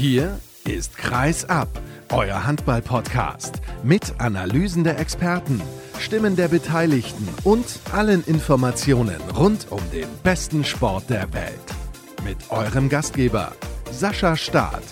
Hier 0.00 0.40
ist 0.64 0.96
Kreis 0.96 1.44
ab, 1.44 1.68
euer 2.08 2.46
Handball-Podcast 2.46 3.60
mit 3.82 4.14
Analysen 4.18 4.82
der 4.82 4.98
Experten, 4.98 5.60
Stimmen 5.98 6.36
der 6.36 6.48
Beteiligten 6.48 7.28
und 7.44 7.66
allen 7.92 8.24
Informationen 8.24 9.20
rund 9.36 9.66
um 9.68 9.82
den 9.92 10.08
besten 10.22 10.64
Sport 10.64 11.10
der 11.10 11.30
Welt. 11.34 11.52
Mit 12.24 12.38
eurem 12.48 12.88
Gastgeber 12.88 13.52
Sascha 13.92 14.38
Staat. 14.38 14.82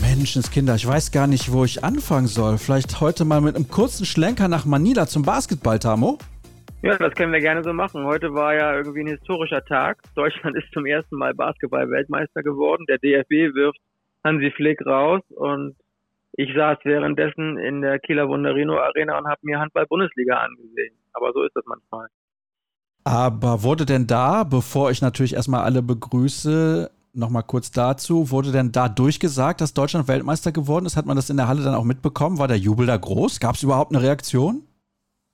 Menschenskinder, 0.00 0.74
ich 0.74 0.88
weiß 0.88 1.12
gar 1.12 1.28
nicht, 1.28 1.52
wo 1.52 1.64
ich 1.64 1.84
anfangen 1.84 2.26
soll. 2.26 2.58
Vielleicht 2.58 3.00
heute 3.00 3.24
mal 3.24 3.40
mit 3.40 3.54
einem 3.54 3.68
kurzen 3.68 4.06
Schlenker 4.06 4.48
nach 4.48 4.64
Manila 4.64 5.06
zum 5.06 5.22
Basketball, 5.22 5.78
Tamo? 5.78 6.18
Ja, 6.82 6.98
das 6.98 7.14
können 7.14 7.32
wir 7.32 7.40
gerne 7.40 7.62
so 7.62 7.72
machen. 7.72 8.04
Heute 8.04 8.34
war 8.34 8.54
ja 8.54 8.74
irgendwie 8.74 9.00
ein 9.00 9.06
historischer 9.06 9.64
Tag. 9.64 10.02
Deutschland 10.16 10.56
ist 10.62 10.72
zum 10.72 10.84
ersten 10.84 11.16
Mal 11.16 11.32
Basketball-Weltmeister 11.32 12.42
geworden. 12.42 12.84
Der 12.88 12.98
DFB 12.98 13.54
wirft 13.54 13.78
Hansi 14.24 14.50
Flick 14.50 14.84
raus 14.84 15.22
und 15.30 15.76
ich 16.32 16.52
saß 16.54 16.78
währenddessen 16.84 17.58
in 17.58 17.82
der 17.82 17.98
Kieler 18.00 18.28
Wunderino 18.28 18.78
Arena 18.78 19.18
und 19.18 19.28
habe 19.28 19.40
mir 19.42 19.60
Handball-Bundesliga 19.60 20.34
angesehen. 20.34 20.96
Aber 21.12 21.32
so 21.32 21.42
ist 21.44 21.54
das 21.54 21.64
manchmal. 21.66 22.08
Aber 23.04 23.62
wurde 23.62 23.86
denn 23.86 24.06
da, 24.06 24.44
bevor 24.44 24.90
ich 24.90 25.02
natürlich 25.02 25.34
erstmal 25.34 25.62
alle 25.62 25.82
begrüße, 25.82 26.90
Nochmal 27.14 27.42
kurz 27.42 27.70
dazu. 27.70 28.30
Wurde 28.30 28.52
denn 28.52 28.72
da 28.72 28.88
durchgesagt, 28.88 29.60
dass 29.60 29.74
Deutschland 29.74 30.08
Weltmeister 30.08 30.50
geworden 30.50 30.86
ist? 30.86 30.96
Hat 30.96 31.04
man 31.04 31.14
das 31.14 31.28
in 31.28 31.36
der 31.36 31.46
Halle 31.46 31.62
dann 31.62 31.74
auch 31.74 31.84
mitbekommen? 31.84 32.38
War 32.38 32.48
der 32.48 32.56
Jubel 32.56 32.86
da 32.86 32.96
groß? 32.96 33.38
Gab 33.38 33.54
es 33.54 33.62
überhaupt 33.62 33.94
eine 33.94 34.02
Reaktion? 34.02 34.62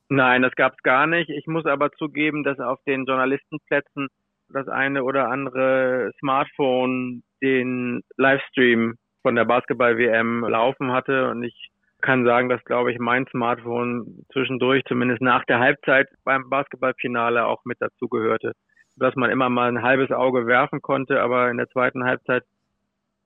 Nein, 0.08 0.42
das 0.42 0.54
gab 0.54 0.72
es 0.72 0.82
gar 0.82 1.06
nicht. 1.06 1.30
Ich 1.30 1.46
muss 1.46 1.66
aber 1.66 1.92
zugeben, 1.92 2.44
dass 2.44 2.58
auf 2.60 2.78
den 2.86 3.04
Journalistenplätzen 3.04 4.08
das 4.48 4.68
eine 4.68 5.04
oder 5.04 5.28
andere 5.28 6.12
Smartphone 6.18 7.22
den 7.42 8.02
Livestream 8.16 8.96
von 9.22 9.34
der 9.34 9.44
Basketball-WM 9.44 10.44
laufen 10.48 10.92
hatte. 10.92 11.28
Und 11.30 11.42
ich 11.42 11.70
kann 12.00 12.24
sagen, 12.24 12.48
dass, 12.48 12.64
glaube 12.64 12.92
ich, 12.92 12.98
mein 12.98 13.26
Smartphone 13.26 14.24
zwischendurch, 14.32 14.84
zumindest 14.86 15.20
nach 15.20 15.44
der 15.44 15.58
Halbzeit 15.58 16.08
beim 16.24 16.48
Basketballfinale, 16.48 17.44
auch 17.44 17.64
mit 17.64 17.80
dazugehörte 17.80 18.52
dass 18.98 19.14
man 19.14 19.30
immer 19.30 19.48
mal 19.48 19.68
ein 19.68 19.82
halbes 19.82 20.10
Auge 20.10 20.46
werfen 20.46 20.82
konnte, 20.82 21.20
aber 21.22 21.50
in 21.50 21.56
der 21.56 21.68
zweiten 21.68 22.04
Halbzeit 22.04 22.44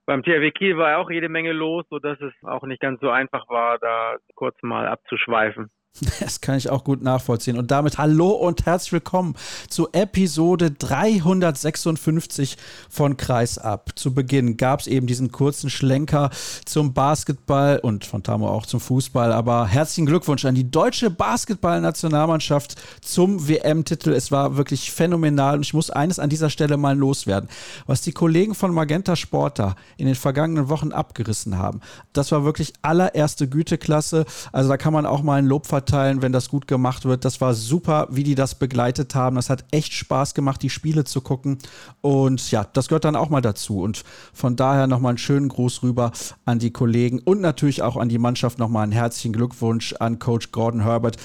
beim 0.05 0.23
THW 0.23 0.51
Kiel 0.51 0.77
war 0.77 0.99
auch 0.99 1.11
jede 1.11 1.29
Menge 1.29 1.53
los, 1.53 1.85
sodass 1.89 2.21
es 2.21 2.33
auch 2.43 2.65
nicht 2.65 2.81
ganz 2.81 3.01
so 3.01 3.11
einfach 3.11 3.49
war, 3.49 3.79
da 3.79 4.17
kurz 4.35 4.57
mal 4.63 4.87
abzuschweifen. 4.87 5.71
Das 6.21 6.41
kann 6.41 6.57
ich 6.57 6.71
auch 6.71 6.85
gut 6.85 7.03
nachvollziehen. 7.03 7.59
Und 7.59 7.71
damit 7.71 7.99
hallo 7.99 8.31
und 8.31 8.67
herzlich 8.67 8.93
willkommen 8.93 9.35
zu 9.69 9.89
Episode 9.93 10.71
356 10.71 12.57
von 12.89 13.17
Kreis 13.17 13.59
ab. 13.59 13.91
Zu 13.95 14.15
Beginn 14.15 14.57
gab 14.57 14.81
es 14.81 14.87
eben 14.87 15.07
diesen 15.07 15.33
kurzen 15.33 15.69
Schlenker 15.69 16.31
zum 16.65 16.95
Basketball 16.95 17.79
und 17.79 18.05
von 18.05 18.23
Tamo 18.23 18.49
auch 18.49 18.67
zum 18.67 18.81
Fußball. 18.81 19.33
Aber 19.33 19.67
herzlichen 19.67 20.07
Glückwunsch 20.07 20.45
an 20.45 20.55
die 20.55 20.71
deutsche 20.71 21.11
Basketballnationalmannschaft 21.11 22.77
zum 23.03 23.49
WM-Titel. 23.49 24.13
Es 24.13 24.33
war 24.33 24.57
wirklich 24.57 24.93
phänomenal 24.93 25.57
und 25.57 25.63
ich 25.63 25.75
muss 25.75 25.91
eines 25.91 26.19
an 26.19 26.31
dieser 26.31 26.51
Stelle 26.51 26.77
mal 26.77 26.97
loswerden. 26.97 27.49
Was 27.87 28.01
die 28.01 28.13
Kollegen 28.13 28.55
von 28.55 28.73
Magenta 28.73 29.17
Sport 29.17 29.59
da 29.59 29.77
in 29.97 30.07
den 30.07 30.15
vergangenen 30.15 30.69
Wochen 30.69 30.93
abgerissen 30.93 31.59
haben, 31.59 31.81
das 32.13 32.33
war 32.33 32.45
wirklich 32.45 32.73
allererste 32.83 33.49
Güteklasse. 33.49 34.25
Also 34.53 34.69
da 34.69 34.77
kann 34.77 34.93
man 34.93 35.07
auch 35.07 35.23
mal 35.23 35.37
ein 35.37 35.47
Lob 35.47 35.67
verteilen 35.67 35.82
verteilen, 35.83 36.23
wenn 36.23 36.33
das 36.33 36.49
gut 36.49 36.69
gemacht 36.69 37.05
wird. 37.05 37.25
Das 37.25 37.41
war 37.41 37.55
super, 37.55 38.07
wie 38.11 38.23
die 38.23 38.37
das 38.37 38.55
begleitet 38.55 39.17
haben. 39.17 39.35
Das 39.37 39.51
hat 39.51 39.65
echt 39.73 39.93
Spaß 39.93 40.35
gemacht, 40.35 40.63
die 40.63 40.71
Spiele 40.71 41.05
zu 41.05 41.21
gucken. 41.21 41.59
Und 42.01 42.51
ja, 42.53 42.65
das 42.73 42.87
gehört 42.87 43.05
dann 43.05 43.17
auch 43.17 43.31
mal 43.31 43.41
dazu. 43.41 43.81
Und 43.81 44.05
von 44.33 44.55
daher 44.55 44.87
nochmal 44.87 45.11
einen 45.11 45.19
schönen 45.19 45.49
Gruß 45.49 45.83
rüber 45.83 46.13
an 46.45 46.61
die 46.61 46.71
Kollegen 46.71 47.19
und 47.19 47.41
natürlich 47.41 47.83
auch 47.83 47.97
an 47.97 48.09
die 48.09 48.19
Mannschaft 48.19 48.59
nochmal 48.59 48.85
einen 48.85 48.93
herzlichen 48.93 49.33
Glückwunsch 49.33 49.95
an 49.99 50.21
Coach 50.21 50.53
Gordon 50.53 50.83
Herbert 50.83 51.17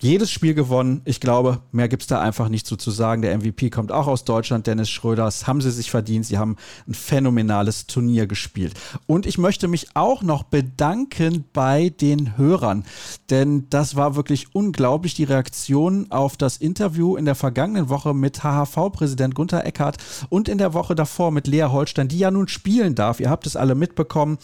jedes 0.00 0.30
Spiel 0.30 0.54
gewonnen. 0.54 1.02
Ich 1.04 1.20
glaube, 1.20 1.60
mehr 1.72 1.88
gibt 1.88 2.02
es 2.02 2.08
da 2.08 2.20
einfach 2.20 2.48
nicht 2.48 2.66
so 2.66 2.76
zu 2.76 2.90
sagen. 2.90 3.22
Der 3.22 3.36
MVP 3.38 3.70
kommt 3.70 3.92
auch 3.92 4.06
aus 4.06 4.24
Deutschland, 4.24 4.66
Dennis 4.66 4.90
Schröder. 4.90 5.24
Haben 5.44 5.60
sie 5.60 5.70
sich 5.70 5.90
verdient. 5.90 6.26
Sie 6.26 6.38
haben 6.38 6.56
ein 6.86 6.94
phänomenales 6.94 7.86
Turnier 7.86 8.26
gespielt. 8.26 8.74
Und 9.06 9.26
ich 9.26 9.38
möchte 9.38 9.68
mich 9.68 9.88
auch 9.94 10.22
noch 10.22 10.42
bedanken 10.42 11.44
bei 11.52 11.88
den 11.88 12.36
Hörern, 12.36 12.84
denn 13.30 13.66
das 13.70 13.96
war 13.96 14.16
wirklich 14.16 14.54
unglaublich, 14.54 15.14
die 15.14 15.24
Reaktion 15.24 16.10
auf 16.10 16.36
das 16.36 16.56
Interview 16.56 17.16
in 17.16 17.24
der 17.24 17.34
vergangenen 17.34 17.88
Woche 17.88 18.14
mit 18.14 18.42
HHV-Präsident 18.42 19.34
Gunther 19.34 19.64
Eckhardt 19.64 19.96
und 20.28 20.48
in 20.48 20.58
der 20.58 20.74
Woche 20.74 20.94
davor 20.94 21.30
mit 21.30 21.46
Lea 21.46 21.64
Holstein, 21.64 22.08
die 22.08 22.18
ja 22.18 22.30
nun 22.30 22.48
spielen 22.48 22.94
darf. 22.94 23.20
Ihr 23.20 23.30
habt 23.30 23.46
es 23.46 23.56
alle 23.56 23.74
mitbekommen. 23.74 24.38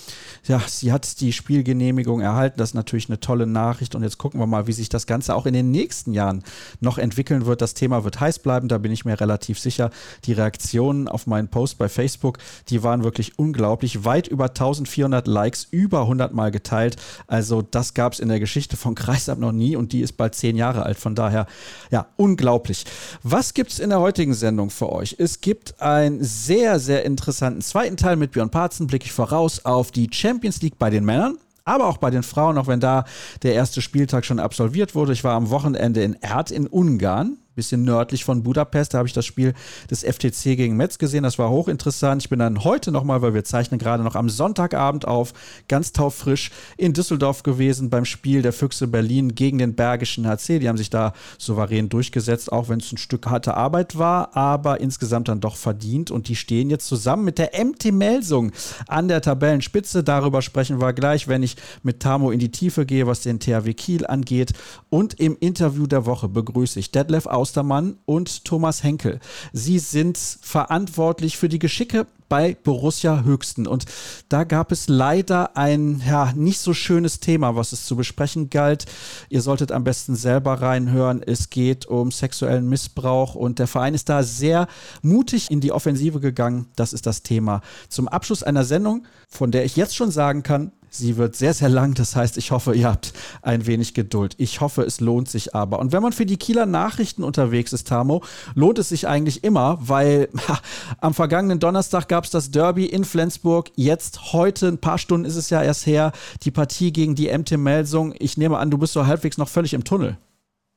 Ja, 0.47 0.61
sie 0.67 0.93
hat 0.93 1.21
die 1.21 1.33
Spielgenehmigung 1.33 2.21
erhalten. 2.21 2.59
Das 2.59 2.71
ist 2.71 2.75
natürlich 2.75 3.09
eine 3.09 3.21
tolle 3.21 3.47
Nachricht. 3.47 3.95
Und 3.95 4.03
jetzt 4.03 4.19
gucken 4.19 4.41
wir 4.41 4.47
mal, 4.47 4.67
wie 4.67 4.73
sich 4.73 4.89
das 4.89 5.07
Ganze 5.07 5.35
auch 5.35 5.47
in 5.51 5.55
den 5.55 5.71
nächsten 5.73 6.13
Jahren 6.13 6.45
noch 6.81 6.97
entwickeln 6.97 7.45
wird. 7.45 7.61
Das 7.61 7.75
Thema 7.75 8.05
wird 8.05 8.21
heiß 8.21 8.39
bleiben, 8.39 8.69
da 8.69 8.79
bin 8.79 8.93
ich 8.93 9.05
mir 9.05 9.21
relativ 9.21 9.59
sicher. 9.59 9.91
Die 10.25 10.33
Reaktionen 10.33 11.09
auf 11.09 11.27
meinen 11.27 11.49
Post 11.49 11.77
bei 11.77 11.89
Facebook, 11.89 12.39
die 12.69 12.85
waren 12.85 13.03
wirklich 13.03 13.39
unglaublich. 13.39 14.05
Weit 14.05 14.29
über 14.29 14.45
1400 14.45 15.27
Likes, 15.27 15.67
über 15.71 16.03
100 16.03 16.33
Mal 16.33 16.53
geteilt. 16.53 16.97
Also 17.27 17.63
das 17.63 17.95
gab 17.95 18.13
es 18.13 18.21
in 18.21 18.29
der 18.29 18.39
Geschichte 18.39 18.77
von 18.77 18.95
Kreisab 18.95 19.39
noch 19.39 19.53
nie 19.53 19.75
und 19.75 19.93
die 19.93 20.01
ist 20.01 20.13
bald 20.13 20.37
zehn 20.37 20.57
Jahre 20.57 20.85
alt. 20.85 20.99
Von 20.99 21.17
daher, 21.17 21.47
ja, 21.91 22.07
unglaublich. 22.17 22.85
Was 23.25 23.53
gibt 23.53 23.73
es 23.73 23.81
in 23.81 23.91
der 23.91 24.01
heutigen 24.01 24.35
Sendung 24.35 24.71
für 24.71 24.93
euch? 24.93 25.17
Es 25.19 25.41
gibt 25.41 25.81
einen 25.83 26.23
sehr, 26.23 26.79
sehr 26.79 27.05
interessanten 27.05 27.61
zweiten 27.61 27.97
Teil 27.97 28.15
mit 28.15 28.31
Björn 28.31 28.51
Parzen. 28.51 28.87
Blicke 28.87 29.07
ich 29.07 29.13
voraus 29.13 29.65
auf 29.65 29.91
die 29.91 30.09
Champions 30.13 30.63
League 30.63 30.79
bei 30.79 30.91
den 30.91 31.05
Männern 31.05 31.37
aber 31.65 31.87
auch 31.87 31.99
bei 31.99 32.11
den 32.11 32.23
Frauen, 32.23 32.59
auch 32.59 32.67
wenn 32.67 32.81
da 32.81 33.05
der 33.43 33.55
erste 33.55 33.83
Spieltag 33.83 34.25
schon 34.25 34.41
absolviert 34.41 34.95
wurde. 34.95 35.13
Ich 35.13 35.25
war 35.25 35.35
am 35.35 35.51
Wochenende 35.51 36.03
in 36.03 36.15
Erd 36.21 36.51
in 36.51 36.67
Ungarn 36.67 37.39
bisschen 37.61 37.85
nördlich 37.85 38.25
von 38.25 38.43
Budapest. 38.43 38.95
Da 38.95 38.99
habe 38.99 39.09
ich 39.09 39.13
das 39.13 39.27
Spiel 39.27 39.53
des 39.91 40.03
FTC 40.03 40.57
gegen 40.57 40.77
Metz 40.77 40.97
gesehen. 40.97 41.25
Das 41.25 41.39
war 41.39 41.51
hochinteressant. 41.51 42.23
Ich 42.23 42.31
bin 42.31 42.39
dann 42.39 42.65
heute 42.65 42.91
nochmal, 42.91 43.21
weil 43.21 43.35
wir 43.35 43.45
zeichnen 43.45 43.79
gerade 43.79 44.03
noch 44.03 44.15
am 44.15 44.31
Sonntagabend 44.31 45.07
auf, 45.07 45.35
ganz 45.69 45.93
taufrisch 45.93 46.51
in 46.79 46.95
Düsseldorf 46.95 47.43
gewesen 47.43 47.91
beim 47.91 48.07
Spiel 48.07 48.41
der 48.41 48.55
Füchse 48.55 48.89
Berlin 48.89 49.35
gegen 49.35 49.59
den 49.59 49.75
Bergischen 49.75 50.27
HC. 50.27 50.59
Die 50.59 50.69
haben 50.71 50.79
sich 50.79 50.89
da 50.89 51.13
souverän 51.37 51.91
durchgesetzt, 51.91 52.51
auch 52.51 52.71
wenn 52.71 52.81
es 52.81 52.91
ein 52.93 52.97
Stück 52.97 53.27
harte 53.27 53.55
Arbeit 53.55 53.99
war, 53.99 54.35
aber 54.35 54.81
insgesamt 54.81 55.29
dann 55.29 55.41
doch 55.41 55.57
verdient. 55.57 56.11
Und 56.11 56.29
die 56.29 56.37
stehen 56.37 56.71
jetzt 56.71 56.87
zusammen 56.87 57.27
mit 57.27 57.37
der 57.37 57.51
MT 57.63 57.93
Melsung 57.93 58.53
an 58.87 59.09
der 59.09 59.21
Tabellenspitze. 59.21 60.03
Darüber 60.03 60.41
sprechen 60.41 60.81
wir 60.81 60.95
gleich, 60.95 61.29
wenn 61.29 61.43
ich 61.43 61.57
mit 61.83 62.01
Tamo 62.01 62.31
in 62.31 62.39
die 62.39 62.51
Tiefe 62.51 62.87
gehe, 62.87 63.07
was 63.07 63.21
den 63.21 63.39
THW 63.39 63.75
Kiel 63.75 64.07
angeht. 64.07 64.55
Und 64.89 65.21
im 65.21 65.37
Interview 65.41 65.87
der 65.87 66.07
Woche 66.07 66.27
begrüße 66.27 66.79
ich 66.81 66.91
Detlef 66.91 67.27
aus 67.27 67.50
Ostermann 67.51 67.97
und 68.05 68.45
Thomas 68.45 68.85
Henkel. 68.85 69.19
Sie 69.53 69.81
sind 69.81 70.17
verantwortlich 70.17 71.37
für 71.37 71.49
die 71.49 71.59
Geschicke 71.59 72.07
bei 72.29 72.57
Borussia 72.63 73.25
Höchsten. 73.25 73.67
Und 73.67 73.87
da 74.29 74.45
gab 74.45 74.71
es 74.71 74.87
leider 74.87 75.57
ein 75.57 76.01
ja, 76.07 76.33
nicht 76.37 76.61
so 76.61 76.73
schönes 76.73 77.19
Thema, 77.19 77.57
was 77.57 77.73
es 77.73 77.87
zu 77.87 77.97
besprechen 77.97 78.51
galt. 78.51 78.87
Ihr 79.31 79.43
solltet 79.43 79.73
am 79.73 79.83
besten 79.83 80.15
selber 80.15 80.63
reinhören. 80.63 81.25
Es 81.25 81.51
geht 81.51 81.87
um 81.87 82.13
sexuellen 82.13 82.69
Missbrauch 82.69 83.35
und 83.35 83.59
der 83.59 83.67
Verein 83.67 83.95
ist 83.95 84.09
da 84.09 84.23
sehr 84.23 84.69
mutig 85.03 85.51
in 85.51 85.61
die 85.61 85.73
Offensive 85.73 86.21
gegangen. 86.21 86.69
Das 86.77 86.93
ist 86.93 87.05
das 87.05 87.25
Thema. 87.25 87.63
Zum 87.89 88.07
Abschluss 88.07 88.45
einer 88.45 88.63
Sendung, 88.63 89.09
von 89.29 89.51
der 89.51 89.65
ich 89.65 89.75
jetzt 89.75 89.97
schon 89.97 90.13
sagen 90.13 90.45
kann, 90.45 90.71
Sie 90.91 91.17
wird 91.17 91.37
sehr, 91.37 91.55
sehr 91.55 91.69
lang. 91.69 91.95
Das 91.95 92.17
heißt, 92.17 92.37
ich 92.37 92.51
hoffe, 92.51 92.75
ihr 92.75 92.89
habt 92.89 93.13
ein 93.43 93.67
wenig 93.67 93.95
Geduld. 93.95 94.35
Ich 94.39 94.61
hoffe, 94.61 94.83
es 94.83 95.01
lohnt 95.01 95.29
sich 95.29 95.55
aber. 95.55 95.79
Und 95.79 95.93
wenn 95.93 96.03
man 96.03 96.13
für 96.13 96.27
die 96.27 96.37
Kieler 96.37 96.67
Nachrichten 96.67 97.23
unterwegs 97.23 97.73
ist, 97.73 97.89
Tamo, 97.89 98.23
lohnt 98.57 98.79
es 98.79 98.89
sich 98.89 99.07
eigentlich 99.07 99.45
immer, 99.45 99.79
weil 99.81 100.29
ha, 100.49 100.59
am 101.01 101.15
vergangenen 101.15 101.61
Donnerstag 101.61 102.09
gab 102.09 102.25
es 102.25 102.31
das 102.31 102.51
Derby 102.51 102.87
in 102.87 103.05
Flensburg. 103.05 103.71
Jetzt, 103.77 104.33
heute, 104.33 104.67
ein 104.67 104.81
paar 104.81 104.99
Stunden 104.99 105.25
ist 105.25 105.37
es 105.37 105.49
ja 105.49 105.63
erst 105.63 105.87
her, 105.87 106.13
die 106.43 106.51
Partie 106.51 106.93
gegen 106.93 107.15
die 107.15 107.31
MT 107.31 107.57
Melsung. 107.57 108.13
Ich 108.19 108.37
nehme 108.37 108.59
an, 108.59 108.71
du 108.71 108.79
bist 108.79 108.93
so 108.93 109.07
halbwegs 109.07 109.39
noch 109.39 109.49
völlig 109.49 109.75
im 109.75 109.85
Tunnel. 109.85 110.19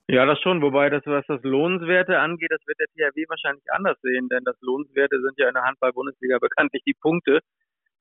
Ja, 0.09 0.25
das 0.25 0.39
schon. 0.41 0.61
Wobei, 0.61 0.89
das, 0.89 1.01
was 1.05 1.25
das 1.27 1.41
Lohnenswerte 1.43 2.19
angeht, 2.19 2.51
das 2.51 2.59
wird 2.67 2.77
der 2.77 2.87
THW 2.87 3.25
wahrscheinlich 3.29 3.63
anders 3.71 3.97
sehen, 4.01 4.27
denn 4.29 4.43
das 4.43 4.57
Lohnenswerte 4.61 5.21
sind 5.21 5.33
ja 5.37 5.47
in 5.47 5.53
der 5.53 5.63
Handball-Bundesliga 5.63 6.39
bekanntlich 6.39 6.83
die 6.85 6.93
Punkte. 6.93 7.39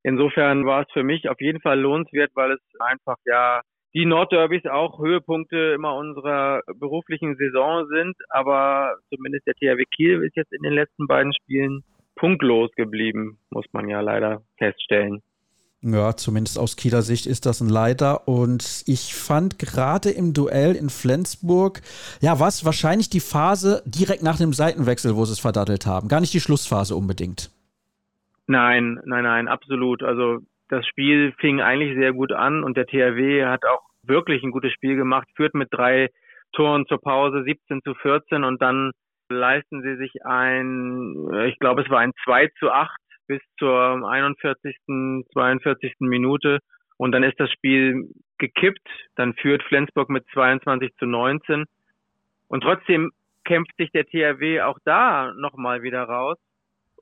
Insofern 0.02 0.66
war 0.66 0.82
es 0.82 0.92
für 0.92 1.04
mich 1.04 1.28
auf 1.28 1.40
jeden 1.40 1.60
Fall 1.60 1.78
lohnenswert, 1.78 2.32
weil 2.34 2.52
es 2.52 2.60
einfach 2.80 3.16
ja 3.24 3.60
die 3.94 4.06
Nordderbys 4.06 4.64
auch 4.66 4.98
Höhepunkte 4.98 5.74
immer 5.74 5.94
unserer 5.94 6.62
beruflichen 6.76 7.36
Saison 7.36 7.86
sind, 7.88 8.16
aber 8.30 8.96
zumindest 9.14 9.46
der 9.46 9.54
THW 9.54 9.84
Kiel 9.94 10.22
ist 10.22 10.36
jetzt 10.36 10.52
in 10.52 10.62
den 10.62 10.72
letzten 10.72 11.06
beiden 11.06 11.32
Spielen 11.34 11.84
punktlos 12.16 12.70
geblieben, 12.74 13.38
muss 13.50 13.66
man 13.72 13.88
ja 13.88 14.00
leider 14.00 14.42
feststellen. 14.56 15.22
Ja, 15.84 16.16
zumindest 16.16 16.60
aus 16.60 16.76
Kieler 16.76 17.02
Sicht 17.02 17.26
ist 17.26 17.44
das 17.44 17.60
ein 17.60 17.68
Leider. 17.68 18.28
Und 18.28 18.84
ich 18.86 19.14
fand 19.14 19.58
gerade 19.58 20.10
im 20.10 20.32
Duell 20.32 20.76
in 20.76 20.90
Flensburg, 20.90 21.82
ja, 22.20 22.38
was 22.38 22.64
wahrscheinlich 22.64 23.10
die 23.10 23.18
Phase 23.18 23.82
direkt 23.84 24.22
nach 24.22 24.38
dem 24.38 24.52
Seitenwechsel, 24.52 25.16
wo 25.16 25.24
sie 25.24 25.32
es 25.32 25.40
verdattelt 25.40 25.84
haben. 25.84 26.06
Gar 26.06 26.20
nicht 26.20 26.32
die 26.32 26.40
Schlussphase 26.40 26.94
unbedingt. 26.94 27.50
Nein, 28.46 29.00
nein, 29.04 29.24
nein, 29.24 29.48
absolut. 29.48 30.02
Also 30.02 30.40
das 30.68 30.86
Spiel 30.86 31.32
fing 31.38 31.60
eigentlich 31.60 31.96
sehr 31.96 32.12
gut 32.12 32.32
an 32.32 32.64
und 32.64 32.76
der 32.76 32.86
THW 32.86 33.44
hat 33.44 33.64
auch 33.64 33.82
wirklich 34.02 34.42
ein 34.42 34.50
gutes 34.50 34.72
Spiel 34.72 34.96
gemacht, 34.96 35.28
führt 35.36 35.54
mit 35.54 35.68
drei 35.70 36.08
Toren 36.52 36.86
zur 36.86 37.00
Pause 37.00 37.44
17 37.44 37.82
zu 37.82 37.94
14 37.94 38.44
und 38.44 38.60
dann 38.60 38.92
leisten 39.28 39.82
sie 39.82 39.96
sich 39.96 40.24
ein, 40.24 41.14
ich 41.46 41.58
glaube 41.58 41.82
es 41.82 41.90
war 41.90 42.00
ein 42.00 42.12
2 42.24 42.48
zu 42.58 42.70
8 42.70 42.90
bis 43.26 43.40
zur 43.58 44.08
41., 44.08 44.76
42. 45.32 45.94
Minute 46.00 46.58
und 46.98 47.12
dann 47.12 47.22
ist 47.22 47.38
das 47.40 47.50
Spiel 47.50 48.08
gekippt, 48.38 48.86
dann 49.16 49.34
führt 49.34 49.62
Flensburg 49.62 50.10
mit 50.10 50.26
22 50.32 50.94
zu 50.96 51.06
19 51.06 51.64
und 52.48 52.60
trotzdem 52.62 53.12
kämpft 53.44 53.76
sich 53.78 53.90
der 53.92 54.06
THW 54.06 54.60
auch 54.62 54.78
da 54.84 55.32
nochmal 55.36 55.82
wieder 55.82 56.02
raus 56.02 56.38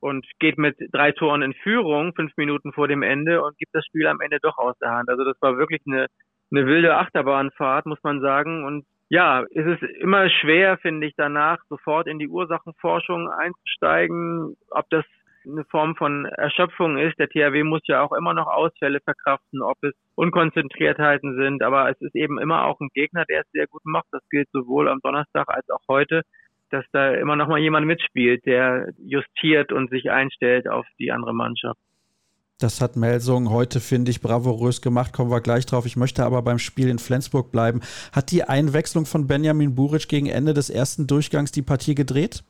und 0.01 0.25
geht 0.39 0.57
mit 0.57 0.75
drei 0.91 1.11
Toren 1.11 1.43
in 1.43 1.53
Führung, 1.53 2.13
fünf 2.15 2.35
Minuten 2.35 2.73
vor 2.73 2.87
dem 2.87 3.03
Ende 3.03 3.41
und 3.43 3.57
gibt 3.57 3.73
das 3.73 3.85
Spiel 3.85 4.07
am 4.07 4.19
Ende 4.19 4.39
doch 4.41 4.57
aus 4.57 4.77
der 4.79 4.91
Hand. 4.91 5.09
Also 5.09 5.23
das 5.23 5.39
war 5.41 5.57
wirklich 5.57 5.81
eine, 5.87 6.07
eine 6.51 6.65
wilde 6.65 6.97
Achterbahnfahrt, 6.97 7.85
muss 7.85 8.03
man 8.03 8.19
sagen. 8.19 8.65
Und 8.65 8.85
ja, 9.09 9.43
es 9.53 9.65
ist 9.65 9.83
immer 9.99 10.29
schwer, 10.29 10.77
finde 10.79 11.05
ich, 11.07 11.13
danach 11.15 11.59
sofort 11.69 12.07
in 12.07 12.17
die 12.17 12.27
Ursachenforschung 12.27 13.29
einzusteigen, 13.29 14.57
ob 14.71 14.89
das 14.89 15.05
eine 15.45 15.65
Form 15.65 15.95
von 15.95 16.25
Erschöpfung 16.25 16.97
ist. 16.97 17.19
Der 17.19 17.29
THW 17.29 17.63
muss 17.63 17.81
ja 17.85 18.01
auch 18.01 18.11
immer 18.11 18.33
noch 18.33 18.47
Ausfälle 18.47 18.99
verkraften, 19.01 19.61
ob 19.61 19.77
es 19.83 19.93
Unkonzentriertheiten 20.15 21.35
sind, 21.35 21.63
aber 21.63 21.89
es 21.89 21.99
ist 22.01 22.15
eben 22.15 22.39
immer 22.39 22.65
auch 22.65 22.79
ein 22.79 22.89
Gegner, 22.93 23.25
der 23.25 23.41
es 23.41 23.51
sehr 23.51 23.67
gut 23.67 23.81
macht. 23.85 24.07
Das 24.11 24.27
gilt 24.29 24.49
sowohl 24.51 24.87
am 24.87 24.99
Donnerstag 25.01 25.47
als 25.49 25.69
auch 25.69 25.81
heute 25.87 26.23
dass 26.71 26.85
da 26.91 27.13
immer 27.13 27.35
noch 27.35 27.47
mal 27.47 27.59
jemand 27.59 27.85
mitspielt, 27.85 28.45
der 28.45 28.89
justiert 28.97 29.71
und 29.71 29.89
sich 29.89 30.11
einstellt 30.11 30.67
auf 30.67 30.85
die 30.99 31.11
andere 31.11 31.33
Mannschaft. 31.33 31.79
Das 32.59 32.79
hat 32.79 32.95
Melsung 32.95 33.49
heute, 33.49 33.79
finde 33.79 34.11
ich, 34.11 34.21
bravourös 34.21 34.81
gemacht. 34.81 35.13
Kommen 35.13 35.31
wir 35.31 35.41
gleich 35.41 35.65
drauf. 35.65 35.87
Ich 35.87 35.97
möchte 35.97 36.23
aber 36.23 36.43
beim 36.43 36.59
Spiel 36.59 36.89
in 36.89 36.99
Flensburg 36.99 37.51
bleiben. 37.51 37.81
Hat 38.13 38.31
die 38.31 38.43
Einwechslung 38.43 39.05
von 39.05 39.25
Benjamin 39.27 39.73
Buric 39.73 40.07
gegen 40.07 40.27
Ende 40.27 40.53
des 40.53 40.69
ersten 40.69 41.07
Durchgangs 41.07 41.51
die 41.51 41.63
Partie 41.63 41.95
gedreht? 41.95 42.43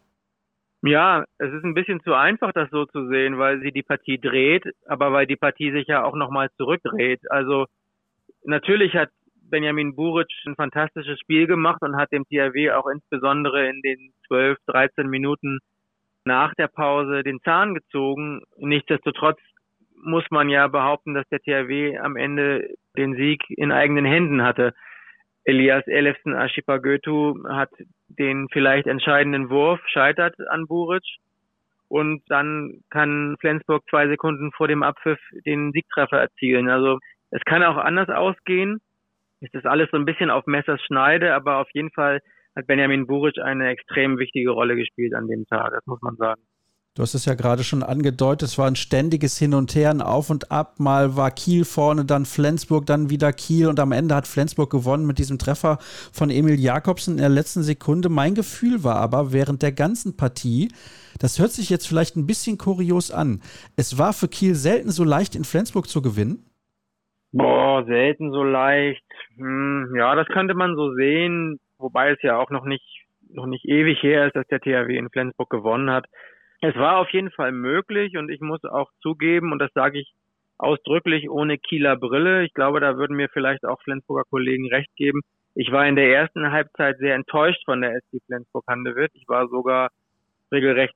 Ja, 0.84 1.24
es 1.38 1.54
ist 1.54 1.64
ein 1.64 1.76
bisschen 1.76 2.02
zu 2.04 2.14
einfach, 2.14 2.52
das 2.54 2.70
so 2.72 2.86
zu 2.86 3.08
sehen, 3.08 3.38
weil 3.38 3.62
sie 3.62 3.72
die 3.72 3.84
Partie 3.84 4.20
dreht, 4.20 4.66
aber 4.86 5.14
weil 5.14 5.28
die 5.28 5.36
Partie 5.36 5.72
sich 5.72 5.88
ja 5.88 6.04
auch 6.04 6.16
nochmal 6.16 6.50
zurückdreht. 6.58 7.22
Also 7.32 7.68
natürlich 8.44 8.96
hat 8.96 9.10
Benjamin 9.52 9.96
Buric 9.96 10.32
ein 10.48 10.56
fantastisches 10.56 11.20
Spiel 11.20 11.46
gemacht 11.46 11.82
und 11.82 11.96
hat 11.98 12.12
dem 12.12 12.26
THW 12.26 12.72
auch 12.72 12.88
insbesondere 12.88 13.70
in 13.70 13.82
den 13.82 14.14
12, 14.28 14.58
13 14.66 15.08
Minuten 15.08 15.60
nach 16.26 16.56
der 16.56 16.68
Pause 16.68 17.24
den 17.24 17.40
Zahn 17.42 17.76
gezogen. 17.76 18.42
Nichtsdestotrotz 18.58 19.40
muss 20.04 20.24
man 20.32 20.50
ja 20.50 20.68
behaupten, 20.68 21.14
dass 21.14 21.28
der 21.30 21.40
THW 21.40 22.00
am 22.00 22.16
Ende 22.16 22.76
den 22.98 23.16
Sieg 23.16 23.44
in 23.50 23.72
eigenen 23.72 24.06
Händen 24.06 24.44
hatte. 24.44 24.74
Elias 25.44 25.86
Elefsen 25.88 26.34
Ashipagötu 26.34 27.44
hat 27.50 27.70
den 28.08 28.48
vielleicht 28.50 28.88
entscheidenden 28.88 29.50
Wurf, 29.50 29.80
scheitert 29.88 30.36
an 30.50 30.68
Buric 30.68 31.04
und 31.88 32.24
dann 32.30 32.82
kann 32.90 33.36
Flensburg 33.40 33.84
zwei 33.90 34.08
Sekunden 34.08 34.52
vor 34.52 34.68
dem 34.68 34.84
Abpfiff 34.84 35.20
den 35.46 35.72
Siegtreffer 35.72 36.20
erzielen. 36.20 36.70
Also 36.70 37.00
es 37.32 37.42
kann 37.46 37.64
auch 37.64 37.78
anders 37.78 38.10
ausgehen 38.10 38.80
ist 39.42 39.54
das 39.54 39.66
alles 39.66 39.90
so 39.92 39.98
ein 39.98 40.06
bisschen 40.06 40.30
auf 40.30 40.46
Messers 40.46 40.82
Schneide, 40.86 41.34
aber 41.34 41.58
auf 41.58 41.68
jeden 41.74 41.92
Fall 41.92 42.20
hat 42.56 42.68
Benjamin 42.68 43.08
Buric 43.08 43.40
eine 43.40 43.70
extrem 43.70 44.18
wichtige 44.18 44.52
Rolle 44.52 44.76
gespielt 44.76 45.14
an 45.14 45.28
dem 45.28 45.46
Tag, 45.48 45.72
das 45.72 45.86
muss 45.86 46.02
man 46.02 46.16
sagen. 46.16 46.42
Du 46.94 47.04
hast 47.04 47.14
es 47.14 47.24
ja 47.24 47.36
gerade 47.36 47.64
schon 47.64 47.84
angedeutet, 47.84 48.50
es 48.50 48.58
war 48.58 48.68
ein 48.68 48.76
ständiges 48.76 49.38
Hin 49.38 49.54
und 49.54 49.74
Her, 49.76 49.92
ein 49.92 50.02
Auf 50.02 50.30
und 50.30 50.52
Ab. 50.52 50.78
Mal 50.78 51.16
war 51.16 51.32
Kiel 51.32 51.64
vorne, 51.64 52.04
dann 52.04 52.26
Flensburg, 52.26 52.86
dann 52.86 53.10
wieder 53.10 53.32
Kiel 53.32 53.68
und 53.68 53.80
am 53.80 53.94
Ende 53.94 54.14
hat 54.14 54.28
Flensburg 54.28 54.70
gewonnen 54.70 55.08
mit 55.08 55.18
diesem 55.18 55.40
Treffer 55.40 55.78
von 56.12 56.30
Emil 56.30 56.60
Jakobsen 56.60 57.14
in 57.14 57.20
der 57.20 57.30
letzten 57.30 57.64
Sekunde. 57.64 58.10
Mein 58.10 58.36
Gefühl 58.36 58.84
war 58.84 58.98
aber 58.98 59.32
während 59.32 59.62
der 59.62 59.72
ganzen 59.72 60.18
Partie, 60.18 60.68
das 61.18 61.40
hört 61.40 61.54
sich 61.54 61.70
jetzt 61.70 61.88
vielleicht 61.88 62.18
ein 62.18 62.28
bisschen 62.28 62.58
kurios 62.58 63.10
an, 63.10 63.42
es 63.78 63.98
war 63.98 64.12
für 64.12 64.28
Kiel 64.28 64.56
selten 64.56 64.92
so 64.92 65.06
leicht 65.06 65.34
in 65.34 65.46
Flensburg 65.46 65.88
zu 65.88 66.02
gewinnen. 66.02 66.51
Boah, 67.34 67.86
selten 67.86 68.32
so 68.32 68.44
leicht. 68.44 69.04
Hm, 69.38 69.94
ja, 69.96 70.16
das 70.16 70.28
könnte 70.28 70.54
man 70.54 70.76
so 70.76 70.94
sehen, 70.94 71.60
wobei 71.78 72.12
es 72.12 72.22
ja 72.22 72.38
auch 72.38 72.50
noch 72.50 72.66
nicht, 72.66 72.84
noch 73.30 73.46
nicht 73.46 73.66
ewig 73.66 74.02
her 74.04 74.28
ist, 74.28 74.36
dass 74.36 74.48
der 74.48 74.60
THW 74.60 74.98
in 74.98 75.10
Flensburg 75.10 75.50
gewonnen 75.50 75.90
hat. 75.92 76.06
Es 76.62 76.76
war 76.76 76.98
auf 76.98 77.10
jeden 77.12 77.32
Fall 77.32 77.54
möglich 77.54 78.18
und 78.18 78.30
ich 78.30 78.42
muss 78.42 78.64
auch 78.66 78.92
zugeben, 79.02 79.52
und 79.54 79.60
das 79.60 79.72
sage 79.74 80.00
ich 80.00 80.12
ausdrücklich 80.58 81.30
ohne 81.30 81.58
Kieler 81.58 81.96
Brille, 81.96 82.44
ich 82.44 82.54
glaube, 82.54 82.82
da 82.82 82.98
würden 82.98 83.16
mir 83.16 83.30
vielleicht 83.30 83.66
auch 83.66 83.82
Flensburger 83.82 84.24
Kollegen 84.30 84.68
recht 84.70 84.94
geben. 84.96 85.22
Ich 85.56 85.72
war 85.72 85.88
in 85.88 85.96
der 85.96 86.14
ersten 86.14 86.52
Halbzeit 86.52 86.98
sehr 87.00 87.16
enttäuscht 87.16 87.64
von 87.66 87.82
der 87.82 88.00
SC 88.02 88.22
Flensburg-Handewitt. 88.28 89.12
Ich 89.16 89.28
war 89.28 89.48
sogar 89.48 89.90
regelrecht 90.52 90.96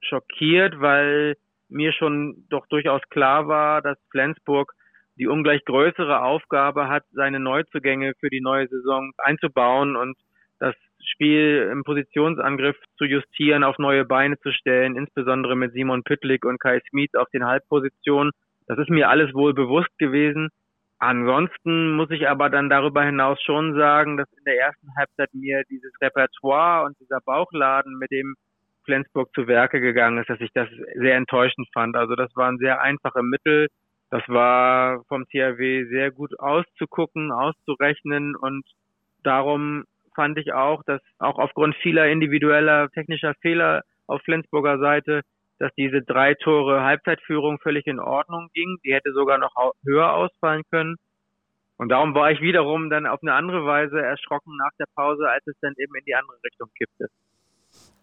schockiert, 0.00 0.80
weil 0.80 1.36
mir 1.68 1.92
schon 1.92 2.44
doch 2.50 2.66
durchaus 2.68 3.02
klar 3.10 3.48
war, 3.48 3.82
dass 3.82 3.98
Flensburg 4.10 4.72
die 5.16 5.28
ungleich 5.28 5.64
größere 5.64 6.22
Aufgabe 6.22 6.88
hat, 6.88 7.04
seine 7.12 7.40
Neuzugänge 7.40 8.14
für 8.20 8.30
die 8.30 8.40
neue 8.40 8.68
Saison 8.68 9.12
einzubauen 9.18 9.96
und 9.96 10.16
das 10.58 10.74
Spiel 11.04 11.68
im 11.70 11.84
Positionsangriff 11.84 12.76
zu 12.96 13.04
justieren, 13.04 13.64
auf 13.64 13.78
neue 13.78 14.04
Beine 14.04 14.38
zu 14.40 14.52
stellen, 14.52 14.96
insbesondere 14.96 15.56
mit 15.56 15.72
Simon 15.72 16.02
Püttlik 16.02 16.44
und 16.44 16.60
Kai 16.60 16.80
Smith 16.88 17.14
auf 17.14 17.28
den 17.30 17.44
Halbpositionen. 17.44 18.32
Das 18.66 18.78
ist 18.78 18.88
mir 18.88 19.08
alles 19.08 19.34
wohl 19.34 19.52
bewusst 19.52 19.96
gewesen. 19.98 20.48
Ansonsten 20.98 21.92
muss 21.92 22.10
ich 22.10 22.28
aber 22.28 22.48
dann 22.48 22.70
darüber 22.70 23.04
hinaus 23.04 23.40
schon 23.42 23.74
sagen, 23.74 24.16
dass 24.16 24.32
in 24.38 24.44
der 24.44 24.58
ersten 24.58 24.88
Halbzeit 24.96 25.34
mir 25.34 25.62
dieses 25.68 25.92
Repertoire 26.00 26.86
und 26.86 26.98
dieser 26.98 27.20
Bauchladen, 27.20 27.98
mit 27.98 28.10
dem 28.10 28.36
Flensburg 28.84 29.28
zu 29.34 29.46
Werke 29.46 29.80
gegangen 29.80 30.18
ist, 30.18 30.30
dass 30.30 30.40
ich 30.40 30.50
das 30.54 30.68
sehr 30.94 31.16
enttäuschend 31.16 31.68
fand. 31.72 31.96
Also 31.96 32.14
das 32.14 32.34
waren 32.36 32.58
sehr 32.58 32.80
einfache 32.80 33.22
Mittel, 33.22 33.68
das 34.14 34.22
war 34.28 35.02
vom 35.08 35.26
THW 35.26 35.86
sehr 35.86 36.12
gut 36.12 36.38
auszugucken, 36.38 37.32
auszurechnen 37.32 38.36
und 38.36 38.64
darum 39.24 39.86
fand 40.14 40.38
ich 40.38 40.52
auch, 40.52 40.84
dass 40.84 41.02
auch 41.18 41.36
aufgrund 41.40 41.74
vieler 41.82 42.06
individueller 42.06 42.88
technischer 42.90 43.34
Fehler 43.42 43.82
auf 44.06 44.22
Flensburger 44.22 44.78
Seite, 44.78 45.22
dass 45.58 45.74
diese 45.74 46.02
drei 46.02 46.34
Tore 46.34 46.84
Halbzeitführung 46.84 47.58
völlig 47.58 47.88
in 47.88 47.98
Ordnung 47.98 48.50
ging. 48.54 48.78
Die 48.84 48.94
hätte 48.94 49.12
sogar 49.12 49.38
noch 49.38 49.52
höher 49.84 50.12
ausfallen 50.12 50.62
können. 50.70 50.94
Und 51.76 51.88
darum 51.88 52.14
war 52.14 52.30
ich 52.30 52.40
wiederum 52.40 52.90
dann 52.90 53.06
auf 53.06 53.18
eine 53.20 53.34
andere 53.34 53.66
Weise 53.66 54.00
erschrocken 54.00 54.56
nach 54.58 54.76
der 54.78 54.86
Pause, 54.94 55.28
als 55.28 55.44
es 55.48 55.58
dann 55.60 55.74
eben 55.76 55.96
in 55.96 56.04
die 56.04 56.14
andere 56.14 56.38
Richtung 56.44 56.68
kippte. 56.78 57.08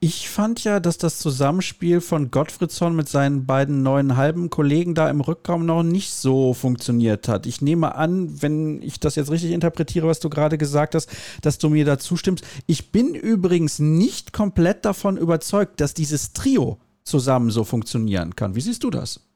Ich 0.03 0.29
fand 0.29 0.63
ja, 0.63 0.79
dass 0.79 0.97
das 0.97 1.19
Zusammenspiel 1.19 2.01
von 2.01 2.31
Gottfriedsson 2.31 2.95
mit 2.95 3.07
seinen 3.07 3.45
beiden 3.45 3.83
neuen 3.83 4.17
halben 4.17 4.49
Kollegen 4.49 4.95
da 4.95 5.07
im 5.11 5.21
Rückraum 5.21 5.63
noch 5.67 5.83
nicht 5.83 6.09
so 6.09 6.55
funktioniert 6.55 7.27
hat. 7.27 7.45
Ich 7.45 7.61
nehme 7.61 7.93
an, 7.93 8.41
wenn 8.41 8.81
ich 8.81 8.99
das 8.99 9.15
jetzt 9.15 9.29
richtig 9.29 9.51
interpretiere, 9.51 10.07
was 10.07 10.19
du 10.19 10.31
gerade 10.31 10.57
gesagt 10.57 10.95
hast, 10.95 11.45
dass 11.45 11.59
du 11.59 11.69
mir 11.69 11.85
da 11.85 11.99
zustimmst. 11.99 12.63
Ich 12.65 12.91
bin 12.91 13.13
übrigens 13.13 13.77
nicht 13.77 14.33
komplett 14.33 14.85
davon 14.85 15.17
überzeugt, 15.17 15.79
dass 15.79 15.93
dieses 15.93 16.33
Trio 16.33 16.79
zusammen 17.03 17.51
so 17.51 17.63
funktionieren 17.63 18.35
kann. 18.35 18.55
Wie 18.55 18.61
siehst 18.61 18.83
du 18.83 18.89
das? 18.89 19.27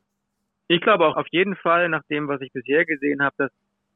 Ich 0.67 0.81
glaube 0.81 1.05
auch 1.05 1.15
auf 1.15 1.27
jeden 1.29 1.55
Fall, 1.57 1.89
nach 1.89 2.01
dem, 2.09 2.27
was 2.27 2.41
ich 2.41 2.51
bisher 2.51 2.85
gesehen 2.85 3.21
habe, 3.21 3.35
dass 3.37 3.51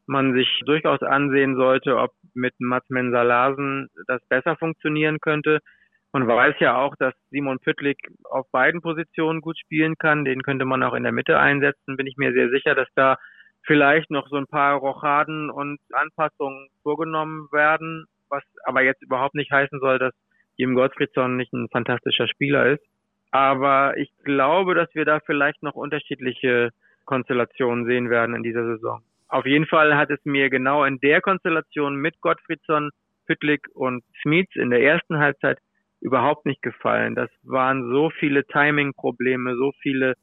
man 0.06 0.36
sich 0.36 0.48
durchaus 0.68 1.02
ansehen 1.02 1.56
sollte, 1.56 1.98
ob 1.98 2.12
mit 2.36 2.54
Mats 2.60 2.90
Mensalasen 2.90 3.90
das 4.06 4.22
besser 4.30 4.56
funktionieren 4.56 5.18
könnte. 5.20 5.62
Man 6.12 6.28
weiß 6.28 6.56
ja 6.60 6.78
auch, 6.78 6.96
dass 6.98 7.14
Simon 7.30 7.60
Püttlik 7.60 7.98
auf 8.24 8.50
beiden 8.52 8.82
Positionen 8.82 9.42
gut 9.42 9.60
spielen 9.60 9.96
kann. 9.98 10.26
Den 10.26 10.42
könnte 10.42 10.66
man 10.66 10.82
auch 10.82 10.94
in 10.94 11.04
der 11.04 11.12
Mitte 11.12 11.38
einsetzen. 11.38 11.98
Bin 11.98 12.08
ich 12.08 12.18
mir 12.18 12.34
sehr 12.34 12.50
sicher, 12.50 12.74
dass 12.74 12.88
da 12.96 13.18
vielleicht 13.64 14.10
noch 14.10 14.28
so 14.30 14.38
ein 14.38 14.48
paar 14.48 14.78
Rochaden 14.78 15.52
und 15.52 15.80
Anpassungen 15.94 16.70
vorgenommen 16.82 17.48
werden, 17.52 18.06
was 18.30 18.44
aber 18.64 18.82
jetzt 18.82 19.04
überhaupt 19.04 19.36
nicht 19.36 19.52
heißen 19.52 19.80
soll, 19.80 20.00
dass 20.00 20.14
Jim 20.58 20.74
Gottfriedson 20.74 21.38
nicht 21.38 21.54
ein 21.54 21.70
fantastischer 21.72 22.28
Spieler 22.28 22.66
ist. 22.66 22.84
Aber 23.32 23.96
ich 23.98 24.12
glaube, 24.24 24.74
dass 24.74 24.94
wir 24.96 25.06
da 25.06 25.20
vielleicht 25.20 25.62
noch 25.62 25.76
unterschiedliche 25.76 26.72
Konstellationen 27.06 27.86
sehen 27.86 28.10
werden 28.10 28.36
in 28.36 28.44
dieser 28.44 28.66
Saison. 28.66 29.04
Auf 29.28 29.46
jeden 29.46 29.68
Fall 29.68 29.96
hat 29.96 30.10
es 30.10 30.20
mir 30.26 30.50
genau 30.50 30.84
in 30.84 31.00
der 31.00 31.22
Konstellation 31.22 31.96
mit 31.98 32.20
Gottfriedson, 32.22 32.90
Püttlik 33.28 33.68
und 33.76 34.04
Smits 34.24 34.56
in 34.56 34.72
der 34.72 34.82
ersten 34.82 35.20
Halbzeit 35.20 35.60
überhaupt 36.02 36.46
nicht 36.46 36.62
gefallen. 36.62 37.16
Das 37.16 37.30
waren 37.44 37.92
so 37.92 38.10
viele 38.10 38.46
Timing-Probleme, 38.46 39.56
so 39.56 39.72
viele 39.82 40.16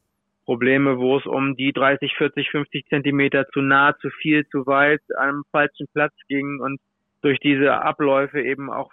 Probleme, 0.45 0.99
wo 0.99 1.19
es 1.19 1.27
um 1.27 1.57
die 1.57 1.73
30, 1.73 2.15
40, 2.17 2.51
50 2.51 2.87
Zentimeter 2.87 3.47
zu 3.49 3.61
nah, 3.61 3.97
zu 3.99 4.11
viel, 4.11 4.47
zu 4.47 4.67
weit, 4.67 5.03
am 5.19 5.43
falschen 5.51 5.87
Platz 5.93 6.15
ging 6.29 6.61
und 6.61 6.81
durch 7.21 7.41
diese 7.41 7.83
Abläufe 7.83 8.41
eben 8.41 8.71
auch 8.71 8.93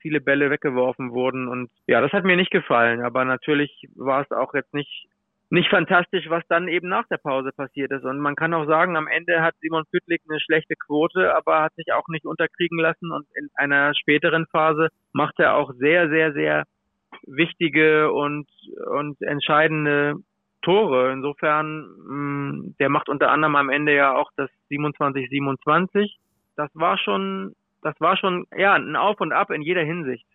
viele 0.00 0.20
Bälle 0.20 0.50
weggeworfen 0.50 1.12
wurden. 1.12 1.48
Und 1.48 1.70
ja, 1.86 2.00
das 2.00 2.12
hat 2.12 2.24
mir 2.24 2.36
nicht 2.36 2.50
gefallen. 2.50 3.02
Aber 3.02 3.24
natürlich 3.24 3.88
war 3.96 4.22
es 4.22 4.30
auch 4.30 4.54
jetzt 4.54 4.74
nicht 4.74 5.06
nicht 5.50 5.68
fantastisch, 5.68 6.30
was 6.30 6.44
dann 6.48 6.68
eben 6.68 6.88
nach 6.88 7.06
der 7.08 7.18
Pause 7.18 7.50
passiert 7.52 7.90
ist. 7.90 8.04
Und 8.04 8.20
man 8.20 8.36
kann 8.36 8.54
auch 8.54 8.66
sagen, 8.66 8.96
am 8.96 9.08
Ende 9.08 9.42
hat 9.42 9.54
Simon 9.60 9.84
Püttlik 9.90 10.22
eine 10.28 10.40
schlechte 10.40 10.76
Quote, 10.76 11.34
aber 11.34 11.62
hat 11.62 11.74
sich 11.74 11.92
auch 11.92 12.06
nicht 12.08 12.24
unterkriegen 12.24 12.78
lassen. 12.78 13.10
Und 13.10 13.26
in 13.34 13.48
einer 13.54 13.92
späteren 13.94 14.46
Phase 14.46 14.88
macht 15.12 15.40
er 15.40 15.56
auch 15.56 15.72
sehr, 15.74 16.08
sehr, 16.08 16.32
sehr 16.32 16.64
wichtige 17.26 18.12
und, 18.12 18.46
und 18.86 19.20
entscheidende 19.22 20.14
Tore. 20.62 21.10
Insofern, 21.12 21.86
mh, 22.06 22.14
mm, 22.14 22.74
der 22.78 22.88
macht 22.88 23.08
unter 23.08 23.32
anderem 23.32 23.56
am 23.56 23.70
Ende 23.70 23.94
ja 23.94 24.14
auch 24.14 24.30
das 24.36 24.50
27-27. 24.70 26.14
Das 26.54 26.70
war 26.74 26.96
schon, 26.96 27.56
das 27.82 27.94
war 27.98 28.16
schon, 28.16 28.46
ja, 28.56 28.74
ein 28.74 28.94
Auf 28.94 29.20
und 29.20 29.32
Ab 29.32 29.50
in 29.50 29.62
jeder 29.62 29.82
Hinsicht. 29.82 30.26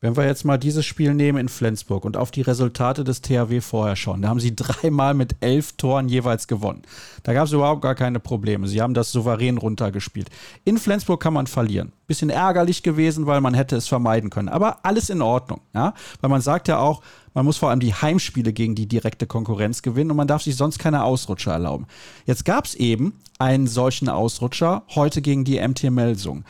Wenn 0.00 0.16
wir 0.16 0.26
jetzt 0.26 0.44
mal 0.44 0.58
dieses 0.58 0.86
Spiel 0.86 1.12
nehmen 1.12 1.38
in 1.38 1.48
Flensburg 1.48 2.04
und 2.04 2.16
auf 2.16 2.30
die 2.30 2.42
Resultate 2.42 3.02
des 3.02 3.20
THW 3.20 3.60
vorher 3.60 3.96
schauen, 3.96 4.22
da 4.22 4.28
haben 4.28 4.38
sie 4.38 4.54
dreimal 4.56 5.12
mit 5.12 5.34
elf 5.40 5.72
Toren 5.72 6.08
jeweils 6.08 6.46
gewonnen. 6.46 6.82
Da 7.24 7.32
gab 7.32 7.46
es 7.46 7.52
überhaupt 7.52 7.82
gar 7.82 7.96
keine 7.96 8.20
Probleme. 8.20 8.68
Sie 8.68 8.80
haben 8.80 8.94
das 8.94 9.10
souverän 9.10 9.58
runtergespielt. 9.58 10.30
In 10.64 10.78
Flensburg 10.78 11.20
kann 11.20 11.32
man 11.34 11.48
verlieren. 11.48 11.90
Bisschen 12.06 12.30
ärgerlich 12.30 12.84
gewesen, 12.84 13.26
weil 13.26 13.40
man 13.40 13.54
hätte 13.54 13.74
es 13.74 13.88
vermeiden 13.88 14.30
können. 14.30 14.48
Aber 14.48 14.84
alles 14.84 15.10
in 15.10 15.20
Ordnung. 15.20 15.62
Ja? 15.74 15.94
Weil 16.20 16.30
man 16.30 16.42
sagt 16.42 16.68
ja 16.68 16.78
auch, 16.78 17.02
man 17.34 17.44
muss 17.44 17.56
vor 17.56 17.70
allem 17.70 17.80
die 17.80 17.94
Heimspiele 17.94 18.52
gegen 18.52 18.76
die 18.76 18.86
direkte 18.86 19.26
Konkurrenz 19.26 19.82
gewinnen 19.82 20.12
und 20.12 20.16
man 20.16 20.28
darf 20.28 20.42
sich 20.42 20.54
sonst 20.54 20.78
keine 20.78 21.02
Ausrutscher 21.02 21.52
erlauben. 21.52 21.88
Jetzt 22.24 22.44
gab 22.44 22.66
es 22.66 22.76
eben 22.76 23.14
einen 23.40 23.66
solchen 23.66 24.08
Ausrutscher 24.08 24.84
heute 24.94 25.22
gegen 25.22 25.44
die 25.44 25.60
MT 25.60 25.90
Melsung 25.90 26.44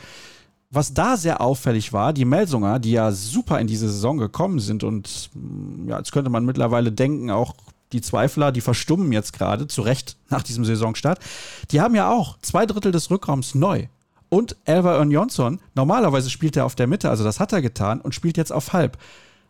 was 0.71 0.93
da 0.93 1.17
sehr 1.17 1.41
auffällig 1.41 1.93
war, 1.93 2.13
die 2.13 2.25
Melsunger, 2.25 2.79
die 2.79 2.91
ja 2.91 3.11
super 3.11 3.59
in 3.59 3.67
diese 3.67 3.89
Saison 3.89 4.17
gekommen 4.17 4.59
sind 4.59 4.83
und 4.83 5.31
ja, 5.87 5.97
jetzt 5.97 6.11
könnte 6.11 6.29
man 6.29 6.45
mittlerweile 6.45 6.91
denken, 6.91 7.31
auch 7.31 7.55
die 7.91 8.01
Zweifler, 8.01 8.51
die 8.51 8.61
verstummen 8.61 9.11
jetzt 9.11 9.33
gerade, 9.33 9.67
zu 9.67 9.81
Recht 9.81 10.15
nach 10.29 10.43
diesem 10.43 10.63
Saisonstart, 10.63 11.19
die 11.71 11.81
haben 11.81 11.95
ja 11.95 12.11
auch 12.11 12.37
zwei 12.39 12.67
Drittel 12.67 12.91
des 12.91 13.09
Rückraums 13.09 13.55
neu. 13.55 13.87
Und 14.29 14.55
Elva 14.65 15.01
Jonsson, 15.01 15.59
normalerweise 15.73 16.29
spielt 16.29 16.55
er 16.55 16.65
auf 16.65 16.75
der 16.75 16.85
Mitte, 16.85 17.09
also 17.09 17.23
das 17.23 17.39
hat 17.39 17.51
er 17.51 17.63
getan 17.63 17.99
und 17.99 18.13
spielt 18.13 18.37
jetzt 18.37 18.51
auf 18.51 18.73
halb. 18.73 18.97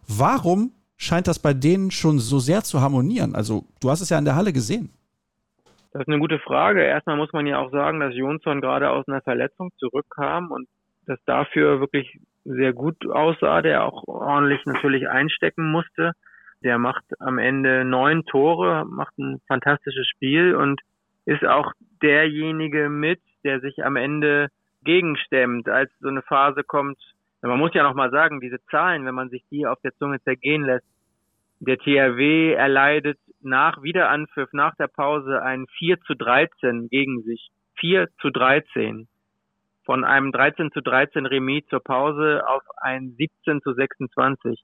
Warum 0.08 0.72
scheint 0.96 1.28
das 1.28 1.40
bei 1.40 1.54
denen 1.54 1.92
schon 1.92 2.20
so 2.20 2.40
sehr 2.40 2.64
zu 2.64 2.80
harmonieren? 2.80 3.36
Also, 3.36 3.66
du 3.82 3.90
hast 3.90 4.00
es 4.00 4.10
ja 4.10 4.18
in 4.18 4.24
der 4.24 4.36
Halle 4.36 4.54
gesehen. 4.54 4.90
Das 5.92 6.04
ist 6.04 6.08
eine 6.08 6.20
gute 6.20 6.40
Frage. 6.40 6.82
Erstmal 6.82 7.18
muss 7.18 7.34
man 7.34 7.46
ja 7.46 7.60
auch 7.60 7.72
sagen, 7.72 8.00
dass 8.00 8.16
Jonsson 8.16 8.62
gerade 8.62 8.90
aus 8.90 9.06
einer 9.08 9.22
Verletzung 9.22 9.72
zurückkam 9.80 10.52
und 10.52 10.68
das 11.10 11.20
dafür 11.26 11.80
wirklich 11.80 12.20
sehr 12.46 12.72
gut 12.72 13.10
aussah, 13.10 13.62
der 13.62 13.84
auch 13.84 14.08
ordentlich 14.08 14.64
natürlich 14.66 15.10
einstecken 15.10 15.72
musste. 15.72 16.12
Der 16.64 16.78
macht 16.78 17.04
am 17.20 17.40
Ende 17.40 17.84
neun 17.84 18.26
Tore, 18.26 18.86
macht 18.86 19.18
ein 19.18 19.42
fantastisches 19.48 20.08
Spiel 20.08 20.56
und 20.56 20.82
ist 21.26 21.44
auch 21.46 21.74
derjenige 22.02 22.90
mit, 22.90 23.20
der 23.44 23.60
sich 23.60 23.84
am 23.84 23.96
Ende 23.96 24.50
gegenstemmt, 24.84 25.68
als 25.68 25.92
so 26.00 26.10
eine 26.10 26.22
Phase 26.22 26.64
kommt. 26.64 27.00
Man 27.42 27.58
muss 27.58 27.74
ja 27.74 27.84
noch 27.84 27.96
mal 27.96 28.12
sagen, 28.12 28.40
diese 28.40 28.64
Zahlen, 28.70 29.06
wenn 29.06 29.16
man 29.16 29.30
sich 29.30 29.44
die 29.50 29.66
auf 29.66 29.80
der 29.82 29.96
Zunge 29.96 30.22
zergehen 30.22 30.64
lässt, 30.64 30.86
der 31.60 31.78
THW 31.78 32.54
erleidet 32.54 33.18
nach 33.42 33.82
Wiederanpfiff, 33.82 34.50
nach 34.54 34.76
der 34.76 34.88
Pause 34.88 35.42
ein 35.42 35.66
4 35.80 36.00
zu 36.02 36.14
13 36.14 36.88
gegen 36.90 37.24
sich. 37.24 37.50
4 37.80 38.10
zu 38.20 38.30
13 38.30 39.08
von 39.90 40.04
einem 40.04 40.32
13 40.32 40.72
zu 40.72 40.82
13 40.82 41.26
Remis 41.26 41.66
zur 41.66 41.80
Pause 41.80 42.48
auf 42.48 42.62
ein 42.78 43.16
17 43.18 43.60
zu 43.64 43.74
26. 43.74 44.64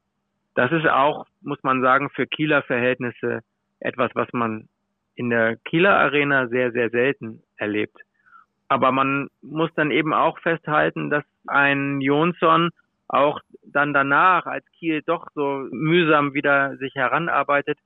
Das 0.53 0.71
ist 0.71 0.85
auch, 0.85 1.25
muss 1.41 1.57
man 1.63 1.81
sagen, 1.81 2.11
für 2.11 2.27
Kieler 2.27 2.61
Verhältnisse 2.61 3.39
etwas, 3.79 4.11
was 4.13 4.27
man 4.33 4.69
in 5.15 5.31
der 5.31 5.55
Kieler 5.65 5.97
Arena 5.97 6.47
sehr, 6.49 6.71
sehr 6.73 6.91
selten 6.91 7.41
erlebt. 7.57 7.97
Aber 8.67 8.91
man 8.91 9.29
muss 9.41 9.71
dann 9.75 9.89
eben 9.89 10.13
auch 10.13 10.37
festhalten, 10.41 11.09
dass 11.09 11.23
ein 11.47 12.01
Jonsson 12.01 12.69
auch 13.07 13.39
dann 13.63 13.95
danach, 13.95 14.45
als 14.45 14.65
Kiel 14.77 15.01
doch 15.07 15.25
so 15.33 15.65
mühsam 15.71 16.35
wieder 16.35 16.77
sich 16.77 16.93
heranarbeitet, 16.93 17.79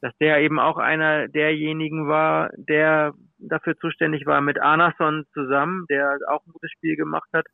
dass 0.00 0.12
der 0.18 0.40
eben 0.40 0.58
auch 0.58 0.76
einer 0.76 1.28
derjenigen 1.28 2.08
war, 2.08 2.50
der 2.56 3.14
dafür 3.40 3.76
zuständig 3.78 4.26
war 4.26 4.40
mit 4.40 4.60
Arnason 4.60 5.26
zusammen, 5.32 5.86
der 5.88 6.18
auch 6.28 6.44
ein 6.46 6.52
gutes 6.52 6.70
Spiel 6.70 6.96
gemacht 6.96 7.28
hat, 7.32 7.46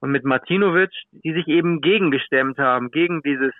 und 0.00 0.12
mit 0.12 0.24
Martinovic, 0.24 0.92
die 1.10 1.32
sich 1.32 1.48
eben 1.48 1.80
gegengestemmt 1.80 2.58
haben, 2.58 2.90
gegen 2.90 3.22
dieses, 3.22 3.52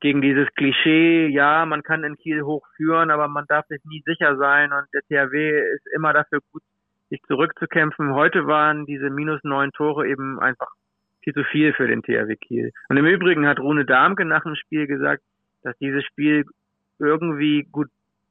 gegen 0.00 0.20
dieses 0.20 0.48
Klischee, 0.54 1.28
ja, 1.28 1.64
man 1.64 1.82
kann 1.82 2.04
in 2.04 2.16
Kiel 2.16 2.42
hochführen, 2.42 3.10
aber 3.10 3.28
man 3.28 3.46
darf 3.48 3.66
sich 3.68 3.82
nie 3.84 4.02
sicher 4.04 4.36
sein 4.36 4.72
und 4.72 4.84
der 4.92 5.02
THW 5.02 5.60
ist 5.74 5.86
immer 5.94 6.12
dafür 6.12 6.40
gut, 6.52 6.62
sich 7.08 7.22
zurückzukämpfen. 7.22 8.14
Heute 8.14 8.46
waren 8.46 8.84
diese 8.84 9.10
minus 9.10 9.42
neun 9.44 9.70
Tore 9.72 10.06
eben 10.08 10.38
einfach 10.40 10.68
viel 11.22 11.32
zu 11.32 11.44
viel 11.44 11.72
für 11.72 11.86
den 11.86 12.02
THW 12.02 12.36
Kiel. 12.36 12.72
Und 12.88 12.96
im 12.96 13.06
Übrigen 13.06 13.46
hat 13.46 13.58
Rune 13.58 13.84
Darmke 13.84 14.24
nach 14.24 14.42
dem 14.42 14.56
Spiel 14.56 14.86
gesagt, 14.86 15.22
dass 15.62 15.76
dieses 15.78 16.04
Spiel 16.04 16.44
irgendwie 16.98 17.66
gut 17.70 17.88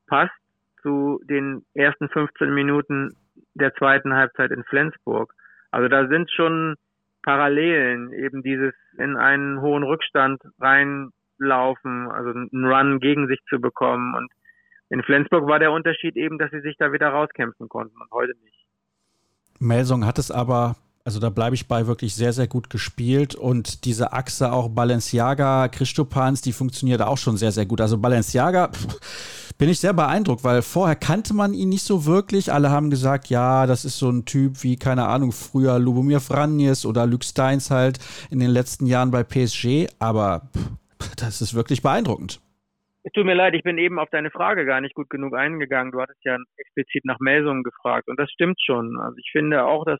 passt 0.07 0.33
zu 0.85 1.19
den 1.23 1.65
ersten 1.73 2.09
15 2.09 2.53
Minuten 2.53 3.17
der 3.55 3.73
zweiten 3.73 4.13
Halbzeit 4.13 4.51
in 4.51 4.63
Flensburg. 4.65 5.33
Also 5.71 5.87
da 5.87 6.07
sind 6.07 6.29
schon 6.29 6.75
Parallelen, 7.23 8.13
eben 8.13 8.43
dieses 8.43 8.73
in 8.99 9.17
einen 9.17 9.61
hohen 9.61 9.81
Rückstand 9.81 10.39
reinlaufen, 10.59 12.11
also 12.11 12.29
einen 12.29 12.65
Run 12.65 12.99
gegen 12.99 13.27
sich 13.27 13.39
zu 13.49 13.59
bekommen. 13.59 14.13
Und 14.13 14.31
in 14.89 15.01
Flensburg 15.01 15.47
war 15.47 15.57
der 15.57 15.71
Unterschied 15.71 16.15
eben, 16.15 16.37
dass 16.37 16.51
sie 16.51 16.61
sich 16.61 16.77
da 16.77 16.93
wieder 16.93 17.09
rauskämpfen 17.09 17.67
konnten 17.67 17.99
und 17.99 18.11
heute 18.11 18.33
nicht. 18.43 18.67
Melsung 19.59 20.05
hat 20.05 20.19
es 20.19 20.29
aber 20.29 20.75
also 21.05 21.19
da 21.19 21.29
bleibe 21.29 21.53
ich 21.53 21.67
bei 21.67 21.85
wirklich 21.85 22.15
sehr, 22.15 22.33
sehr 22.33 22.47
gut 22.47 22.71
gespielt. 22.71 23.35
Und 23.35 23.85
diese 23.85 24.11
Achse 24.11 24.51
auch 24.51 24.69
Balenciaga, 24.69 25.67
Christopans, 25.67 26.41
die 26.41 26.51
funktioniert 26.51 27.01
auch 27.03 27.19
schon 27.19 27.37
sehr, 27.37 27.51
sehr 27.51 27.67
gut. 27.67 27.79
Also 27.79 27.99
Balenciaga 27.99 28.69
pff, 28.69 29.53
bin 29.59 29.69
ich 29.69 29.79
sehr 29.79 29.93
beeindruckt, 29.93 30.43
weil 30.43 30.63
vorher 30.63 30.95
kannte 30.95 31.35
man 31.35 31.53
ihn 31.53 31.69
nicht 31.69 31.83
so 31.83 32.07
wirklich. 32.07 32.51
Alle 32.51 32.71
haben 32.71 32.89
gesagt, 32.89 33.27
ja, 33.27 33.67
das 33.67 33.85
ist 33.85 33.99
so 33.99 34.09
ein 34.09 34.25
Typ 34.25 34.63
wie, 34.63 34.77
keine 34.77 35.05
Ahnung, 35.05 35.31
früher 35.31 35.77
Lubomir 35.77 36.21
Franjes 36.21 36.87
oder 36.87 37.05
Luke 37.05 37.23
Steins 37.23 37.69
halt 37.69 37.99
in 38.31 38.39
den 38.39 38.49
letzten 38.49 38.87
Jahren 38.87 39.11
bei 39.11 39.23
PSG. 39.23 39.87
Aber 39.99 40.49
pff, 40.57 41.15
das 41.17 41.39
ist 41.39 41.53
wirklich 41.53 41.83
beeindruckend. 41.83 42.41
Es 43.03 43.11
tut 43.11 43.25
mir 43.25 43.35
leid, 43.35 43.53
ich 43.53 43.61
bin 43.61 43.77
eben 43.77 43.99
auf 43.99 44.09
deine 44.09 44.31
Frage 44.31 44.65
gar 44.65 44.81
nicht 44.81 44.95
gut 44.95 45.11
genug 45.11 45.35
eingegangen. 45.35 45.91
Du 45.91 46.01
hattest 46.01 46.25
ja 46.25 46.35
explizit 46.57 47.05
nach 47.05 47.19
Melsungen 47.19 47.61
gefragt 47.61 48.07
und 48.07 48.19
das 48.19 48.31
stimmt 48.31 48.59
schon. 48.59 48.99
Also 48.99 49.15
ich 49.19 49.29
finde 49.31 49.65
auch, 49.65 49.85
dass 49.85 49.99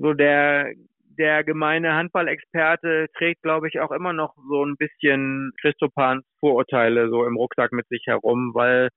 so 0.00 0.14
der 0.14 0.72
der 1.18 1.42
gemeine 1.44 1.94
Handballexperte 1.94 3.08
trägt, 3.16 3.42
glaube 3.42 3.68
ich, 3.68 3.80
auch 3.80 3.90
immer 3.90 4.12
noch 4.12 4.34
so 4.48 4.64
ein 4.64 4.76
bisschen 4.76 5.52
Christopans 5.60 6.24
Vorurteile 6.38 7.10
so 7.10 7.26
im 7.26 7.36
Rucksack 7.36 7.72
mit 7.72 7.88
sich 7.88 8.04
herum, 8.06 8.52
weil 8.54 8.88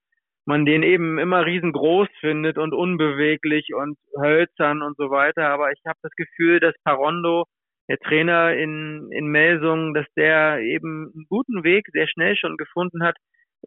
man 0.44 0.64
den 0.64 0.82
eben 0.82 1.18
immer 1.18 1.44
riesengroß 1.44 2.08
findet 2.20 2.58
und 2.58 2.72
unbeweglich 2.72 3.74
und 3.74 3.96
hölzern 4.20 4.82
und 4.82 4.96
so 4.96 5.10
weiter. 5.10 5.48
Aber 5.48 5.70
ich 5.72 5.80
habe 5.86 5.98
das 6.02 6.12
Gefühl, 6.16 6.60
dass 6.60 6.74
Parondo, 6.84 7.44
der 7.88 7.98
Trainer 7.98 8.54
in, 8.54 9.08
in 9.10 9.26
Melsungen, 9.26 9.94
dass 9.94 10.06
der 10.16 10.60
eben 10.60 11.12
einen 11.14 11.26
guten 11.28 11.64
Weg 11.64 11.86
sehr 11.92 12.08
schnell 12.08 12.36
schon 12.36 12.56
gefunden 12.56 13.02
hat, 13.02 13.16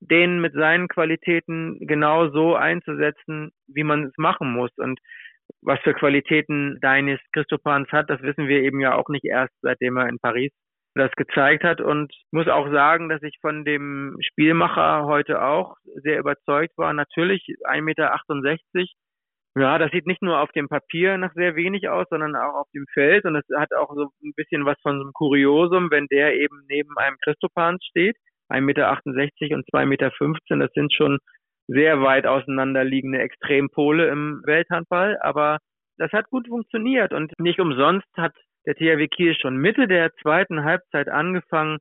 den 0.02 0.40
mit 0.40 0.54
seinen 0.54 0.88
Qualitäten 0.88 1.78
genau 1.80 2.30
so 2.30 2.56
einzusetzen, 2.56 3.52
wie 3.68 3.84
man 3.84 4.06
es 4.06 4.14
machen 4.18 4.52
muss. 4.52 4.72
Und 4.78 5.00
was 5.62 5.80
für 5.82 5.94
Qualitäten 5.94 6.80
Dainis 6.82 7.20
Christopans 7.34 7.92
hat, 7.92 8.10
das 8.10 8.22
wissen 8.22 8.48
wir 8.48 8.62
eben 8.62 8.80
ja 8.80 8.96
auch 8.96 9.10
nicht 9.10 9.26
erst, 9.26 9.54
seitdem 9.62 9.98
er 9.98 10.10
in 10.10 10.20
Paris 10.20 10.52
das 10.96 11.12
gezeigt 11.12 11.64
hat 11.64 11.82
und 11.82 12.14
muss 12.32 12.48
auch 12.48 12.72
sagen, 12.72 13.10
dass 13.10 13.22
ich 13.22 13.38
von 13.42 13.66
dem 13.66 14.16
Spielmacher 14.22 15.06
heute 15.06 15.44
auch 15.44 15.76
sehr 15.84 16.20
überzeugt 16.20 16.78
war. 16.78 16.94
Natürlich 16.94 17.46
1,68 17.66 17.82
Meter. 17.82 18.16
Ja, 19.58 19.78
das 19.78 19.92
sieht 19.92 20.08
nicht 20.08 20.22
nur 20.22 20.40
auf 20.40 20.52
dem 20.52 20.68
Papier 20.70 21.18
nach 21.18 21.34
sehr 21.34 21.56
wenig 21.56 21.90
aus, 21.90 22.08
sondern 22.10 22.36
auch 22.36 22.56
auf 22.56 22.68
dem 22.74 22.86
Feld 22.94 23.26
und 23.26 23.36
es 23.36 23.46
hat 23.58 23.74
auch 23.74 23.94
so 23.94 24.10
ein 24.24 24.34
bisschen 24.36 24.66
was 24.66 24.78
von 24.82 24.98
so 24.98 25.04
einem 25.04 25.14
Kuriosum, 25.14 25.92
wenn 25.92 26.08
der 26.08 26.34
eben 26.36 26.64
neben 26.68 26.98
einem 26.98 27.18
Christopans 27.24 27.84
steht. 27.86 28.16
1,68 28.50 28.62
Meter 28.62 29.56
und 29.56 29.68
2,15 29.70 29.86
Meter, 29.86 30.12
das 30.60 30.72
sind 30.74 30.94
schon 30.94 31.20
sehr 31.68 32.02
weit 32.02 32.28
auseinanderliegende 32.28 33.20
Extrempole 33.20 34.08
im 34.08 34.42
Welthandball, 34.46 35.18
aber 35.22 35.60
das 35.98 36.12
hat 36.12 36.30
gut 36.30 36.48
funktioniert 36.48 37.14
und 37.14 37.32
nicht 37.40 37.60
umsonst 37.60 38.08
hat 38.18 38.34
der 38.66 38.76
THW 38.76 39.08
Kiel 39.08 39.36
schon 39.36 39.58
Mitte 39.58 39.88
der 39.88 40.14
zweiten 40.22 40.64
Halbzeit 40.64 41.08
angefangen, 41.08 41.78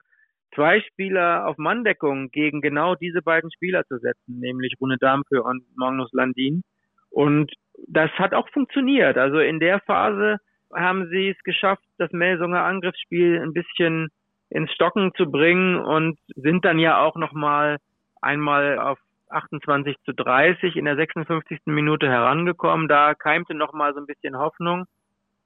zwei 0.55 0.81
Spieler 0.81 1.47
auf 1.47 1.59
Manndeckung 1.59 2.31
gegen 2.31 2.61
genau 2.61 2.95
diese 2.95 3.23
beiden 3.23 3.51
Spieler 3.53 3.85
zu 3.87 3.99
setzen, 3.99 4.39
nämlich 4.39 4.75
Rune 4.81 4.99
Darmke 4.99 5.43
und 5.43 5.65
Magnus 5.77 6.13
Landin. 6.13 6.63
Und 7.11 7.53
das 7.89 8.11
hat 8.13 8.35
auch 8.35 8.49
funktioniert. 8.51 9.19
Also 9.19 9.39
in 9.39 9.61
der 9.61 9.81
Phase 9.81 10.39
haben 10.73 11.09
sie 11.11 11.31
es 11.31 11.43
geschafft, 11.45 11.85
das 11.99 12.13
Melsunger 12.13 12.63
Angriffsspiel 12.65 13.41
ein 13.41 13.53
bisschen 13.53 14.09
ins 14.51 14.71
Stocken 14.73 15.13
zu 15.17 15.31
bringen 15.31 15.77
und 15.77 16.19
sind 16.37 16.65
dann 16.65 16.79
ja 16.79 17.01
auch 17.01 17.17
nochmal 17.17 17.79
einmal 18.21 18.79
auf 18.79 18.99
28 19.35 19.97
zu 20.05 20.13
30 20.13 20.77
in 20.77 20.85
der 20.85 20.97
56. 20.97 21.61
Minute 21.67 22.09
herangekommen. 22.09 22.89
Da 22.89 23.15
keimte 23.15 23.55
nochmal 23.55 23.95
so 23.95 24.01
ein 24.01 24.07
bisschen 24.07 24.39
Hoffnung. 24.39 24.85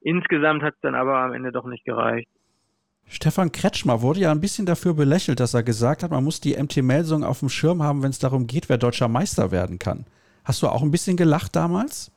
Insgesamt 0.00 0.62
hat 0.62 0.75
es 0.75 0.80
dann 0.80 0.95
aber 0.95 1.18
am 1.18 1.33
Ende 1.33 1.52
doch 1.52 1.66
nicht 1.66 1.85
gereicht. 1.85 2.28
Stefan 3.07 3.52
Kretschmer 3.52 4.02
wurde 4.02 4.21
ja 4.21 4.30
ein 4.30 4.40
bisschen 4.40 4.66
dafür 4.66 4.95
belächelt, 4.95 5.40
dass 5.40 5.54
er 5.54 5.62
gesagt 5.62 6.02
hat, 6.02 6.11
man 6.11 6.23
muss 6.23 6.40
die 6.40 6.57
MT 6.57 6.83
Melsung 6.83 7.25
auf 7.25 7.40
dem 7.40 7.49
Schirm 7.49 7.83
haben, 7.83 8.02
wenn 8.02 8.11
es 8.11 8.18
darum 8.18 8.47
geht, 8.47 8.68
wer 8.68 8.76
deutscher 8.76 9.09
Meister 9.09 9.50
werden 9.50 9.78
kann. 9.78 10.04
Hast 10.45 10.62
du 10.62 10.66
auch 10.66 10.83
ein 10.83 10.90
bisschen 10.90 11.16
gelacht 11.16 11.57
damals? 11.57 12.12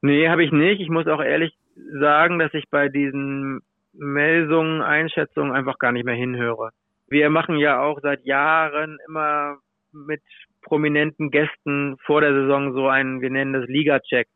Nee, 0.00 0.28
habe 0.28 0.44
ich 0.44 0.52
nicht. 0.52 0.80
Ich 0.80 0.88
muss 0.88 1.06
auch 1.06 1.20
ehrlich 1.20 1.52
sagen, 2.00 2.38
dass 2.38 2.52
ich 2.54 2.64
bei 2.70 2.88
diesen 2.88 3.60
Melsungen, 3.92 4.80
Einschätzungen 4.80 5.52
einfach 5.52 5.78
gar 5.78 5.92
nicht 5.92 6.04
mehr 6.04 6.14
hinhöre. 6.14 6.70
Wir 7.08 7.30
machen 7.30 7.56
ja 7.56 7.80
auch 7.80 8.00
seit 8.02 8.24
Jahren 8.24 8.98
immer 9.06 9.56
mit 9.92 10.22
prominenten 10.68 11.30
Gästen 11.30 11.96
vor 12.04 12.20
der 12.20 12.32
Saison 12.32 12.74
so 12.74 12.88
einen, 12.88 13.20
wir 13.20 13.30
nennen 13.30 13.54
das 13.54 13.66
Liga-Check. 13.66 14.28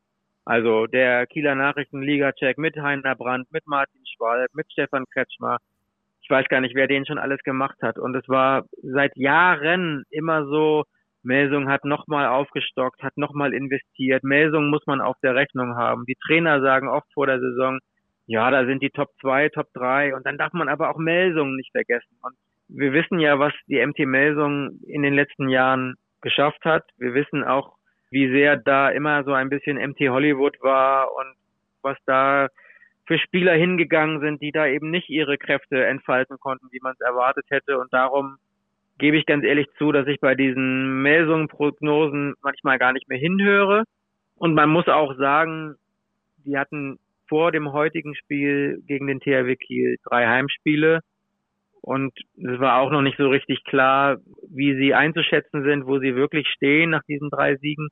Also 0.44 0.86
der 0.86 1.26
Kieler 1.26 1.54
Nachrichten 1.54 2.02
Liga-Check 2.02 2.58
mit 2.58 2.76
Heiner 2.76 3.14
Brandt, 3.14 3.52
mit 3.52 3.66
Martin 3.66 4.02
Schwalb, 4.06 4.48
mit 4.54 4.66
Stefan 4.72 5.04
Kretschmer. 5.12 5.58
Ich 6.22 6.30
weiß 6.30 6.46
gar 6.48 6.60
nicht, 6.60 6.74
wer 6.74 6.88
den 6.88 7.06
schon 7.06 7.18
alles 7.18 7.42
gemacht 7.42 7.76
hat. 7.82 7.98
Und 7.98 8.16
es 8.16 8.28
war 8.28 8.64
seit 8.82 9.16
Jahren 9.16 10.04
immer 10.10 10.46
so, 10.46 10.84
Melsung 11.22 11.68
hat 11.68 11.84
nochmal 11.84 12.26
aufgestockt, 12.26 13.02
hat 13.02 13.16
nochmal 13.16 13.54
investiert. 13.54 14.24
Melsung 14.24 14.70
muss 14.70 14.84
man 14.86 15.00
auf 15.00 15.16
der 15.22 15.34
Rechnung 15.34 15.76
haben. 15.76 16.04
Die 16.06 16.16
Trainer 16.26 16.60
sagen 16.60 16.88
oft 16.88 17.06
vor 17.12 17.26
der 17.26 17.38
Saison, 17.38 17.78
ja, 18.26 18.50
da 18.50 18.64
sind 18.66 18.82
die 18.82 18.90
Top 18.90 19.08
2, 19.20 19.50
Top 19.50 19.66
3 19.74 20.14
und 20.14 20.26
dann 20.26 20.38
darf 20.38 20.52
man 20.52 20.68
aber 20.68 20.90
auch 20.90 20.98
Melsung 20.98 21.54
nicht 21.54 21.70
vergessen. 21.72 22.16
Und 22.22 22.34
wir 22.68 22.92
wissen 22.92 23.20
ja, 23.20 23.38
was 23.38 23.52
die 23.66 23.84
MT 23.84 24.00
Melsung 24.06 24.80
in 24.86 25.02
den 25.02 25.14
letzten 25.14 25.48
Jahren 25.48 25.94
geschafft 26.22 26.64
hat. 26.64 26.84
Wir 26.96 27.14
wissen 27.14 27.44
auch, 27.44 27.76
wie 28.10 28.30
sehr 28.30 28.56
da 28.56 28.90
immer 28.90 29.24
so 29.24 29.32
ein 29.32 29.48
bisschen 29.48 29.76
MT 29.76 30.08
Hollywood 30.08 30.62
war 30.62 31.14
und 31.14 31.34
was 31.82 31.98
da 32.06 32.48
für 33.06 33.18
Spieler 33.18 33.54
hingegangen 33.54 34.20
sind, 34.20 34.40
die 34.40 34.52
da 34.52 34.66
eben 34.66 34.90
nicht 34.90 35.10
ihre 35.10 35.36
Kräfte 35.36 35.84
entfalten 35.84 36.38
konnten, 36.38 36.68
wie 36.70 36.80
man 36.80 36.92
es 36.92 37.00
erwartet 37.00 37.46
hätte. 37.50 37.78
Und 37.78 37.92
darum 37.92 38.36
gebe 38.98 39.16
ich 39.16 39.26
ganz 39.26 39.44
ehrlich 39.44 39.66
zu, 39.78 39.92
dass 39.92 40.06
ich 40.06 40.20
bei 40.20 40.34
diesen 40.34 41.02
Melsungen-Prognosen 41.02 42.34
manchmal 42.42 42.78
gar 42.78 42.92
nicht 42.92 43.08
mehr 43.08 43.18
hinhöre. 43.18 43.84
Und 44.36 44.54
man 44.54 44.70
muss 44.70 44.88
auch 44.88 45.16
sagen, 45.16 45.74
die 46.44 46.56
hatten 46.56 46.98
vor 47.28 47.50
dem 47.50 47.72
heutigen 47.72 48.14
Spiel 48.14 48.82
gegen 48.86 49.06
den 49.06 49.20
THW 49.20 49.56
Kiel 49.56 49.96
drei 50.04 50.26
Heimspiele. 50.26 51.00
Und 51.82 52.16
es 52.36 52.60
war 52.60 52.78
auch 52.78 52.90
noch 52.90 53.02
nicht 53.02 53.18
so 53.18 53.28
richtig 53.28 53.64
klar, 53.64 54.18
wie 54.48 54.74
sie 54.76 54.94
einzuschätzen 54.94 55.64
sind, 55.64 55.86
wo 55.86 55.98
sie 55.98 56.14
wirklich 56.14 56.48
stehen 56.48 56.90
nach 56.90 57.02
diesen 57.08 57.28
drei 57.28 57.56
Siegen. 57.56 57.88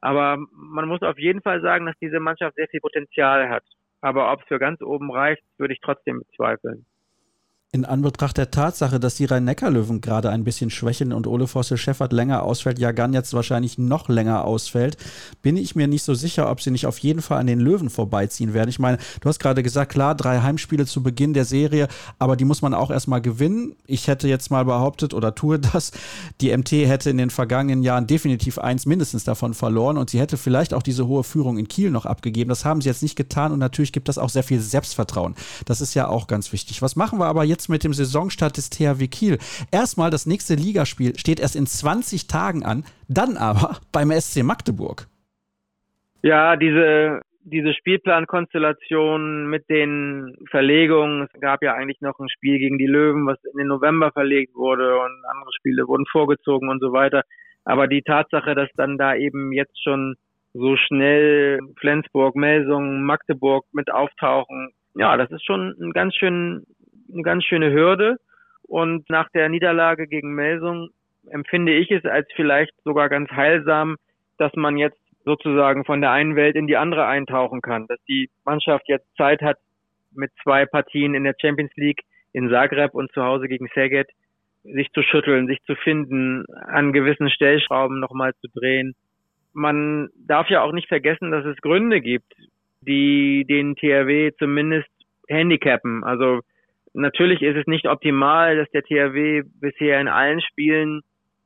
Aber 0.00 0.36
man 0.52 0.88
muss 0.88 1.02
auf 1.02 1.18
jeden 1.18 1.40
Fall 1.40 1.62
sagen, 1.62 1.86
dass 1.86 1.96
diese 2.00 2.20
Mannschaft 2.20 2.56
sehr 2.56 2.68
viel 2.68 2.80
Potenzial 2.80 3.48
hat. 3.48 3.64
Aber 4.00 4.32
ob 4.32 4.42
es 4.42 4.48
für 4.48 4.58
ganz 4.58 4.82
oben 4.82 5.10
reicht, 5.10 5.42
würde 5.56 5.74
ich 5.74 5.80
trotzdem 5.80 6.18
bezweifeln 6.18 6.84
in 7.74 7.84
Anbetracht 7.84 8.36
der 8.36 8.52
Tatsache, 8.52 9.00
dass 9.00 9.16
die 9.16 9.24
Rhein-Neckar-Löwen 9.24 10.00
gerade 10.00 10.30
ein 10.30 10.44
bisschen 10.44 10.70
schwächeln 10.70 11.12
und 11.12 11.26
Ole 11.26 11.48
Fossel 11.48 11.76
Scheffert 11.76 12.12
länger 12.12 12.44
ausfällt, 12.44 12.78
Jagan 12.78 13.12
jetzt 13.12 13.34
wahrscheinlich 13.34 13.78
noch 13.78 14.08
länger 14.08 14.44
ausfällt, 14.44 14.96
bin 15.42 15.56
ich 15.56 15.74
mir 15.74 15.88
nicht 15.88 16.04
so 16.04 16.14
sicher, 16.14 16.48
ob 16.48 16.60
sie 16.60 16.70
nicht 16.70 16.86
auf 16.86 16.98
jeden 16.98 17.20
Fall 17.20 17.40
an 17.40 17.48
den 17.48 17.58
Löwen 17.58 17.90
vorbeiziehen 17.90 18.54
werden. 18.54 18.68
Ich 18.68 18.78
meine, 18.78 18.98
du 19.20 19.28
hast 19.28 19.40
gerade 19.40 19.64
gesagt, 19.64 19.90
klar, 19.90 20.14
drei 20.14 20.40
Heimspiele 20.40 20.86
zu 20.86 21.02
Beginn 21.02 21.34
der 21.34 21.44
Serie, 21.44 21.88
aber 22.20 22.36
die 22.36 22.44
muss 22.44 22.62
man 22.62 22.74
auch 22.74 22.92
erstmal 22.92 23.20
gewinnen. 23.20 23.74
Ich 23.88 24.06
hätte 24.06 24.28
jetzt 24.28 24.52
mal 24.52 24.64
behauptet 24.64 25.12
oder 25.12 25.34
tue 25.34 25.58
das, 25.58 25.90
die 26.40 26.56
MT 26.56 26.70
hätte 26.70 27.10
in 27.10 27.18
den 27.18 27.30
vergangenen 27.30 27.82
Jahren 27.82 28.06
definitiv 28.06 28.60
eins 28.60 28.86
mindestens 28.86 29.24
davon 29.24 29.52
verloren 29.52 29.98
und 29.98 30.10
sie 30.10 30.20
hätte 30.20 30.36
vielleicht 30.36 30.74
auch 30.74 30.82
diese 30.84 31.08
hohe 31.08 31.24
Führung 31.24 31.58
in 31.58 31.66
Kiel 31.66 31.90
noch 31.90 32.06
abgegeben. 32.06 32.50
Das 32.50 32.64
haben 32.64 32.80
sie 32.80 32.88
jetzt 32.88 33.02
nicht 33.02 33.16
getan 33.16 33.50
und 33.50 33.58
natürlich 33.58 33.92
gibt 33.92 34.08
das 34.08 34.16
auch 34.16 34.30
sehr 34.30 34.44
viel 34.44 34.60
Selbstvertrauen. 34.60 35.34
Das 35.64 35.80
ist 35.80 35.94
ja 35.94 36.06
auch 36.06 36.28
ganz 36.28 36.52
wichtig. 36.52 36.80
Was 36.80 36.94
machen 36.94 37.18
wir 37.18 37.26
aber 37.26 37.42
jetzt 37.42 37.63
jetzt 37.64 37.68
mit 37.70 37.84
dem 37.84 37.92
Saisonstart 37.94 38.56
des 38.56 38.68
THW 38.70 39.06
Kiel. 39.08 39.38
Erstmal 39.72 40.10
das 40.10 40.26
nächste 40.26 40.54
Ligaspiel 40.54 41.18
steht 41.18 41.40
erst 41.40 41.56
in 41.56 41.66
20 41.66 42.26
Tagen 42.26 42.62
an, 42.64 42.84
dann 43.08 43.36
aber 43.36 43.78
beim 43.92 44.10
SC 44.10 44.42
Magdeburg. 44.42 45.06
Ja, 46.22 46.56
diese 46.56 47.20
diese 47.46 47.74
Spielplankonstellation 47.74 49.48
mit 49.50 49.68
den 49.68 50.34
Verlegungen, 50.50 51.28
es 51.30 51.40
gab 51.42 51.62
ja 51.62 51.74
eigentlich 51.74 52.00
noch 52.00 52.18
ein 52.18 52.30
Spiel 52.30 52.58
gegen 52.58 52.78
die 52.78 52.86
Löwen, 52.86 53.26
was 53.26 53.36
in 53.52 53.58
den 53.58 53.66
November 53.66 54.12
verlegt 54.12 54.54
wurde 54.54 54.96
und 54.98 55.22
andere 55.30 55.52
Spiele 55.58 55.86
wurden 55.86 56.06
vorgezogen 56.10 56.70
und 56.70 56.80
so 56.80 56.92
weiter. 56.92 57.22
Aber 57.66 57.86
die 57.86 58.00
Tatsache, 58.00 58.54
dass 58.54 58.70
dann 58.76 58.96
da 58.96 59.14
eben 59.14 59.52
jetzt 59.52 59.76
schon 59.82 60.14
so 60.54 60.76
schnell 60.76 61.60
Flensburg, 61.78 62.34
Melsung, 62.34 63.02
Magdeburg 63.02 63.66
mit 63.72 63.92
auftauchen, 63.92 64.70
ja, 64.94 65.16
das 65.18 65.30
ist 65.30 65.44
schon 65.44 65.74
ein 65.78 65.92
ganz 65.92 66.14
schön 66.14 66.64
eine 67.12 67.22
ganz 67.22 67.44
schöne 67.44 67.72
Hürde. 67.72 68.18
Und 68.62 69.08
nach 69.10 69.28
der 69.30 69.48
Niederlage 69.48 70.06
gegen 70.06 70.34
Melsung 70.34 70.90
empfinde 71.30 71.74
ich 71.74 71.90
es 71.90 72.04
als 72.04 72.26
vielleicht 72.34 72.72
sogar 72.84 73.08
ganz 73.08 73.30
heilsam, 73.30 73.96
dass 74.38 74.52
man 74.54 74.76
jetzt 74.76 74.98
sozusagen 75.24 75.84
von 75.84 76.00
der 76.00 76.10
einen 76.10 76.36
Welt 76.36 76.56
in 76.56 76.66
die 76.66 76.76
andere 76.76 77.06
eintauchen 77.06 77.62
kann, 77.62 77.86
dass 77.86 78.02
die 78.08 78.30
Mannschaft 78.44 78.88
jetzt 78.88 79.06
Zeit 79.16 79.42
hat, 79.42 79.58
mit 80.12 80.30
zwei 80.42 80.66
Partien 80.66 81.14
in 81.14 81.24
der 81.24 81.34
Champions 81.40 81.72
League 81.76 82.02
in 82.32 82.50
Zagreb 82.50 82.94
und 82.94 83.10
zu 83.12 83.22
Hause 83.22 83.48
gegen 83.48 83.68
Szeged 83.68 84.08
sich 84.64 84.90
zu 84.92 85.02
schütteln, 85.02 85.46
sich 85.46 85.62
zu 85.64 85.74
finden, 85.76 86.44
an 86.66 86.92
gewissen 86.92 87.30
Stellschrauben 87.30 88.00
nochmal 88.00 88.32
zu 88.40 88.48
drehen. 88.48 88.94
Man 89.52 90.08
darf 90.26 90.48
ja 90.48 90.62
auch 90.62 90.72
nicht 90.72 90.88
vergessen, 90.88 91.30
dass 91.30 91.44
es 91.44 91.56
Gründe 91.58 92.00
gibt, 92.00 92.32
die 92.80 93.44
den 93.48 93.76
THW 93.76 94.32
zumindest 94.38 94.88
handicappen. 95.28 96.02
Also 96.02 96.40
Natürlich 96.94 97.42
ist 97.42 97.56
es 97.56 97.66
nicht 97.66 97.86
optimal, 97.86 98.56
dass 98.56 98.70
der 98.70 98.82
THW 98.82 99.42
bisher 99.60 100.00
in 100.00 100.08
allen 100.08 100.40
Spielen 100.40 101.02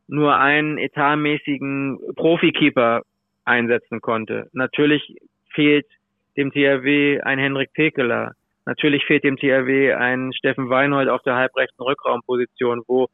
nur 0.06 0.36
einen 0.36 0.78
etatmäßigen 0.78 1.98
Profikeeper 2.16 3.02
einsetzen 3.44 4.00
konnte. 4.00 4.48
Natürlich 4.52 5.16
fehlt 5.54 5.86
dem 6.36 6.52
THW 6.52 7.20
ein 7.22 7.38
Henrik 7.38 7.72
Pekeler. 7.72 8.32
Natürlich 8.66 9.04
fehlt 9.06 9.24
dem 9.24 9.38
THW 9.38 9.94
ein 9.94 10.32
Steffen 10.34 10.68
Weinhold 10.68 11.08
auf 11.08 11.22
der 11.22 11.36
halbrechten 11.36 11.82
Rückraumposition, 11.82 12.82
wo 12.86 13.08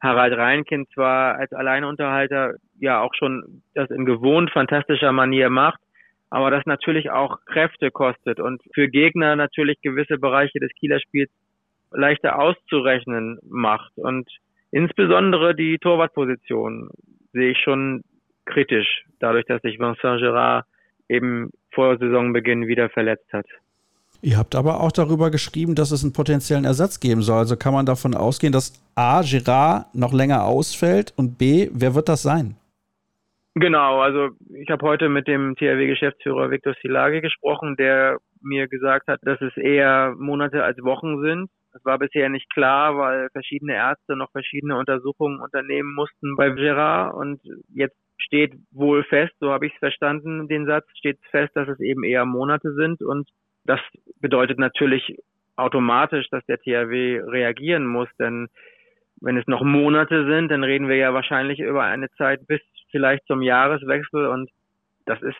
Harald 0.00 0.36
Reinkind 0.36 0.88
zwar 0.90 1.34
als 1.34 1.52
Alleinunterhalter 1.52 2.54
ja 2.78 3.00
auch 3.00 3.14
schon 3.14 3.62
das 3.74 3.90
in 3.90 4.06
gewohnt 4.06 4.50
fantastischer 4.50 5.12
Manier 5.12 5.50
macht, 5.50 5.80
aber 6.30 6.50
das 6.50 6.64
natürlich 6.66 7.10
auch 7.10 7.44
Kräfte 7.44 7.90
kostet 7.90 8.38
und 8.38 8.62
für 8.72 8.88
Gegner 8.88 9.34
natürlich 9.34 9.80
gewisse 9.82 10.18
Bereiche 10.18 10.60
des 10.60 10.72
Kieler 10.74 11.00
Spiels 11.00 11.30
leichter 11.92 12.38
auszurechnen 12.38 13.38
macht. 13.48 13.92
Und 13.96 14.28
insbesondere 14.70 15.54
die 15.54 15.78
Torwartposition 15.78 16.90
sehe 17.32 17.52
ich 17.52 17.58
schon 17.58 18.02
kritisch, 18.46 19.04
dadurch, 19.18 19.46
dass 19.46 19.62
sich 19.62 19.78
Vincent 19.78 20.20
Gerard 20.20 20.66
eben 21.08 21.50
vor 21.72 21.96
Saisonbeginn 21.98 22.66
wieder 22.66 22.88
verletzt 22.88 23.32
hat. 23.32 23.46
Ihr 24.22 24.36
habt 24.36 24.54
aber 24.54 24.80
auch 24.80 24.92
darüber 24.92 25.30
geschrieben, 25.30 25.74
dass 25.74 25.92
es 25.92 26.04
einen 26.04 26.12
potenziellen 26.12 26.64
Ersatz 26.64 27.00
geben 27.00 27.22
soll. 27.22 27.38
Also 27.38 27.56
kann 27.56 27.72
man 27.72 27.86
davon 27.86 28.14
ausgehen, 28.14 28.52
dass 28.52 28.72
A, 28.94 29.22
Girard 29.22 29.94
noch 29.94 30.12
länger 30.12 30.44
ausfällt 30.44 31.14
und 31.16 31.38
B, 31.38 31.70
wer 31.72 31.94
wird 31.94 32.08
das 32.08 32.22
sein? 32.22 32.56
Genau, 33.54 34.00
also 34.00 34.28
ich 34.54 34.70
habe 34.70 34.86
heute 34.86 35.08
mit 35.08 35.26
dem 35.26 35.56
THW-Geschäftsführer 35.56 36.50
Viktor 36.50 36.74
Silage 36.82 37.20
gesprochen, 37.20 37.76
der 37.76 38.18
mir 38.42 38.68
gesagt 38.68 39.08
hat, 39.08 39.20
dass 39.22 39.40
es 39.40 39.56
eher 39.56 40.14
Monate 40.16 40.62
als 40.62 40.82
Wochen 40.82 41.20
sind. 41.22 41.50
Das 41.72 41.84
war 41.84 41.98
bisher 41.98 42.28
nicht 42.28 42.52
klar, 42.52 42.96
weil 42.96 43.28
verschiedene 43.30 43.74
Ärzte 43.74 44.16
noch 44.16 44.30
verschiedene 44.32 44.76
Untersuchungen 44.76 45.40
unternehmen 45.40 45.94
mussten 45.94 46.36
bei 46.36 46.50
Gerard. 46.50 47.14
Und 47.14 47.40
jetzt 47.72 47.96
steht 48.18 48.54
wohl 48.72 49.04
fest, 49.04 49.32
so 49.40 49.52
habe 49.52 49.66
ich 49.66 49.72
es 49.72 49.78
verstanden, 49.78 50.48
den 50.48 50.66
Satz, 50.66 50.86
steht 50.98 51.18
fest, 51.30 51.54
dass 51.54 51.68
es 51.68 51.80
eben 51.80 52.04
eher 52.04 52.24
Monate 52.24 52.74
sind. 52.74 53.02
Und 53.02 53.28
das 53.64 53.80
bedeutet 54.20 54.58
natürlich 54.58 55.16
automatisch, 55.56 56.28
dass 56.30 56.44
der 56.46 56.58
THW 56.58 57.20
reagieren 57.20 57.86
muss, 57.86 58.08
denn 58.18 58.48
wenn 59.20 59.36
es 59.36 59.46
noch 59.46 59.62
Monate 59.62 60.26
sind, 60.26 60.48
dann 60.50 60.64
reden 60.64 60.88
wir 60.88 60.96
ja 60.96 61.12
wahrscheinlich 61.12 61.60
über 61.60 61.84
eine 61.84 62.10
Zeit 62.12 62.46
bis 62.46 62.60
vielleicht 62.90 63.26
zum 63.26 63.42
Jahreswechsel. 63.42 64.26
Und 64.26 64.50
das 65.04 65.20
ist 65.22 65.36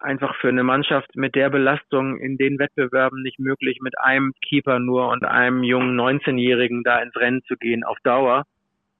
einfach 0.00 0.34
für 0.36 0.48
eine 0.48 0.64
Mannschaft 0.64 1.16
mit 1.16 1.34
der 1.34 1.50
Belastung 1.50 2.18
in 2.18 2.36
den 2.36 2.58
Wettbewerben 2.58 3.22
nicht 3.22 3.38
möglich, 3.38 3.78
mit 3.80 3.98
einem 3.98 4.32
Keeper 4.46 4.78
nur 4.78 5.08
und 5.08 5.24
einem 5.24 5.62
jungen 5.62 5.98
19-Jährigen 5.98 6.82
da 6.84 7.00
ins 7.00 7.16
Rennen 7.16 7.42
zu 7.44 7.56
gehen 7.56 7.84
auf 7.84 7.98
Dauer. 8.04 8.44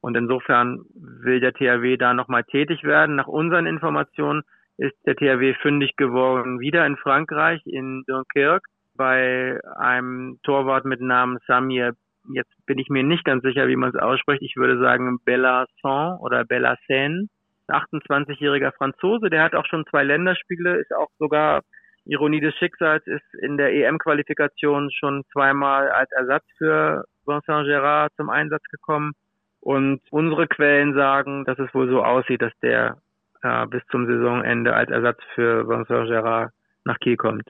Und 0.01 0.16
insofern 0.16 0.85
will 0.94 1.40
der 1.40 1.53
THW 1.53 1.96
da 1.96 2.14
nochmal 2.14 2.44
tätig 2.44 2.85
werden. 2.85 3.16
Nach 3.16 3.27
unseren 3.27 3.66
Informationen 3.66 4.42
ist 4.77 4.94
der 5.07 5.16
THW 5.16 5.55
fündig 5.55 5.96
geworden, 5.96 6.61
wieder 6.61 6.87
in 6.87 6.96
Frankreich, 6.96 7.61
in 7.66 8.05
Dunkirk, 8.07 8.64
bei 8.96 9.61
einem 9.77 10.38
Torwart 10.44 10.85
mit 10.85 11.01
Namen 11.01 11.38
Samir. 11.46 11.94
Jetzt 12.33 12.53
bin 12.66 12.79
ich 12.79 12.88
mir 12.88 13.03
nicht 13.03 13.24
ganz 13.24 13.42
sicher, 13.42 13.66
wie 13.68 13.77
man 13.77 13.90
es 13.90 14.01
ausspricht. 14.01 14.42
Ich 14.42 14.57
würde 14.57 14.79
sagen 14.79 15.18
Bellasson 15.24 16.18
oder 16.20 16.44
Bellassin. 16.44 17.29
28-jähriger 17.69 18.73
Franzose, 18.73 19.31
der 19.31 19.43
hat 19.43 19.55
auch 19.55 19.67
schon 19.67 19.87
zwei 19.87 20.05
Länderspiele, 20.05 20.77
ist 20.77 20.95
auch 20.95 21.11
sogar 21.19 21.63
Ironie 22.05 22.41
des 22.41 22.55
Schicksals, 22.57 23.07
ist 23.07 23.35
in 23.41 23.57
der 23.59 23.73
EM-Qualifikation 23.75 24.91
schon 24.91 25.25
zweimal 25.33 25.91
als 25.91 26.11
Ersatz 26.13 26.45
für 26.57 27.05
Vincent 27.27 27.67
Gérard 27.67 28.11
zum 28.17 28.31
Einsatz 28.31 28.65
gekommen. 28.71 29.13
Und 29.61 30.01
unsere 30.11 30.47
Quellen 30.47 30.95
sagen, 30.95 31.45
dass 31.45 31.59
es 31.59 31.73
wohl 31.75 31.89
so 31.89 32.03
aussieht, 32.03 32.41
dass 32.41 32.53
der 32.63 32.97
äh, 33.43 33.67
bis 33.67 33.83
zum 33.91 34.07
Saisonende 34.07 34.75
als 34.75 34.91
Ersatz 34.91 35.21
für 35.35 35.69
Vincent 35.69 36.09
Gérard 36.09 36.51
nach 36.85 36.99
Kiel 36.99 37.17
kommt. 37.17 37.49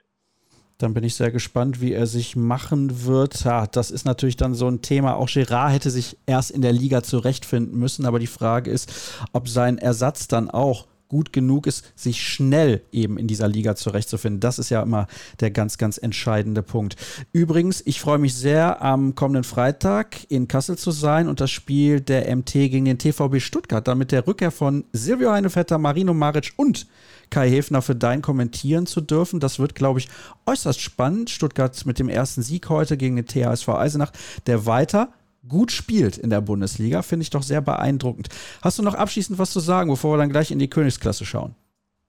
Dann 0.79 0.93
bin 0.93 1.03
ich 1.03 1.15
sehr 1.15 1.29
gespannt, 1.29 1.81
wie 1.81 1.91
er 1.91 2.07
sich 2.07 2.37
machen 2.37 3.05
wird. 3.05 3.43
Ja, 3.43 3.67
das 3.67 3.91
ist 3.91 4.05
natürlich 4.05 4.37
dann 4.37 4.55
so 4.55 4.65
ein 4.65 4.81
Thema. 4.81 5.15
Auch 5.17 5.27
Gerard 5.27 5.73
hätte 5.73 5.91
sich 5.91 6.17
erst 6.25 6.51
in 6.51 6.61
der 6.61 6.71
Liga 6.71 7.03
zurechtfinden 7.03 7.77
müssen, 7.77 8.05
aber 8.05 8.17
die 8.17 8.27
Frage 8.27 8.71
ist, 8.71 8.91
ob 9.33 9.49
sein 9.49 9.77
Ersatz 9.77 10.29
dann 10.29 10.49
auch 10.49 10.87
gut 11.09 11.33
genug 11.33 11.67
ist, 11.67 11.91
sich 11.95 12.21
schnell 12.21 12.81
eben 12.91 13.17
in 13.17 13.27
dieser 13.27 13.47
Liga 13.47 13.75
zurechtzufinden. 13.75 14.39
Das 14.39 14.59
ist 14.59 14.69
ja 14.69 14.81
immer 14.81 15.07
der 15.41 15.51
ganz, 15.51 15.77
ganz 15.77 15.97
entscheidende 15.97 16.63
Punkt. 16.63 16.95
Übrigens, 17.33 17.81
ich 17.85 17.99
freue 17.99 18.19
mich 18.19 18.35
sehr, 18.35 18.81
am 18.81 19.15
kommenden 19.15 19.43
Freitag 19.43 20.17
in 20.29 20.47
Kassel 20.47 20.77
zu 20.77 20.91
sein 20.91 21.27
und 21.27 21.41
das 21.41 21.51
Spiel 21.51 21.99
der 21.99 22.33
MT 22.33 22.53
gegen 22.53 22.85
den 22.85 22.99
TVB 22.99 23.41
Stuttgart, 23.41 23.87
dann 23.87 23.97
mit 23.97 24.11
der 24.11 24.25
Rückkehr 24.27 24.51
von 24.51 24.85
Silvio 24.93 25.31
Heinevetter, 25.31 25.77
Marino 25.79 26.13
Maric 26.13 26.53
und 26.55 26.87
Kai 27.29 27.49
Häfner 27.49 27.81
für 27.81 27.95
dein 27.95 28.21
kommentieren 28.21 28.85
zu 28.85 29.01
dürfen. 29.01 29.39
Das 29.39 29.59
wird, 29.59 29.75
glaube 29.75 29.99
ich, 29.99 30.09
äußerst 30.45 30.79
spannend. 30.79 31.29
Stuttgart 31.29 31.85
mit 31.85 31.99
dem 31.99 32.09
ersten 32.09 32.41
Sieg 32.41 32.69
heute 32.69 32.97
gegen 32.97 33.15
den 33.15 33.25
THSV 33.25 33.69
Eisenach, 33.69 34.11
der 34.47 34.65
weiter 34.65 35.09
gut 35.47 35.71
spielt 35.71 36.17
in 36.17 36.29
der 36.29 36.41
Bundesliga, 36.41 37.01
finde 37.01 37.23
ich 37.23 37.29
doch 37.29 37.43
sehr 37.43 37.61
beeindruckend. 37.61 38.29
Hast 38.61 38.79
du 38.79 38.83
noch 38.83 38.95
abschließend 38.95 39.39
was 39.39 39.51
zu 39.51 39.59
sagen, 39.59 39.89
bevor 39.89 40.13
wir 40.13 40.17
dann 40.17 40.29
gleich 40.29 40.51
in 40.51 40.59
die 40.59 40.69
Königsklasse 40.69 41.25
schauen? 41.25 41.55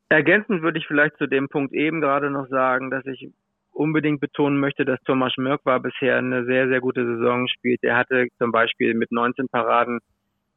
Ergänzend 0.08 0.62
würde 0.62 0.78
ich 0.78 0.86
vielleicht 0.86 1.16
zu 1.18 1.26
dem 1.26 1.48
Punkt 1.48 1.72
eben 1.72 2.00
gerade 2.00 2.30
noch 2.30 2.48
sagen, 2.48 2.90
dass 2.90 3.06
ich 3.06 3.30
unbedingt 3.70 4.20
betonen 4.20 4.58
möchte, 4.58 4.84
dass 4.84 5.00
Thomas 5.04 5.32
Schmirk 5.32 5.64
war 5.64 5.80
bisher 5.80 6.18
eine 6.18 6.44
sehr, 6.44 6.68
sehr 6.68 6.80
gute 6.80 7.04
Saison 7.04 7.46
spielt. 7.48 7.82
Er 7.82 7.96
hatte 7.96 8.26
zum 8.38 8.50
Beispiel 8.50 8.94
mit 8.94 9.12
19 9.12 9.48
Paraden 9.48 10.00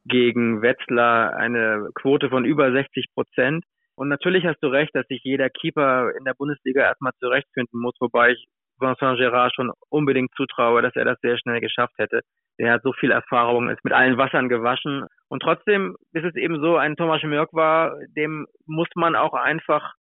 gegen 0.06 0.62
Wetzlar 0.62 1.36
eine 1.36 1.90
Quote 1.94 2.30
von 2.30 2.46
über 2.46 2.72
60 2.72 3.08
Prozent. 3.14 3.64
Und 3.96 4.10
natürlich 4.10 4.44
hast 4.46 4.60
du 4.62 4.68
recht, 4.68 4.94
dass 4.94 5.08
sich 5.08 5.22
jeder 5.24 5.50
Keeper 5.50 6.12
in 6.18 6.26
der 6.26 6.34
Bundesliga 6.34 6.82
erstmal 6.82 7.14
zurechtfinden 7.20 7.80
muss, 7.80 7.96
wobei 8.00 8.32
ich 8.32 8.46
Vincent 8.84 9.20
Gérard 9.20 9.56
schon 9.56 9.72
unbedingt 9.90 10.32
zutraue, 10.36 10.82
dass 10.82 10.96
er 10.96 11.06
das 11.06 11.20
sehr 11.22 11.38
schnell 11.38 11.62
geschafft 11.62 11.94
hätte. 11.98 12.22
Der 12.60 12.74
hat 12.74 12.84
so 12.84 12.94
viel 12.94 13.12
Erfahrung, 13.12 13.70
ist 13.70 13.84
mit 13.84 13.94
allen 13.94 14.18
Wassern 14.18 14.50
gewaschen. 14.50 15.08
Und 15.30 15.42
trotzdem 15.42 15.96
ist 16.12 16.26
es 16.26 16.36
eben 16.36 16.62
so, 16.62 16.78
ein 16.78 16.96
Thomas 16.96 17.24
Mörk 17.24 17.54
war, 17.54 17.96
dem 18.16 18.46
muss 18.68 18.90
man 18.96 19.16
auch 19.16 19.34
einfach 19.34 19.94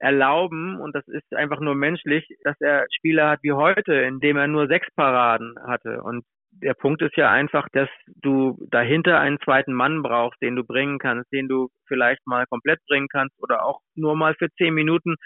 erlauben, 0.00 0.80
und 0.80 0.94
das 0.94 1.06
ist 1.08 1.34
einfach 1.34 1.60
nur 1.60 1.74
menschlich, 1.74 2.26
dass 2.44 2.56
er 2.60 2.86
Spieler 2.96 3.30
hat 3.30 3.40
wie 3.42 3.52
heute, 3.52 3.94
in 3.94 4.20
dem 4.20 4.36
er 4.36 4.46
nur 4.46 4.68
sechs 4.68 4.88
Paraden 4.94 5.56
hatte. 5.66 6.02
Und 6.02 6.24
der 6.50 6.74
Punkt 6.74 7.02
ist 7.02 7.16
ja 7.16 7.30
einfach, 7.30 7.68
dass 7.72 7.88
du 8.06 8.58
dahinter 8.70 9.20
einen 9.20 9.38
zweiten 9.40 9.72
Mann 9.72 10.02
brauchst, 10.02 10.40
den 10.40 10.56
du 10.56 10.64
bringen 10.64 10.98
kannst, 10.98 11.30
den 11.32 11.48
du 11.48 11.68
vielleicht 11.86 12.26
mal 12.26 12.46
komplett 12.46 12.80
bringen 12.88 13.08
kannst 13.08 13.36
oder 13.42 13.64
auch 13.64 13.80
nur 13.94 14.16
mal 14.16 14.34
für 14.34 14.48
zehn 14.56 14.74
Minuten, 14.74 15.16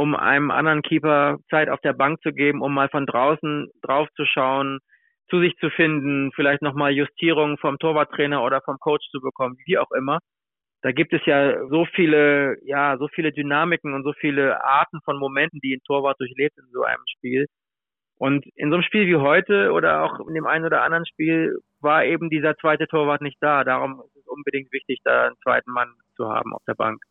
um 0.00 0.16
einem 0.16 0.50
anderen 0.50 0.80
Keeper 0.80 1.36
Zeit 1.50 1.68
auf 1.68 1.80
der 1.82 1.92
Bank 1.92 2.22
zu 2.22 2.32
geben, 2.32 2.62
um 2.62 2.72
mal 2.72 2.88
von 2.88 3.04
draußen 3.04 3.70
drauf 3.82 4.08
zu 4.16 4.24
schauen, 4.24 4.78
zu 5.28 5.40
sich 5.40 5.54
zu 5.58 5.68
finden, 5.68 6.32
vielleicht 6.34 6.62
nochmal 6.62 6.92
Justierungen 6.92 7.58
vom 7.58 7.78
Torwarttrainer 7.78 8.42
oder 8.42 8.62
vom 8.62 8.78
Coach 8.78 9.06
zu 9.10 9.20
bekommen, 9.20 9.58
wie 9.66 9.76
auch 9.76 9.90
immer. 9.90 10.20
Da 10.80 10.92
gibt 10.92 11.12
es 11.12 11.20
ja 11.26 11.68
so 11.68 11.84
viele, 11.94 12.56
ja, 12.64 12.96
so 12.96 13.08
viele 13.08 13.30
Dynamiken 13.30 13.92
und 13.92 14.02
so 14.02 14.14
viele 14.14 14.64
Arten 14.64 15.00
von 15.04 15.18
Momenten, 15.18 15.60
die 15.62 15.74
ein 15.74 15.82
Torwart 15.86 16.18
durchlebt 16.18 16.56
in 16.56 16.70
so 16.72 16.82
einem 16.82 17.04
Spiel. 17.18 17.46
Und 18.16 18.46
in 18.56 18.70
so 18.70 18.76
einem 18.76 18.84
Spiel 18.84 19.06
wie 19.06 19.16
heute 19.16 19.72
oder 19.72 20.02
auch 20.02 20.26
in 20.26 20.34
dem 20.34 20.46
einen 20.46 20.64
oder 20.64 20.82
anderen 20.82 21.04
Spiel 21.04 21.58
war 21.80 22.06
eben 22.06 22.30
dieser 22.30 22.56
zweite 22.56 22.86
Torwart 22.86 23.20
nicht 23.20 23.36
da. 23.40 23.64
Darum 23.64 24.00
ist 24.06 24.16
es 24.16 24.26
unbedingt 24.26 24.72
wichtig, 24.72 25.00
da 25.04 25.26
einen 25.26 25.36
zweiten 25.42 25.70
Mann 25.70 25.92
zu 26.16 26.26
haben 26.26 26.54
auf 26.54 26.62
der 26.66 26.74
Bank. 26.74 27.02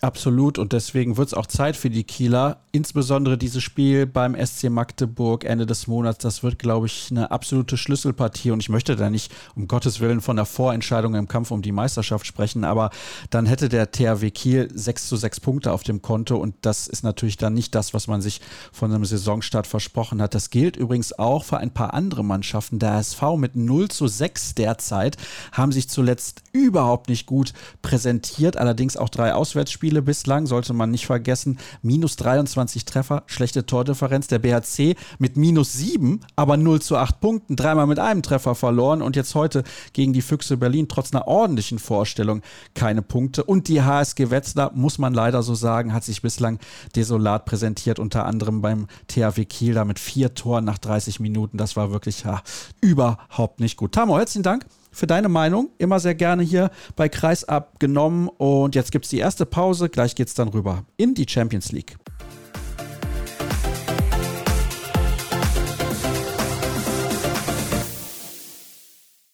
Absolut 0.00 0.58
und 0.58 0.72
deswegen 0.72 1.16
wird 1.16 1.26
es 1.26 1.34
auch 1.34 1.46
Zeit 1.46 1.76
für 1.76 1.90
die 1.90 2.04
Kieler. 2.04 2.60
Insbesondere 2.70 3.36
dieses 3.36 3.64
Spiel 3.64 4.06
beim 4.06 4.36
SC 4.36 4.70
Magdeburg 4.70 5.44
Ende 5.44 5.66
des 5.66 5.88
Monats, 5.88 6.18
das 6.18 6.44
wird, 6.44 6.60
glaube 6.60 6.86
ich, 6.86 7.08
eine 7.10 7.32
absolute 7.32 7.76
Schlüsselpartie 7.76 8.52
und 8.52 8.60
ich 8.60 8.68
möchte 8.68 8.94
da 8.94 9.10
nicht 9.10 9.34
um 9.56 9.66
Gottes 9.66 9.98
Willen 9.98 10.20
von 10.20 10.36
der 10.36 10.44
Vorentscheidung 10.44 11.16
im 11.16 11.26
Kampf 11.26 11.50
um 11.50 11.62
die 11.62 11.72
Meisterschaft 11.72 12.26
sprechen, 12.26 12.62
aber 12.62 12.90
dann 13.30 13.46
hätte 13.46 13.68
der 13.68 13.90
THW 13.90 14.30
Kiel 14.30 14.68
6 14.72 15.08
zu 15.08 15.16
6 15.16 15.40
Punkte 15.40 15.72
auf 15.72 15.82
dem 15.82 16.00
Konto 16.00 16.36
und 16.36 16.54
das 16.62 16.86
ist 16.86 17.02
natürlich 17.02 17.36
dann 17.36 17.54
nicht 17.54 17.74
das, 17.74 17.92
was 17.92 18.06
man 18.06 18.20
sich 18.22 18.40
von 18.70 18.92
einem 18.92 19.04
Saisonstart 19.04 19.66
versprochen 19.66 20.22
hat. 20.22 20.32
Das 20.32 20.50
gilt 20.50 20.76
übrigens 20.76 21.18
auch 21.18 21.42
für 21.42 21.58
ein 21.58 21.74
paar 21.74 21.92
andere 21.92 22.24
Mannschaften. 22.24 22.78
Der 22.78 22.98
SV 22.98 23.36
mit 23.36 23.56
0 23.56 23.88
zu 23.88 24.06
6 24.06 24.54
derzeit 24.54 25.16
haben 25.50 25.72
sich 25.72 25.88
zuletzt 25.88 26.42
überhaupt 26.52 27.08
nicht 27.08 27.26
gut 27.26 27.52
präsentiert, 27.82 28.56
allerdings 28.56 28.96
auch 28.96 29.08
drei 29.08 29.34
Auswärtsspiele 29.34 29.87
Spiele 29.88 30.02
bislang, 30.02 30.46
sollte 30.46 30.74
man 30.74 30.90
nicht 30.90 31.06
vergessen. 31.06 31.56
Minus 31.80 32.16
23 32.16 32.84
Treffer, 32.84 33.22
schlechte 33.24 33.64
Tordifferenz. 33.64 34.26
Der 34.26 34.38
BHC 34.38 34.96
mit 35.18 35.38
minus 35.38 35.72
7, 35.72 36.20
aber 36.36 36.58
0 36.58 36.82
zu 36.82 36.98
8 36.98 37.20
Punkten, 37.20 37.56
dreimal 37.56 37.86
mit 37.86 37.98
einem 37.98 38.22
Treffer 38.22 38.54
verloren 38.54 39.00
und 39.00 39.16
jetzt 39.16 39.34
heute 39.34 39.64
gegen 39.94 40.12
die 40.12 40.20
Füchse 40.20 40.58
Berlin 40.58 40.88
trotz 40.88 41.14
einer 41.14 41.26
ordentlichen 41.26 41.78
Vorstellung 41.78 42.42
keine 42.74 43.00
Punkte. 43.00 43.44
Und 43.44 43.68
die 43.68 43.80
HSG 43.80 44.28
Wetzlar, 44.28 44.72
muss 44.74 44.98
man 44.98 45.14
leider 45.14 45.42
so 45.42 45.54
sagen, 45.54 45.94
hat 45.94 46.04
sich 46.04 46.20
bislang 46.20 46.58
desolat 46.94 47.46
präsentiert, 47.46 47.98
unter 47.98 48.26
anderem 48.26 48.60
beim 48.60 48.88
THW 49.06 49.46
Kiel 49.46 49.72
da 49.72 49.86
mit 49.86 49.98
vier 49.98 50.34
Toren 50.34 50.66
nach 50.66 50.76
30 50.76 51.18
Minuten. 51.18 51.56
Das 51.56 51.76
war 51.76 51.90
wirklich 51.92 52.24
ja, 52.24 52.42
überhaupt 52.82 53.58
nicht 53.58 53.78
gut. 53.78 53.92
Tamo, 53.92 54.18
herzlichen 54.18 54.42
Dank 54.42 54.66
für 54.90 55.06
deine 55.06 55.28
Meinung. 55.28 55.70
Immer 55.78 56.00
sehr 56.00 56.14
gerne 56.14 56.42
hier 56.42 56.70
bei 56.96 57.08
Kreisab 57.08 57.78
genommen. 57.80 58.28
Und 58.28 58.74
jetzt 58.74 58.92
gibt 58.92 59.04
es 59.04 59.10
die 59.10 59.18
erste 59.18 59.46
Pause. 59.46 59.88
Gleich 59.88 60.14
geht 60.14 60.28
es 60.28 60.34
dann 60.34 60.48
rüber 60.48 60.84
in 60.96 61.14
die 61.14 61.26
Champions 61.28 61.72
League. 61.72 61.96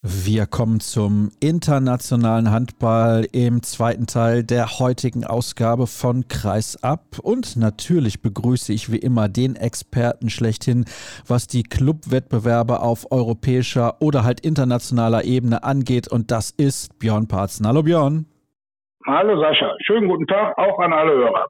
Wir 0.06 0.44
kommen 0.44 0.80
zum 0.80 1.30
internationalen 1.40 2.50
Handball 2.50 3.26
im 3.32 3.62
zweiten 3.62 4.06
Teil 4.06 4.44
der 4.44 4.78
heutigen 4.78 5.24
Ausgabe 5.24 5.86
von 5.86 6.28
Kreis 6.28 6.76
ab. 6.84 7.00
Und 7.22 7.56
natürlich 7.56 8.20
begrüße 8.20 8.70
ich 8.74 8.92
wie 8.92 8.98
immer 8.98 9.30
den 9.30 9.56
Experten 9.56 10.28
schlechthin, 10.28 10.84
was 11.26 11.46
die 11.46 11.62
Clubwettbewerbe 11.62 12.80
auf 12.80 13.10
europäischer 13.12 14.02
oder 14.02 14.24
halt 14.24 14.40
internationaler 14.40 15.24
Ebene 15.24 15.64
angeht. 15.64 16.06
Und 16.12 16.30
das 16.30 16.50
ist 16.50 16.98
Björn 16.98 17.26
Parzen. 17.26 17.66
Hallo 17.66 17.82
Björn. 17.82 18.26
Hallo 19.06 19.40
Sascha. 19.40 19.74
Schönen 19.86 20.10
guten 20.10 20.26
Tag 20.26 20.58
auch 20.58 20.78
an 20.80 20.92
alle 20.92 21.12
Hörer. 21.12 21.46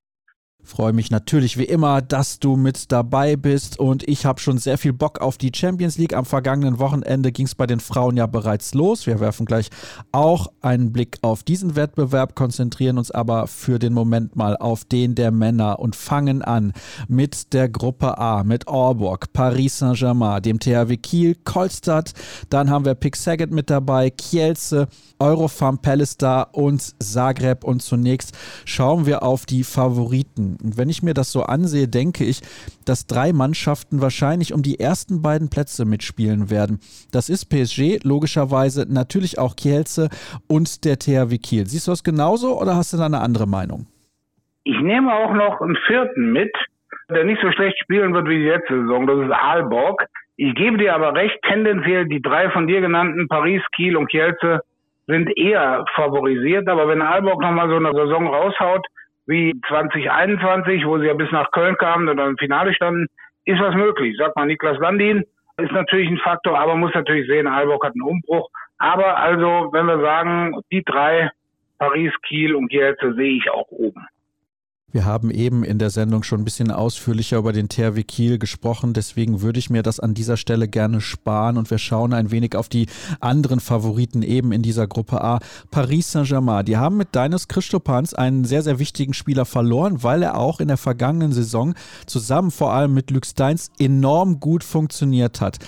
Freue 0.64 0.94
mich 0.94 1.11
natürlich 1.11 1.59
wie 1.59 1.64
immer, 1.64 2.00
dass 2.00 2.38
du 2.38 2.57
mit 2.57 2.90
dabei 2.90 3.37
bist 3.37 3.79
und 3.79 4.09
ich 4.09 4.24
habe 4.24 4.40
schon 4.40 4.57
sehr 4.57 4.79
viel 4.79 4.94
Bock 4.94 5.20
auf 5.20 5.37
die 5.37 5.53
Champions 5.55 5.98
League. 5.98 6.14
Am 6.14 6.24
vergangenen 6.24 6.79
Wochenende 6.79 7.33
ging 7.33 7.44
es 7.44 7.55
bei 7.55 7.66
den 7.66 7.81
Frauen 7.81 8.16
ja 8.16 8.27
bereits 8.27 8.72
los. 8.72 9.07
Wir 9.07 9.20
werfen 9.20 9.44
gleich 9.44 9.68
auch 10.11 10.48
einen 10.62 10.90
Blick 10.90 11.18
auf 11.20 11.42
diesen 11.42 11.77
Wettbewerb, 11.77 12.35
konzentrieren 12.35 12.96
uns 12.96 13.11
aber 13.11 13.46
für 13.46 13.79
den 13.79 13.92
Moment 13.92 14.37
mal 14.37 14.57
auf 14.57 14.85
den 14.87 15.14
der 15.14 15.31
Männer 15.31 15.79
und 15.81 15.96
fangen 15.96 16.40
an 16.40 16.72
mit 17.09 17.53
der 17.53 17.68
Gruppe 17.68 18.16
A, 18.16 18.42
mit 18.42 18.66
Orburg, 18.66 19.35
Paris 19.35 19.79
Saint-Germain, 19.79 20.42
dem 20.42 20.59
THW 20.59 20.96
Kiel, 20.96 21.37
Kolstadt, 21.44 22.14
dann 22.48 22.70
haben 22.70 22.87
wir 22.87 22.94
Pick 22.94 23.16
Saget 23.16 23.50
mit 23.50 23.68
dabei, 23.68 24.09
Kielce, 24.09 24.88
Eurofarm 25.18 25.79
Pallister 25.79 26.48
und 26.55 26.94
Zagreb 27.03 27.64
und 27.64 27.83
zunächst 27.83 28.33
schauen 28.64 29.05
wir 29.05 29.22
auf 29.22 29.44
die 29.44 29.62
Favoriten. 29.62 30.54
Und 30.62 30.79
wenn 30.79 30.88
ich 30.88 31.03
mir 31.03 31.14
das 31.14 31.33
so 31.33 31.43
ansehe, 31.43 31.88
denke 31.88 32.25
ich, 32.25 32.40
dass 32.87 33.07
drei 33.07 33.33
Mannschaften 33.33 34.01
wahrscheinlich 34.01 34.53
um 34.53 34.62
die 34.62 34.81
ersten 34.81 35.23
beiden 35.23 35.51
Plätze 35.51 35.85
mitspielen 35.85 36.51
werden. 36.51 36.81
Das 37.12 37.29
ist 37.29 37.47
PSG, 37.47 38.05
logischerweise 38.05 38.87
natürlich 38.93 39.38
auch 39.38 39.57
Kielce 39.57 40.09
und 40.49 40.85
der 40.85 40.99
THW 40.99 41.38
Kiel. 41.38 41.67
Siehst 41.67 41.87
du 41.87 41.93
das 41.93 42.05
genauso 42.05 42.61
oder 42.61 42.77
hast 42.77 42.93
du 42.93 42.97
da 42.97 43.07
eine 43.07 43.21
andere 43.21 43.47
Meinung? 43.47 43.87
Ich 44.64 44.81
nehme 44.81 45.14
auch 45.14 45.33
noch 45.35 45.61
einen 45.61 45.77
vierten 45.87 46.33
mit, 46.33 46.51
der 47.11 47.25
nicht 47.25 47.40
so 47.43 47.53
schlecht 47.53 47.79
spielen 47.79 48.14
wird 48.14 48.29
wie 48.29 48.38
die 48.38 48.49
letzte 48.49 48.81
Saison. 48.81 49.07
Das 49.07 49.19
ist 49.19 49.33
Aalborg. 49.33 50.07
Ich 50.37 50.55
gebe 50.55 50.79
dir 50.79 50.95
aber 50.95 51.14
recht, 51.14 51.38
tendenziell 51.47 52.07
die 52.07 52.23
drei 52.23 52.51
von 52.51 52.67
dir 52.67 52.81
genannten, 52.81 53.29
Paris, 53.29 53.62
Kiel 53.77 53.97
und 53.97 54.09
Kielce, 54.09 54.61
sind 55.07 55.37
eher 55.37 55.85
favorisiert. 55.95 56.69
Aber 56.69 56.88
wenn 56.88 57.03
Aalborg 57.03 57.40
nochmal 57.40 57.69
so 57.69 57.77
eine 57.77 57.93
Saison 57.93 58.27
raushaut, 58.27 58.87
wie 59.27 59.55
2021, 59.69 60.87
wo 60.87 60.99
sie 60.99 61.07
ja 61.07 61.15
bis 61.15 61.31
nach 61.31 61.51
Köln 61.51 61.77
kamen 61.77 62.09
und 62.09 62.17
dann 62.17 62.31
im 62.31 62.39
Finale 62.39 62.75
standen, 62.75 63.07
ist 63.45 63.61
was 63.61 63.75
möglich. 63.75 64.17
Sag 64.19 64.37
mal, 64.37 64.47
Niklas 64.47 64.79
Landin 64.79 65.25
ist 65.57 65.73
natürlich 65.73 66.11
ein 66.11 66.19
Faktor, 66.19 66.59
aber 66.59 66.75
muss 66.77 66.95
natürlich 66.95 67.27
sehen, 67.29 67.47
Aalborg 67.47 67.85
hat 67.85 67.93
einen 67.95 68.03
Umbruch. 68.03 68.49
Aber 68.79 69.19
also, 69.19 69.71
wenn 69.73 69.87
wir 69.87 70.01
sagen, 70.01 70.61
die 70.71 70.83
drei, 70.83 71.31
Paris, 71.79 72.13
Kiel 72.27 72.55
und 72.55 72.69
Kielce, 72.69 73.15
sehe 73.15 73.37
ich 73.37 73.51
auch 73.51 73.71
oben. 73.71 74.07
Wir 74.94 75.04
haben 75.04 75.33
eben 75.33 75.64
in 75.64 75.80
der 75.80 75.90
Sendung 75.90 76.22
schon 76.22 76.42
ein 76.42 76.44
bisschen 76.44 76.70
ausführlicher 76.70 77.38
über 77.38 77.52
den 77.52 77.68
THW 77.68 78.04
Kiel 78.04 78.38
gesprochen, 78.38 78.92
deswegen 78.92 79.42
würde 79.42 79.59
ich 79.59 79.68
mir 79.68 79.83
das 79.83 79.98
an 79.98 80.14
dieser 80.14 80.37
Stelle 80.37 80.68
gerne 80.68 81.00
sparen 81.00 81.57
und 81.57 81.68
wir 81.72 81.78
schauen 81.78 82.12
ein 82.12 82.30
wenig 82.30 82.54
auf 82.54 82.68
die 82.68 82.87
anderen 83.18 83.59
Favoriten 83.59 84.22
eben 84.22 84.52
in 84.52 84.62
dieser 84.62 84.87
Gruppe 84.87 85.20
A. 85.20 85.40
Paris 85.72 86.12
Saint-Germain, 86.12 86.64
die 86.64 86.76
haben 86.76 86.96
mit 86.96 87.09
Deines 87.16 87.48
Christopans 87.48 88.14
einen 88.14 88.44
sehr, 88.44 88.62
sehr 88.62 88.78
wichtigen 88.78 89.14
Spieler 89.14 89.46
verloren, 89.46 90.04
weil 90.04 90.22
er 90.22 90.38
auch 90.38 90.61
in 90.61 90.68
der 90.68 90.76
vergangenen 90.76 91.33
Saison 91.33 91.74
zusammen 92.07 92.52
vor 92.52 92.72
allem 92.72 92.94
mit 92.94 93.11
Luc 93.11 93.26
Steins 93.26 93.72
enorm 93.80 94.38
gut 94.38 94.62
funktioniert 94.62 95.40
hat. 95.40 95.59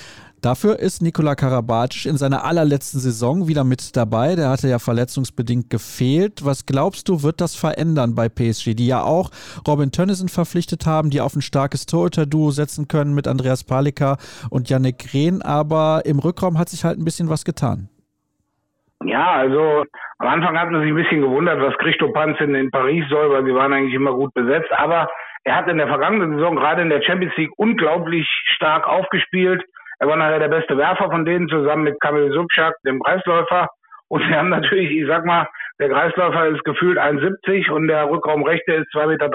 Dafür 0.47 0.79
ist 0.79 1.03
Nikola 1.03 1.35
Karabatic 1.35 2.07
in 2.07 2.17
seiner 2.17 2.45
allerletzten 2.45 3.01
Saison 3.01 3.49
wieder 3.49 3.65
mit 3.65 3.97
dabei. 3.97 4.37
Der 4.37 4.49
hatte 4.49 4.69
ja 4.69 4.79
verletzungsbedingt 4.79 5.71
gefehlt. 5.71 6.45
Was 6.45 6.67
glaubst 6.67 7.09
du, 7.09 7.25
wird 7.25 7.41
das 7.41 7.57
verändern 7.57 8.15
bei 8.15 8.29
PSG, 8.29 8.77
die 8.77 8.87
ja 8.87 9.03
auch 9.03 9.31
Robin 9.67 9.91
Tönnissen 9.91 10.29
verpflichtet 10.29 10.87
haben, 10.87 11.11
die 11.11 11.21
auf 11.21 11.35
ein 11.35 11.43
starkes 11.43 11.87
Torhüter-Duo 11.87 12.53
setzen 12.53 12.87
können 12.87 13.13
mit 13.13 13.27
Andreas 13.27 13.65
Palika 13.65 14.19
und 14.49 14.71
Yannick 14.71 15.13
Rehn, 15.13 15.43
aber 15.43 16.03
im 16.07 16.21
Rückraum 16.21 16.61
hat 16.61 16.69
sich 16.69 16.85
halt 16.85 16.97
ein 16.97 17.05
bisschen 17.05 17.29
was 17.29 17.45
getan. 17.45 17.89
Ja, 19.03 19.33
also 19.33 19.83
am 20.19 20.29
Anfang 20.29 20.57
hat 20.57 20.71
man 20.71 20.81
sich 20.83 20.91
ein 20.93 21.03
bisschen 21.03 21.23
gewundert, 21.23 21.61
was 21.61 21.77
Christo 21.79 22.13
Panz 22.13 22.39
in, 22.39 22.55
in 22.55 22.71
Paris 22.71 23.05
soll, 23.11 23.33
weil 23.33 23.45
sie 23.45 23.53
waren 23.53 23.73
eigentlich 23.73 23.95
immer 23.95 24.13
gut 24.13 24.33
besetzt. 24.33 24.71
Aber 24.77 25.09
er 25.43 25.57
hat 25.57 25.67
in 25.67 25.79
der 25.79 25.89
vergangenen 25.89 26.37
Saison 26.37 26.55
gerade 26.55 26.83
in 26.83 26.91
der 26.91 27.03
Champions 27.03 27.37
League 27.37 27.53
unglaublich 27.57 28.29
stark 28.55 28.87
aufgespielt. 28.87 29.65
Er 29.99 30.09
war 30.09 30.17
nachher 30.17 30.39
der 30.39 30.49
beste 30.49 30.77
Werfer 30.77 31.11
von 31.11 31.25
denen, 31.25 31.49
zusammen 31.49 31.85
mit 31.85 32.01
Kamil 32.01 32.33
Subschak, 32.33 32.75
dem 32.85 33.01
Kreisläufer. 33.03 33.69
Und 34.09 34.23
sie 34.23 34.35
haben 34.35 34.51
natürlich, 34.51 34.91
ich 34.91 35.07
sag 35.07 35.25
mal, 35.25 35.49
der 35.79 35.91
Kreisläufer 35.91 36.49
ist 36.49 36.65
gefühlt 36.65 36.99
1,70 36.99 37.71
und 37.71 37.89
der 37.89 38.09
Rückraumrechte 38.09 38.73
ist 38.73 38.95
2,30 38.95 39.09
Meter. 39.09 39.29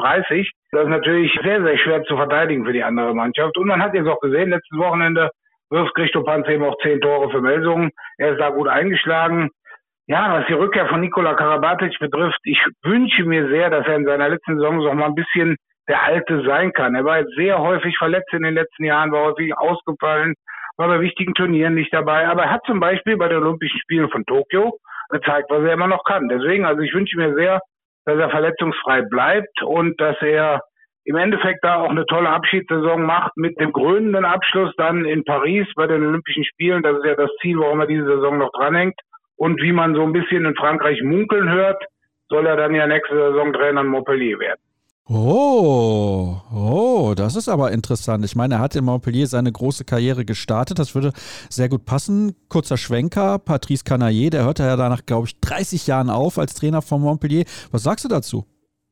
Das 0.71 0.83
ist 0.83 0.89
natürlich 0.89 1.39
sehr, 1.43 1.63
sehr 1.63 1.77
schwer 1.77 2.03
zu 2.03 2.15
verteidigen 2.15 2.65
für 2.65 2.73
die 2.73 2.83
andere 2.83 3.13
Mannschaft. 3.13 3.57
Und 3.57 3.67
man 3.67 3.81
hat 3.81 3.93
jetzt 3.93 4.07
auch 4.07 4.19
gesehen, 4.21 4.49
letztes 4.49 4.77
Wochenende 4.77 5.29
wirft 5.69 5.95
Christopanz 5.95 6.47
eben 6.47 6.63
auch 6.63 6.77
zehn 6.81 6.99
Tore 7.01 7.29
für 7.29 7.41
Melsungen. 7.41 7.91
Er 8.17 8.33
ist 8.33 8.39
da 8.39 8.49
gut 8.49 8.67
eingeschlagen. 8.67 9.49
Ja, 10.07 10.33
was 10.33 10.47
die 10.47 10.53
Rückkehr 10.53 10.87
von 10.87 10.99
Nikola 10.99 11.35
Karabatic 11.35 11.97
betrifft, 11.99 12.39
ich 12.43 12.59
wünsche 12.83 13.23
mir 13.23 13.47
sehr, 13.49 13.69
dass 13.69 13.87
er 13.87 13.95
in 13.95 14.05
seiner 14.05 14.29
letzten 14.29 14.57
Saison 14.57 14.77
noch 14.77 14.93
mal 14.93 15.05
ein 15.05 15.15
bisschen 15.15 15.57
der 15.87 16.03
Alte 16.03 16.43
sein 16.45 16.73
kann. 16.73 16.95
Er 16.95 17.05
war 17.05 17.19
jetzt 17.19 17.35
sehr 17.35 17.59
häufig 17.59 17.97
verletzt 17.97 18.33
in 18.33 18.43
den 18.43 18.53
letzten 18.53 18.85
Jahren, 18.85 19.11
war 19.11 19.25
häufig 19.25 19.57
ausgefallen, 19.57 20.35
war 20.77 20.87
bei 20.87 20.99
wichtigen 21.01 21.33
Turnieren 21.33 21.75
nicht 21.75 21.93
dabei. 21.93 22.27
Aber 22.27 22.43
er 22.43 22.51
hat 22.51 22.65
zum 22.65 22.79
Beispiel 22.79 23.17
bei 23.17 23.27
den 23.27 23.43
Olympischen 23.43 23.79
Spielen 23.79 24.09
von 24.09 24.25
Tokio 24.25 24.77
gezeigt, 25.09 25.49
was 25.49 25.63
er 25.63 25.73
immer 25.73 25.87
noch 25.87 26.03
kann. 26.03 26.29
Deswegen, 26.29 26.65
also 26.65 26.81
ich 26.81 26.93
wünsche 26.93 27.17
mir 27.17 27.33
sehr, 27.35 27.59
dass 28.05 28.17
er 28.17 28.29
verletzungsfrei 28.29 29.03
bleibt 29.03 29.61
und 29.63 29.99
dass 29.99 30.15
er 30.21 30.61
im 31.03 31.15
Endeffekt 31.15 31.63
da 31.63 31.77
auch 31.77 31.89
eine 31.89 32.05
tolle 32.05 32.29
Abschiedssaison 32.29 33.03
macht 33.03 33.35
mit 33.35 33.59
dem 33.59 33.73
krönenden 33.73 34.23
Abschluss 34.23 34.73
dann 34.77 35.05
in 35.05 35.23
Paris 35.23 35.67
bei 35.75 35.87
den 35.87 36.05
Olympischen 36.05 36.45
Spielen. 36.45 36.83
Das 36.83 36.97
ist 36.97 37.05
ja 37.05 37.15
das 37.15 37.31
Ziel, 37.41 37.57
warum 37.57 37.79
er 37.79 37.87
diese 37.87 38.05
Saison 38.05 38.37
noch 38.37 38.51
dranhängt. 38.51 38.99
Und 39.35 39.61
wie 39.61 39.71
man 39.71 39.95
so 39.95 40.03
ein 40.03 40.13
bisschen 40.13 40.45
in 40.45 40.55
Frankreich 40.55 41.01
munkeln 41.01 41.49
hört, 41.51 41.83
soll 42.29 42.45
er 42.45 42.55
dann 42.55 42.75
ja 42.75 42.85
nächste 42.85 43.15
Saison 43.15 43.51
Trainer 43.51 43.81
in 43.81 43.87
Montpellier 43.87 44.39
werden. 44.39 44.61
Oh, 45.09 46.37
oh, 46.53 47.13
das 47.17 47.35
ist 47.35 47.49
aber 47.49 47.71
interessant. 47.71 48.23
Ich 48.23 48.35
meine, 48.35 48.55
er 48.55 48.59
hat 48.59 48.75
in 48.75 48.85
Montpellier 48.85 49.25
seine 49.25 49.51
große 49.51 49.83
Karriere 49.83 50.25
gestartet. 50.25 50.79
Das 50.79 50.95
würde 50.95 51.11
sehr 51.49 51.69
gut 51.69 51.85
passen. 51.85 52.35
Kurzer 52.49 52.77
Schwenker, 52.77 53.39
Patrice 53.39 53.83
Canaillé, 53.83 54.29
der 54.29 54.45
hörte 54.45 54.63
ja 54.63 54.77
danach, 54.77 55.05
glaube 55.05 55.27
ich, 55.27 55.39
30 55.41 55.87
Jahren 55.87 56.09
auf 56.09 56.37
als 56.37 56.53
Trainer 56.53 56.81
von 56.81 57.01
Montpellier. 57.01 57.43
Was 57.71 57.83
sagst 57.83 58.05
du 58.05 58.09
dazu? 58.09 58.45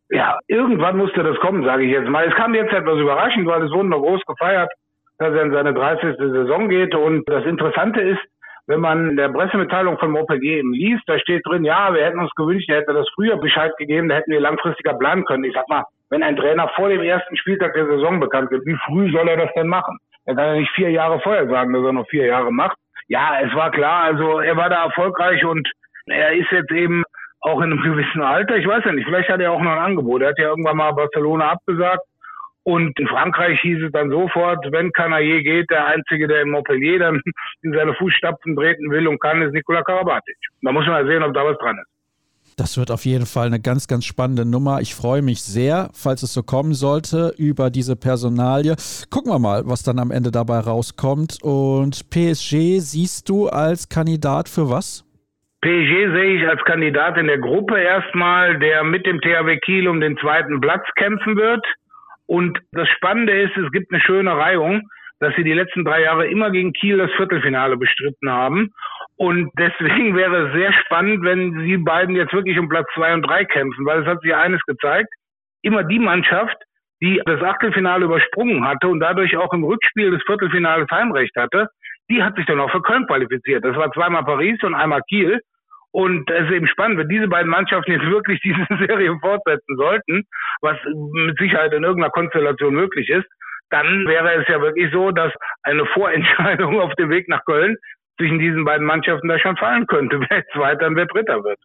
Ja, 0.09 0.39
irgendwann 0.47 0.97
musste 0.97 1.21
das 1.21 1.37
kommen, 1.39 1.63
sage 1.63 1.83
ich 1.83 1.91
jetzt 1.91 2.09
mal. 2.09 2.27
Es 2.27 2.35
kam 2.35 2.55
jetzt 2.55 2.73
etwas 2.73 2.97
überraschend, 2.97 3.45
weil 3.45 3.63
es 3.63 3.71
wurde 3.71 3.89
noch 3.89 4.01
groß 4.01 4.21
gefeiert, 4.25 4.71
dass 5.19 5.33
er 5.33 5.43
in 5.43 5.53
seine 5.53 5.73
30. 5.73 6.17
Saison 6.17 6.67
geht. 6.67 6.95
Und 6.95 7.29
das 7.29 7.45
Interessante 7.45 8.01
ist, 8.01 8.19
wenn 8.65 8.81
man 8.81 9.11
in 9.11 9.17
der 9.17 9.29
Pressemitteilung 9.29 9.99
von 9.99 10.11
Montpellier 10.11 10.57
eben 10.57 10.73
liest, 10.73 11.03
da 11.07 11.19
steht 11.19 11.45
drin, 11.45 11.63
ja, 11.63 11.93
wir 11.93 12.03
hätten 12.03 12.19
uns 12.19 12.31
gewünscht, 12.35 12.69
er 12.69 12.81
hätte 12.81 12.93
das 12.93 13.07
früher 13.15 13.37
Bescheid 13.37 13.71
gegeben, 13.77 14.09
da 14.09 14.15
hätten 14.15 14.31
wir 14.31 14.41
langfristiger 14.41 14.95
planen 14.95 15.25
können. 15.25 15.43
Ich 15.43 15.53
sag 15.53 15.67
mal, 15.69 15.85
wenn 16.09 16.23
ein 16.23 16.35
Trainer 16.35 16.69
vor 16.75 16.89
dem 16.89 17.01
ersten 17.01 17.37
Spieltag 17.37 17.73
der 17.73 17.87
Saison 17.87 18.19
bekannt 18.19 18.51
wird, 18.51 18.65
wie 18.65 18.77
früh 18.85 19.11
soll 19.11 19.27
er 19.27 19.37
das 19.37 19.53
denn 19.55 19.67
machen? 19.67 19.97
Er 20.25 20.35
kann 20.35 20.45
ja 20.45 20.59
nicht 20.59 20.71
vier 20.75 20.91
Jahre 20.91 21.19
vorher 21.21 21.47
sagen, 21.47 21.73
dass 21.73 21.83
er 21.83 21.93
noch 21.93 22.07
vier 22.09 22.25
Jahre 22.25 22.51
macht. 22.51 22.77
Ja, 23.07 23.39
es 23.41 23.53
war 23.55 23.71
klar, 23.71 24.03
also 24.03 24.39
er 24.39 24.55
war 24.57 24.69
da 24.69 24.85
erfolgreich 24.85 25.43
und 25.43 25.67
er 26.05 26.33
ist 26.33 26.51
jetzt 26.51 26.71
eben 26.71 27.03
auch 27.41 27.61
in 27.61 27.71
einem 27.71 27.81
gewissen 27.81 28.21
Alter. 28.21 28.57
Ich 28.57 28.67
weiß 28.67 28.83
ja 28.85 28.91
nicht, 28.91 29.05
vielleicht 29.05 29.29
hat 29.29 29.39
er 29.39 29.51
auch 29.51 29.61
noch 29.61 29.71
ein 29.71 29.79
Angebot. 29.79 30.21
Er 30.21 30.29
hat 30.29 30.37
ja 30.37 30.49
irgendwann 30.49 30.77
mal 30.77 30.91
Barcelona 30.91 31.51
abgesagt 31.51 32.01
und 32.63 32.99
in 32.99 33.07
Frankreich 33.07 33.59
hieß 33.61 33.85
es 33.85 33.91
dann 33.91 34.09
sofort, 34.09 34.63
wenn 34.71 34.91
Canaillé 34.91 35.41
geht, 35.41 35.71
der 35.71 35.87
Einzige, 35.87 36.27
der 36.27 36.41
in 36.41 36.51
Montpellier 36.51 36.99
dann 36.99 37.21
in 37.63 37.73
seine 37.73 37.93
Fußstapfen 37.95 38.55
treten 38.55 38.91
will 38.91 39.07
und 39.07 39.19
kann, 39.19 39.41
ist 39.41 39.53
Nikola 39.53 39.81
Karabatic. 39.81 40.35
Da 40.61 40.71
muss 40.71 40.85
man 40.85 41.03
mal 41.03 41.07
sehen, 41.07 41.23
ob 41.23 41.33
da 41.33 41.45
was 41.45 41.57
dran 41.57 41.77
ist. 41.77 41.98
Das 42.59 42.77
wird 42.77 42.91
auf 42.91 43.05
jeden 43.05 43.25
Fall 43.25 43.47
eine 43.47 43.61
ganz, 43.61 43.87
ganz 43.87 44.03
spannende 44.03 44.43
Nummer. 44.43 44.81
Ich 44.81 44.93
freue 44.93 45.21
mich 45.21 45.39
sehr, 45.41 45.89
falls 45.93 46.23
es 46.23 46.33
so 46.33 46.43
kommen 46.43 46.73
sollte, 46.73 47.33
über 47.37 47.69
diese 47.69 47.95
Personalie. 47.95 48.75
Gucken 49.09 49.31
wir 49.31 49.39
mal, 49.39 49.63
was 49.63 49.83
dann 49.83 49.97
am 49.97 50.11
Ende 50.11 50.29
dabei 50.29 50.59
rauskommt. 50.59 51.37
Und 51.41 52.09
PSG 52.09 52.83
siehst 52.83 53.29
du 53.29 53.47
als 53.47 53.87
Kandidat 53.87 54.49
für 54.49 54.69
was? 54.69 55.05
PSG 55.61 56.11
sehe 56.11 56.35
ich 56.35 56.47
als 56.49 56.61
Kandidat 56.65 57.17
in 57.17 57.27
der 57.27 57.39
Gruppe 57.39 57.79
erstmal, 57.79 58.59
der 58.59 58.83
mit 58.83 59.05
dem 59.05 59.21
THW 59.21 59.57
Kiel 59.59 59.87
um 59.87 60.01
den 60.01 60.17
zweiten 60.17 60.59
Platz 60.59 60.83
kämpfen 60.97 61.37
wird. 61.37 61.65
Und 62.27 62.59
das 62.73 62.89
Spannende 62.89 63.39
ist, 63.41 63.55
es 63.55 63.71
gibt 63.71 63.89
eine 63.93 64.01
schöne 64.01 64.35
Reihung, 64.35 64.81
dass 65.21 65.33
sie 65.37 65.45
die 65.45 65.53
letzten 65.53 65.85
drei 65.85 66.01
Jahre 66.01 66.27
immer 66.27 66.51
gegen 66.51 66.73
Kiel 66.73 66.97
das 66.97 67.11
Viertelfinale 67.15 67.77
bestritten 67.77 68.29
haben. 68.29 68.73
Und 69.19 69.51
deswegen 69.59 70.15
wäre 70.15 70.47
es 70.47 70.53
sehr 70.53 70.71
spannend, 70.71 71.23
wenn 71.23 71.59
sie 71.59 71.75
beiden 71.75 72.15
jetzt 72.15 72.31
wirklich 72.31 72.57
um 72.57 72.69
Platz 72.69 72.87
zwei 72.95 73.13
und 73.13 73.21
drei 73.23 73.43
kämpfen, 73.43 73.85
weil 73.85 74.01
es 74.01 74.07
hat 74.07 74.21
sich 74.21 74.33
eines 74.33 74.61
gezeigt. 74.61 75.09
Immer 75.61 75.83
die 75.83 75.99
Mannschaft, 75.99 76.55
die 77.01 77.21
das 77.25 77.41
Achtelfinale 77.41 78.05
übersprungen 78.05 78.65
hatte 78.65 78.87
und 78.87 79.01
dadurch 79.01 79.35
auch 79.35 79.51
im 79.51 79.65
Rückspiel 79.65 80.11
des 80.11 80.23
Viertelfinales 80.25 80.87
Heimrecht 80.89 81.35
hatte, 81.35 81.67
die 82.09 82.23
hat 82.23 82.37
sich 82.37 82.45
dann 82.45 82.61
auch 82.61 82.71
für 82.71 82.81
Köln 82.81 83.05
qualifiziert. 83.07 83.65
Das 83.65 83.75
war 83.75 83.91
zweimal 83.91 84.23
Paris 84.23 84.57
und 84.63 84.73
einmal 84.73 85.01
Kiel. 85.09 85.41
Und 85.91 86.31
es 86.31 86.45
ist 86.45 86.53
eben 86.53 86.67
spannend, 86.67 86.97
wenn 86.97 87.09
diese 87.09 87.27
beiden 87.27 87.51
Mannschaften 87.51 87.91
jetzt 87.91 88.05
wirklich 88.05 88.39
diese 88.43 88.65
Serie 88.87 89.17
fortsetzen 89.19 89.75
sollten, 89.75 90.23
was 90.61 90.77
mit 91.11 91.37
Sicherheit 91.37 91.73
in 91.73 91.83
irgendeiner 91.83 92.11
Konstellation 92.11 92.73
möglich 92.73 93.09
ist, 93.09 93.27
dann 93.69 94.07
wäre 94.07 94.33
es 94.35 94.47
ja 94.47 94.61
wirklich 94.61 94.89
so, 94.93 95.11
dass 95.11 95.33
eine 95.63 95.85
Vorentscheidung 95.87 96.79
auf 96.79 96.95
dem 96.95 97.09
Weg 97.09 97.27
nach 97.27 97.43
Köln 97.43 97.75
zwischen 98.19 98.37
diesen 98.37 98.65
beiden 98.65 98.85
Mannschaften 98.85 99.29
da 99.29 99.39
schon 99.39 99.55
fallen 99.57 99.87
könnte, 99.87 100.19
wer 100.29 100.45
Zweiter 100.53 100.87
und 100.87 100.95
wer 100.95 101.05
Dritter 101.05 101.43
wird. 101.43 101.59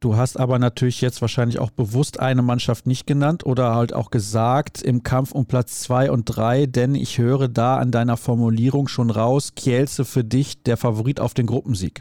Du 0.00 0.16
hast 0.16 0.36
aber 0.36 0.58
natürlich 0.58 1.00
jetzt 1.00 1.22
wahrscheinlich 1.22 1.58
auch 1.58 1.70
bewusst 1.70 2.20
eine 2.20 2.42
Mannschaft 2.42 2.86
nicht 2.86 3.06
genannt 3.06 3.46
oder 3.46 3.74
halt 3.74 3.94
auch 3.94 4.10
gesagt 4.10 4.82
im 4.82 5.02
Kampf 5.02 5.32
um 5.32 5.48
Platz 5.48 5.80
zwei 5.80 6.10
und 6.10 6.24
drei, 6.26 6.66
denn 6.66 6.94
ich 6.94 7.18
höre 7.18 7.48
da 7.48 7.78
an 7.78 7.90
deiner 7.90 8.18
Formulierung 8.18 8.86
schon 8.88 9.08
raus, 9.08 9.54
Kielce 9.56 10.04
für 10.04 10.22
dich 10.22 10.62
der 10.62 10.76
Favorit 10.76 11.20
auf 11.20 11.32
den 11.32 11.46
Gruppensieg. 11.46 12.00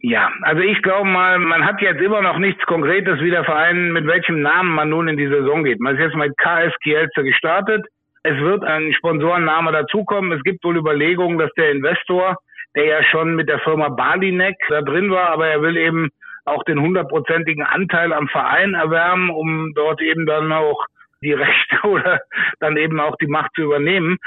Ja, 0.00 0.30
also 0.42 0.60
ich 0.60 0.82
glaube 0.82 1.08
mal, 1.08 1.38
man 1.38 1.64
hat 1.64 1.80
jetzt 1.80 2.02
immer 2.02 2.20
noch 2.20 2.36
nichts 2.36 2.62
Konkretes, 2.66 3.20
wie 3.20 3.30
der 3.30 3.44
Verein, 3.44 3.92
mit 3.92 4.06
welchem 4.06 4.42
Namen 4.42 4.74
man 4.74 4.90
nun 4.90 5.08
in 5.08 5.16
die 5.16 5.28
Saison 5.28 5.64
geht. 5.64 5.80
Man 5.80 5.96
ist 5.96 6.02
jetzt 6.02 6.16
mit 6.16 6.36
KS 6.36 6.74
Kielce 6.82 7.22
gestartet. 7.22 7.86
Es 8.22 8.36
wird 8.36 8.64
ein 8.64 8.92
Sponsorenname 8.92 9.72
dazukommen. 9.72 10.32
Es 10.32 10.42
gibt 10.42 10.62
wohl 10.62 10.76
Überlegungen, 10.76 11.38
dass 11.38 11.50
der 11.56 11.70
Investor, 11.70 12.36
der 12.76 12.84
ja 12.86 13.02
schon 13.04 13.36
mit 13.36 13.48
der 13.48 13.60
Firma 13.60 13.88
Balinek 13.88 14.56
da 14.68 14.82
drin 14.82 15.10
war, 15.10 15.30
aber 15.30 15.48
er 15.48 15.62
will 15.62 15.76
eben 15.76 16.10
auch 16.44 16.62
den 16.64 16.80
hundertprozentigen 16.80 17.62
Anteil 17.62 18.12
am 18.12 18.28
Verein 18.28 18.74
erwärmen, 18.74 19.30
um 19.30 19.72
dort 19.74 20.00
eben 20.02 20.26
dann 20.26 20.52
auch 20.52 20.84
die 21.22 21.32
Rechte 21.32 21.76
oder 21.84 22.20
dann 22.60 22.76
eben 22.76 23.00
auch 23.00 23.16
die 23.16 23.26
Macht 23.26 23.52
zu 23.54 23.62
übernehmen. 23.62 24.18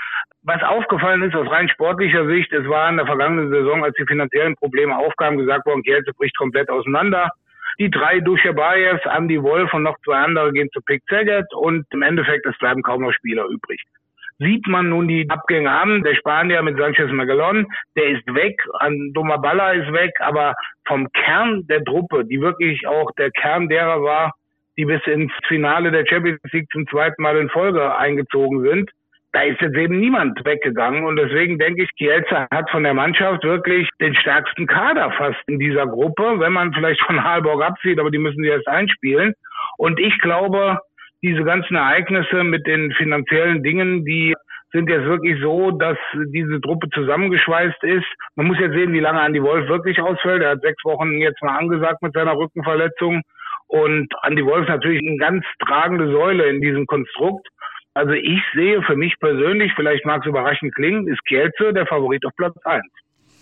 Was 0.44 0.64
aufgefallen 0.64 1.24
ist 1.24 1.36
aus 1.36 1.50
rein 1.52 1.70
sportlicher 1.70 2.26
Sicht, 2.28 2.52
es 2.54 2.68
war 2.68 2.90
in 2.90 2.98
der 2.98 3.06
vergangenen 3.06 3.52
Saison, 3.52 3.84
als 3.84 3.96
die 3.96 4.06
finanziellen 4.06 4.56
Probleme 4.56 4.98
aufkamen, 4.98 5.40
gesagt 5.40 5.66
worden, 5.66 5.84
Kielce 5.84 6.14
bricht 6.18 6.38
komplett 6.38 6.70
auseinander. 6.70 7.30
Die 7.80 7.92
drei 7.92 8.22
Duschebayevs, 8.22 9.06
Andy 9.06 9.44
Wolf 9.44 9.72
und 9.74 9.84
noch 9.84 9.98
zwei 10.04 10.16
andere 10.16 10.52
gehen 10.52 10.70
zu 10.72 10.82
Pick 10.82 11.04
Saget 11.10 11.54
und 11.54 11.86
im 11.92 12.02
Endeffekt, 12.02 12.46
es 12.46 12.58
bleiben 12.58 12.82
kaum 12.82 13.02
noch 13.02 13.14
Spieler 13.14 13.46
übrig 13.46 13.84
sieht 14.40 14.68
man 14.68 14.90
nun 14.90 15.08
die 15.08 15.30
Abgänge 15.30 15.72
an. 15.72 16.04
Der 16.04 16.16
Spanier 16.16 16.62
mit 16.62 16.78
Sanchez 16.78 17.12
Magalon, 17.12 17.68
der 17.96 18.06
ist 18.10 18.34
weg, 18.34 18.62
an 18.80 19.12
Domaballa 19.14 19.72
ist 19.72 19.92
weg, 19.92 20.12
aber 20.20 20.54
vom 20.88 21.08
Kern 21.12 21.66
der 21.68 21.84
Truppe, 21.84 22.26
die 22.26 22.42
wirklich 22.42 22.88
auch 22.88 23.12
der 23.18 23.32
Kern 23.32 23.68
derer 23.68 24.02
war, 24.04 24.34
die 24.78 24.86
bis 24.86 25.02
ins 25.08 25.32
Finale 25.48 25.92
der 25.92 26.06
Champions 26.06 26.40
League 26.52 26.70
zum 26.72 26.88
zweiten 26.88 27.22
Mal 27.22 27.38
in 27.38 27.50
Folge 27.50 27.96
eingezogen 27.98 28.62
sind, 28.62 28.92
da 29.34 29.42
ist 29.42 29.60
jetzt 29.62 29.76
eben 29.76 30.00
niemand 30.00 30.44
weggegangen 30.46 31.04
und 31.04 31.18
deswegen 31.18 31.60
denke 31.60 31.84
ich, 31.84 31.90
Kielce 31.98 32.48
hat 32.50 32.70
von 32.70 32.84
der 32.84 32.94
Mannschaft 32.94 33.44
wirklich 33.44 33.90
den 34.00 34.16
stärksten 34.16 34.68
Kader 34.68 35.12
fast 35.12 35.38
in 35.48 35.60
dieser 35.60 35.86
Gruppe, 35.86 36.40
wenn 36.40 36.54
man 36.54 36.74
vielleicht 36.74 37.02
von 37.02 37.24
Halborg 37.24 37.62
absieht, 37.62 38.00
aber 38.00 38.10
die 38.10 38.18
müssen 38.18 38.42
sie 38.42 38.50
erst 38.50 38.68
einspielen. 38.68 39.34
Und 39.78 40.00
ich 40.00 40.18
glaube, 40.20 40.80
diese 41.24 41.44
ganzen 41.44 41.76
Ereignisse 41.76 42.44
mit 42.44 42.66
den 42.68 42.92
finanziellen 42.94 43.64
Dingen, 43.64 44.06
die 44.06 44.36
sind 44.72 44.90
jetzt 44.90 45.06
wirklich 45.06 45.40
so, 45.42 45.72
dass 45.72 45.98
diese 46.34 46.60
Truppe 46.62 46.90
zusammengeschweißt 46.90 47.84
ist. 47.84 48.06
Man 48.36 48.48
muss 48.48 48.60
jetzt 48.60 48.74
sehen, 48.74 48.94
wie 48.94 49.00
lange 49.00 49.26
Andy 49.26 49.42
Wolf 49.42 49.68
wirklich 49.70 50.00
ausfällt. 50.02 50.44
Er 50.44 50.52
hat 50.52 50.62
sechs 50.62 50.84
Wochen 50.84 51.14
jetzt 51.20 51.42
mal 51.42 51.58
angesagt 51.58 52.02
mit 52.02 52.14
seiner 52.14 52.36
Rückenverletzung. 52.36 53.22
Und 53.68 54.14
Andy 54.24 54.46
Wolf 54.46 54.64
ist 54.64 54.70
natürlich 54.70 55.02
eine 55.02 55.18
ganz 55.18 55.46
tragende 55.66 56.12
Säule 56.12 56.48
in 56.48 56.62
diesem 56.62 56.86
Konstrukt. 56.86 57.48
Also 57.94 58.12
ich 58.12 58.42
sehe 58.54 58.82
für 58.84 58.96
mich 58.96 59.18
persönlich, 59.20 59.72
vielleicht 59.76 60.06
mag 60.06 60.22
es 60.22 60.28
überraschend 60.28 60.76
klingen, 60.76 61.08
ist 61.08 61.24
Kielce 61.26 61.74
der 61.74 61.88
Favorit 61.88 62.24
auf 62.26 62.36
Platz 62.38 62.56
eins. 62.64 62.86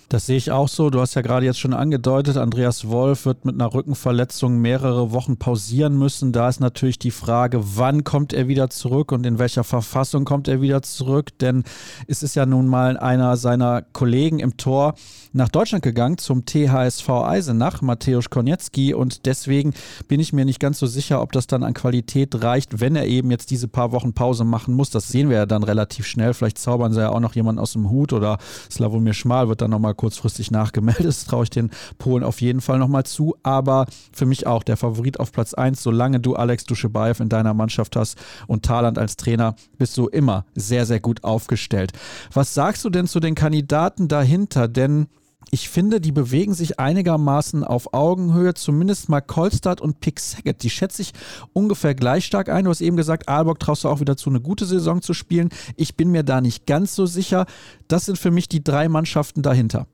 Das 0.10 0.28
sehe 0.28 0.38
ich 0.38 0.52
auch 0.52 0.68
so. 0.68 0.92
Du 0.92 1.00
hast 1.02 1.16
ja 1.16 1.22
gerade 1.22 1.46
jetzt 1.46 1.60
schon 1.60 1.74
angedeutet, 1.74 2.38
Andreas 2.38 2.88
Wolf 2.88 3.26
wird 3.26 3.44
mit 3.44 3.56
einer 3.56 3.74
Rückenverletzung 3.74 4.60
mehrere 4.60 5.12
Wochen 5.12 5.38
pausieren 5.38 5.98
müssen. 5.98 6.32
Da 6.32 6.48
ist 6.48 6.60
natürlich 6.60 7.00
die 7.00 7.12
Frage, 7.12 7.60
wann 7.76 8.04
kommt 8.04 8.32
er 8.32 8.48
wieder 8.48 8.70
zurück 8.70 9.12
und 9.12 9.26
in 9.26 9.40
welcher 9.40 9.64
Verfassung 9.64 10.24
kommt 10.24 10.48
er 10.48 10.62
wieder 10.62 10.84
zurück? 10.84 11.38
Denn 11.40 11.64
es 12.08 12.22
ist 12.22 12.36
ja 12.36 12.46
nun 12.46 12.68
mal 12.68 12.98
einer 12.98 13.36
seiner 13.36 13.82
Kollegen 13.82 14.40
im 14.40 14.58
Tor 14.58 14.94
nach 15.34 15.50
Deutschland 15.50 15.84
gegangen 15.84 16.18
zum 16.20 16.46
THSV 16.46 17.10
Eisenach, 17.10 17.82
Mateusz 17.82 18.30
Konietzki. 18.30 18.94
Und 18.94 19.26
deswegen 19.26 19.74
bin 20.08 20.20
ich 20.20 20.34
mir 20.34 20.46
nicht 20.46 20.60
ganz 20.60 20.78
so 20.78 20.86
sicher, 20.86 21.22
ob 21.22 21.32
das 21.32 21.48
dann 21.48 21.64
an 21.64 21.74
Qualität 21.74 22.44
reicht, 22.44 22.80
wenn 22.80 22.96
er 22.96 23.08
eben 23.08 23.32
jetzt 23.32 23.50
diese 23.50 23.68
paar 23.68 23.92
Wochen 23.92 24.14
Pause 24.14 24.44
machen 24.44 24.76
muss. 24.76 24.92
Das 24.92 25.10
sehen 25.10 25.30
wir 25.30 25.38
ja 25.38 25.46
dann 25.48 25.64
relativ 25.64 26.06
schnell. 26.06 26.36
Vielleicht 26.36 26.60
zaubern 26.60 26.94
sie 26.94 27.02
ja 27.02 27.10
auch 27.10 27.20
noch 27.20 27.36
jemanden 27.36 27.60
aus 27.60 27.74
dem 27.74 27.90
Hut 27.90 28.14
oder 28.14 28.38
Slavomir 28.70 29.14
Schmal 29.14 29.50
wird 29.50 29.62
dann 29.62 29.72
nochmal 29.72 29.95
kurzfristig 29.96 30.52
nachgemeldet. 30.52 31.06
Das 31.06 31.26
traue 31.26 31.44
ich 31.44 31.50
den 31.50 31.72
Polen 31.98 32.24
auf 32.24 32.42
jeden 32.42 32.62
Fall 32.62 32.80
nochmal 32.80 33.06
zu. 33.06 33.36
Aber 33.44 33.86
für 34.12 34.26
mich 34.26 34.48
auch 34.48 34.64
der 34.64 34.78
Favorit 34.78 35.20
auf 35.20 35.32
Platz 35.32 35.54
1. 35.54 35.82
Solange 35.82 36.20
du 36.20 36.36
Alex 36.36 36.66
Duschebaev 36.66 37.22
in 37.22 37.30
deiner 37.30 37.54
Mannschaft 37.54 37.96
hast 37.96 38.18
und 38.48 38.64
Thailand 38.64 38.98
als 38.98 39.18
Trainer, 39.18 39.56
bist 39.78 39.98
du 39.98 40.08
immer 40.08 40.46
sehr, 40.56 40.86
sehr 40.86 41.00
gut 41.00 41.24
aufgestellt. 41.24 41.94
Was 42.34 42.54
sagst 42.54 42.86
du 42.86 42.90
denn 42.90 43.08
zu 43.08 43.20
den 43.20 43.36
Kandidaten 43.36 44.08
dahinter? 44.08 44.68
Denn 44.68 45.08
ich 45.52 45.70
finde, 45.70 46.00
die 46.00 46.12
bewegen 46.12 46.54
sich 46.54 46.80
einigermaßen 46.80 47.64
auf 47.64 47.94
Augenhöhe, 47.94 48.54
zumindest 48.54 49.10
mal 49.10 49.22
Kolstadt 49.22 49.82
und 49.82 50.00
Pick 50.02 50.20
Saget. 50.20 50.64
Die 50.64 50.70
schätze 50.70 51.02
ich 51.02 51.14
ungefähr 51.54 51.96
gleich 51.96 52.26
stark 52.26 52.50
ein. 52.50 52.66
Du 52.66 52.70
hast 52.70 52.82
eben 52.82 52.98
gesagt, 52.98 53.30
Aalborg 53.30 53.60
traust 53.60 53.84
du 53.84 53.90
auch 53.90 54.00
wieder 54.00 54.16
zu, 54.18 54.30
eine 54.30 54.42
gute 54.42 54.66
Saison 54.66 55.02
zu 55.02 55.14
spielen. 55.14 55.50
Ich 55.78 55.96
bin 55.96 56.12
mir 56.12 56.24
da 56.24 56.42
nicht 56.42 56.68
ganz 56.68 56.96
so 56.96 57.06
sicher. 57.06 57.46
Das 57.90 58.06
sind 58.06 58.18
für 58.18 58.32
mich 58.32 58.50
die 58.50 58.64
drei 58.64 58.90
Mannschaften 58.90 59.42
dahinter. 59.42 59.88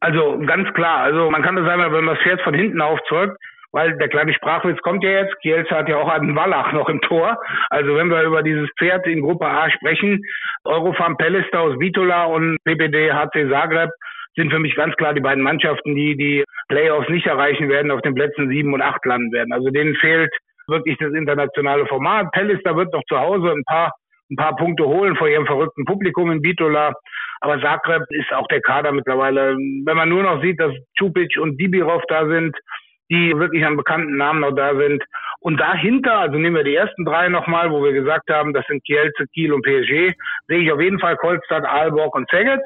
Also 0.00 0.38
ganz 0.46 0.72
klar, 0.72 1.00
also 1.00 1.30
man 1.30 1.42
kann 1.42 1.56
das 1.56 1.68
einmal, 1.68 1.92
wenn 1.92 2.04
man 2.04 2.14
das 2.14 2.24
Pferd 2.24 2.40
von 2.40 2.54
hinten 2.54 2.80
aufzeugt, 2.80 3.36
weil 3.72 3.96
der 3.98 4.08
kleine 4.08 4.32
Sprachwitz 4.32 4.80
kommt 4.80 5.04
ja 5.04 5.10
jetzt. 5.10 5.38
Kielce 5.42 5.70
hat 5.70 5.88
ja 5.88 5.98
auch 5.98 6.08
einen 6.08 6.34
Wallach 6.34 6.72
noch 6.72 6.88
im 6.88 7.00
Tor. 7.02 7.38
Also 7.68 7.94
wenn 7.96 8.08
wir 8.10 8.22
über 8.22 8.42
dieses 8.42 8.68
Pferd 8.78 9.06
in 9.06 9.20
Gruppe 9.20 9.46
A 9.46 9.70
sprechen, 9.70 10.22
Eurofarm 10.64 11.16
Pellister 11.16 11.60
aus 11.60 11.78
Vitola 11.78 12.24
und 12.24 12.56
PPD 12.64 13.12
HC 13.12 13.50
Zagreb 13.50 13.90
sind 14.36 14.50
für 14.50 14.58
mich 14.58 14.74
ganz 14.74 14.94
klar 14.96 15.14
die 15.14 15.20
beiden 15.20 15.42
Mannschaften, 15.42 15.94
die 15.94 16.16
die 16.16 16.44
Playoffs 16.68 17.08
nicht 17.08 17.26
erreichen 17.26 17.68
werden, 17.68 17.90
auf 17.90 18.02
den 18.02 18.14
Plätzen 18.14 18.48
sieben 18.48 18.72
und 18.74 18.82
acht 18.82 19.04
landen 19.04 19.32
werden. 19.32 19.52
Also 19.52 19.70
denen 19.70 19.94
fehlt 19.96 20.30
wirklich 20.68 20.96
das 20.98 21.12
internationale 21.12 21.86
Format. 21.86 22.30
Pellister 22.32 22.76
wird 22.76 22.92
noch 22.92 23.02
zu 23.08 23.18
Hause 23.18 23.50
ein 23.50 23.64
paar 23.64 23.92
ein 24.30 24.36
paar 24.36 24.56
Punkte 24.56 24.84
holen 24.84 25.16
vor 25.16 25.28
ihrem 25.28 25.46
verrückten 25.46 25.84
Publikum 25.84 26.30
in 26.30 26.40
Bitola. 26.40 26.92
Aber 27.40 27.60
Zagreb 27.60 28.02
ist 28.10 28.32
auch 28.32 28.46
der 28.48 28.60
Kader 28.60 28.92
mittlerweile. 28.92 29.56
Wenn 29.56 29.96
man 29.96 30.08
nur 30.08 30.22
noch 30.22 30.42
sieht, 30.42 30.60
dass 30.60 30.72
Čupic 30.96 31.38
und 31.38 31.60
Dibirov 31.60 32.02
da 32.08 32.26
sind, 32.28 32.56
die 33.10 33.36
wirklich 33.36 33.64
an 33.64 33.76
bekannten 33.76 34.16
Namen 34.16 34.40
noch 34.40 34.54
da 34.54 34.76
sind. 34.76 35.02
Und 35.40 35.58
dahinter, 35.58 36.18
also 36.18 36.38
nehmen 36.38 36.56
wir 36.56 36.64
die 36.64 36.76
ersten 36.76 37.04
drei 37.04 37.28
nochmal, 37.28 37.72
wo 37.72 37.82
wir 37.82 37.92
gesagt 37.92 38.30
haben, 38.30 38.52
das 38.52 38.64
sind 38.66 38.84
Kielce, 38.84 39.26
Kiel 39.34 39.52
und 39.52 39.62
PSG, 39.64 40.14
sehe 40.46 40.58
ich 40.58 40.70
auf 40.70 40.80
jeden 40.80 41.00
Fall 41.00 41.16
Kolstadt, 41.16 41.64
Aalborg 41.64 42.14
und 42.14 42.28
Szeged. 42.28 42.60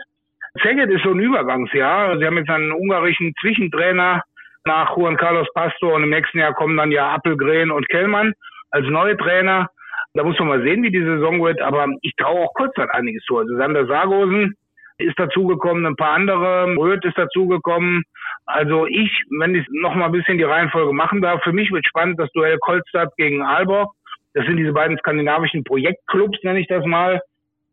Szeged 0.61 0.91
ist 0.91 1.03
so 1.03 1.11
ein 1.11 1.19
Übergangsjahr. 1.19 2.19
Sie 2.19 2.25
haben 2.25 2.37
jetzt 2.37 2.51
einen 2.51 2.73
ungarischen 2.73 3.35
Zwischentrainer 3.41 4.23
nach 4.65 4.97
Juan 4.97 5.17
Carlos 5.17 5.49
Pastor 5.53 5.95
und 5.95 6.05
im 6.05 6.11
nächsten 6.11 6.39
Jahr 6.39 6.55
kommen 6.55 6.77
dann 6.77 6.93
ja 6.93 7.13
Appelgren 7.13 7.71
und 7.71 7.89
Kellmann 7.89 8.33
als 8.71 8.87
neue 8.89 9.17
Trainer. 9.17 9.69
Da 10.15 10.23
muss 10.23 10.39
man 10.39 10.49
mal 10.49 10.63
sehen, 10.63 10.83
wie 10.85 10.93
die 10.93 11.03
Saison 11.03 11.43
wird, 11.43 11.61
aber 11.61 11.87
ich 12.03 12.15
traue 12.17 12.41
auch 12.41 12.55
Kurzzeit 12.55 12.89
einiges 12.93 13.25
zu. 13.25 13.39
Also 13.39 13.57
Sander 13.57 13.87
Sargosen 13.87 14.55
ist 14.99 15.19
dazugekommen, 15.19 15.87
ein 15.87 15.97
paar 15.97 16.13
andere, 16.13 16.67
Röth 16.77 17.05
ist 17.05 17.19
dazugekommen. 17.19 18.05
Also 18.47 18.87
ich, 18.87 19.11
wenn 19.41 19.57
ich 19.57 19.67
noch 19.71 19.95
mal 19.97 20.07
ein 20.07 20.13
bisschen 20.13 20.39
die 20.39 20.45
Reihenfolge 20.45 20.93
machen 20.93 21.21
darf, 21.21 21.43
für 21.43 21.53
mich 21.53 21.73
wird 21.73 21.85
spannend 21.87 22.21
das 22.21 22.31
Duell 22.31 22.59
Kolstadt 22.59 23.13
gegen 23.17 23.43
Aalborg. 23.43 23.93
Das 24.35 24.47
sind 24.47 24.57
diese 24.57 24.73
beiden 24.73 24.99
skandinavischen 24.99 25.65
Projektclubs, 25.65 26.39
nenne 26.45 26.61
ich 26.61 26.69
das 26.69 26.85
mal, 26.87 27.21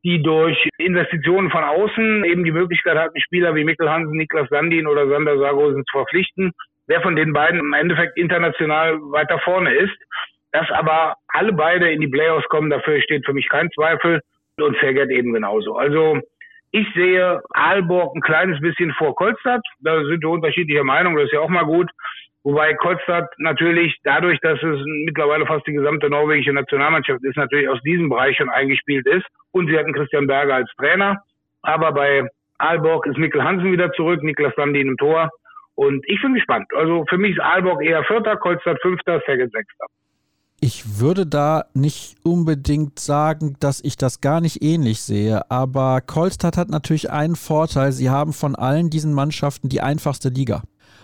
die 0.04 0.22
durch 0.22 0.70
Investitionen 0.78 1.52
von 1.52 1.64
außen 1.64 2.26
eben 2.26 2.44
die 2.44 2.52
Möglichkeit 2.52 2.98
hatten, 2.98 3.20
Spieler 3.22 3.56
wie 3.56 3.64
Mikkel 3.64 3.90
Hansen, 3.90 4.18
Niklas 4.18 4.50
Sandin 4.50 4.88
oder 4.88 5.08
Sander 5.08 5.38
Sargosen 5.38 5.84
zu 5.86 5.98
verpflichten. 5.98 6.52
Wer 6.88 7.02
von 7.02 7.16
den 7.16 7.34
beiden 7.34 7.60
im 7.60 7.74
Endeffekt 7.74 8.18
international 8.18 9.00
weiter 9.12 9.40
vorne 9.40 9.74
ist. 9.74 9.96
Dass 10.52 10.70
aber 10.72 11.16
alle 11.30 11.54
beide 11.54 11.90
in 11.92 12.02
die 12.02 12.10
Playoffs 12.10 12.48
kommen, 12.50 12.70
dafür 12.70 13.02
steht 13.02 13.26
für 13.26 13.34
mich 13.34 13.48
kein 13.48 13.70
Zweifel 13.72 14.22
und 14.58 14.78
Sergert 14.82 15.10
eben 15.10 15.34
genauso. 15.34 15.78
Also 15.78 16.20
ich 16.72 16.88
sehe 16.94 17.42
Aalborg 17.52 18.16
ein 18.16 18.22
kleines 18.22 18.60
bisschen 18.60 18.94
vor 18.94 19.16
Kolstadt. 19.16 19.62
Da 19.80 20.04
sind 20.04 20.22
wir 20.22 20.30
unterschiedlicher 20.30 20.84
Meinung, 20.84 21.16
das 21.16 21.26
ist 21.26 21.34
ja 21.34 21.40
auch 21.40 21.50
mal 21.50 21.66
gut. 21.66 21.90
Wobei 22.43 22.73
Kolstadt 22.73 23.30
natürlich 23.38 23.95
dadurch, 24.04 24.39
dass 24.41 24.62
es 24.63 24.80
mittlerweile 25.06 25.45
fast 25.45 25.67
die 25.67 25.73
gesamte 25.73 26.10
norwegische 26.10 26.54
Nationalmannschaft 26.54 27.23
ist, 27.23 27.38
natürlich 27.38 27.69
aus 27.69 27.82
diesem 27.84 28.10
Bereich 28.10 28.36
schon 28.36 28.49
eingespielt 28.49 29.06
ist. 29.06 29.25
Und 29.51 29.67
sie 29.67 29.77
hatten 29.77 29.93
Christian 29.93 30.27
Berger 30.27 30.56
als 30.56 30.71
Trainer. 30.77 31.21
Aber 31.62 31.91
bei 31.91 32.27
Aalborg 32.58 33.06
ist 33.06 33.17
Mikkel 33.17 33.43
Hansen 33.43 33.71
wieder 33.71 33.91
zurück, 33.93 34.23
Niklas 34.23 34.56
Landin 34.58 34.88
im 34.88 34.97
Tor. 34.97 35.30
Und 35.75 36.04
ich 36.08 36.21
bin 36.21 36.34
gespannt. 36.34 36.65
Also 36.75 37.06
für 37.10 37.17
mich 37.17 37.32
ist 37.32 37.41
Aalborg 37.41 37.84
eher 37.84 38.04
Vierter, 38.06 38.38
Kolstadt 38.38 38.82
Fünfter, 38.82 39.21
Saget 39.27 39.51
Sechster. 39.51 39.86
Ich 40.63 40.99
würde 40.99 41.25
da 41.25 41.65
nicht 41.73 42.17
unbedingt 42.23 42.99
sagen, 42.99 43.56
dass 43.60 43.84
ich 43.84 43.97
das 43.97 44.21
gar 44.21 44.41
nicht 44.41 44.62
ähnlich 44.63 45.01
sehe, 45.01 45.49
aber 45.49 46.01
Kolstadt 46.01 46.56
hat 46.56 46.69
natürlich 46.69 47.10
einen 47.10 47.36
Vorteil, 47.36 47.91
sie 47.91 48.12
haben 48.12 48.32
von 48.32 48.56
allen 48.56 48.91
diesen 48.91 49.15
Mannschaften 49.15 49.69
die 49.69 49.82
einfachste 49.82 50.30
Liga. 50.30 50.62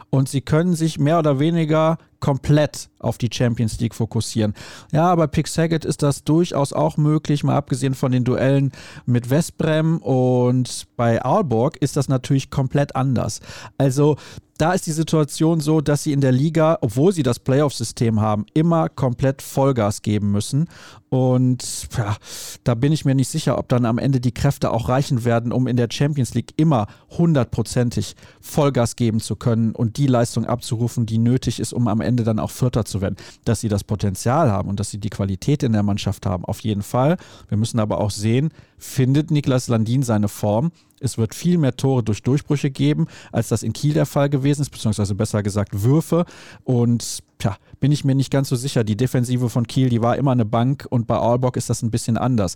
Und 0.09 0.29
sie 0.29 0.41
können 0.41 0.73
sich 0.73 0.99
mehr 0.99 1.19
oder 1.19 1.39
weniger 1.39 1.97
komplett 2.19 2.89
auf 2.99 3.17
die 3.17 3.29
Champions 3.31 3.79
League 3.79 3.93
fokussieren. 3.93 4.53
Ja, 4.91 5.13
bei 5.15 5.27
Pick 5.27 5.47
Saget 5.47 5.85
ist 5.85 6.01
das 6.01 6.23
durchaus 6.23 6.73
auch 6.73 6.97
möglich, 6.97 7.43
mal 7.43 7.55
abgesehen 7.55 7.93
von 7.93 8.11
den 8.11 8.23
Duellen 8.23 8.71
mit 9.05 9.29
Westbrem 9.29 9.97
und 9.99 10.87
bei 10.95 11.23
Aalborg 11.23 11.77
ist 11.77 11.97
das 11.97 12.07
natürlich 12.07 12.49
komplett 12.49 12.95
anders. 12.95 13.41
Also 13.77 14.17
da 14.57 14.73
ist 14.73 14.87
die 14.87 14.91
Situation 14.91 15.59
so, 15.59 15.81
dass 15.81 16.03
sie 16.03 16.13
in 16.13 16.21
der 16.21 16.31
Liga, 16.31 16.77
obwohl 16.81 17.13
sie 17.13 17.23
das 17.23 17.39
Playoff-System 17.39 18.19
haben, 18.21 18.45
immer 18.53 18.89
komplett 18.89 19.41
Vollgas 19.41 20.01
geben 20.01 20.31
müssen. 20.31 20.67
Und 21.09 21.87
ja, 21.97 22.17
da 22.63 22.75
bin 22.75 22.91
ich 22.91 23.05
mir 23.05 23.15
nicht 23.15 23.29
sicher, 23.29 23.57
ob 23.57 23.69
dann 23.69 23.85
am 23.85 23.97
Ende 23.97 24.19
die 24.19 24.33
Kräfte 24.33 24.71
auch 24.71 24.89
reichen 24.89 25.23
werden, 25.23 25.51
um 25.51 25.67
in 25.67 25.77
der 25.77 25.87
Champions 25.89 26.33
League 26.33 26.53
immer 26.57 26.87
hundertprozentig 27.09 28.15
Vollgas 28.41 28.95
geben 28.95 29.19
zu 29.19 29.35
können 29.35 29.73
und 29.73 29.97
die 29.97 30.07
Leistung 30.07 30.45
abzurufen, 30.45 31.05
die 31.05 31.17
nötig 31.17 31.59
ist, 31.59 31.71
um 31.71 31.87
am 31.87 32.01
Ende 32.01 32.23
dann 32.23 32.39
auch 32.39 32.51
Vierter 32.51 32.83
zu 32.83 32.99
werden. 33.01 33.15
Dass 33.45 33.61
sie 33.61 33.69
das 33.69 33.83
Potenzial 33.83 34.51
haben 34.51 34.69
und 34.69 34.79
dass 34.79 34.91
sie 34.91 34.99
die 34.99 35.09
Qualität 35.09 35.63
in 35.63 35.73
der 35.73 35.83
Mannschaft 35.83 36.25
haben, 36.25 36.43
auf 36.43 36.59
jeden 36.61 36.83
Fall. 36.83 37.17
Wir 37.47 37.57
müssen 37.57 37.79
aber 37.79 37.99
auch 37.99 38.11
sehen, 38.11 38.49
findet 38.77 39.31
Niklas 39.31 39.67
Landin 39.67 40.03
seine 40.03 40.27
Form? 40.27 40.71
Es 40.99 41.17
wird 41.17 41.35
viel 41.35 41.57
mehr 41.57 41.75
Tore 41.75 42.03
durch 42.03 42.23
Durchbrüche 42.23 42.71
geben, 42.71 43.07
als 43.31 43.49
das 43.49 43.63
in 43.63 43.73
Kiel 43.73 43.93
der 43.93 44.05
Fall 44.05 44.29
gewesen 44.29 44.61
ist, 44.61 44.71
beziehungsweise 44.71 45.15
besser 45.15 45.43
gesagt 45.43 45.83
Würfe. 45.83 46.25
Und 46.63 47.19
ja, 47.41 47.57
bin 47.79 47.91
ich 47.91 48.03
mir 48.03 48.15
nicht 48.15 48.31
ganz 48.31 48.49
so 48.49 48.55
sicher. 48.55 48.83
Die 48.83 48.97
Defensive 48.97 49.49
von 49.49 49.67
Kiel, 49.67 49.89
die 49.89 50.01
war 50.01 50.17
immer 50.17 50.31
eine 50.31 50.45
Bank 50.45 50.87
und 50.89 51.07
bei 51.07 51.15
Aalborg 51.15 51.57
ist 51.57 51.69
das 51.69 51.83
ein 51.83 51.91
bisschen 51.91 52.17
anders. 52.17 52.55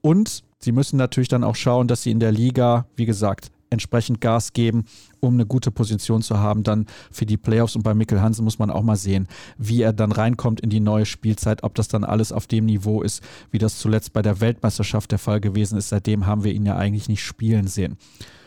Und 0.00 0.42
sie 0.58 0.72
müssen 0.72 0.96
natürlich 0.96 1.28
dann 1.28 1.44
auch 1.44 1.56
schauen, 1.56 1.88
dass 1.88 2.02
sie 2.02 2.10
in 2.10 2.20
der 2.20 2.32
Liga, 2.32 2.86
wie 2.96 3.06
gesagt, 3.06 3.50
entsprechend 3.70 4.20
Gas 4.20 4.52
geben, 4.52 4.84
um 5.26 5.34
eine 5.34 5.46
gute 5.46 5.70
Position 5.70 6.22
zu 6.22 6.38
haben, 6.38 6.62
dann 6.62 6.86
für 7.12 7.26
die 7.26 7.36
Playoffs. 7.36 7.76
Und 7.76 7.82
bei 7.82 7.94
Mikkel 7.94 8.20
Hansen 8.20 8.44
muss 8.44 8.58
man 8.58 8.70
auch 8.70 8.82
mal 8.82 8.96
sehen, 8.96 9.28
wie 9.58 9.82
er 9.82 9.92
dann 9.92 10.12
reinkommt 10.12 10.60
in 10.60 10.70
die 10.70 10.80
neue 10.80 11.06
Spielzeit, 11.06 11.62
ob 11.62 11.74
das 11.74 11.88
dann 11.88 12.04
alles 12.04 12.32
auf 12.32 12.46
dem 12.46 12.66
Niveau 12.66 13.02
ist, 13.02 13.22
wie 13.52 13.58
das 13.58 13.78
zuletzt 13.78 14.12
bei 14.12 14.22
der 14.22 14.40
Weltmeisterschaft 14.40 15.12
der 15.12 15.18
Fall 15.18 15.40
gewesen 15.40 15.78
ist. 15.78 15.88
Seitdem 15.88 16.26
haben 16.26 16.44
wir 16.44 16.52
ihn 16.52 16.66
ja 16.66 16.76
eigentlich 16.76 17.08
nicht 17.08 17.22
spielen 17.22 17.66
sehen. 17.66 17.98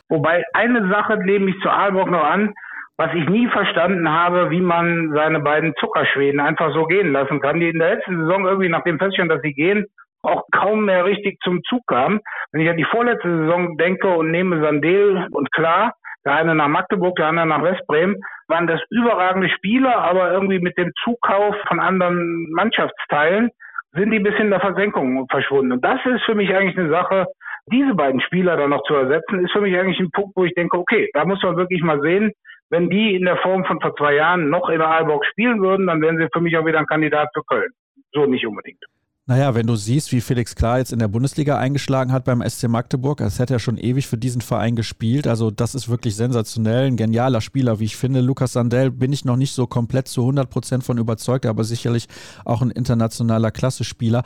Wobei 0.10 0.44
eine 0.54 0.90
Sache 0.90 1.18
nehme 1.18 1.52
ich 1.52 1.56
zu 1.62 1.70
Aalborg 1.70 2.10
noch 2.10 2.24
an, 2.24 2.54
was 2.98 3.14
ich 3.14 3.30
nie 3.30 3.48
verstanden 3.48 4.10
habe, 4.10 4.50
wie 4.50 4.60
man 4.60 5.12
seine 5.14 5.40
beiden 5.40 5.74
Zuckerschweden 5.80 6.42
einfach 6.42 6.74
so 6.74 6.86
gehen 6.86 7.14
lassen 7.14 7.40
kann, 7.40 7.60
die 7.60 7.70
in 7.70 7.80
der 7.80 7.96
letzten 7.96 8.18
Saison 8.20 8.46
irgendwie 8.46 8.68
nach 8.68 8.84
dem 8.84 9.00
Feststand, 9.00 9.32
dass 9.32 9.42
sie 9.42 9.54
gehen, 9.54 9.86
auch 10.22 10.44
kaum 10.52 10.84
mehr 10.84 11.06
richtig 11.06 11.40
zum 11.42 11.64
Zug 11.64 11.88
kamen. 11.88 12.20
Wenn 12.52 12.62
ich 12.62 12.70
an 12.70 12.76
die 12.76 12.84
vorletzte 12.92 13.30
Saison 13.30 13.78
denke 13.78 14.10
und 14.10 14.32
nehme 14.32 14.62
Sandel 14.62 15.28
und 15.32 15.50
Klar, 15.54 15.94
der 16.26 16.34
eine 16.34 16.55
nach 16.55 16.67
Magdeburg, 16.67 17.15
der 17.15 17.28
andere 17.28 17.47
nach 17.47 17.63
Westbremen, 17.63 18.17
waren 18.47 18.67
das 18.67 18.82
überragende 18.89 19.49
Spieler, 19.49 19.97
aber 19.97 20.32
irgendwie 20.32 20.59
mit 20.59 20.78
dem 20.78 20.91
Zukauf 21.03 21.55
von 21.67 21.80
anderen 21.80 22.47
Mannschaftsteilen 22.51 23.49
sind 23.93 24.11
die 24.11 24.20
bis 24.20 24.36
in 24.39 24.49
der 24.49 24.59
Versenkung 24.59 25.28
verschwunden. 25.30 25.72
Und 25.74 25.86
das 25.86 25.99
ist 26.05 26.24
für 26.26 26.36
mich 26.36 26.53
eigentlich 26.53 26.78
eine 26.78 26.89
Sache, 26.89 27.28
diese 27.72 27.93
beiden 27.93 28.22
Spieler 28.22 28.57
dann 28.57 28.72
noch 28.72 28.84
zu 28.84 28.95
ersetzen, 28.95 29.43
ist 29.43 29.51
für 29.51 29.61
mich 29.61 29.78
eigentlich 29.78 29.99
ein 29.99 30.11
Punkt, 30.11 30.36
wo 30.36 30.43
ich 30.43 30.53
denke, 30.53 30.78
okay, 30.78 31.09
da 31.13 31.26
muss 31.26 31.41
man 31.43 31.57
wirklich 31.57 31.82
mal 31.82 32.01
sehen, 32.01 32.32
wenn 32.70 32.89
die 32.89 33.15
in 33.15 33.26
der 33.26 33.38
Form 33.38 33.65
von 33.65 33.80
vor 33.82 33.95
zwei 33.95 34.15
Jahren 34.15 34.49
noch 34.49 34.70
in 34.70 34.80
der 34.80 34.88
Aalborg 34.88 35.26
spielen 35.26 35.61
würden, 35.61 35.88
dann 35.88 36.01
wären 36.01 36.17
sie 36.17 36.28
für 36.32 36.41
mich 36.41 36.57
auch 36.57 36.65
wieder 36.65 36.80
ein 36.80 36.86
Kandidat 36.86 37.30
für 37.34 37.43
Köln. 37.43 37.72
So 38.13 38.26
nicht 38.26 38.45
unbedingt. 38.45 38.84
Naja, 39.30 39.54
wenn 39.54 39.68
du 39.68 39.76
siehst, 39.76 40.12
wie 40.12 40.22
Felix 40.22 40.56
Klar 40.56 40.80
jetzt 40.80 40.92
in 40.92 40.98
der 40.98 41.08
Bundesliga 41.08 41.56
eingeschlagen 41.56 42.12
hat 42.12 42.26
beim 42.26 42.42
SC 42.42 42.68
Magdeburg, 42.68 43.22
als 43.22 43.38
hätte 43.38 43.54
er 43.54 43.60
schon 43.60 43.78
ewig 43.78 44.08
für 44.08 44.18
diesen 44.18 44.42
Verein 44.42 44.76
gespielt. 44.76 45.28
Also 45.28 45.52
das 45.52 45.76
ist 45.76 45.88
wirklich 45.88 46.16
sensationell, 46.16 46.88
ein 46.88 46.98
genialer 46.98 47.40
Spieler, 47.40 47.80
wie 47.80 47.84
ich 47.84 47.96
finde. 47.96 48.22
Lukas 48.22 48.54
Sandell 48.54 48.90
bin 48.90 49.14
ich 49.14 49.26
noch 49.26 49.36
nicht 49.36 49.54
so 49.54 49.68
komplett 49.68 50.08
zu 50.08 50.22
100 50.22 50.50
Prozent 50.50 50.84
von 50.84 50.98
überzeugt, 50.98 51.46
aber 51.46 51.64
sicherlich 51.64 52.08
auch 52.44 52.64
ein 52.64 52.72
internationaler 52.72 53.52
Klasse-Spieler. 53.52 54.24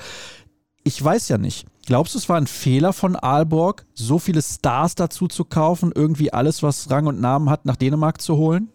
Ich 0.85 1.03
weiß 1.03 1.27
ja 1.27 1.37
nicht. 1.37 1.67
Glaubst 1.85 2.13
du, 2.13 2.19
es 2.19 2.29
war 2.29 2.37
ein 2.37 2.47
Fehler 2.47 2.93
von 2.93 3.17
Aalborg, 3.17 3.83
so 3.93 4.19
viele 4.19 4.41
Stars 4.41 4.95
dazu 4.95 5.27
zu 5.27 5.43
kaufen, 5.43 5.91
irgendwie 5.93 6.31
alles, 6.31 6.63
was 6.63 6.89
Rang 6.89 7.07
und 7.07 7.19
Namen 7.19 7.49
hat, 7.49 7.65
nach 7.65 7.75
Dänemark 7.75 8.21
zu 8.21 8.37
holen? 8.37 8.69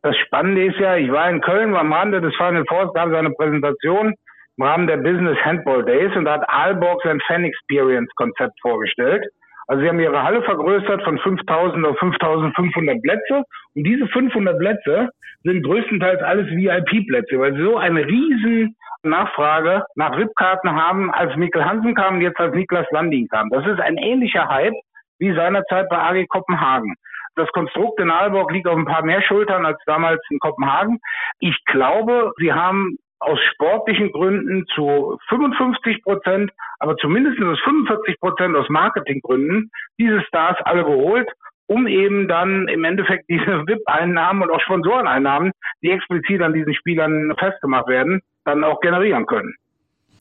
Das 0.00 0.16
Spannende 0.16 0.64
ist 0.64 0.78
ja, 0.80 0.96
ich 0.96 1.10
war 1.10 1.28
in 1.28 1.42
Köln 1.42 1.76
am 1.76 1.92
Rande 1.92 2.22
des 2.22 2.34
Final 2.36 2.64
Fours, 2.66 2.94
gab 2.94 3.10
es 3.10 3.14
eine 3.14 3.32
Präsentation 3.32 4.14
im 4.56 4.64
Rahmen 4.64 4.86
der 4.86 4.98
Business 4.98 5.38
Handball 5.44 5.84
Days 5.84 6.14
und 6.16 6.24
da 6.24 6.34
hat 6.34 6.48
Aalborg 6.48 7.02
sein 7.02 7.20
Fan 7.26 7.44
Experience 7.44 8.10
Konzept 8.16 8.58
vorgestellt. 8.60 9.24
Also 9.68 9.82
sie 9.82 9.88
haben 9.88 9.98
ihre 9.98 10.22
Halle 10.22 10.42
vergrößert 10.42 11.02
von 11.02 11.18
5000 11.18 11.84
auf 11.86 11.98
5500 11.98 13.02
Plätze 13.02 13.42
und 13.74 13.84
diese 13.84 14.06
500 14.08 14.58
Plätze 14.58 15.10
sind 15.42 15.64
größtenteils 15.64 16.22
alles 16.22 16.46
VIP-Plätze, 16.48 17.38
weil 17.38 17.54
sie 17.54 17.62
so 17.62 17.76
eine 17.76 18.06
riesen 18.06 18.76
Nachfrage 19.02 19.84
nach 19.96 20.16
VIP-Karten 20.16 20.70
haben, 20.72 21.12
als 21.12 21.34
Mikkel 21.36 21.64
Hansen 21.64 21.94
kam 21.94 22.16
und 22.16 22.20
jetzt 22.20 22.38
als 22.38 22.54
Niklas 22.54 22.86
Landin 22.90 23.28
kam. 23.28 23.50
Das 23.50 23.66
ist 23.66 23.80
ein 23.80 23.96
ähnlicher 23.96 24.48
Hype 24.48 24.74
wie 25.18 25.34
seinerzeit 25.34 25.88
bei 25.88 25.98
AG 25.98 26.26
Kopenhagen. 26.28 26.94
Das 27.34 27.48
Konstrukt 27.52 28.00
in 28.00 28.10
Aalborg 28.10 28.50
liegt 28.52 28.66
auf 28.66 28.76
ein 28.76 28.86
paar 28.86 29.04
mehr 29.04 29.20
Schultern 29.20 29.66
als 29.66 29.78
damals 29.84 30.20
in 30.30 30.38
Kopenhagen. 30.38 31.00
Ich 31.38 31.56
glaube, 31.66 32.32
sie 32.38 32.52
haben 32.52 32.96
aus 33.18 33.38
sportlichen 33.52 34.12
Gründen 34.12 34.66
zu 34.74 35.18
55 35.28 36.02
Prozent, 36.02 36.50
aber 36.78 36.96
zumindest 36.96 37.40
aus 37.42 37.60
45 37.60 38.20
Prozent 38.20 38.56
aus 38.56 38.68
Marketinggründen 38.68 39.70
diese 39.98 40.22
Stars 40.22 40.56
alle 40.64 40.84
geholt, 40.84 41.28
um 41.66 41.86
eben 41.86 42.28
dann 42.28 42.68
im 42.68 42.84
Endeffekt 42.84 43.28
diese 43.28 43.46
VIP-Einnahmen 43.66 44.42
und 44.42 44.50
auch 44.50 44.60
Sponsoreneinnahmen, 44.60 45.52
die 45.82 45.90
explizit 45.90 46.42
an 46.42 46.52
diesen 46.52 46.74
Spielern 46.74 47.34
festgemacht 47.38 47.88
werden, 47.88 48.20
dann 48.44 48.64
auch 48.64 48.80
generieren 48.80 49.26
können. 49.26 49.54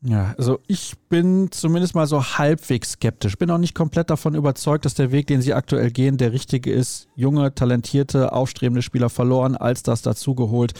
Ja, 0.07 0.35
also 0.37 0.59
ich 0.67 0.93
bin 1.09 1.51
zumindest 1.51 1.95
mal 1.95 2.05
so 2.05 2.23
halbwegs 2.23 2.91
skeptisch. 2.91 3.39
Bin 3.39 3.49
auch 3.49 3.57
nicht 3.57 3.73
komplett 3.73 4.11
davon 4.11 4.35
überzeugt, 4.35 4.85
dass 4.85 4.93
der 4.93 5.11
Weg, 5.11 5.25
den 5.25 5.41
sie 5.41 5.55
aktuell 5.55 5.89
gehen, 5.89 6.17
der 6.17 6.31
richtige 6.31 6.71
ist. 6.71 7.07
Junge, 7.15 7.55
talentierte, 7.55 8.31
aufstrebende 8.31 8.83
Spieler 8.83 9.09
verloren, 9.09 9.55
Allstars 9.55 10.03
dazugeholt. 10.03 10.73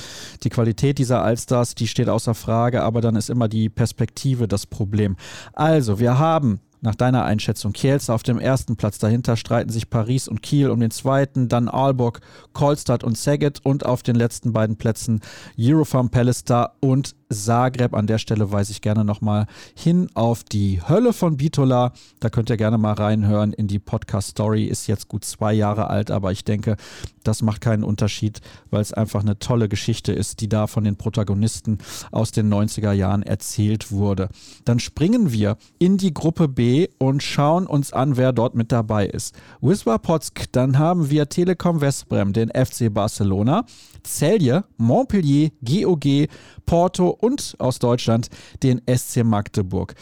Die 0.43 0.49
Qualität 0.49 0.99
dieser 0.99 1.23
Allstars, 1.23 1.73
die 1.73 1.87
steht 1.87 2.07
außer 2.07 2.35
Frage, 2.35 2.83
aber 2.83 3.01
dann 3.01 3.15
ist 3.15 3.31
immer 3.31 3.47
die 3.47 3.67
Perspektive 3.69 4.47
das 4.47 4.67
Problem. 4.67 5.15
Also, 5.53 5.99
wir 5.99 6.19
haben 6.19 6.59
nach 6.85 6.95
deiner 6.95 7.25
Einschätzung 7.25 7.73
Kielce 7.73 8.13
auf 8.13 8.23
dem 8.23 8.39
ersten 8.39 8.77
Platz. 8.77 8.99
Dahinter 8.99 9.35
streiten 9.35 9.71
sich 9.71 9.89
Paris 9.89 10.27
und 10.27 10.41
Kiel 10.41 10.69
um 10.69 10.79
den 10.79 10.91
zweiten, 10.91 11.49
dann 11.49 11.67
Aalborg, 11.67 12.21
Kolstad 12.53 13.03
und 13.03 13.17
Saget 13.17 13.59
und 13.63 13.85
auf 13.85 14.03
den 14.03 14.15
letzten 14.15 14.53
beiden 14.53 14.77
Plätzen 14.77 15.21
Eurofarm 15.59 16.09
Pallister 16.09 16.75
und 16.79 17.15
Zagreb. 17.29 17.93
An 17.93 18.07
der 18.07 18.17
Stelle 18.17 18.51
weise 18.51 18.71
ich 18.71 18.81
gerne 18.81 19.03
nochmal 19.03 19.47
hin 19.75 20.09
auf 20.13 20.43
die 20.43 20.81
Hölle 20.87 21.13
von 21.13 21.37
Bitola. 21.37 21.93
Da 22.19 22.29
könnt 22.29 22.49
ihr 22.49 22.57
gerne 22.57 22.77
mal 22.77 22.93
reinhören 22.93 23.53
in 23.53 23.67
die 23.67 23.79
Podcast-Story. 23.79 24.65
Ist 24.65 24.87
jetzt 24.87 25.07
gut 25.07 25.25
zwei 25.25 25.53
Jahre 25.53 25.89
alt, 25.89 26.11
aber 26.11 26.31
ich 26.31 26.43
denke, 26.43 26.77
das 27.23 27.41
macht 27.41 27.61
keinen 27.61 27.83
Unterschied, 27.83 28.41
weil 28.69 28.81
es 28.81 28.93
einfach 28.93 29.21
eine 29.21 29.39
tolle 29.39 29.67
Geschichte 29.67 30.11
ist, 30.13 30.41
die 30.41 30.49
da 30.49 30.67
von 30.67 30.83
den 30.83 30.95
Protagonisten 30.95 31.79
aus 32.11 32.31
den 32.31 32.53
90er 32.53 32.91
Jahren 32.91 33.23
erzählt 33.23 33.91
wurde. 33.91 34.29
Dann 34.63 34.79
springen 34.79 35.31
wir 35.31 35.57
in 35.79 35.97
die 35.97 36.13
Gruppe 36.13 36.47
B 36.47 36.87
und 36.97 37.23
schauen 37.23 37.65
uns 37.67 37.93
an, 37.93 38.17
wer 38.17 38.31
dort 38.33 38.55
mit 38.55 38.71
dabei 38.71 39.07
ist. 39.07 39.35
Wisła 39.61 39.97
Potsk, 39.97 40.45
dann 40.51 40.77
haben 40.77 41.09
wir 41.09 41.29
Telekom 41.29 41.81
Westbrem, 41.81 42.33
den 42.33 42.49
FC 42.49 42.93
Barcelona, 42.93 43.65
Celje, 44.05 44.63
Montpellier, 44.77 45.49
GOG, 45.61 46.27
Porto 46.65 47.09
und 47.09 47.55
aus 47.59 47.79
Deutschland 47.79 48.29
den 48.63 48.81
SC 48.87 49.23
Magdeburg. 49.23 49.95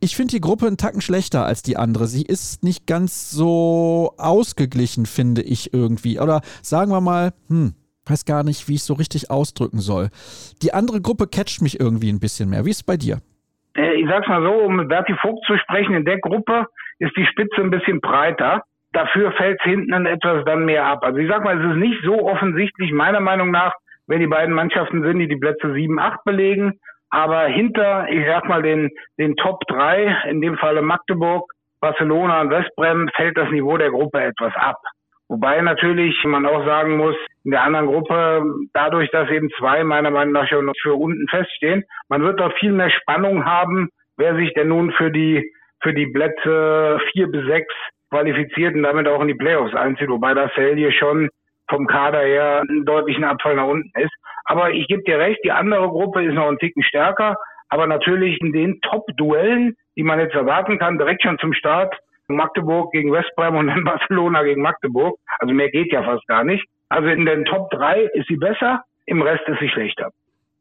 Ich 0.00 0.14
finde 0.16 0.32
die 0.32 0.40
Gruppe 0.40 0.66
einen 0.66 0.76
Tacken 0.76 1.00
schlechter 1.00 1.44
als 1.44 1.62
die 1.62 1.76
andere. 1.76 2.06
Sie 2.06 2.22
ist 2.22 2.62
nicht 2.62 2.86
ganz 2.86 3.30
so 3.30 4.14
ausgeglichen, 4.16 5.06
finde 5.06 5.42
ich 5.42 5.74
irgendwie. 5.74 6.20
Oder 6.20 6.40
sagen 6.62 6.92
wir 6.92 7.00
mal, 7.00 7.32
hm, 7.48 7.74
weiß 8.06 8.24
gar 8.24 8.44
nicht, 8.44 8.68
wie 8.68 8.74
ich 8.74 8.80
es 8.80 8.86
so 8.86 8.94
richtig 8.94 9.30
ausdrücken 9.30 9.80
soll. 9.80 10.10
Die 10.62 10.72
andere 10.72 11.00
Gruppe 11.00 11.26
catcht 11.26 11.62
mich 11.62 11.80
irgendwie 11.80 12.10
ein 12.10 12.20
bisschen 12.20 12.50
mehr. 12.50 12.64
Wie 12.64 12.70
ist 12.70 12.78
es 12.78 12.82
bei 12.84 12.96
dir? 12.96 13.18
Äh, 13.76 14.00
ich 14.00 14.08
sag's 14.08 14.28
mal 14.28 14.42
so, 14.42 14.52
um 14.64 14.76
mit 14.76 14.88
Berti 14.88 15.14
Vogt 15.20 15.44
zu 15.46 15.56
sprechen, 15.58 15.94
in 15.94 16.04
der 16.04 16.20
Gruppe 16.20 16.66
ist 16.98 17.16
die 17.16 17.26
Spitze 17.26 17.60
ein 17.60 17.70
bisschen 17.70 18.00
breiter. 18.00 18.62
Dafür 18.92 19.32
fällt 19.32 19.60
hinten 19.62 20.06
etwas 20.06 20.44
dann 20.44 20.64
mehr 20.64 20.86
ab. 20.86 21.00
Also 21.02 21.18
ich 21.18 21.28
sag 21.28 21.44
mal, 21.44 21.58
es 21.58 21.70
ist 21.70 21.76
nicht 21.76 22.02
so 22.04 22.26
offensichtlich, 22.26 22.92
meiner 22.92 23.20
Meinung 23.20 23.50
nach, 23.50 23.74
wer 24.06 24.18
die 24.18 24.26
beiden 24.26 24.54
Mannschaften 24.54 25.02
sind, 25.02 25.18
die 25.18 25.28
die 25.28 25.36
Plätze 25.36 25.72
7, 25.72 25.98
8 25.98 26.24
belegen. 26.24 26.78
Aber 27.10 27.46
hinter, 27.46 28.08
ich 28.08 28.26
sag 28.26 28.48
mal, 28.48 28.62
den, 28.62 28.90
den 29.18 29.36
Top 29.36 29.60
3, 29.68 30.24
in 30.30 30.40
dem 30.40 30.56
Falle 30.58 30.82
Magdeburg, 30.82 31.50
Barcelona 31.80 32.40
und 32.42 32.50
Westbrem, 32.50 33.08
fällt 33.14 33.36
das 33.36 33.50
Niveau 33.50 33.76
der 33.76 33.90
Gruppe 33.90 34.20
etwas 34.20 34.54
ab. 34.56 34.76
Wobei 35.28 35.60
natürlich 35.60 36.16
man 36.24 36.46
auch 36.46 36.64
sagen 36.64 36.96
muss, 36.96 37.14
in 37.44 37.50
der 37.50 37.62
anderen 37.62 37.86
Gruppe, 37.86 38.42
dadurch, 38.72 39.10
dass 39.10 39.30
eben 39.30 39.50
zwei 39.58 39.84
meiner 39.84 40.10
Meinung 40.10 40.32
nach 40.32 40.48
schon 40.48 40.72
für 40.80 40.94
unten 40.94 41.28
feststehen, 41.28 41.84
man 42.08 42.22
wird 42.22 42.40
doch 42.40 42.52
viel 42.58 42.72
mehr 42.72 42.90
Spannung 42.90 43.44
haben, 43.44 43.90
wer 44.16 44.36
sich 44.36 44.52
denn 44.54 44.68
nun 44.68 44.90
für 44.92 45.10
die, 45.10 45.52
für 45.80 45.92
die 45.92 46.06
Plätze 46.06 46.98
vier 47.12 47.28
bis 47.28 47.46
sechs 47.46 47.72
qualifiziert 48.10 48.74
und 48.74 48.82
damit 48.82 49.06
auch 49.08 49.20
in 49.20 49.28
die 49.28 49.34
Playoffs 49.34 49.74
einzieht, 49.74 50.08
wobei 50.08 50.34
das 50.34 50.50
hier 50.54 50.92
schon 50.92 51.28
vom 51.68 51.86
Kader 51.86 52.20
her 52.20 52.62
einen 52.68 52.84
deutlichen 52.84 53.24
Abfall 53.24 53.56
nach 53.56 53.66
unten 53.66 53.90
ist. 54.00 54.12
Aber 54.44 54.70
ich 54.70 54.86
gebe 54.88 55.02
dir 55.02 55.18
recht, 55.18 55.40
die 55.44 55.52
andere 55.52 55.88
Gruppe 55.88 56.24
ist 56.24 56.34
noch 56.34 56.48
ein 56.48 56.58
Ticken 56.58 56.82
stärker. 56.82 57.36
Aber 57.68 57.86
natürlich 57.86 58.40
in 58.40 58.52
den 58.52 58.80
Top-Duellen, 58.80 59.76
die 59.96 60.02
man 60.02 60.20
jetzt 60.20 60.34
erwarten 60.34 60.78
kann, 60.78 60.96
direkt 60.96 61.22
schon 61.22 61.38
zum 61.38 61.52
Start, 61.52 61.94
Magdeburg 62.28 62.92
gegen 62.92 63.12
Westbrem 63.12 63.56
und 63.56 63.66
dann 63.68 63.84
Barcelona 63.84 64.42
gegen 64.42 64.62
Magdeburg. 64.62 65.18
Also 65.38 65.52
mehr 65.52 65.70
geht 65.70 65.92
ja 65.92 66.02
fast 66.02 66.26
gar 66.26 66.44
nicht. 66.44 66.64
Also 66.88 67.08
in 67.08 67.26
den 67.26 67.44
Top 67.44 67.70
3 67.70 68.04
ist 68.14 68.28
sie 68.28 68.36
besser, 68.36 68.82
im 69.04 69.20
Rest 69.20 69.46
ist 69.46 69.60
sie 69.60 69.68
schlechter. 69.68 70.10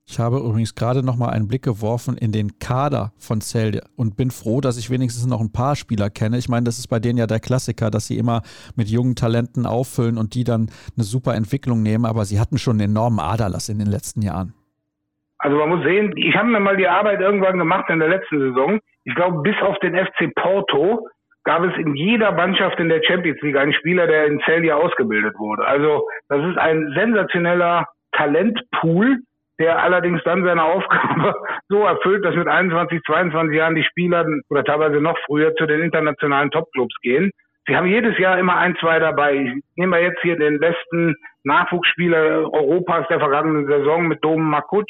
Ich 0.10 0.20
habe 0.20 0.38
übrigens 0.38 0.74
gerade 0.74 1.06
noch 1.06 1.18
mal 1.18 1.32
einen 1.32 1.50
Blick 1.50 1.64
geworfen 1.64 2.16
in 2.18 2.32
den 2.32 2.60
Kader 2.60 3.12
von 3.20 3.42
Celje 3.42 3.82
und 3.98 4.16
bin 4.16 4.32
froh, 4.32 4.62
dass 4.62 4.78
ich 4.78 4.90
wenigstens 4.90 5.28
noch 5.28 5.42
ein 5.42 5.52
paar 5.52 5.76
Spieler 5.76 6.10
kenne. 6.10 6.38
Ich 6.38 6.48
meine, 6.48 6.64
das 6.64 6.80
ist 6.80 6.88
bei 6.88 7.00
denen 7.00 7.18
ja 7.18 7.28
der 7.28 7.42
Klassiker, 7.42 7.92
dass 7.92 8.08
sie 8.08 8.18
immer 8.18 8.42
mit 8.78 8.88
jungen 8.88 9.16
Talenten 9.16 9.66
auffüllen 9.66 10.18
und 10.18 10.34
die 10.34 10.46
dann 10.46 10.72
eine 10.96 11.04
super 11.04 11.36
Entwicklung 11.36 11.84
nehmen. 11.84 12.06
Aber 12.06 12.24
sie 12.24 12.40
hatten 12.40 12.58
schon 12.58 12.80
einen 12.80 12.92
enormen 12.92 13.20
Aderlass 13.20 13.68
in 13.68 13.80
den 13.80 13.90
letzten 13.90 14.22
Jahren. 14.22 14.54
Also 15.40 15.58
man 15.58 15.70
muss 15.70 15.84
sehen, 15.84 16.14
ich 16.16 16.36
habe 16.38 16.48
mir 16.48 16.62
mal 16.62 16.78
die 16.78 16.88
Arbeit 16.88 17.20
irgendwann 17.20 17.58
gemacht 17.58 17.90
in 17.90 18.00
der 18.00 18.08
letzten 18.08 18.40
Saison. 18.40 18.80
Ich 19.04 19.14
glaube, 19.14 19.42
bis 19.42 19.56
auf 19.62 19.78
den 19.80 19.94
FC 19.94 20.34
Porto 20.36 21.06
gab 21.44 21.64
es 21.64 21.74
in 21.78 21.96
jeder 21.96 22.32
Mannschaft 22.32 22.80
in 22.80 22.88
der 22.88 23.02
Champions 23.04 23.42
League 23.42 23.58
einen 23.58 23.74
Spieler, 23.74 24.08
der 24.08 24.28
in 24.28 24.40
Celje 24.46 24.74
ausgebildet 24.74 25.36
wurde. 25.38 25.68
Also 25.68 26.08
das 26.30 26.40
ist 26.46 26.58
ein 26.58 26.94
sensationeller 26.96 27.88
Talentpool, 28.14 29.20
der 29.60 29.82
allerdings 29.82 30.22
dann 30.24 30.44
seine 30.44 30.64
Aufgabe 30.64 31.34
so 31.70 31.84
erfüllt, 31.86 32.24
dass 32.24 32.36
mit 32.36 32.48
21, 32.48 33.02
22 33.06 33.58
Jahren 33.58 33.76
die 33.76 33.84
Spieler 33.84 34.26
oder 34.50 34.64
teilweise 34.64 35.02
noch 35.02 35.18
früher 35.26 35.56
zu 35.56 35.66
den 35.66 35.82
internationalen 35.82 36.52
Topclubs 36.52 36.96
gehen. 37.02 37.32
Sie 37.68 37.76
haben 37.76 37.88
jedes 37.88 38.18
Jahr 38.18 38.40
immer 38.40 38.56
ein, 38.56 38.78
zwei 38.80 38.98
dabei. 39.00 39.54
Nehmen 39.76 39.92
wir 39.92 40.02
jetzt 40.02 40.22
hier 40.22 40.38
den 40.38 40.60
besten 40.60 41.16
Nachwuchsspieler 41.44 42.54
Europas 42.54 43.06
der 43.10 43.20
vergangenen 43.20 43.68
Saison 43.68 44.08
mit 44.08 44.24
Dom 44.24 44.50
Makuc 44.50 44.88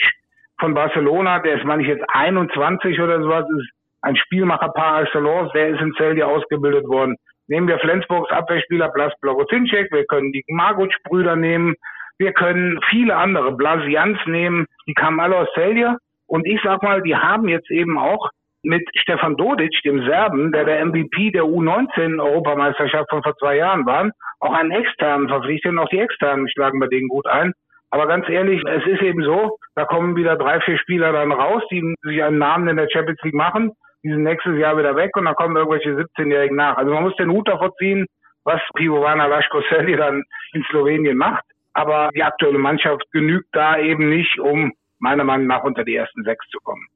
von 0.60 0.76
Barcelona. 0.76 1.40
Der 1.40 1.56
ist, 1.56 1.66
meine 1.66 1.82
ich, 1.82 1.88
jetzt 1.88 2.06
21 2.08 3.00
oder 3.02 3.20
sowas. 3.22 3.46
Ist 3.58 3.72
ein 4.02 4.16
Spielmacher 4.16 4.70
par 4.70 5.02
excellence. 5.02 5.52
Der 5.54 5.70
ist 5.70 5.82
in 5.82 5.94
Celje 5.94 6.28
ausgebildet 6.28 6.88
worden. 6.88 7.16
Nehmen 7.48 7.68
wir 7.68 7.80
Flensburgs 7.80 8.32
Abwehrspieler 8.32 8.90
Blas 8.90 9.14
Blagotinczek. 9.22 9.92
Wir 9.92 10.06
können 10.06 10.32
die 10.32 10.44
Maguc-Brüder 10.48 11.36
nehmen. 11.36 11.76
Wir 12.20 12.34
können 12.34 12.80
viele 12.90 13.16
andere, 13.16 13.52
Blasians 13.52 14.20
nehmen. 14.26 14.66
Die 14.88 14.94
kamen 14.94 15.20
alle 15.20 15.38
aus 15.38 15.50
Celje. 15.54 15.98
Und 16.26 16.46
ich 16.46 16.60
sag 16.64 16.84
mal, 16.84 17.02
die 17.02 17.16
haben 17.16 17.48
jetzt 17.48 17.72
eben 17.72 17.98
auch 17.98 18.30
mit 18.64 18.84
Stefan 18.96 19.38
Dodic, 19.38 19.82
dem 19.86 20.04
Serben, 20.06 20.52
der 20.52 20.66
der 20.66 20.86
MVP 20.86 21.32
der 21.32 21.44
U19-Europameisterschaft 21.44 23.10
von 23.10 23.24
vor 23.24 23.36
zwei 23.38 23.56
Jahren 23.56 23.86
war, 23.86 24.10
auch 24.40 24.54
einen 24.54 24.72
externen 24.72 25.30
verpflichtet 25.30 25.72
und 25.72 25.80
auch 25.80 25.90
die 25.90 26.00
externen 26.00 26.50
schlagen 26.50 26.80
bei 26.80 26.88
denen 26.88 27.08
gut 27.08 27.28
ein. 27.28 27.54
Aber 27.90 28.08
ganz 28.08 28.28
ehrlich, 28.28 28.62
es 28.68 28.86
ist 28.86 29.02
eben 29.02 29.24
so, 29.24 29.58
da 29.76 29.86
kommen 29.86 30.16
wieder 30.16 30.36
drei, 30.36 30.60
vier 30.62 30.78
Spieler 30.78 31.14
dann 31.14 31.32
raus, 31.32 31.64
die 31.72 31.96
sich 32.02 32.22
einen 32.22 32.38
Namen 32.40 32.68
in 32.68 32.76
der 32.76 32.90
Champions 32.92 33.22
League 33.24 33.34
machen, 33.34 33.72
die 34.04 34.10
sind 34.10 34.24
nächstes 34.24 34.58
Jahr 34.58 34.78
wieder 34.78 34.96
weg 34.96 35.16
und 35.16 35.26
dann 35.26 35.36
kommen 35.36 35.56
irgendwelche 35.56 35.92
17-Jährigen 35.92 36.58
nach. 36.58 36.78
Also 36.78 36.94
man 36.94 37.04
muss 37.04 37.16
den 37.16 37.32
Hut 37.32 37.48
davor 37.48 37.74
ziehen, 37.76 38.06
was 38.44 38.62
Pivovana 38.76 39.26
Laškoselli 39.28 39.96
dann 39.96 40.24
in 40.54 40.64
Slowenien 40.70 41.18
macht. 41.18 41.44
Aber 41.78 42.10
die 42.16 42.24
aktuelle 42.24 42.58
Mannschaft 42.58 43.04
genügt 43.12 43.50
da 43.52 43.78
eben 43.78 44.10
nicht, 44.10 44.40
um 44.40 44.74
meiner 44.98 45.24
Meinung 45.24 45.46
nach 45.46 45.64
unter 45.64 45.84
die 45.84 45.96
ersten 45.96 46.24
sechs 46.24 46.44
zu 46.50 46.58
kommen. 46.64 46.88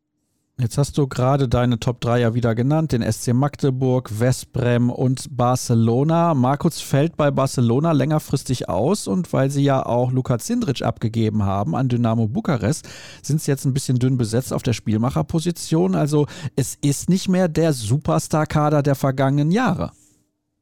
Jetzt 0.57 0.79
hast 0.79 0.97
du 0.97 1.07
gerade 1.07 1.47
deine 1.47 1.79
Top 1.79 2.01
3 2.01 2.19
ja 2.19 2.33
wieder 2.33 2.55
genannt, 2.55 2.91
den 2.91 3.03
SC 3.03 3.33
Magdeburg, 3.33 4.09
Westbrem 4.19 4.89
und 4.89 5.37
Barcelona. 5.37 6.33
Markus 6.33 6.81
fällt 6.81 7.15
bei 7.15 7.29
Barcelona 7.29 7.91
längerfristig 7.91 8.69
aus 8.69 9.07
und 9.07 9.31
weil 9.33 9.51
sie 9.51 9.63
ja 9.63 9.85
auch 9.85 10.11
Luka 10.11 10.39
Zindric 10.39 10.81
abgegeben 10.81 11.45
haben 11.45 11.75
an 11.75 11.87
Dynamo 11.87 12.27
Bukarest, 12.27 12.87
sind 13.23 13.39
sie 13.39 13.51
jetzt 13.51 13.65
ein 13.65 13.75
bisschen 13.75 13.99
dünn 13.99 14.17
besetzt 14.17 14.51
auf 14.51 14.63
der 14.63 14.73
Spielmacherposition. 14.73 15.93
Also 15.93 16.25
es 16.57 16.73
ist 16.83 17.07
nicht 17.07 17.29
mehr 17.29 17.47
der 17.47 17.73
Superstar-Kader 17.73 18.81
der 18.81 18.95
vergangenen 18.95 19.51
Jahre. 19.51 19.91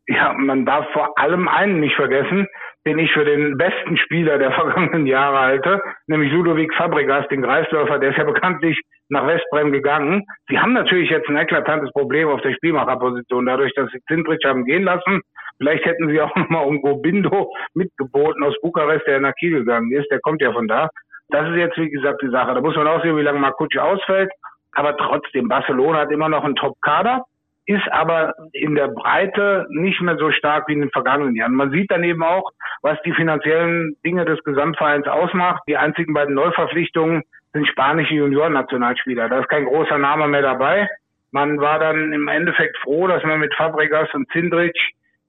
Ja, 0.08 0.34
man 0.34 0.66
darf 0.66 0.86
vor 0.92 1.18
allem 1.18 1.48
einen 1.48 1.80
nicht 1.80 1.96
vergessen, 1.96 2.48
den 2.86 3.00
ich 3.00 3.12
für 3.12 3.26
den 3.26 3.58
besten 3.58 3.98
Spieler 3.98 4.38
der 4.38 4.52
vergangenen 4.54 5.06
Jahre 5.06 5.40
halte, 5.40 5.82
nämlich 6.08 6.32
Ludovic 6.32 6.74
Fabregas, 6.76 7.28
den 7.28 7.44
Kreisläufer, 7.44 8.00
der 8.00 8.12
ist 8.12 8.18
ja 8.18 8.24
bekanntlich 8.24 8.80
nach 9.10 9.26
Westbrem 9.28 9.72
gegangen. 9.72 10.24
Sie 10.48 10.60
haben 10.60 10.74
natürlich 10.74 11.10
jetzt 11.10 11.28
ein 11.30 11.38
eklatantes 11.38 11.92
Problem 11.92 12.30
auf 12.30 12.42
der 12.42 12.54
Spielmacherposition, 12.54 13.46
dadurch, 13.46 13.74
dass 13.76 13.90
sie 13.92 14.00
Zindrich 14.08 14.40
haben 14.46 14.66
gehen 14.66 14.84
lassen. 14.84 15.22
Vielleicht 15.58 15.86
hätten 15.86 16.10
sie 16.10 16.22
auch 16.22 16.34
nochmal 16.36 16.66
um 16.66 16.82
Gobindo 16.82 17.52
mitgeboten 17.74 18.44
aus 18.44 18.56
Bukarest, 18.62 19.06
der 19.08 19.20
nach 19.20 19.34
Kiel 19.40 19.52
gegangen 19.52 19.92
ist. 19.92 20.10
Der 20.12 20.20
kommt 20.22 20.42
ja 20.42 20.54
von 20.54 20.68
da. 20.68 20.90
Das 21.30 21.48
ist 21.50 21.58
jetzt, 21.58 21.78
wie 21.78 21.90
gesagt, 21.90 22.22
die 22.22 22.30
Sache. 22.30 22.54
Da 22.54 22.62
muss 22.62 22.76
man 22.76 22.88
auch 22.88 23.04
sehen, 23.04 23.18
wie 23.18 23.22
lange 23.22 23.40
Marcucci 23.40 23.78
ausfällt. 23.78 24.32
Aber 24.74 24.96
trotzdem, 24.98 25.48
Barcelona 25.48 26.00
hat 26.00 26.12
immer 26.12 26.30
noch 26.30 26.44
einen 26.44 26.56
Top-Kader 26.56 27.24
ist 27.70 27.88
aber 27.92 28.34
in 28.52 28.74
der 28.74 28.88
Breite 28.88 29.68
nicht 29.70 30.02
mehr 30.02 30.18
so 30.18 30.32
stark 30.32 30.68
wie 30.68 30.74
in 30.74 30.80
den 30.82 30.90
vergangenen 30.90 31.36
Jahren. 31.36 31.54
Man 31.54 31.70
sieht 31.70 31.92
dann 31.92 32.04
eben 32.04 32.24
auch, 32.24 32.50
was 32.82 33.00
die 33.06 33.14
finanziellen 33.14 33.96
Dinge 34.04 34.26
des 34.26 34.44
Gesamtvereins 34.44 35.06
ausmacht. 35.06 35.62
Die 35.68 35.78
einzigen 35.78 36.16
beiden 36.16 36.34
Neuverpflichtungen 36.34 37.22
sind 37.54 37.68
spanische 37.68 38.16
Junioren-Nationalspieler. 38.16 39.30
Da 39.30 39.42
ist 39.42 39.50
kein 39.50 39.66
großer 39.66 40.00
Name 40.00 40.28
mehr 40.28 40.42
dabei. 40.42 40.90
Man 41.30 41.60
war 41.62 41.78
dann 41.78 42.12
im 42.12 42.28
Endeffekt 42.28 42.76
froh, 42.80 43.06
dass 43.06 43.24
man 43.24 43.40
mit 43.40 43.54
Fabregas 43.54 44.12
und 44.16 44.28
Zindrich 44.32 44.74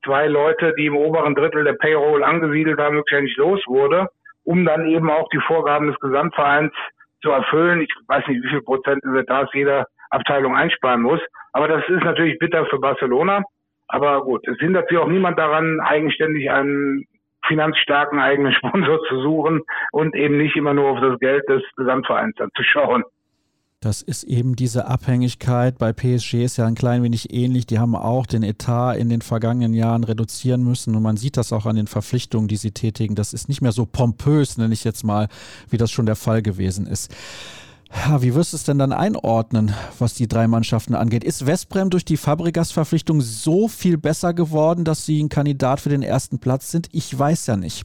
zwei 0.03 0.27
Leute, 0.27 0.73
die 0.79 0.87
im 0.87 0.97
oberen 0.97 1.35
Drittel 1.35 1.65
der 1.65 1.75
Payroll 1.75 2.25
angesiedelt 2.25 2.79
wirklich 2.79 3.21
nicht 3.21 3.37
los 3.37 3.63
wurde, 3.67 4.09
um 4.45 4.65
dann 4.65 4.87
eben 4.87 5.11
auch 5.11 5.29
die 5.29 5.43
Vorgaben 5.47 5.89
des 5.89 6.01
Gesamtvereins 6.01 6.73
zu 7.21 7.33
erfüllen. 7.33 7.83
Ich 7.83 7.95
weiß 8.07 8.27
nicht, 8.29 8.43
wie 8.43 8.49
viel 8.49 8.63
Prozent 8.63 9.03
da 9.27 9.47
jeder 9.53 9.85
Abteilung 10.11 10.55
einsparen 10.57 11.03
muss. 11.03 11.21
Aber 11.53 11.69
das 11.69 11.83
ist 11.89 12.05
natürlich 12.05 12.39
bitter 12.39 12.67
für 12.67 12.79
Barcelona. 12.79 13.43
Aber 13.89 14.23
gut, 14.23 14.47
es 14.47 14.59
hindert 14.59 14.89
sich 14.89 14.99
auch 14.99 15.09
niemand 15.09 15.39
daran, 15.39 15.81
eigenständig 15.81 16.51
einen 16.51 17.07
finanzstarken 17.47 18.21
eigenen 18.21 18.53
Sponsor 18.59 19.01
zu 19.09 19.23
suchen 19.23 19.63
und 19.93 20.15
eben 20.15 20.37
nicht 20.37 20.57
immer 20.57 20.75
nur 20.75 20.91
auf 20.91 21.01
das 21.01 21.19
Geld 21.19 21.49
des 21.49 21.63
Gesamtvereins 21.77 22.37
zu 22.37 22.63
schauen. 22.63 23.03
Das 23.83 24.03
ist 24.03 24.25
eben 24.25 24.57
diese 24.57 24.87
Abhängigkeit. 24.87 25.79
Bei 25.79 25.95
PSG 25.95 26.45
ist 26.45 26.59
ja 26.59 26.67
ein 26.67 26.75
klein 26.75 27.03
wenig 27.03 27.33
ähnlich. 27.33 27.67
Die 27.67 27.79
haben 27.79 27.97
auch 27.97 28.27
den 28.27 28.43
Etat 28.43 28.97
in 28.97 29.09
den 29.09 29.23
vergangenen 29.23 29.73
Jahren 29.73 30.05
reduzieren 30.05 30.63
müssen. 30.63 30.95
Und 30.95 31.03
man 31.03 31.17
sieht 31.17 31.39
das 31.39 31.51
auch 31.51 31.65
an 31.65 31.77
den 31.77 31.87
Verpflichtungen, 31.87 32.47
die 32.47 32.57
sie 32.57 32.73
tätigen. 32.73 33.15
Das 33.15 33.33
ist 33.33 33.49
nicht 33.49 33.63
mehr 33.63 33.73
so 33.73 33.87
pompös, 33.87 34.59
nenne 34.59 34.75
ich 34.75 34.85
jetzt 34.85 35.03
mal, 35.03 35.29
wie 35.71 35.79
das 35.79 35.91
schon 35.91 36.05
der 36.05 36.17
Fall 36.17 36.43
gewesen 36.43 36.87
ist. 36.87 37.11
Wie 38.21 38.35
wirst 38.35 38.53
du 38.53 38.57
es 38.57 38.65
denn 38.65 38.79
dann 38.79 38.93
einordnen, 38.93 39.75
was 39.99 40.15
die 40.15 40.29
drei 40.29 40.47
Mannschaften 40.47 40.95
angeht? 40.95 41.25
Ist 41.25 41.47
Westbrem 41.47 41.91
durch 41.91 42.05
die 42.05 42.17
Fabregas-Verpflichtung 42.17 43.21
so 43.21 43.69
viel 43.69 43.99
besser 43.99 44.33
geworden, 44.33 44.85
dass 44.85 45.07
sie 45.07 45.21
ein 45.23 45.29
Kandidat 45.29 45.81
für 45.81 45.89
den 45.89 46.03
ersten 46.03 46.41
Platz 46.41 46.71
sind? 46.71 46.89
Ich 46.93 47.17
weiß 47.17 47.49
ja 47.49 47.57
nicht. 47.57 47.85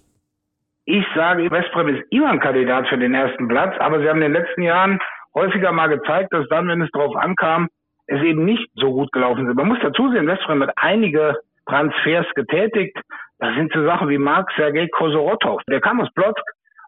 Ich 0.86 1.04
sage, 1.16 1.50
Westbrem 1.50 1.90
ist 1.90 2.04
immer 2.12 2.30
ein 2.30 2.40
Kandidat 2.40 2.88
für 2.88 2.98
den 2.98 3.16
ersten 3.16 3.48
Platz, 3.48 3.74
aber 3.80 4.00
sie 4.00 4.08
haben 4.08 4.22
in 4.22 4.32
den 4.32 4.42
letzten 4.42 4.62
Jahren 4.62 5.00
häufiger 5.34 5.72
mal 5.72 5.88
gezeigt, 5.88 6.32
dass 6.32 6.48
dann, 6.50 6.68
wenn 6.68 6.82
es 6.82 6.92
darauf 6.92 7.16
ankam, 7.16 7.68
es 8.08 8.22
eben 8.22 8.46
nicht 8.46 8.70
so 8.76 8.92
gut 8.92 9.12
gelaufen 9.12 9.48
ist. 9.48 9.56
Man 9.56 9.68
muss 9.68 9.80
dazu 9.82 10.12
sehen, 10.12 10.28
Westbrem 10.28 10.62
hat 10.62 10.74
einige 10.76 11.36
Transfers 11.68 12.28
getätigt. 12.36 12.96
Das 13.40 13.56
sind 13.56 13.72
so 13.74 13.84
Sachen 13.84 14.10
wie 14.10 14.20
Marc 14.20 14.52
Sergei 14.56 14.88
Kosorotov. 14.88 15.62
Der 15.68 15.82
kam 15.82 16.00
aus 16.00 16.14
Plotzk, 16.14 16.44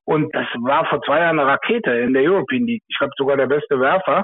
und 0.07 0.33
das 0.33 0.47
war 0.61 0.85
vor 0.85 1.01
zwei 1.01 1.19
Jahren 1.19 1.37
eine 1.37 1.49
Rakete 1.49 1.91
in 1.91 2.13
der 2.13 2.23
European 2.23 2.65
League. 2.65 2.83
Ich 2.87 2.97
glaube 2.97 3.11
sogar 3.17 3.35
der 3.35 3.47
beste 3.47 3.77
Werfer. 3.77 4.23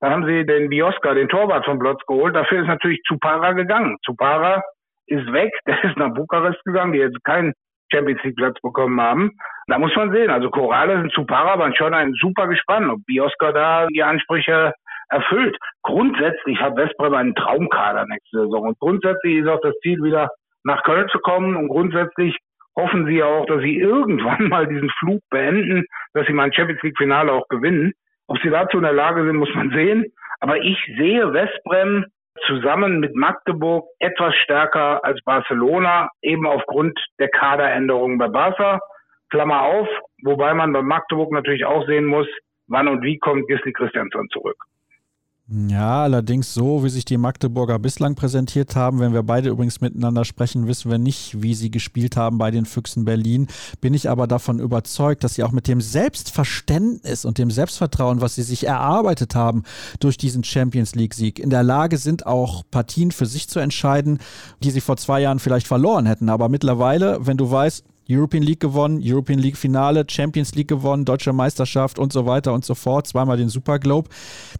Da 0.00 0.10
haben 0.10 0.24
sie 0.26 0.46
den 0.46 0.68
Bioska, 0.68 1.12
den 1.12 1.28
Torwart 1.28 1.64
von 1.64 1.78
Blotz 1.78 2.00
geholt. 2.06 2.36
Dafür 2.36 2.62
ist 2.62 2.68
natürlich 2.68 3.02
Zupara 3.02 3.52
gegangen. 3.52 3.96
Zupara 4.04 4.62
ist 5.06 5.32
weg. 5.32 5.52
Der 5.66 5.82
ist 5.82 5.96
nach 5.96 6.14
Bukarest 6.14 6.62
gegangen, 6.64 6.92
die 6.92 7.00
jetzt 7.00 7.18
keinen 7.24 7.52
Champions 7.92 8.22
League 8.22 8.36
Platz 8.36 8.60
bekommen 8.62 9.00
haben. 9.00 9.32
Da 9.66 9.76
muss 9.76 9.94
man 9.96 10.12
sehen. 10.12 10.30
Also 10.30 10.50
Corrales 10.50 11.02
und 11.02 11.12
Zupara 11.12 11.58
waren 11.58 11.74
schon 11.74 11.94
ein 11.94 12.14
super 12.20 12.46
Gespann, 12.46 12.88
ob 12.88 13.04
Bioska 13.04 13.50
da 13.50 13.88
die 13.88 14.04
Ansprüche 14.04 14.72
erfüllt. 15.08 15.56
Grundsätzlich 15.82 16.60
hat 16.60 16.76
Westbrem 16.76 17.14
einen 17.14 17.34
Traumkader 17.34 18.06
nächste 18.06 18.42
Saison. 18.42 18.68
Und 18.68 18.78
grundsätzlich 18.78 19.38
ist 19.38 19.48
auch 19.48 19.60
das 19.62 19.74
Ziel, 19.82 20.00
wieder 20.00 20.28
nach 20.62 20.84
Köln 20.84 21.08
zu 21.08 21.18
kommen. 21.18 21.56
Und 21.56 21.66
grundsätzlich 21.66 22.38
hoffen 22.76 23.06
sie 23.06 23.22
auch, 23.22 23.46
dass 23.46 23.62
sie 23.62 23.78
irgendwann 23.80 24.48
mal 24.48 24.66
diesen 24.66 24.90
Flug 24.98 25.22
beenden, 25.30 25.86
dass 26.12 26.26
sie 26.26 26.32
mal 26.32 26.44
ein 26.44 26.52
Champions 26.52 26.82
League 26.82 26.98
Finale 26.98 27.32
auch 27.32 27.48
gewinnen. 27.48 27.92
Ob 28.26 28.38
sie 28.38 28.50
dazu 28.50 28.78
in 28.78 28.84
der 28.84 28.92
Lage 28.92 29.24
sind, 29.24 29.36
muss 29.36 29.54
man 29.54 29.70
sehen. 29.70 30.06
Aber 30.40 30.58
ich 30.58 30.78
sehe 30.98 31.32
Westbrem 31.32 32.06
zusammen 32.46 33.00
mit 33.00 33.14
Magdeburg 33.14 33.86
etwas 33.98 34.34
stärker 34.36 35.04
als 35.04 35.22
Barcelona, 35.24 36.10
eben 36.22 36.46
aufgrund 36.46 36.98
der 37.18 37.28
Kaderänderungen 37.28 38.18
bei 38.18 38.28
Barca. 38.28 38.80
Klammer 39.30 39.62
auf, 39.62 39.88
wobei 40.22 40.54
man 40.54 40.72
bei 40.72 40.82
Magdeburg 40.82 41.32
natürlich 41.32 41.64
auch 41.64 41.86
sehen 41.86 42.06
muss, 42.06 42.28
wann 42.68 42.88
und 42.88 43.02
wie 43.02 43.18
kommt 43.18 43.46
Gisli 43.48 43.72
Christiansson 43.72 44.28
zurück. 44.30 44.56
Ja, 45.46 46.04
allerdings 46.04 46.54
so, 46.54 46.84
wie 46.84 46.88
sich 46.88 47.04
die 47.04 47.18
Magdeburger 47.18 47.78
bislang 47.78 48.14
präsentiert 48.14 48.76
haben, 48.76 48.98
wenn 48.98 49.12
wir 49.12 49.22
beide 49.22 49.50
übrigens 49.50 49.82
miteinander 49.82 50.24
sprechen, 50.24 50.66
wissen 50.66 50.90
wir 50.90 50.96
nicht, 50.96 51.42
wie 51.42 51.54
sie 51.54 51.70
gespielt 51.70 52.16
haben 52.16 52.38
bei 52.38 52.50
den 52.50 52.64
Füchsen 52.64 53.04
Berlin. 53.04 53.48
Bin 53.82 53.92
ich 53.92 54.08
aber 54.08 54.26
davon 54.26 54.58
überzeugt, 54.58 55.22
dass 55.22 55.34
sie 55.34 55.42
auch 55.42 55.52
mit 55.52 55.68
dem 55.68 55.82
Selbstverständnis 55.82 57.26
und 57.26 57.36
dem 57.36 57.50
Selbstvertrauen, 57.50 58.22
was 58.22 58.36
sie 58.36 58.42
sich 58.42 58.66
erarbeitet 58.66 59.34
haben 59.34 59.64
durch 60.00 60.16
diesen 60.16 60.44
Champions 60.44 60.94
League-Sieg, 60.94 61.38
in 61.38 61.50
der 61.50 61.62
Lage 61.62 61.98
sind, 61.98 62.24
auch 62.24 62.62
Partien 62.70 63.10
für 63.10 63.26
sich 63.26 63.46
zu 63.46 63.58
entscheiden, 63.58 64.20
die 64.62 64.70
sie 64.70 64.80
vor 64.80 64.96
zwei 64.96 65.20
Jahren 65.20 65.40
vielleicht 65.40 65.66
verloren 65.66 66.06
hätten. 66.06 66.30
Aber 66.30 66.48
mittlerweile, 66.48 67.18
wenn 67.20 67.36
du 67.36 67.50
weißt, 67.50 67.84
European 68.08 68.42
League 68.42 68.60
gewonnen, 68.60 69.00
European 69.02 69.38
League 69.38 69.56
Finale, 69.56 70.04
Champions 70.08 70.54
League 70.54 70.68
gewonnen, 70.68 71.04
Deutsche 71.04 71.32
Meisterschaft 71.32 71.98
und 71.98 72.12
so 72.12 72.26
weiter 72.26 72.52
und 72.52 72.64
so 72.64 72.74
fort, 72.74 73.06
zweimal 73.06 73.36
den 73.36 73.48
Super 73.48 73.78
Globe, 73.78 74.08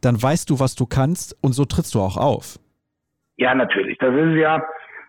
dann 0.03 0.21
weißt 0.21 0.49
du, 0.51 0.61
was 0.61 0.75
du 0.75 0.87
kannst 0.87 1.37
und 1.43 1.53
so 1.53 1.65
trittst 1.65 1.95
du 1.95 2.01
auch 2.01 2.17
auf. 2.17 2.59
Ja, 3.37 3.55
natürlich. 3.55 3.99
Das 3.99 4.15
ist 4.15 4.37
ja, 4.37 4.63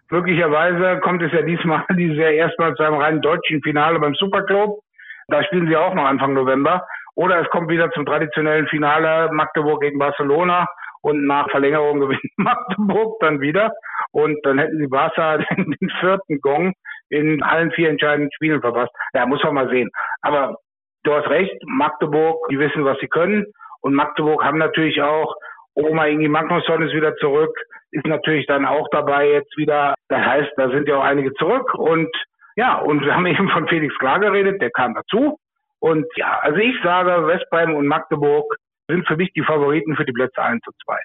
glücklicherweise 0.10 1.00
kommt 1.02 1.22
es 1.22 1.32
ja 1.32 1.42
diesmal 1.42 1.86
dieses 1.98 2.18
Jahr 2.18 2.32
erstmal 2.32 2.74
zu 2.76 2.84
einem 2.84 2.98
rein 2.98 3.22
deutschen 3.22 3.62
Finale 3.62 4.00
beim 4.00 4.16
Super 4.16 4.44
Globe. 4.44 4.80
Da 5.28 5.44
spielen 5.44 5.68
sie 5.68 5.76
auch 5.76 5.94
noch 5.94 6.06
Anfang 6.06 6.34
November. 6.34 6.86
Oder 7.16 7.42
es 7.42 7.50
kommt 7.50 7.70
wieder 7.70 7.90
zum 7.92 8.06
traditionellen 8.06 8.68
Finale 8.68 9.30
Magdeburg 9.32 9.82
gegen 9.82 9.98
Barcelona 9.98 10.68
und 11.02 11.26
nach 11.26 11.50
Verlängerung 11.50 12.00
gewinnt 12.00 12.22
Magdeburg 12.38 13.20
dann 13.22 13.40
wieder. 13.40 13.72
Und 14.12 14.38
dann 14.44 14.60
hätten 14.60 14.80
sie 14.80 14.88
Barca 14.88 15.38
den 15.58 15.90
vierten 16.00 16.40
Gong 16.42 16.74
in 17.16 17.42
allen 17.44 17.72
vier 17.72 17.90
entscheidenden 17.90 18.32
Spielen 18.34 18.62
verpasst. 18.62 18.92
Ja, 19.14 19.26
muss 19.26 19.44
man 19.44 19.56
mal 19.56 19.70
sehen. 19.70 19.90
Aber 20.22 20.58
du 21.04 21.14
hast 21.14 21.30
recht, 21.30 21.56
Magdeburg, 21.66 22.48
die 22.50 22.60
wissen, 22.60 22.84
was 22.84 22.98
sie 23.00 23.08
können. 23.08 23.46
Und 23.82 23.94
Magdeburg 23.94 24.44
haben 24.44 24.58
natürlich 24.58 25.02
auch, 25.02 25.36
Oma 25.76 26.06
Ingi 26.08 26.28
Magnusson 26.28 26.84
ist 26.84 26.94
wieder 26.94 27.16
zurück. 27.18 27.56
ist 27.92 28.06
natürlich 28.06 28.46
dann 28.48 28.66
auch 28.66 28.88
dabei 28.92 29.30
jetzt 29.30 29.56
wieder. 29.58 29.96
Das 30.10 30.26
heißt, 30.26 30.52
da 30.58 30.70
sind 30.70 30.88
ja 30.88 30.98
auch 30.98 31.04
einige 31.04 31.34
zurück 31.34 31.74
und 31.76 32.10
ja, 32.58 32.76
und 32.78 33.04
wir 33.04 33.14
haben 33.14 33.26
eben 33.26 33.50
von 33.50 33.68
Felix 33.68 33.98
Klar 33.98 34.20
geredet, 34.20 34.62
der 34.62 34.72
kam 34.72 34.94
dazu. 34.94 35.38
Und 35.80 36.06
ja, 36.16 36.40
also 36.42 36.58
ich 36.58 36.76
sage, 36.84 37.28
Westbrem 37.28 37.76
und 37.76 37.88
Magdeburg 37.88 38.56
sind 38.88 39.08
für 39.08 39.18
mich 39.18 39.32
die 39.34 39.44
Favoriten 39.44 39.96
für 39.96 40.06
die 40.06 40.14
Plätze 40.14 40.42
1 40.42 40.66
und 40.66 40.76
2 40.86 40.98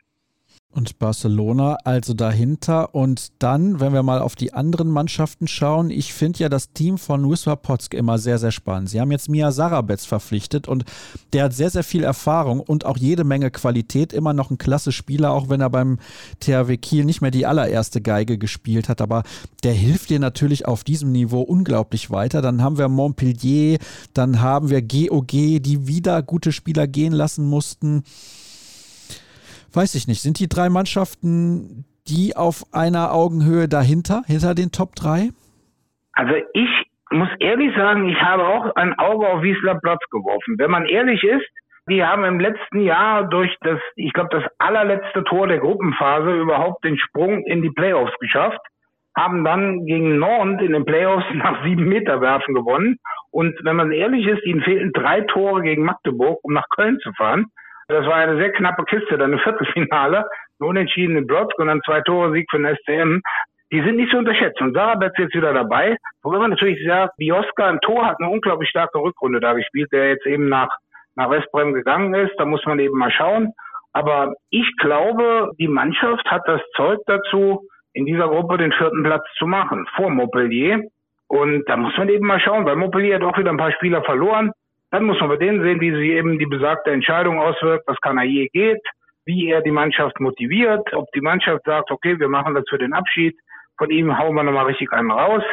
und 0.73 0.99
Barcelona 1.01 1.79
also 1.85 2.15
dahinter. 2.15 2.95
Und 2.95 3.33
dann, 3.41 3.81
wenn 3.81 3.93
wir 3.93 4.03
mal 4.03 4.21
auf 4.21 4.37
die 4.37 4.53
anderen 4.53 4.89
Mannschaften 4.89 5.49
schauen, 5.49 5.91
ich 5.91 6.13
finde 6.13 6.39
ja 6.39 6.49
das 6.49 6.73
Team 6.73 6.97
von 6.97 7.29
Wisła 7.29 7.57
Potsk 7.57 7.95
immer 7.95 8.19
sehr, 8.19 8.39
sehr 8.39 8.53
spannend. 8.53 8.89
Sie 8.89 9.01
haben 9.01 9.11
jetzt 9.11 9.29
Mia 9.29 9.51
Sarabetz 9.51 10.05
verpflichtet 10.05 10.69
und 10.69 10.85
der 11.33 11.45
hat 11.45 11.55
sehr, 11.55 11.71
sehr 11.71 11.83
viel 11.83 12.05
Erfahrung 12.05 12.61
und 12.61 12.87
auch 12.87 12.97
jede 12.97 13.25
Menge 13.25 13.51
Qualität. 13.51 14.13
Immer 14.13 14.33
noch 14.33 14.51
ein 14.51 14.59
klasse 14.59 14.93
Spieler, 14.93 15.33
auch 15.33 15.49
wenn 15.49 15.61
er 15.61 15.71
beim 15.71 15.99
THW 16.39 16.77
Kiel 16.77 17.05
nicht 17.05 17.21
mehr 17.21 17.33
die 17.33 17.47
allererste 17.47 18.01
Geige 18.01 18.39
gespielt 18.39 18.89
hat. 18.89 19.01
Aber 19.01 19.25
der 19.65 19.73
hilft 19.73 20.11
dir 20.11 20.21
natürlich 20.21 20.67
auf 20.67 20.85
diesem 20.85 21.11
Niveau 21.11 21.41
unglaublich 21.41 22.11
weiter. 22.11 22.43
Dann 22.43 22.63
haben 22.63 22.79
wir 22.79 22.89
Montpellier, 22.89 23.79
dann 24.15 24.41
haben 24.41 24.71
wir 24.71 24.83
GOG, 24.83 25.31
die 25.31 25.87
wieder 25.89 26.23
gute 26.23 26.53
Spieler 26.53 26.87
gehen 26.87 27.13
lassen 27.13 27.45
mussten 27.45 28.05
weiß 29.73 29.95
ich 29.95 30.09
nicht, 30.09 30.23
sind 30.23 30.39
die 30.39 30.49
drei 30.49 30.69
Mannschaften 30.69 31.85
die 32.09 32.37
auf 32.37 32.65
einer 32.73 33.13
Augenhöhe 33.13 33.69
dahinter, 33.69 34.23
hinter 34.27 34.55
den 34.55 34.73
Top 34.73 34.97
3? 34.97 35.31
Also 36.13 36.35
ich 36.55 36.69
muss 37.11 37.29
ehrlich 37.39 37.75
sagen, 37.77 38.09
ich 38.09 38.21
habe 38.21 38.47
auch 38.47 38.75
ein 38.77 38.99
Auge 38.99 39.27
auf 39.29 39.43
Wiesler 39.43 39.79
Platz 39.81 40.01
geworfen. 40.11 40.59
Wenn 40.59 40.71
man 40.71 40.87
ehrlich 40.87 41.23
ist, 41.23 41.47
die 41.89 42.05
haben 42.05 42.25
im 42.25 42.39
letzten 42.39 42.81
Jahr 42.81 43.29
durch 43.29 43.55
das, 43.63 43.79
ich 43.97 44.13
glaube, 44.13 44.31
das 44.33 44.45
allerletzte 44.59 45.25
Tor 45.25 45.49
der 45.49 45.59
Gruppenphase 45.59 46.33
überhaupt 46.33 46.85
den 46.85 46.99
Sprung 46.99 47.45
in 47.47 47.63
die 47.63 47.71
Playoffs 47.71 48.17
geschafft, 48.21 48.61
haben 49.17 49.45
dann 49.45 49.87
gegen 49.87 50.19
Nord 50.19 50.63
in 50.63 50.73
den 50.73 50.85
Playoffs 50.85 51.27
nach 51.35 51.65
sieben 51.65 51.89
Meter 51.89 52.21
werfen 52.21 52.55
gewonnen. 52.55 52.99
Und 53.33 53.57
wenn 53.65 53.77
man 53.77 53.93
ehrlich 53.93 54.27
ist, 54.27 54.45
ihnen 54.45 54.63
fehlten 54.63 54.93
drei 54.93 55.23
Tore 55.23 55.63
gegen 55.63 55.85
Magdeburg, 55.85 56.39
um 56.43 56.53
nach 56.53 56.69
Köln 56.75 56.99
zu 57.01 57.13
fahren. 57.13 57.47
Das 57.91 58.07
war 58.07 58.15
eine 58.15 58.37
sehr 58.37 58.53
knappe 58.53 58.85
Kiste, 58.85 59.19
dann 59.19 59.33
ein 59.33 59.41
Viertelfinale, 59.41 60.25
ein 60.61 60.65
unentschiedene 60.65 61.23
Block 61.23 61.53
und 61.59 61.67
dann 61.67 61.83
zwei 61.85 62.01
Tore 62.03 62.33
Sieg 62.33 62.47
für 62.51 62.59
den 62.59 62.77
SCM. 62.77 63.21
Die 63.73 63.83
sind 63.83 63.97
nicht 63.97 64.11
zu 64.11 64.19
unterschätzen. 64.19 64.65
Und 64.65 64.75
Sarah 64.75 64.95
Betz 64.95 65.15
jetzt 65.19 65.35
wieder 65.35 65.53
dabei. 65.53 65.97
Wobei 66.23 66.39
man 66.39 66.51
natürlich 66.51 66.79
sagt, 66.87 67.17
Bioska 67.17 67.69
im 67.69 67.81
Tor 67.81 68.07
hat 68.07 68.17
eine 68.21 68.31
unglaublich 68.31 68.71
starke 68.71 68.99
Rückrunde 68.99 69.41
da 69.41 69.55
gespielt, 69.55 69.91
der 69.93 70.11
jetzt 70.11 70.27
eben 70.27 70.49
nach, 70.49 70.69
nach 71.17 71.31
Westbrem 71.31 71.73
gegangen 71.73 72.15
ist. 72.15 72.35
Da 72.39 72.45
muss 72.45 72.65
man 72.65 72.79
eben 72.79 72.97
mal 72.97 73.11
schauen. 73.11 73.53
Aber 73.93 74.35
ich 74.51 74.69
glaube, 74.79 75.51
die 75.59 75.69
Mannschaft 75.69 76.25
hat 76.31 76.43
das 76.47 76.61
Zeug 76.77 77.01
dazu, 77.07 77.63
in 77.93 78.07
dieser 78.07 78.29
Gruppe 78.29 78.57
den 78.57 78.73
vierten 78.73 79.03
Platz 79.03 79.25
zu 79.37 79.47
machen, 79.47 79.87
vor 79.97 80.11
Montpellier. 80.11 80.81
Und 81.27 81.69
da 81.69 81.77
muss 81.77 81.97
man 81.97 82.09
eben 82.09 82.27
mal 82.27 82.41
schauen, 82.41 82.65
weil 82.67 82.77
Montpellier 82.77 83.17
hat 83.17 83.23
auch 83.23 83.39
wieder 83.39 83.51
ein 83.51 83.57
paar 83.57 83.73
Spieler 83.73 84.03
verloren. 84.03 84.53
Dann 84.91 85.05
muss 85.05 85.21
man 85.21 85.29
bei 85.29 85.37
denen 85.37 85.63
sehen, 85.63 85.81
wie 85.81 85.93
sich 85.93 86.11
eben 86.11 86.39
die 86.39 86.47
besagte 86.47 86.91
Entscheidung 86.91 87.41
auswirkt, 87.41 87.87
was 87.87 88.01
Kanaye 88.01 88.49
geht, 88.53 88.83
wie 89.25 89.49
er 89.49 89.63
die 89.63 89.71
Mannschaft 89.71 90.19
motiviert, 90.19 90.93
ob 90.93 91.07
die 91.13 91.21
Mannschaft 91.21 91.65
sagt, 91.65 91.91
okay, 91.91 92.19
wir 92.19 92.29
machen 92.29 92.55
das 92.55 92.65
für 92.69 92.79
den 92.79 92.93
Abschied, 92.93 93.37
von 93.79 93.91
ihm 93.91 94.19
hauen 94.19 94.35
wir 94.35 94.43
nochmal 94.43 94.67
richtig 94.67 94.93
einen 94.93 95.11
raus. 95.11 95.45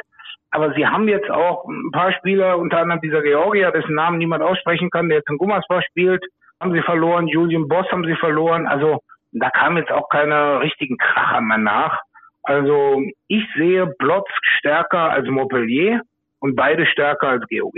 Aber 0.50 0.74
sie 0.74 0.88
haben 0.88 1.08
jetzt 1.08 1.30
auch 1.30 1.66
ein 1.66 1.92
paar 1.92 2.14
Spieler, 2.14 2.58
unter 2.58 2.80
anderem 2.80 3.02
dieser 3.02 3.22
Georgier, 3.22 3.72
dessen 3.72 3.94
Namen 3.94 4.18
niemand 4.18 4.42
aussprechen 4.42 4.90
kann, 4.90 5.10
der 5.10 5.20
jetzt 5.20 5.30
in 5.30 5.38
Gummersbach 5.38 5.84
spielt, 5.84 6.24
haben 6.60 6.74
sie 6.74 6.82
verloren, 6.82 7.28
Julian 7.28 7.68
Boss 7.68 7.86
haben 7.92 8.06
sie 8.06 8.16
verloren. 8.16 8.66
Also 8.66 9.02
da 9.34 9.50
kam 9.52 9.78
jetzt 9.78 9.92
auch 9.92 10.10
keine 10.10 10.62
richtigen 10.62 10.98
Kracher 10.98 11.42
mehr 11.42 11.58
nach. 11.60 12.00
Also 12.44 13.04
ich 13.28 13.44
sehe 13.56 13.86
Blotz 14.00 14.30
stärker 14.58 15.12
als 15.12 15.28
Montpellier 15.28 16.02
und 16.40 16.56
beide 16.56 16.86
stärker 16.88 17.28
als 17.28 17.44
GOG 17.50 17.76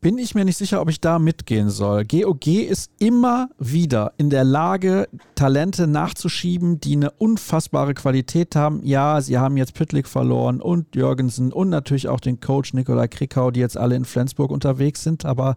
bin 0.00 0.16
ich 0.16 0.34
mir 0.34 0.44
nicht 0.46 0.56
sicher, 0.56 0.80
ob 0.80 0.88
ich 0.88 1.00
da 1.00 1.18
mitgehen 1.18 1.68
soll. 1.68 2.04
GOG 2.06 2.46
ist 2.46 2.90
immer 2.98 3.50
wieder 3.58 4.12
in 4.16 4.30
der 4.30 4.44
Lage, 4.44 5.08
Talente 5.34 5.86
nachzuschieben, 5.86 6.80
die 6.80 6.96
eine 6.96 7.10
unfassbare 7.10 7.92
Qualität 7.92 8.56
haben. 8.56 8.80
Ja, 8.82 9.20
sie 9.20 9.36
haben 9.36 9.58
jetzt 9.58 9.74
Püttlik 9.74 10.08
verloren 10.08 10.62
und 10.62 10.94
Jürgensen 10.96 11.52
und 11.52 11.68
natürlich 11.68 12.08
auch 12.08 12.20
den 12.20 12.40
Coach 12.40 12.72
Nikolai 12.72 13.08
Krikau, 13.08 13.50
die 13.50 13.60
jetzt 13.60 13.76
alle 13.76 13.94
in 13.94 14.06
Flensburg 14.06 14.50
unterwegs 14.50 15.02
sind. 15.02 15.26
Aber 15.26 15.56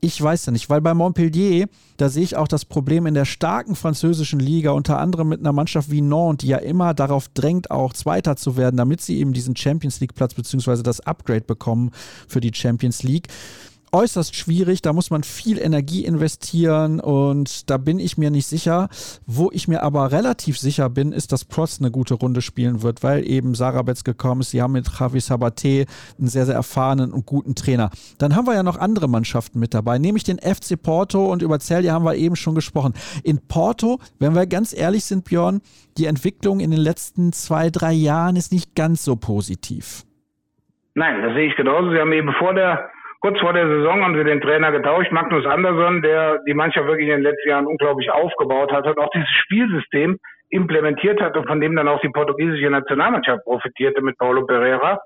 ich 0.00 0.20
weiß 0.20 0.46
ja 0.46 0.52
nicht, 0.52 0.68
weil 0.68 0.82
bei 0.82 0.92
Montpellier, 0.92 1.66
da 1.96 2.10
sehe 2.10 2.24
ich 2.24 2.36
auch 2.36 2.48
das 2.48 2.66
Problem 2.66 3.06
in 3.06 3.14
der 3.14 3.24
starken 3.24 3.76
französischen 3.76 4.40
Liga, 4.40 4.72
unter 4.72 4.98
anderem 4.98 5.28
mit 5.28 5.40
einer 5.40 5.52
Mannschaft 5.52 5.90
wie 5.90 6.02
Nantes, 6.02 6.44
die 6.44 6.48
ja 6.48 6.58
immer 6.58 6.92
darauf 6.92 7.28
drängt, 7.28 7.70
auch 7.70 7.94
Zweiter 7.94 8.36
zu 8.36 8.56
werden, 8.58 8.76
damit 8.76 9.00
sie 9.00 9.18
eben 9.18 9.32
diesen 9.32 9.56
Champions 9.56 10.00
League 10.00 10.14
Platz 10.14 10.34
bzw. 10.34 10.82
das 10.82 11.00
Upgrade 11.00 11.42
bekommen 11.42 11.92
für 12.28 12.40
die 12.40 12.52
Champions 12.54 13.02
League 13.02 13.28
äußerst 13.92 14.36
schwierig. 14.36 14.82
Da 14.82 14.92
muss 14.92 15.10
man 15.10 15.22
viel 15.22 15.58
Energie 15.58 16.04
investieren 16.04 17.00
und 17.00 17.70
da 17.70 17.76
bin 17.76 17.98
ich 17.98 18.18
mir 18.18 18.30
nicht 18.30 18.46
sicher. 18.46 18.88
Wo 19.26 19.50
ich 19.52 19.68
mir 19.68 19.82
aber 19.82 20.12
relativ 20.12 20.58
sicher 20.58 20.90
bin, 20.90 21.12
ist, 21.12 21.32
dass 21.32 21.44
Prost 21.44 21.80
eine 21.80 21.90
gute 21.90 22.14
Runde 22.14 22.42
spielen 22.42 22.82
wird, 22.82 23.02
weil 23.02 23.28
eben 23.28 23.54
Sarah 23.54 23.82
Betz 23.82 24.04
gekommen 24.04 24.42
ist. 24.42 24.50
Sie 24.50 24.62
haben 24.62 24.72
mit 24.72 24.88
Javi 24.98 25.20
Sabate 25.20 25.86
einen 26.18 26.28
sehr, 26.28 26.46
sehr 26.46 26.54
erfahrenen 26.54 27.12
und 27.12 27.26
guten 27.26 27.54
Trainer. 27.54 27.90
Dann 28.18 28.36
haben 28.36 28.46
wir 28.46 28.54
ja 28.54 28.62
noch 28.62 28.78
andere 28.78 29.08
Mannschaften 29.08 29.58
mit 29.58 29.74
dabei, 29.74 29.98
nämlich 29.98 30.24
den 30.24 30.38
FC 30.38 30.80
Porto 30.80 31.26
und 31.30 31.42
über 31.42 31.58
Celje 31.58 31.92
haben 31.92 32.04
wir 32.04 32.14
eben 32.14 32.36
schon 32.36 32.54
gesprochen. 32.54 32.94
In 33.24 33.40
Porto, 33.46 33.98
wenn 34.18 34.34
wir 34.34 34.46
ganz 34.46 34.76
ehrlich 34.76 35.04
sind, 35.04 35.24
Björn, 35.24 35.60
die 35.98 36.06
Entwicklung 36.06 36.60
in 36.60 36.70
den 36.70 36.80
letzten 36.80 37.32
zwei, 37.32 37.70
drei 37.70 37.92
Jahren 37.92 38.36
ist 38.36 38.52
nicht 38.52 38.74
ganz 38.74 39.04
so 39.04 39.16
positiv. 39.16 40.04
Nein, 40.94 41.22
das 41.22 41.34
sehe 41.34 41.48
ich 41.48 41.56
genauso. 41.56 41.90
Sie 41.90 41.98
haben 41.98 42.12
eben 42.12 42.32
vor 42.38 42.54
der 42.54 42.90
Kurz 43.20 43.38
vor 43.38 43.52
der 43.52 43.68
Saison 43.68 44.02
haben 44.02 44.16
sie 44.16 44.24
den 44.24 44.40
Trainer 44.40 44.72
getauscht, 44.72 45.12
Magnus 45.12 45.44
Andersson, 45.44 46.00
der 46.00 46.38
die 46.46 46.54
Mannschaft 46.54 46.86
wirklich 46.86 47.06
in 47.06 47.16
den 47.16 47.22
letzten 47.22 47.50
Jahren 47.50 47.66
unglaublich 47.66 48.10
aufgebaut 48.10 48.72
hat 48.72 48.86
und 48.86 48.98
auch 48.98 49.10
dieses 49.10 49.28
Spielsystem 49.44 50.18
implementiert 50.48 51.20
hat 51.20 51.36
und 51.36 51.46
von 51.46 51.60
dem 51.60 51.76
dann 51.76 51.86
auch 51.86 52.00
die 52.00 52.08
portugiesische 52.08 52.70
Nationalmannschaft 52.70 53.44
profitierte 53.44 54.00
mit 54.00 54.16
Paulo 54.16 54.46
Pereira. 54.46 54.98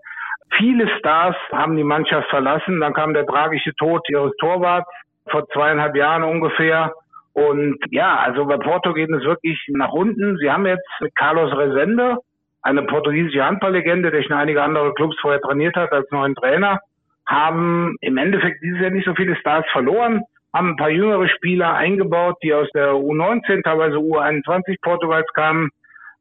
Viele 0.56 0.88
Stars 0.96 1.34
haben 1.50 1.76
die 1.76 1.82
Mannschaft 1.82 2.28
verlassen. 2.30 2.80
Dann 2.80 2.94
kam 2.94 3.14
der 3.14 3.26
tragische 3.26 3.74
Tod 3.74 4.08
ihres 4.08 4.32
Torwarts 4.38 4.88
vor 5.28 5.48
zweieinhalb 5.48 5.96
Jahren 5.96 6.22
ungefähr. 6.22 6.92
Und 7.32 7.78
ja, 7.90 8.18
also 8.18 8.44
bei 8.46 8.58
Porto 8.58 8.92
geht 8.94 9.10
es 9.10 9.24
wirklich 9.24 9.60
nach 9.70 9.92
unten. 9.92 10.36
Sie 10.36 10.48
haben 10.48 10.66
jetzt 10.66 10.86
Carlos 11.16 11.52
Resende, 11.56 12.18
eine 12.62 12.84
portugiesische 12.84 13.44
Handballlegende, 13.44 14.12
der 14.12 14.22
schon 14.22 14.36
einige 14.36 14.62
andere 14.62 14.94
Clubs 14.94 15.16
vorher 15.20 15.40
trainiert 15.40 15.74
hat, 15.74 15.90
als 15.90 16.08
neuen 16.12 16.36
Trainer 16.36 16.78
haben 17.26 17.96
im 18.00 18.16
Endeffekt 18.16 18.62
dieses 18.62 18.80
Jahr 18.80 18.90
nicht 18.90 19.06
so 19.06 19.14
viele 19.14 19.36
Stars 19.36 19.64
verloren, 19.72 20.22
haben 20.54 20.70
ein 20.70 20.76
paar 20.76 20.90
jüngere 20.90 21.28
Spieler 21.28 21.74
eingebaut, 21.74 22.36
die 22.42 22.54
aus 22.54 22.68
der 22.74 22.92
U19, 22.92 23.62
teilweise 23.62 23.96
U21 23.96 24.76
Portugals 24.82 25.26
kamen. 25.34 25.70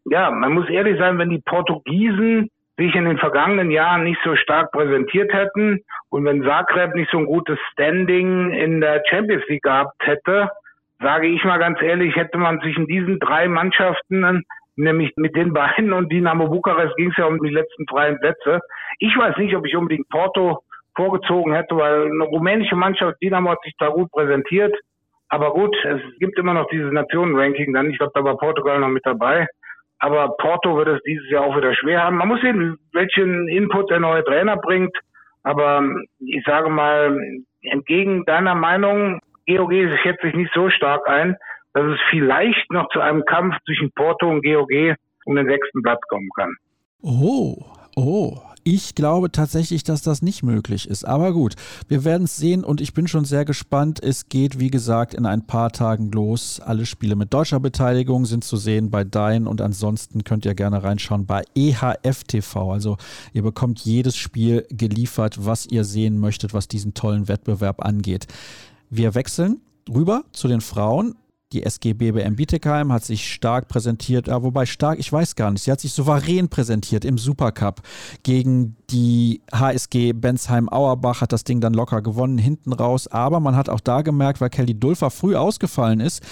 Ja, 0.06 0.32
man 0.32 0.54
muss 0.54 0.70
ehrlich 0.70 0.98
sein, 0.98 1.18
wenn 1.18 1.30
die 1.30 1.42
Portugiesen 1.46 2.50
sich 2.78 2.96
in 2.96 3.06
den 3.06 3.20
vergangenen 3.20 3.70
Jahren 3.70 4.04
nicht 4.04 4.20
so 4.24 4.36
stark 4.36 4.72
präsentiert 4.72 5.32
hätten 5.32 5.82
und 6.10 6.26
wenn 6.26 6.44
Zagreb 6.44 6.96
nicht 6.96 7.12
so 7.12 7.20
ein 7.20 7.26
gutes 7.26 7.60
Standing 7.72 8.52
in 8.52 8.82
der 8.82 9.04
Champions 9.10 9.44
League 9.48 9.64
gehabt 9.64 9.96
hätte, 10.02 10.50
sage 11.00 11.28
ich 11.28 11.44
mal 11.44 11.60
ganz 11.60 11.80
ehrlich, 11.82 12.16
hätte 12.16 12.38
man 12.38 12.60
sich 12.62 12.76
in 12.76 12.88
diesen 12.88 13.20
drei 13.20 13.48
Mannschaften, 13.48 14.44
nämlich 14.76 15.14
mit 15.18 15.36
den 15.36 15.54
beiden 15.54 15.94
und 15.94 16.12
Dynamo 16.12 16.48
Bukarest 16.48 16.96
ging 16.96 17.12
es 17.12 17.18
ja 17.18 17.26
um 17.26 17.40
die 17.44 17.54
letzten 17.54 17.86
freien 17.88 18.20
Plätze. 18.20 18.60
Ich 18.98 19.16
weiß 19.16 19.38
nicht, 19.38 19.56
ob 19.56 19.68
ich 19.68 19.76
unbedingt 19.76 20.10
Porto 20.10 20.64
vorgezogen 20.96 21.54
hätte, 21.54 21.76
weil 21.76 22.06
eine 22.06 22.24
rumänische 22.24 22.76
Mannschaft, 22.76 23.18
Dynamo 23.22 23.52
hat 23.52 23.62
sich 23.64 23.74
da 23.78 23.90
gut 23.90 24.12
präsentiert. 24.12 24.76
Aber 25.30 25.52
gut, 25.52 25.76
es 25.84 26.02
gibt 26.20 26.38
immer 26.38 26.54
noch 26.54 26.68
dieses 26.70 26.92
Nationenranking 26.92 27.74
dann. 27.74 27.90
Ich 27.90 27.98
glaube, 27.98 28.12
da 28.14 28.24
war 28.24 28.38
Portugal 28.38 28.80
noch 28.80 28.90
mit 28.90 29.06
dabei. 29.06 29.48
Aber 30.00 30.36
Porto 30.38 30.76
wird 30.78 30.90
es 30.90 31.02
dieses 31.04 31.30
Jahr 31.30 31.46
auch 31.46 31.58
wieder 31.58 31.74
schwer 31.74 32.04
haben. 32.04 32.18
Man 32.18 32.28
muss 32.28 32.42
sehen, 32.42 32.78
welchen 32.92 33.48
Input 33.48 33.90
der 33.90 34.00
neue 34.00 34.24
Trainer 34.24 34.58
bringt. 34.58 34.96
Aber 35.44 35.84
ich 36.20 36.44
sage 36.46 36.70
mal, 36.70 37.18
entgegen 37.62 38.26
deiner 38.26 38.54
Meinung, 38.54 39.20
GOG 39.48 39.74
schätzt 40.02 40.22
sich 40.22 40.34
nicht 40.34 40.52
so 40.54 40.70
stark 40.70 41.08
ein, 41.08 41.36
dass 41.74 41.86
es 41.86 42.00
vielleicht 42.10 42.72
noch 42.72 42.88
zu 42.90 43.00
einem 43.00 43.26
Kampf 43.26 43.56
zwischen 43.66 43.92
Porto 43.94 44.30
und 44.30 44.44
GOG 44.44 44.96
um 45.26 45.36
den 45.36 45.48
sechsten 45.48 45.82
Platz 45.82 46.02
kommen 46.10 46.30
kann. 46.36 46.54
Oh, 47.02 47.56
oh, 47.96 48.38
ich 48.64 48.96
glaube 48.96 49.32
tatsächlich, 49.32 49.84
dass 49.84 50.02
das 50.02 50.22
nicht 50.22 50.44
möglich 50.44 50.88
ist. 50.88 51.06
Aber 51.06 51.34
gut, 51.34 51.56
wir 51.88 52.04
werden 52.04 52.24
es 52.24 52.38
sehen 52.38 52.64
und 52.64 52.82
ich 52.82 52.94
bin 52.94 53.08
schon 53.08 53.26
sehr 53.26 53.46
gespannt. 53.46 54.02
Es 54.02 54.30
geht, 54.30 54.60
wie 54.60 54.70
gesagt, 54.70 55.14
in 55.14 55.26
ein 55.26 55.46
paar 55.46 55.72
Tagen 55.72 56.12
los. 56.12 56.60
Alle 56.60 56.86
Spiele 56.86 57.16
mit 57.16 57.34
deutscher 57.34 57.60
Beteiligung 57.60 58.26
sind 58.26 58.44
zu 58.44 58.58
sehen 58.58 58.90
bei 58.90 59.04
Dein 59.04 59.48
und 59.48 59.62
ansonsten 59.62 60.24
könnt 60.24 60.46
ihr 60.46 60.56
gerne 60.56 60.84
reinschauen 60.84 61.26
bei 61.26 61.44
EHF 61.56 62.24
TV. 62.26 62.72
Also 62.72 62.98
ihr 63.34 63.44
bekommt 63.44 63.80
jedes 63.82 64.16
Spiel 64.16 64.66
geliefert, 64.70 65.46
was 65.46 65.66
ihr 65.66 65.84
sehen 65.84 66.18
möchtet, 66.18 66.54
was 66.54 66.68
diesen 66.68 66.94
tollen 66.94 67.28
Wettbewerb 67.28 67.84
angeht. 67.84 68.28
Wir 68.90 69.16
wechseln 69.16 69.62
rüber 69.90 70.24
zu 70.32 70.48
den 70.48 70.62
Frauen 70.62 71.16
Die 71.54 71.62
SG 71.64 71.94
BBM 71.94 72.36
Bietigheim 72.36 72.92
hat 72.92 73.04
sich 73.04 73.32
stark 73.32 73.68
präsentiert, 73.68 74.28
ja, 74.28 74.42
wobei 74.42 74.66
stark, 74.66 74.98
ich 74.98 75.14
weiß 75.14 75.36
gar 75.36 75.52
nicht, 75.52 75.62
sie 75.62 75.72
hat 75.72 75.80
sich 75.80 75.94
souverän 75.94 76.50
präsentiert 76.50 77.06
im 77.06 77.20
Supercup 77.20 77.82
gegen 78.24 78.76
die 78.90 79.42
HSG 79.54 80.14
Bensheim-Auerbach, 80.14 81.22
hat 81.22 81.32
das 81.32 81.44
Ding 81.44 81.62
dann 81.62 81.76
locker 81.76 82.02
gewonnen, 82.02 82.40
hinten 82.40 82.74
raus. 82.74 83.08
Aber 83.08 83.40
man 83.40 83.56
hat 83.56 83.70
auch 83.70 83.80
da 83.80 84.02
gemerkt, 84.02 84.42
weil 84.42 84.50
Kelly 84.50 84.74
Dulfer 84.74 85.12
früh 85.12 85.36
ausgefallen 85.36 86.00
ist, 86.00 86.24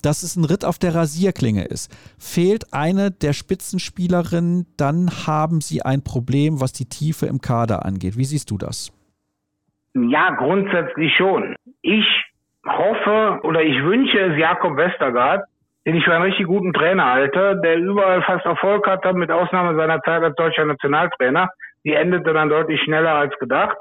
dass 0.00 0.22
es 0.22 0.36
ein 0.36 0.46
Ritt 0.46 0.64
auf 0.64 0.78
der 0.78 0.94
Rasierklinge 0.94 1.64
ist. 1.64 1.94
Fehlt 2.18 2.72
eine 2.72 3.10
der 3.10 3.34
Spitzenspielerinnen, 3.34 4.66
dann 4.78 5.10
haben 5.26 5.60
sie 5.60 5.82
ein 5.82 6.02
Problem, 6.02 6.62
was 6.62 6.72
die 6.72 6.86
Tiefe 6.86 7.26
im 7.26 7.42
Kader 7.42 7.84
angeht. 7.84 8.16
Wie 8.16 8.24
siehst 8.24 8.50
du 8.50 8.56
das? 8.56 8.92
Ja, 9.94 10.30
grundsätzlich 10.38 11.12
schon. 11.18 11.54
Ich 11.82 12.06
hoffe 12.66 13.40
oder 13.42 13.62
ich 13.62 13.82
wünsche 13.82 14.18
es 14.18 14.38
Jakob 14.38 14.76
Westergaard, 14.76 15.44
den 15.86 15.96
ich 15.96 16.04
für 16.04 16.14
einen 16.14 16.24
richtig 16.24 16.46
guten 16.46 16.72
Trainer 16.72 17.06
halte, 17.06 17.60
der 17.62 17.78
überall 17.78 18.22
fast 18.22 18.44
Erfolg 18.44 18.86
hatte, 18.86 19.12
mit 19.14 19.30
Ausnahme 19.30 19.76
seiner 19.76 20.00
Zeit 20.02 20.22
als 20.22 20.36
deutscher 20.36 20.64
Nationaltrainer. 20.64 21.48
Die 21.84 21.94
endete 21.94 22.34
dann 22.34 22.50
deutlich 22.50 22.80
schneller 22.82 23.14
als 23.14 23.34
gedacht. 23.38 23.78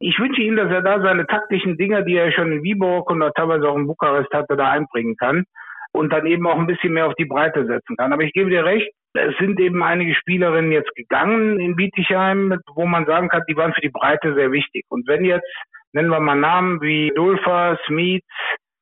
Ich 0.00 0.18
wünsche 0.18 0.42
ihm, 0.42 0.56
dass 0.56 0.70
er 0.70 0.82
da 0.82 1.00
seine 1.00 1.26
taktischen 1.26 1.76
Dinge, 1.76 2.04
die 2.04 2.16
er 2.16 2.32
schon 2.32 2.50
in 2.50 2.62
Viborg 2.62 3.08
und 3.10 3.22
teilweise 3.36 3.68
auch 3.68 3.76
in 3.76 3.86
Bukarest 3.86 4.32
hatte, 4.32 4.56
da 4.56 4.70
einbringen 4.70 5.16
kann 5.16 5.44
und 5.92 6.12
dann 6.12 6.26
eben 6.26 6.46
auch 6.46 6.58
ein 6.58 6.66
bisschen 6.66 6.94
mehr 6.94 7.06
auf 7.06 7.14
die 7.14 7.26
Breite 7.26 7.66
setzen 7.66 7.96
kann. 7.96 8.12
Aber 8.12 8.22
ich 8.22 8.32
gebe 8.32 8.50
dir 8.50 8.64
recht, 8.64 8.90
es 9.14 9.36
sind 9.38 9.60
eben 9.60 9.82
einige 9.82 10.14
Spielerinnen 10.14 10.72
jetzt 10.72 10.94
gegangen 10.96 11.60
in 11.60 11.76
Bietigheim, 11.76 12.58
wo 12.74 12.86
man 12.86 13.04
sagen 13.04 13.28
kann, 13.28 13.42
die 13.46 13.56
waren 13.56 13.74
für 13.74 13.82
die 13.82 13.90
Breite 13.90 14.34
sehr 14.34 14.50
wichtig. 14.52 14.86
Und 14.88 15.06
wenn 15.06 15.24
jetzt, 15.24 15.46
nennen 15.92 16.10
wir 16.10 16.20
mal 16.20 16.34
Namen 16.34 16.80
wie 16.80 17.12
Dulfa, 17.14 17.78
Smith 17.86 18.22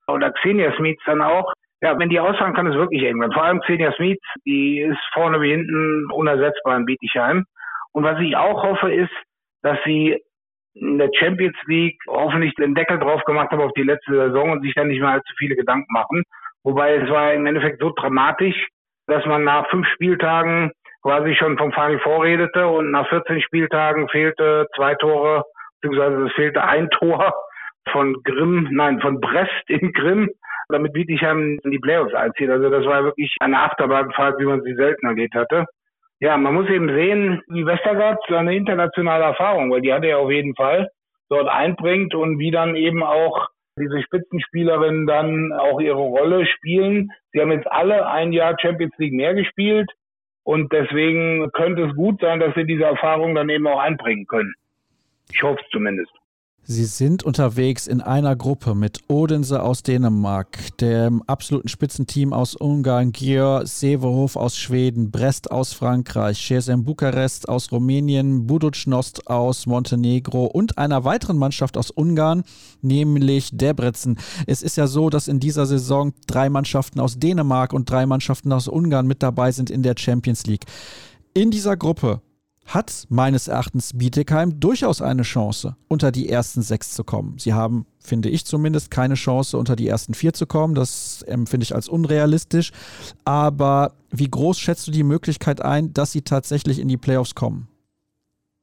oder 0.06 0.32
Xenia 0.32 0.74
Smith 0.76 0.98
dann 1.06 1.22
auch, 1.22 1.52
ja, 1.82 1.98
wenn 1.98 2.10
die 2.10 2.20
ausfahren, 2.20 2.54
kann 2.54 2.66
es 2.66 2.74
wirklich 2.74 3.02
irgendwann. 3.02 3.32
Vor 3.32 3.44
allem 3.44 3.60
Xenia 3.60 3.92
Smith, 3.92 4.18
die 4.44 4.80
ist 4.80 5.00
vorne 5.12 5.40
wie 5.40 5.50
hinten 5.50 6.10
unersetzbar 6.12 6.76
in 6.76 6.84
Bietigheim. 6.84 7.44
Und 7.92 8.04
was 8.04 8.20
ich 8.20 8.36
auch 8.36 8.62
hoffe, 8.62 8.92
ist, 8.92 9.12
dass 9.62 9.78
sie 9.84 10.20
in 10.74 10.98
der 10.98 11.10
Champions 11.18 11.56
League 11.66 11.98
hoffentlich 12.06 12.54
den 12.54 12.74
Deckel 12.74 12.98
drauf 12.98 13.22
gemacht 13.24 13.50
haben 13.50 13.62
auf 13.62 13.72
die 13.72 13.82
letzte 13.82 14.12
Saison 14.12 14.52
und 14.52 14.62
sich 14.62 14.74
dann 14.74 14.88
nicht 14.88 15.00
mehr 15.00 15.10
allzu 15.10 15.32
viele 15.36 15.56
Gedanken 15.56 15.92
machen. 15.92 16.22
Wobei 16.62 16.96
es 16.96 17.10
war 17.10 17.32
im 17.32 17.46
Endeffekt 17.46 17.80
so 17.80 17.90
dramatisch, 17.90 18.68
dass 19.06 19.24
man 19.26 19.44
nach 19.44 19.68
fünf 19.70 19.86
Spieltagen 19.88 20.70
quasi 21.02 21.34
schon 21.34 21.56
vom 21.58 21.72
Final 21.72 21.98
vorredete 22.00 22.66
und 22.66 22.90
nach 22.90 23.08
14 23.08 23.40
Spieltagen 23.40 24.08
fehlte 24.08 24.66
zwei 24.76 24.94
Tore, 24.94 25.44
beziehungsweise 25.80 26.26
es 26.26 26.32
fehlte 26.32 26.62
ein 26.64 26.88
Tor 26.90 27.34
von 27.90 28.22
Grimm, 28.24 28.68
nein, 28.70 29.00
von 29.00 29.20
Brest 29.20 29.68
in 29.68 29.92
Grimm, 29.92 30.30
damit 30.68 30.92
Bietigheim 30.92 31.58
in 31.62 31.70
die 31.70 31.78
Playoffs 31.78 32.14
einzieht. 32.14 32.50
Also 32.50 32.70
das 32.70 32.84
war 32.84 33.04
wirklich 33.04 33.34
eine 33.40 33.60
Achterbahnfahrt, 33.60 34.38
wie 34.38 34.44
man 34.46 34.62
sie 34.62 34.74
selten 34.74 35.06
erlebt 35.06 35.34
hatte. 35.34 35.66
Ja, 36.20 36.36
man 36.36 36.54
muss 36.54 36.68
eben 36.68 36.88
sehen, 36.88 37.42
wie 37.48 37.64
Westergaard 37.64 38.22
seine 38.28 38.54
internationale 38.54 39.24
Erfahrung, 39.24 39.70
weil 39.70 39.80
die 39.80 39.92
hat 39.92 40.04
er 40.04 40.18
auf 40.18 40.30
jeden 40.30 40.54
Fall, 40.54 40.88
dort 41.30 41.48
einbringt 41.48 42.14
und 42.14 42.38
wie 42.38 42.50
dann 42.50 42.76
eben 42.76 43.02
auch 43.02 43.48
diese 43.78 44.02
Spitzenspielerinnen 44.02 45.06
dann 45.06 45.52
auch 45.52 45.80
ihre 45.80 45.96
Rolle 45.96 46.44
spielen. 46.46 47.10
Sie 47.32 47.40
haben 47.40 47.52
jetzt 47.52 47.70
alle 47.70 48.06
ein 48.06 48.32
Jahr 48.32 48.56
Champions 48.60 48.92
League 48.98 49.14
mehr 49.14 49.34
gespielt 49.34 49.90
und 50.44 50.72
deswegen 50.72 51.50
könnte 51.52 51.84
es 51.84 51.94
gut 51.94 52.20
sein, 52.20 52.40
dass 52.40 52.54
sie 52.54 52.66
diese 52.66 52.84
Erfahrung 52.84 53.34
dann 53.34 53.48
eben 53.48 53.66
auch 53.66 53.78
einbringen 53.78 54.26
können. 54.26 54.52
Ich 55.32 55.42
hoffe 55.42 55.60
es 55.64 55.70
zumindest. 55.70 56.10
Sie 56.62 56.84
sind 56.84 57.24
unterwegs 57.24 57.88
in 57.88 58.00
einer 58.00 58.36
Gruppe 58.36 58.76
mit 58.76 59.00
Odense 59.08 59.62
aus 59.62 59.82
Dänemark, 59.82 60.76
dem 60.76 61.20
absoluten 61.22 61.68
Spitzenteam 61.68 62.32
aus 62.32 62.54
Ungarn, 62.54 63.10
Gier 63.10 63.62
Severhof 63.64 64.36
aus 64.36 64.56
Schweden, 64.56 65.10
Brest 65.10 65.50
aus 65.50 65.72
Frankreich, 65.72 66.38
Shesem 66.38 66.84
Bukarest 66.84 67.48
aus 67.48 67.72
Rumänien, 67.72 68.46
Buducnost 68.46 69.26
aus 69.26 69.66
Montenegro 69.66 70.44
und 70.44 70.78
einer 70.78 71.02
weiteren 71.04 71.38
Mannschaft 71.38 71.76
aus 71.76 71.90
Ungarn, 71.90 72.44
nämlich 72.82 73.50
Debrecen. 73.52 74.16
Es 74.46 74.62
ist 74.62 74.76
ja 74.76 74.86
so, 74.86 75.10
dass 75.10 75.26
in 75.26 75.40
dieser 75.40 75.66
Saison 75.66 76.12
drei 76.28 76.50
Mannschaften 76.50 77.00
aus 77.00 77.18
Dänemark 77.18 77.72
und 77.72 77.90
drei 77.90 78.06
Mannschaften 78.06 78.52
aus 78.52 78.68
Ungarn 78.68 79.08
mit 79.08 79.24
dabei 79.24 79.50
sind 79.50 79.70
in 79.70 79.82
der 79.82 79.96
Champions 79.98 80.46
League. 80.46 80.66
In 81.34 81.50
dieser 81.50 81.76
Gruppe 81.76 82.20
hat 82.66 83.06
meines 83.10 83.48
Erachtens 83.48 83.96
Bietigheim 83.96 84.60
durchaus 84.60 85.02
eine 85.02 85.22
Chance, 85.22 85.76
unter 85.88 86.12
die 86.12 86.28
ersten 86.28 86.62
sechs 86.62 86.94
zu 86.94 87.04
kommen. 87.04 87.36
Sie 87.38 87.52
haben, 87.52 87.86
finde 87.98 88.28
ich 88.28 88.44
zumindest, 88.44 88.90
keine 88.90 89.14
Chance, 89.14 89.56
unter 89.56 89.76
die 89.76 89.88
ersten 89.88 90.14
vier 90.14 90.32
zu 90.32 90.46
kommen. 90.46 90.74
Das 90.74 91.22
empfinde 91.22 91.64
ich 91.64 91.74
als 91.74 91.88
unrealistisch. 91.88 92.70
Aber 93.24 93.92
wie 94.10 94.30
groß 94.30 94.58
schätzt 94.58 94.86
du 94.86 94.92
die 94.92 95.02
Möglichkeit 95.04 95.62
ein, 95.62 95.92
dass 95.92 96.12
sie 96.12 96.22
tatsächlich 96.22 96.80
in 96.80 96.88
die 96.88 96.96
Playoffs 96.96 97.34
kommen? 97.34 97.68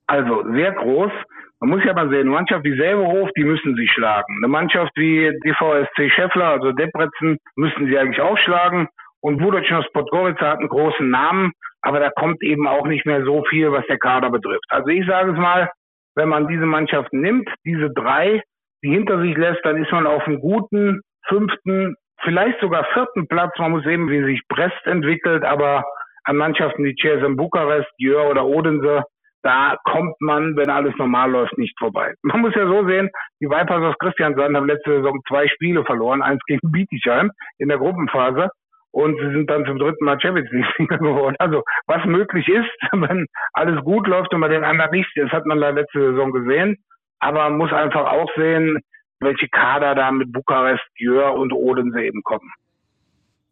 Also 0.07 0.43
sehr 0.53 0.71
groß. 0.71 1.11
Man 1.59 1.71
muss 1.71 1.83
ja 1.83 1.93
mal 1.93 2.09
sehen, 2.09 2.21
eine 2.21 2.29
Mannschaft 2.29 2.63
wie 2.63 2.77
Selberhof, 2.77 3.29
die 3.35 3.43
müssen 3.43 3.75
sie 3.75 3.87
schlagen. 3.87 4.37
Eine 4.37 4.47
Mannschaft 4.47 4.91
wie 4.95 5.31
DVSC 5.43 6.09
Scheffler, 6.11 6.49
also 6.49 6.71
Debrecen, 6.71 7.37
müssen 7.55 7.87
sie 7.87 7.97
eigentlich 7.97 8.21
auch 8.21 8.37
schlagen. 8.37 8.87
Und 9.21 9.39
Budocnos 9.39 9.85
Podgorica 9.91 10.51
hat 10.51 10.59
einen 10.59 10.69
großen 10.69 11.09
Namen 11.09 11.51
aber 11.87 12.01
da 12.01 12.09
kommt 12.09 12.43
eben 12.43 12.67
auch 12.67 12.85
nicht 12.85 13.05
mehr 13.05 13.23
so 13.23 13.45
viel, 13.45 13.71
was 13.71 13.85
der 13.87 13.97
Kader 13.97 14.29
betrifft. 14.29 14.65
Also 14.67 14.89
ich 14.89 15.07
sage 15.07 15.31
es 15.31 15.37
mal, 15.37 15.71
wenn 16.15 16.27
man 16.27 16.49
diese 16.49 16.65
Mannschaften 16.65 17.21
nimmt, 17.21 17.47
diese 17.63 17.89
drei, 17.93 18.43
die 18.83 18.89
hinter 18.89 19.21
sich 19.21 19.37
lässt, 19.37 19.63
dann 19.63 19.81
ist 19.81 19.91
man 19.93 20.05
auf 20.05 20.27
einem 20.27 20.41
guten 20.41 20.99
fünften, 21.29 21.95
vielleicht 22.23 22.59
sogar 22.59 22.83
vierten 22.91 23.29
Platz. 23.29 23.57
Man 23.57 23.71
muss 23.71 23.85
sehen, 23.85 24.09
wie 24.09 24.21
sich 24.21 24.41
Brest 24.49 24.85
entwickelt, 24.85 25.45
aber 25.45 25.85
an 26.25 26.35
Mannschaften 26.35 26.83
wie 26.83 26.95
Cesem 26.99 27.37
Bukarest, 27.37 27.89
Jör 27.99 28.29
oder 28.29 28.45
Odense, 28.45 29.03
da 29.41 29.77
kommt 29.85 30.19
man, 30.19 30.57
wenn 30.57 30.69
alles 30.69 30.93
normal 30.97 31.31
läuft, 31.31 31.57
nicht 31.57 31.79
vorbei. 31.79 32.13
Man 32.21 32.41
muss 32.41 32.53
ja 32.55 32.67
so 32.67 32.85
sehen, 32.85 33.09
die 33.39 33.45
Vipers 33.45 33.81
aus 33.81 33.95
Christiansand 33.99 34.57
haben 34.57 34.67
letzte 34.67 34.97
Saison 34.97 35.17
zwei 35.29 35.47
Spiele 35.47 35.85
verloren, 35.85 36.21
eins 36.21 36.41
gegen 36.47 36.69
Bietigheim 36.69 37.31
in 37.59 37.69
der 37.69 37.77
Gruppenphase 37.77 38.49
und 38.97 39.15
sie 39.19 39.31
sind 39.31 39.47
dann 39.47 39.63
zum 39.67 39.77
dritten 39.77 40.05
Mal 40.05 40.19
Champions 40.19 40.49
League 40.51 40.89
geworden. 40.89 41.35
Also 41.37 41.61
was 41.85 42.03
möglich 42.05 42.47
ist, 42.47 42.69
wenn 42.93 43.27
alles 43.53 43.83
gut 43.83 44.07
läuft 44.07 44.33
und 44.33 44.41
bei 44.41 44.47
den 44.47 44.63
anderen 44.63 44.89
nicht, 44.89 45.09
das 45.15 45.29
hat 45.29 45.45
man 45.45 45.59
letzte 45.59 45.99
Saison 45.99 46.31
gesehen. 46.31 46.77
Aber 47.19 47.43
man 47.43 47.57
muss 47.59 47.71
einfach 47.71 48.11
auch 48.11 48.29
sehen, 48.35 48.79
welche 49.19 49.47
Kader 49.49 49.93
da 49.93 50.11
mit 50.11 50.31
Bukarest, 50.31 50.83
Jör 50.97 51.35
und 51.35 51.53
Odense 51.53 52.01
eben 52.01 52.23
kommen. 52.23 52.51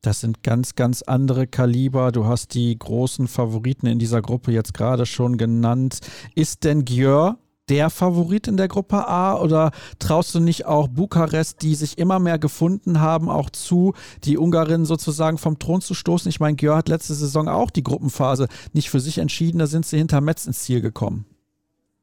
Das 0.01 0.21
sind 0.21 0.41
ganz, 0.41 0.73
ganz 0.73 1.03
andere 1.03 1.45
Kaliber. 1.45 2.11
Du 2.11 2.25
hast 2.25 2.55
die 2.55 2.75
großen 2.77 3.27
Favoriten 3.27 3.85
in 3.85 3.99
dieser 3.99 4.23
Gruppe 4.23 4.51
jetzt 4.51 4.73
gerade 4.73 5.05
schon 5.05 5.37
genannt. 5.37 5.99
Ist 6.35 6.63
denn 6.63 6.85
Gjör 6.85 7.37
der 7.69 7.89
Favorit 7.89 8.47
in 8.47 8.57
der 8.57 8.67
Gruppe 8.67 9.07
A 9.07 9.39
oder 9.41 9.71
traust 9.99 10.35
du 10.35 10.39
nicht 10.39 10.65
auch 10.65 10.87
Bukarest, 10.87 11.63
die 11.63 11.73
sich 11.73 11.97
immer 11.97 12.19
mehr 12.19 12.37
gefunden 12.37 13.01
haben, 13.01 13.29
auch 13.29 13.49
zu, 13.49 13.93
die 14.23 14.37
Ungarinnen 14.37 14.85
sozusagen 14.85 15.37
vom 15.37 15.57
Thron 15.57 15.81
zu 15.81 15.93
stoßen? 15.93 16.29
Ich 16.29 16.39
meine, 16.39 16.55
Gjör 16.55 16.77
hat 16.77 16.89
letzte 16.89 17.13
Saison 17.13 17.47
auch 17.47 17.71
die 17.71 17.83
Gruppenphase 17.83 18.47
nicht 18.73 18.89
für 18.89 18.99
sich 18.99 19.17
entschieden, 19.17 19.59
da 19.59 19.65
sind 19.65 19.85
sie 19.85 19.97
hinter 19.97 20.21
Metz 20.21 20.45
ins 20.45 20.63
Ziel 20.63 20.81
gekommen. 20.81 21.25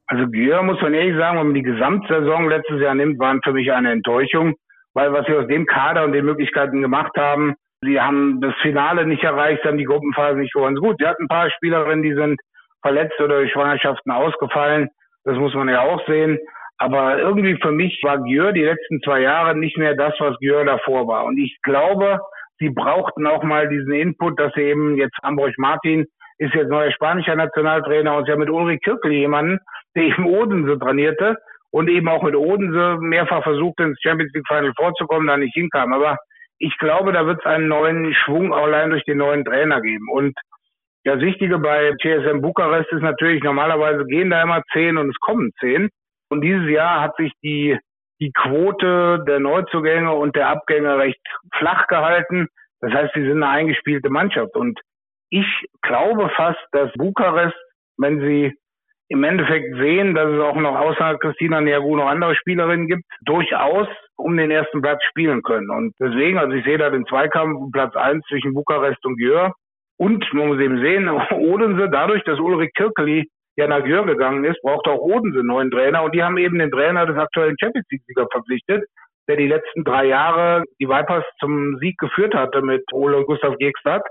Also 0.07 0.27
Gjör, 0.27 0.63
muss 0.63 0.81
man 0.83 0.95
ehrlich 0.95 1.17
sagen, 1.17 1.39
wenn 1.39 1.47
man 1.47 1.55
die 1.55 1.63
Gesamtsaison 1.63 2.49
letztes 2.49 2.81
Jahr 2.81 2.95
nimmt, 2.95 3.19
waren 3.19 3.41
für 3.43 3.53
mich 3.53 3.73
eine 3.73 3.93
Enttäuschung, 3.93 4.55
weil 4.95 5.13
was 5.13 5.27
sie 5.27 5.35
aus 5.35 5.47
dem 5.47 5.65
Kader 5.67 6.05
und 6.05 6.13
den 6.13 6.25
Möglichkeiten 6.25 6.83
gemacht 6.83 7.13
haben, 7.17 7.55
sie 7.83 8.01
haben 8.01 8.41
das 8.41 8.53
Finale 8.63 9.07
nicht 9.07 9.23
erreicht, 9.23 9.65
haben 9.65 9.79
die 9.79 9.85
Gruppenphase 9.85 10.39
nicht 10.39 10.53
gewonnen. 10.53 10.77
Gut, 10.77 10.97
sie 10.99 11.07
hatten 11.07 11.25
ein 11.25 11.29
paar 11.29 11.51
Spielerinnen, 11.51 12.03
die 12.03 12.15
sind 12.15 12.39
verletzt 12.83 13.19
oder 13.21 13.39
durch 13.39 13.53
Schwangerschaften 13.53 14.11
ausgefallen. 14.13 14.89
Das 15.25 15.37
muss 15.37 15.55
man 15.55 15.69
ja 15.69 15.83
auch 15.83 16.05
sehen. 16.07 16.39
Aber 16.79 17.19
irgendwie 17.19 17.57
für 17.61 17.71
mich 17.71 18.01
war 18.03 18.25
Gjör 18.25 18.53
die 18.53 18.65
letzten 18.65 19.01
zwei 19.03 19.21
Jahre 19.21 19.57
nicht 19.57 19.79
mehr 19.79 19.95
das, 19.95 20.15
was 20.19 20.37
Gjör 20.41 20.65
davor 20.65 21.07
war. 21.07 21.25
Und 21.25 21.39
ich 21.39 21.57
glaube, 21.63 22.21
sie 22.59 22.71
brauchten 22.71 23.27
auch 23.27 23.43
mal 23.43 23.69
diesen 23.69 23.93
Input, 23.93 24.39
dass 24.39 24.53
sie 24.55 24.63
eben 24.63 24.97
jetzt 24.97 25.17
Ambrosch 25.23 25.57
Martin 25.59 26.07
ist 26.39 26.55
jetzt 26.55 26.71
neuer 26.71 26.91
spanischer 26.91 27.37
Nationaltrainer 27.37 28.17
und 28.17 28.27
sie 28.27 28.33
haben 28.33 28.41
mit 28.41 28.51
Ulrich 28.51 28.81
Kirkli 28.83 29.19
jemanden, 29.19 29.59
der 29.95 30.05
eben 30.05 30.27
Odense 30.27 30.77
trainierte 30.79 31.37
und 31.71 31.89
eben 31.89 32.09
auch 32.09 32.23
mit 32.23 32.35
Odense 32.35 32.97
mehrfach 33.01 33.45
versucht, 33.45 33.79
ins 33.81 34.01
Champions 34.03 34.33
League 34.35 34.49
Final 34.49 34.73
vorzukommen, 34.77 35.29
da 35.29 35.37
nicht 35.37 35.55
hinkam. 35.55 35.93
Aber 35.93 36.17
ich 36.59 36.77
glaube, 36.79 37.13
da 37.13 37.27
wird 37.27 37.41
es 37.41 37.47
einen 37.47 37.69
neuen 37.69 38.15
Schwung 38.15 38.53
allein 38.53 38.91
durch 38.91 39.05
den 39.05 39.19
neuen 39.19 39.45
Trainer 39.45 39.81
geben. 39.81 40.09
Und 40.11 40.35
das 41.05 41.21
Wichtige 41.21 41.59
bei 41.59 41.93
TSM 42.01 42.41
Bukarest 42.41 42.91
ist 42.93 43.03
natürlich, 43.03 43.43
normalerweise 43.43 44.05
gehen 44.05 44.31
da 44.31 44.43
immer 44.43 44.63
zehn 44.73 44.97
und 44.97 45.11
es 45.11 45.19
kommen 45.21 45.51
zehn. 45.59 45.89
Und 46.31 46.43
dieses 46.43 46.69
Jahr 46.71 47.01
hat 47.01 47.17
sich 47.17 47.33
die, 47.43 47.79
die 48.21 48.33
Quote 48.33 49.25
der 49.27 49.41
Neuzugänge 49.41 50.13
und 50.13 50.37
der 50.37 50.49
Abgänge 50.49 50.97
recht 50.99 51.21
flach 51.57 51.89
gehalten. 51.89 52.49
Das 52.81 52.93
heißt, 52.93 53.15
sie 53.15 53.23
sind 53.23 53.43
eine 53.43 53.49
eingespielte 53.49 54.11
Mannschaft. 54.11 54.55
Und 54.55 54.81
ich 55.31 55.47
glaube 55.83 56.31
fast, 56.37 56.61
dass 56.73 56.93
Bukarest, 56.95 57.57
wenn 57.99 58.21
sie 58.21 58.53
im 59.09 59.25
Endeffekt 59.25 59.77
sehen, 59.77 60.15
dass 60.15 60.31
es 60.31 60.41
auch 60.41 60.57
noch 60.57 60.75
außer 60.75 61.19
Christina 61.19 61.61
Niagu 61.61 61.97
noch 61.97 62.07
andere 62.07 62.35
Spielerinnen 62.35 62.89
gibt, 62.89 63.05
durchaus 63.23 63.89
um 64.17 64.37
den 64.37 64.51
ersten 64.51 64.81
Platz 64.81 65.03
spielen 65.05 65.43
können. 65.43 65.69
Und 65.71 65.95
deswegen, 66.01 66.39
also 66.39 66.53
ich 66.55 66.65
sehe 66.65 66.79
da 66.79 66.89
den 66.91 67.05
Zweikampf 67.07 67.59
um 67.59 67.71
Platz 67.73 67.95
eins 67.95 68.25
zwischen 68.29 68.55
Bukarest 68.55 69.05
und 69.05 69.19
Gjör. 69.19 69.53
Und 69.99 70.25
man 70.33 70.49
muss 70.49 70.61
eben 70.61 70.81
sehen, 70.81 71.09
Odense, 71.31 71.89
dadurch, 71.91 72.23
dass 72.25 72.39
Ulrich 72.39 72.73
Kirkeli 72.75 73.29
ja 73.57 73.67
nach 73.67 73.85
Gjör 73.85 74.07
gegangen 74.07 74.45
ist, 74.45 74.61
braucht 74.63 74.87
auch 74.89 74.99
Odense 74.99 75.41
einen 75.41 75.49
neuen 75.49 75.71
Trainer. 75.71 76.03
Und 76.03 76.15
die 76.15 76.23
haben 76.23 76.39
eben 76.39 76.59
den 76.59 76.71
Trainer 76.71 77.07
des 77.07 77.17
aktuellen 77.17 77.57
Champions 77.61 77.87
League-Sieger 77.91 78.27
verpflichtet, 78.31 78.85
der 79.29 79.37
die 79.37 79.49
letzten 79.49 79.85
drei 79.85 80.07
Jahre 80.07 80.65
die 80.81 80.89
Vipers 80.89 81.25
zum 81.39 81.79
Sieg 81.79 81.99
geführt 81.99 82.35
hatte 82.35 82.63
mit 82.63 82.83
Ole 82.93 83.25
Gustav 83.25 83.57
Gegstadt. 83.59 84.03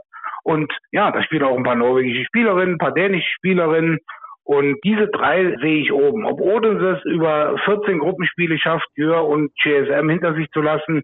Und 0.44 0.72
ja, 0.92 1.12
da 1.12 1.22
spielen 1.24 1.44
auch 1.44 1.58
ein 1.58 1.64
paar 1.64 1.76
norwegische 1.76 2.26
Spielerinnen, 2.26 2.76
ein 2.76 2.80
paar 2.80 2.94
dänische 2.94 3.30
Spielerinnen. 3.36 4.00
Und 4.44 4.80
diese 4.84 5.08
drei 5.08 5.56
sehe 5.62 5.82
ich 5.82 5.92
oben. 5.92 6.26
Ob 6.26 6.42
Odense 6.42 6.98
es 6.98 7.06
über 7.06 7.58
14 7.66 8.00
Gruppenspiele 8.00 8.58
schafft, 8.58 8.88
Jür 8.96 9.26
und 9.26 9.52
GSM 9.62 10.10
hinter 10.10 10.34
sich 10.34 10.50
zu 10.52 10.62
lassen, 10.62 11.04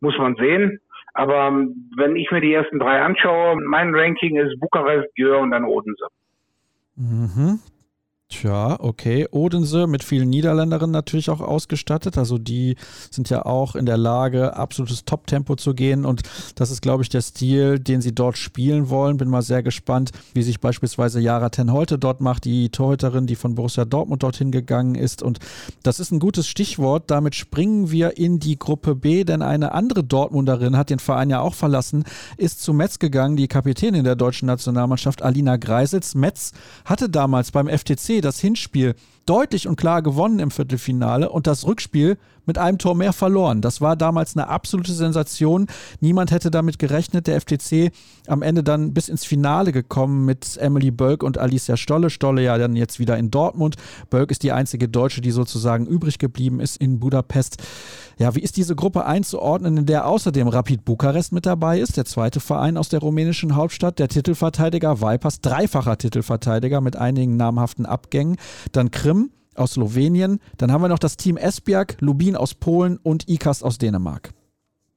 muss 0.00 0.16
man 0.18 0.36
sehen. 0.36 0.80
Aber 1.18 1.50
wenn 1.96 2.14
ich 2.14 2.30
mir 2.30 2.40
die 2.40 2.52
ersten 2.52 2.78
drei 2.78 3.02
anschaue, 3.02 3.56
mein 3.66 3.92
Ranking 3.92 4.38
ist 4.38 4.56
Bukarest, 4.60 5.08
Jür 5.16 5.40
und 5.40 5.50
dann 5.50 5.64
Odense. 5.64 6.06
Mhm. 6.94 7.58
Tja, 8.30 8.76
okay. 8.78 9.26
Odense 9.30 9.86
mit 9.86 10.04
vielen 10.04 10.28
Niederländerinnen 10.28 10.92
natürlich 10.92 11.30
auch 11.30 11.40
ausgestattet. 11.40 12.18
Also 12.18 12.36
die 12.36 12.76
sind 13.10 13.30
ja 13.30 13.46
auch 13.46 13.74
in 13.74 13.86
der 13.86 13.96
Lage, 13.96 14.54
absolutes 14.54 15.06
Top-Tempo 15.06 15.56
zu 15.56 15.72
gehen. 15.72 16.04
Und 16.04 16.20
das 16.54 16.70
ist, 16.70 16.82
glaube 16.82 17.02
ich, 17.02 17.08
der 17.08 17.22
Stil, 17.22 17.78
den 17.78 18.02
sie 18.02 18.14
dort 18.14 18.36
spielen 18.36 18.90
wollen. 18.90 19.16
Bin 19.16 19.30
mal 19.30 19.40
sehr 19.40 19.62
gespannt, 19.62 20.10
wie 20.34 20.42
sich 20.42 20.60
beispielsweise 20.60 21.20
Jara 21.20 21.48
Ten 21.48 21.72
Holte 21.72 21.98
dort 21.98 22.20
macht, 22.20 22.44
die 22.44 22.68
Torhüterin, 22.68 23.26
die 23.26 23.34
von 23.34 23.54
Borussia 23.54 23.86
Dortmund 23.86 24.22
dorthin 24.22 24.52
gegangen 24.52 24.94
ist. 24.94 25.22
Und 25.22 25.38
das 25.82 25.98
ist 25.98 26.10
ein 26.10 26.20
gutes 26.20 26.48
Stichwort. 26.48 27.10
Damit 27.10 27.34
springen 27.34 27.90
wir 27.90 28.18
in 28.18 28.40
die 28.40 28.58
Gruppe 28.58 28.94
B, 28.94 29.24
denn 29.24 29.40
eine 29.40 29.72
andere 29.72 30.04
Dortmunderin 30.04 30.76
hat 30.76 30.90
den 30.90 30.98
Verein 30.98 31.30
ja 31.30 31.40
auch 31.40 31.54
verlassen, 31.54 32.04
ist 32.36 32.62
zu 32.62 32.74
Metz 32.74 32.98
gegangen, 32.98 33.38
die 33.38 33.48
Kapitänin 33.48 34.04
der 34.04 34.16
deutschen 34.16 34.44
Nationalmannschaft, 34.46 35.22
Alina 35.22 35.56
Greisitz. 35.56 36.14
Metz 36.14 36.52
hatte 36.84 37.08
damals 37.08 37.52
beim 37.52 37.68
FTC 37.68 38.17
das 38.20 38.40
Hinspiel 38.40 38.94
deutlich 39.28 39.68
und 39.68 39.76
klar 39.76 40.02
gewonnen 40.02 40.38
im 40.38 40.50
Viertelfinale 40.50 41.30
und 41.30 41.46
das 41.46 41.66
Rückspiel 41.66 42.18
mit 42.48 42.58
einem 42.58 42.78
Tor 42.78 42.96
mehr 42.96 43.12
verloren. 43.12 43.60
Das 43.60 43.80
war 43.80 43.94
damals 43.94 44.34
eine 44.34 44.48
absolute 44.48 44.92
Sensation. 44.92 45.66
Niemand 46.00 46.32
hätte 46.32 46.50
damit 46.50 46.78
gerechnet. 46.78 47.26
Der 47.26 47.40
FTC 47.40 47.92
am 48.26 48.42
Ende 48.42 48.64
dann 48.64 48.94
bis 48.94 49.08
ins 49.08 49.24
Finale 49.24 49.70
gekommen 49.70 50.24
mit 50.24 50.56
Emily 50.56 50.90
Bölk 50.90 51.22
und 51.22 51.38
Alicia 51.38 51.76
Stolle. 51.76 52.08
Stolle 52.10 52.42
ja 52.42 52.56
dann 52.56 52.74
jetzt 52.74 52.98
wieder 52.98 53.18
in 53.18 53.30
Dortmund. 53.30 53.76
Bölk 54.08 54.30
ist 54.30 54.42
die 54.42 54.52
einzige 54.52 54.88
Deutsche, 54.88 55.20
die 55.20 55.30
sozusagen 55.30 55.86
übrig 55.86 56.18
geblieben 56.18 56.58
ist 56.58 56.78
in 56.78 56.98
Budapest. 56.98 57.62
Ja, 58.18 58.34
wie 58.34 58.40
ist 58.40 58.56
diese 58.56 58.74
Gruppe 58.74 59.04
einzuordnen, 59.04 59.76
in 59.76 59.86
der 59.86 60.06
außerdem 60.06 60.48
Rapid 60.48 60.84
Bukarest 60.84 61.32
mit 61.32 61.46
dabei 61.46 61.78
ist, 61.78 61.96
der 61.96 62.04
zweite 62.04 62.40
Verein 62.40 62.76
aus 62.76 62.88
der 62.88 62.98
rumänischen 62.98 63.54
Hauptstadt, 63.54 64.00
der 64.00 64.08
Titelverteidiger 64.08 65.00
Vipers, 65.00 65.40
dreifacher 65.40 65.98
Titelverteidiger 65.98 66.80
mit 66.80 66.96
einigen 66.96 67.36
namhaften 67.36 67.86
Abgängen, 67.86 68.36
dann 68.72 68.90
Krim, 68.90 69.17
aus 69.58 69.74
Slowenien. 69.74 70.40
Dann 70.58 70.72
haben 70.72 70.82
wir 70.82 70.88
noch 70.88 70.98
das 70.98 71.16
Team 71.16 71.36
Esbjerg, 71.36 71.96
Lubin 72.00 72.36
aus 72.36 72.54
Polen 72.54 72.98
und 73.02 73.28
ICAST 73.28 73.64
aus 73.64 73.78
Dänemark. 73.78 74.30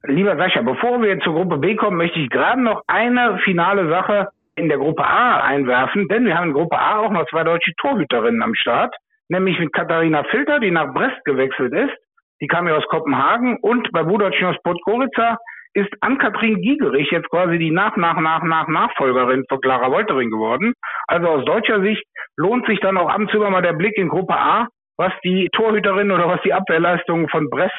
Lieber 0.04 0.36
Sascha, 0.36 0.62
bevor 0.62 1.00
wir 1.00 1.18
zur 1.20 1.34
Gruppe 1.34 1.58
B 1.58 1.76
kommen, 1.76 1.96
möchte 1.96 2.18
ich 2.18 2.28
gerade 2.28 2.60
noch 2.60 2.82
eine 2.88 3.38
finale 3.44 3.88
Sache 3.88 4.28
in 4.56 4.68
der 4.68 4.78
Gruppe 4.78 5.04
A 5.04 5.40
einwerfen, 5.42 6.08
denn 6.08 6.26
wir 6.26 6.36
haben 6.36 6.48
in 6.48 6.54
Gruppe 6.54 6.78
A 6.78 6.98
auch 6.98 7.10
noch 7.10 7.26
zwei 7.30 7.44
deutsche 7.44 7.72
Torhüterinnen 7.80 8.42
am 8.42 8.54
Start, 8.54 8.94
nämlich 9.28 9.58
mit 9.58 9.72
Katharina 9.72 10.24
Filter, 10.24 10.58
die 10.58 10.70
nach 10.70 10.92
Brest 10.92 11.24
gewechselt 11.24 11.72
ist. 11.72 11.92
Die 12.40 12.48
kam 12.48 12.66
ja 12.66 12.76
aus 12.76 12.86
Kopenhagen 12.88 13.58
und 13.62 13.90
bei 13.92 14.02
Budocnos 14.02 14.56
Podgorica 14.64 15.38
ist 15.74 15.90
Ann-Kathrin 16.00 16.60
Giegerich 16.60 17.10
jetzt 17.10 17.30
quasi 17.30 17.58
die 17.58 17.70
nach, 17.70 17.96
nach, 17.96 18.18
nach, 18.20 18.42
nach 18.42 18.68
Nachfolgerin 18.68 19.44
von 19.48 19.60
Clara 19.60 19.90
Woltering 19.90 20.30
geworden. 20.30 20.74
Also 21.06 21.28
aus 21.28 21.44
deutscher 21.44 21.80
Sicht 21.82 22.04
lohnt 22.36 22.66
sich 22.66 22.80
dann 22.80 22.96
auch 22.96 23.08
ab 23.08 23.18
und 23.18 23.30
zu 23.30 23.38
mal 23.38 23.62
der 23.62 23.72
Blick 23.72 23.96
in 23.96 24.08
Gruppe 24.08 24.34
A, 24.34 24.68
was 24.96 25.12
die 25.24 25.48
Torhüterin 25.52 26.10
oder 26.10 26.28
was 26.28 26.40
die 26.42 26.52
Abwehrleistungen 26.52 27.28
von 27.28 27.48
Brest 27.48 27.72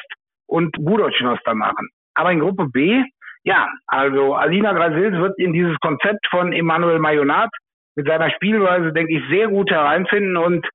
und 0.46 0.72
Budocnos 0.78 1.38
da 1.44 1.54
machen. 1.54 1.88
Aber 2.14 2.32
in 2.32 2.40
Gruppe 2.40 2.66
B, 2.68 3.02
ja, 3.44 3.68
also 3.86 4.34
Alina 4.34 4.72
Grasils 4.72 5.16
wird 5.16 5.38
in 5.38 5.52
dieses 5.52 5.78
Konzept 5.80 6.26
von 6.30 6.52
Emmanuel 6.52 6.98
Mayonat 6.98 7.50
mit 7.96 8.06
seiner 8.06 8.30
Spielweise, 8.30 8.92
denke 8.92 9.14
ich, 9.14 9.28
sehr 9.28 9.48
gut 9.48 9.70
hereinfinden 9.70 10.36
und 10.36 10.66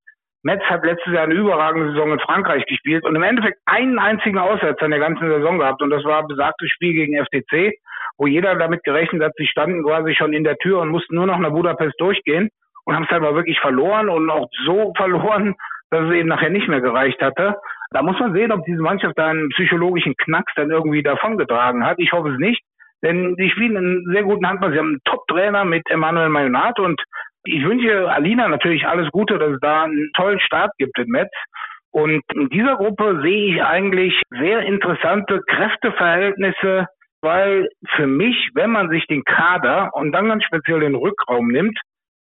Metz 0.44 0.62
hat 0.64 0.86
letztes 0.86 1.14
Jahr 1.14 1.24
eine 1.24 1.34
überragende 1.34 1.92
Saison 1.92 2.14
in 2.14 2.20
Frankreich 2.20 2.66
gespielt 2.66 3.04
und 3.04 3.16
im 3.16 3.24
Endeffekt 3.24 3.58
einen 3.66 4.00
einzigen 4.00 4.38
Aussetzer 4.38 4.86
in 4.86 4.92
der 4.92 5.00
ganzen 5.00 5.28
Saison 5.28 5.60
gehabt 5.60 5.82
und 5.82 5.90
das 5.90 6.04
war 6.06 6.26
besagtes 6.26 6.70
Spiel 6.72 6.94
gegen 6.94 7.18
FTC, 7.18 7.74
wo 8.18 8.28
jeder 8.28 8.56
damit 8.56 8.84
gerechnet 8.84 9.24
hat, 9.24 9.34
sie 9.38 9.48
standen 9.48 9.84
quasi 9.84 10.16
schon 10.16 10.34
in 10.34 10.44
der 10.44 10.58
Tür 10.58 10.80
und 10.80 10.90
mussten 10.90 11.16
nur 11.16 11.26
noch 11.26 11.40
nach 11.40 11.52
Budapest 11.52 12.00
durchgehen 12.00 12.50
und 12.86 12.96
haben 12.96 13.04
es 13.04 13.10
halt 13.10 13.22
mal 13.22 13.36
wirklich 13.36 13.60
verloren 13.60 14.10
und 14.10 14.30
auch 14.30 14.48
so 14.66 14.94
verloren, 14.98 15.56
dass 15.90 16.06
es 16.06 16.14
eben 16.14 16.30
nachher 16.30 16.50
nicht 16.50 16.68
mehr 16.68 16.82
gereicht 16.82 17.22
hatte. 17.22 17.56
Da 17.92 18.02
muss 18.02 18.20
man 18.20 18.34
sehen, 18.34 18.52
ob 18.52 18.64
diese 18.66 18.82
Mannschaft 18.82 19.18
da 19.18 19.28
einen 19.28 19.50
psychologischen 19.50 20.16
Knacks 20.16 20.54
dann 20.56 20.70
irgendwie 20.70 21.04
davongetragen 21.04 21.86
hat. 21.86 21.98
Ich 22.00 22.12
hoffe 22.12 22.30
es 22.30 22.38
nicht, 22.38 22.62
denn 23.02 23.36
die 23.36 23.50
spielen 23.50 23.78
einen 23.78 24.06
sehr 24.12 24.24
guten 24.24 24.48
Handball. 24.48 24.72
Sie 24.72 24.78
haben 24.78 24.90
einen 24.90 25.04
Top-Trainer 25.06 25.66
mit 25.66 25.90
Emmanuel 25.90 26.30
Mayonat 26.30 26.80
und 26.80 27.02
ich 27.46 27.64
wünsche 27.64 28.10
Alina 28.12 28.48
natürlich 28.48 28.86
alles 28.86 29.10
Gute, 29.12 29.38
dass 29.40 29.52
es 29.52 29.60
da 29.62 29.84
einen 29.84 30.12
tollen 30.16 30.40
Start 30.40 30.72
gibt 30.78 30.98
in 31.00 31.08
Metz. 31.08 31.32
Und 31.92 32.22
in 32.34 32.50
dieser 32.50 32.76
Gruppe 32.76 33.22
sehe 33.24 33.56
ich 33.56 33.64
eigentlich 33.64 34.22
sehr 34.30 34.62
interessante 34.62 35.42
Kräfteverhältnisse, 35.48 36.88
weil 37.22 37.68
für 37.96 38.08
mich, 38.08 38.50
wenn 38.54 38.72
man 38.72 38.90
sich 38.90 39.06
den 39.08 39.24
Kader 39.24 39.90
und 39.94 40.12
dann 40.12 40.28
ganz 40.28 40.44
speziell 40.44 40.82
den 40.82 40.96
Rückraum 40.96 41.48
nimmt, 41.48 41.78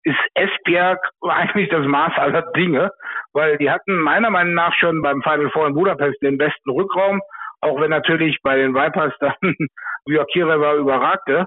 ist 0.05 0.19
Esbjerg 0.35 1.01
eigentlich 1.23 1.69
das 1.69 1.85
Maß 1.85 2.13
aller 2.17 2.43
Dinge, 2.53 2.93
weil 3.33 3.59
die 3.59 3.71
hatten 3.71 3.99
meiner 3.99 4.31
Meinung 4.31 4.55
nach 4.55 4.73
schon 4.75 5.03
beim 5.03 5.21
Final 5.23 5.51
Four 5.51 5.67
in 5.67 5.75
Budapest 5.75 6.23
den 6.23 6.39
besten 6.39 6.71
Rückraum, 6.71 7.21
auch 7.61 7.81
wenn 7.81 7.91
natürlich 7.91 8.39
bei 8.43 8.57
den 8.57 8.73
Vipers 8.73 9.13
dann 9.19 9.35
Björkireva 10.07 10.75
überragte. 10.77 11.47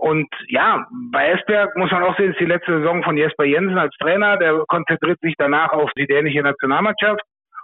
Und 0.00 0.28
ja, 0.48 0.86
bei 1.12 1.32
Esberg 1.32 1.76
muss 1.76 1.90
man 1.90 2.02
auch 2.02 2.16
sehen, 2.16 2.30
ist 2.30 2.40
die 2.40 2.46
letzte 2.46 2.78
Saison 2.78 3.02
von 3.02 3.18
Jesper 3.18 3.44
Jensen 3.44 3.76
als 3.76 3.94
Trainer. 3.98 4.38
Der 4.38 4.64
konzentriert 4.66 5.20
sich 5.20 5.34
danach 5.36 5.72
auf 5.72 5.90
die 5.92 6.06
dänische 6.06 6.40
Nationalmannschaft. 6.40 7.20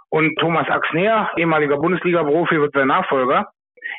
Und 0.09 0.37
Thomas 0.37 0.69
Axner, 0.69 1.31
ehemaliger 1.35 1.77
Bundesliga-Profi, 1.77 2.61
wird 2.61 2.73
sein 2.73 2.89
Nachfolger. 2.89 3.47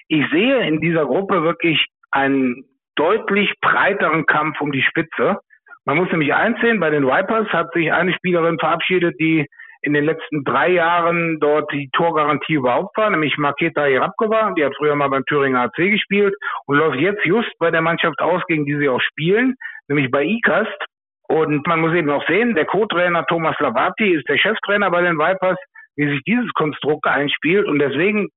Ich 0.07 0.25
sehe 0.31 0.61
in 0.69 0.81
dieser 0.81 1.05
Gruppe 1.05 1.43
wirklich 1.43 1.85
einen 2.13 2.63
deutlich 2.95 3.53
breiteren 3.61 4.25
Kampf 4.25 4.61
um 4.61 4.71
die 4.71 4.83
Spitze. 4.83 5.39
Man 5.85 5.97
muss 5.97 6.11
nämlich 6.13 6.33
einsehen, 6.33 6.79
bei 6.79 6.91
den 6.91 7.09
Vipers 7.09 7.49
hat 7.49 7.73
sich 7.73 7.93
eine 7.93 8.13
Spielerin 8.13 8.61
verabschiedet, 8.61 9.19
die 9.19 9.49
in 9.83 9.95
den 9.95 10.05
letzten 10.05 10.45
drei 10.45 10.71
Jahren 10.71 11.39
dort 11.41 11.71
die 11.73 11.89
Torgarantie 11.93 12.55
überhaupt 12.55 12.97
war, 12.97 13.11
nämlich 13.11 13.37
Maketa 13.39 13.87
Jerabkova, 13.87 14.53
die 14.57 14.65
hat 14.65 14.75
früher 14.77 14.97
mal 14.97 15.09
beim 15.09 15.25
Thüringer 15.27 15.63
AC 15.63 15.77
gespielt 15.77 16.35
und 16.67 16.77
läuft 16.77 16.99
jetzt 16.99 17.25
just 17.25 17.51
bei 17.59 17.71
der 17.71 17.83
Mannschaft 17.83 18.21
aus, 18.21 18.43
gegen 18.49 18.67
die 18.67 18.77
sie 18.77 18.89
auch 18.89 19.01
spielen, 19.01 19.55
nämlich 19.89 20.11
bei 20.11 20.25
ICAST. 20.25 20.85
Und 21.29 21.67
man 21.67 21.81
muss 21.81 21.95
eben 21.95 22.11
auch 22.11 22.27
sehen, 22.27 22.55
der 22.55 22.65
Co-Trainer 22.65 23.27
Thomas 23.27 23.57
Lavati 23.61 24.15
ist 24.15 24.29
der 24.29 24.39
Cheftrainer 24.39 24.91
bei 24.91 25.03
den 25.03 25.19
Vipers, 25.19 25.59
wie 25.97 26.09
sich 26.09 26.23
dieses 26.25 26.51
Konstrukt 26.55 27.07
einspielt. 27.07 27.67
Und 27.67 27.79
deswegen, 27.79 28.29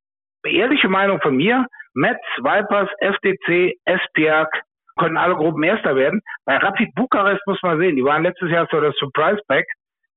ehrliche 0.45 0.89
Meinung 0.89 1.21
von 1.21 1.37
mir, 1.37 1.65
Metz, 1.93 2.21
Vipers, 2.37 2.89
FDC, 2.99 3.77
Esbjerg 3.85 4.49
können 4.97 5.17
alle 5.17 5.35
Gruppen 5.35 5.63
Erster 5.63 5.95
werden. 5.95 6.21
Bei 6.45 6.57
Rapid 6.57 6.93
Bukarest 6.95 7.41
muss 7.47 7.61
man 7.63 7.79
sehen, 7.79 7.95
die 7.95 8.03
waren 8.03 8.23
letztes 8.23 8.49
Jahr 8.51 8.67
so 8.69 8.81
das 8.81 8.95
Surprise 8.97 9.41
Pack 9.47 9.65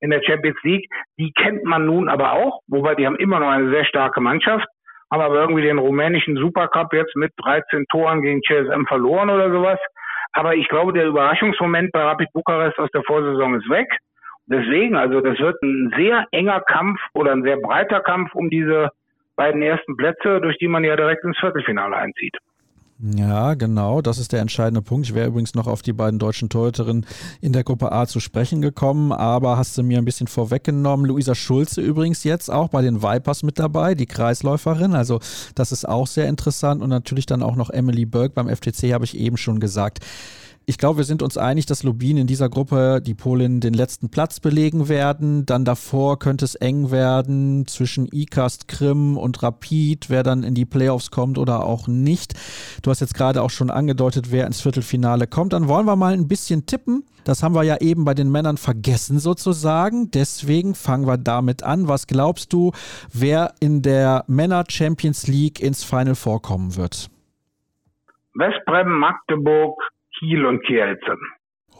in 0.05 0.11
der 0.11 0.23
Champions 0.23 0.59
League. 0.63 0.87
Die 1.19 1.33
kennt 1.33 1.65
man 1.65 1.87
nun 1.87 2.11
aber 2.11 2.35
auch, 2.35 2.61
wobei 2.69 2.95
die 2.95 3.07
haben 3.07 3.17
immer 3.17 3.41
noch 3.41 3.49
eine 3.49 3.71
sehr 3.71 3.87
starke 3.87 4.21
Mannschaft, 4.21 4.67
haben 5.11 5.23
aber 5.23 5.41
irgendwie 5.41 5.63
den 5.63 5.79
rumänischen 5.79 6.37
Supercup 6.37 6.93
jetzt 6.93 7.17
mit 7.17 7.33
13 7.43 7.87
Toren 7.91 8.21
gegen 8.21 8.43
CSM 8.43 8.85
verloren 8.87 9.31
oder 9.31 9.51
sowas. 9.51 9.79
Aber 10.33 10.55
ich 10.55 10.69
glaube, 10.69 10.93
der 10.93 11.07
Überraschungsmoment 11.07 11.91
bei 11.93 12.03
Rapid 12.03 12.29
Bukarest 12.35 12.79
aus 12.79 12.91
der 12.93 13.03
Vorsaison 13.05 13.55
ist 13.55 13.69
weg. 13.71 13.89
Deswegen, 14.47 14.95
also 14.95 15.23
das 15.23 15.39
wird 15.39 15.57
ein 15.63 15.95
sehr 15.97 16.27
enger 16.33 16.61
Kampf 16.61 17.01
oder 17.15 17.33
ein 17.33 17.43
sehr 17.43 17.57
breiter 17.57 18.01
Kampf 18.01 18.35
um 18.35 18.51
diese 18.51 18.91
beiden 19.37 19.63
ersten 19.63 19.97
Plätze, 19.97 20.41
durch 20.43 20.59
die 20.59 20.69
man 20.69 20.85
ja 20.85 20.97
direkt 20.97 21.25
ins 21.25 21.39
Viertelfinale 21.39 21.97
einzieht. 21.97 22.37
Ja, 23.01 23.55
genau, 23.55 24.01
das 24.01 24.19
ist 24.19 24.31
der 24.31 24.41
entscheidende 24.41 24.81
Punkt. 24.81 25.09
Ich 25.09 25.15
wäre 25.15 25.27
übrigens 25.27 25.55
noch 25.55 25.67
auf 25.67 25.83
die 25.83 25.93
beiden 25.93 26.21
deutschen 26.21 26.49
Torhüterinnen 26.49 27.05
in 27.41 27.53
der 27.53 27.65
Gruppe 27.65 27.91
A 27.91 28.07
zu 28.07 28.21
sprechen 28.21 28.63
gekommen, 28.63 29.11
aber 29.11 29.57
hast 29.57 29.77
du 29.77 29.83
mir 29.83 29.99
ein 29.99 30.05
bisschen 30.05 30.29
vorweggenommen. 30.29 31.05
Luisa 31.05 31.35
Schulze 31.35 31.81
übrigens 31.81 32.23
jetzt 32.23 32.51
auch 32.51 32.69
bei 32.69 32.83
den 32.83 33.03
Vipers 33.03 33.43
mit 33.43 33.59
dabei, 33.59 33.97
die 33.97 34.07
Kreisläuferin. 34.07 34.95
Also 34.95 35.19
das 35.57 35.73
ist 35.73 35.89
auch 35.89 36.07
sehr 36.07 36.29
interessant 36.29 36.83
und 36.83 36.89
natürlich 36.89 37.27
dann 37.27 37.43
auch 37.43 37.57
noch 37.57 37.71
Emily 37.71 38.07
Burke 38.07 38.35
beim 38.35 38.49
FTC, 38.49 38.93
habe 38.93 39.05
ich 39.05 39.19
eben 39.19 39.37
schon 39.37 39.59
gesagt. 39.59 39.99
Ich 40.67 40.79
glaube, 40.79 40.99
wir 40.99 41.05
sind 41.05 41.23
uns 41.23 41.37
einig, 41.37 41.67
dass 41.67 41.83
Lubin 41.83 42.17
in 42.17 42.27
dieser 42.27 42.49
Gruppe 42.49 43.03
die 43.05 43.13
Polen 43.13 43.61
den 43.61 43.75
letzten 43.75 44.09
Platz 44.09 44.41
belegen 44.41 44.89
werden. 44.89 45.45
Dann 45.45 45.67
davor 45.67 46.19
könnte 46.19 46.47
es 46.47 46.55
eng 46.55 46.91
werden 46.91 47.67
zwischen 47.67 48.09
ICAST, 48.11 48.67
Krim 48.67 49.19
und 49.19 49.43
Rapid, 49.43 50.09
wer 50.09 50.23
dann 50.23 50.43
in 50.43 50.55
die 50.55 50.65
Playoffs 50.65 51.11
kommt 51.11 51.37
oder 51.37 51.65
auch 51.65 51.87
nicht. 51.87 52.33
Du 52.83 52.91
hast 52.91 53.01
jetzt 53.01 53.13
gerade 53.13 53.43
auch 53.43 53.51
schon 53.51 53.71
angedeutet, 53.71 54.33
wer 54.33 54.47
ins 54.47 54.63
Viertelfinale 54.63 55.27
kommt. 55.27 55.53
Dann 55.53 55.69
wollen 55.69 55.85
wir 55.85 55.97
mal 55.97 56.15
ein 56.15 56.29
bisschen 56.29 56.65
tippen. 56.65 57.05
Das 57.25 57.43
haben 57.43 57.55
wir 57.55 57.63
ja 57.63 57.77
eben 57.83 58.07
bei 58.07 58.15
den 58.15 58.31
Männern 58.31 58.57
vergessen 58.57 59.19
sozusagen. 59.19 60.11
Deswegen 60.13 60.75
fangen 60.75 61.07
wir 61.07 61.19
damit 61.19 61.63
an. 61.63 61.89
Was 61.89 62.07
glaubst 62.07 62.55
du, 62.55 62.73
wer 63.13 63.53
in 63.61 63.83
der 63.83 64.25
Männer 64.29 64.65
Champions 64.69 65.27
League 65.27 65.61
ins 65.61 65.85
Final 65.85 66.15
vorkommen 66.15 66.77
wird? 66.77 67.11
Westbrem, 68.35 68.99
Magdeburg, 68.99 69.79
Kiel 70.19 70.45
und 70.45 70.65
Kielce. 70.65 71.17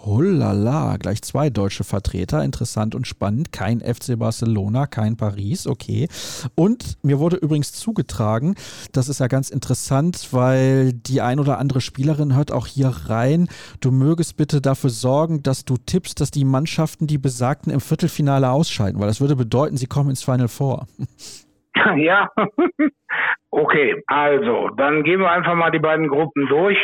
Hullala, 0.05 0.97
gleich 0.99 1.23
zwei 1.23 1.49
deutsche 1.49 1.85
Vertreter, 1.85 2.45
interessant 2.45 2.95
und 2.95 3.07
spannend. 3.07 3.53
Kein 3.53 3.81
FC 3.81 4.19
Barcelona, 4.19 4.87
kein 4.87 5.17
Paris, 5.17 5.67
okay. 5.67 6.09
Und 6.55 7.03
mir 7.03 7.19
wurde 7.19 7.37
übrigens 7.37 7.73
zugetragen, 7.73 8.55
das 8.93 9.09
ist 9.09 9.21
ja 9.21 9.29
ganz 9.29 9.51
interessant, 9.51 10.29
weil 10.33 10.93
die 10.93 11.23
ein 11.23 11.41
oder 11.41 11.59
andere 11.59 11.81
Spielerin 11.81 12.37
hört 12.37 12.53
auch 12.53 12.67
hier 12.67 12.89
rein. 13.09 13.49
Du 13.81 13.91
mögest 13.91 14.37
bitte 14.37 14.61
dafür 14.61 14.91
sorgen, 14.91 15.43
dass 15.43 15.65
du 15.65 15.77
tippst, 15.77 16.21
dass 16.21 16.31
die 16.31 16.45
Mannschaften 16.45 17.07
die 17.07 17.19
Besagten 17.19 17.73
im 17.73 17.81
Viertelfinale 17.81 18.51
ausscheiden, 18.51 19.01
weil 19.01 19.09
das 19.09 19.21
würde 19.21 19.37
bedeuten, 19.37 19.77
sie 19.77 19.87
kommen 19.87 20.11
ins 20.11 20.25
Final 20.25 20.49
Four. 20.49 20.87
Ja, 21.97 22.31
okay, 23.51 24.01
also, 24.07 24.71
dann 24.77 25.03
gehen 25.03 25.19
wir 25.19 25.31
einfach 25.31 25.57
mal 25.57 25.73
die 25.73 25.81
beiden 25.81 26.09
Gruppen 26.09 26.47
durch. 26.47 26.79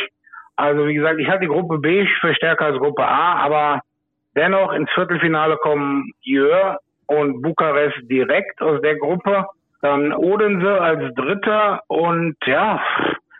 Also 0.61 0.85
wie 0.85 0.93
gesagt, 0.93 1.19
ich 1.19 1.27
halte 1.27 1.41
die 1.41 1.47
Gruppe 1.47 1.79
B 1.79 2.05
für 2.19 2.35
stärker 2.35 2.65
als 2.65 2.77
Gruppe 2.77 3.03
A, 3.03 3.37
aber 3.37 3.81
dennoch 4.35 4.71
ins 4.73 4.91
Viertelfinale 4.91 5.57
kommen 5.57 6.11
Jör 6.21 6.77
und 7.07 7.41
Bukarest 7.41 7.97
direkt 8.03 8.61
aus 8.61 8.79
der 8.81 8.95
Gruppe. 8.97 9.47
Dann 9.81 10.13
Odense 10.13 10.79
als 10.79 11.15
Dritter 11.15 11.81
und 11.87 12.35
ja, 12.45 12.79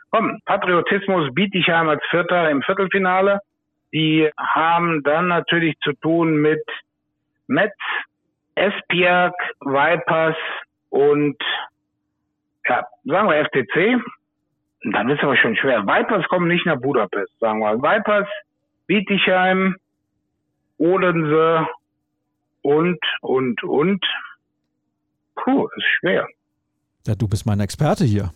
komm, 0.09 0.39
Patriotismus 0.45 1.31
Bietigheim 1.35 1.89
als 1.89 2.01
Vierter 2.09 2.49
im 2.49 2.63
Viertelfinale. 2.63 3.41
Die 3.93 4.27
haben 4.35 5.03
dann 5.03 5.27
natürlich 5.27 5.77
zu 5.83 5.93
tun 5.93 6.37
mit 6.37 6.63
Metz, 7.45 7.77
Esbjerg, 8.55 9.35
Vipers 9.59 10.37
und 10.89 11.37
ja, 12.67 12.87
sagen 13.03 13.29
wir 13.29 13.45
FTC. 13.45 14.01
Dann 14.83 15.09
ist 15.09 15.21
aber 15.21 15.37
schon 15.37 15.55
schwer. 15.55 15.85
Vipers 15.85 16.27
kommen 16.27 16.47
nicht 16.47 16.65
nach 16.65 16.79
Budapest, 16.79 17.31
sagen 17.39 17.59
wir. 17.59 17.77
Vipers, 17.77 18.27
Bietigheim, 18.87 19.75
Odense 20.77 21.67
und, 22.63 22.99
und, 23.21 23.63
und. 23.63 24.05
Puh, 25.35 25.67
ist 25.75 25.85
schwer. 25.99 26.27
Ja, 27.05 27.15
du 27.15 27.27
bist 27.27 27.45
mein 27.45 27.59
Experte 27.59 28.05
hier. 28.05 28.31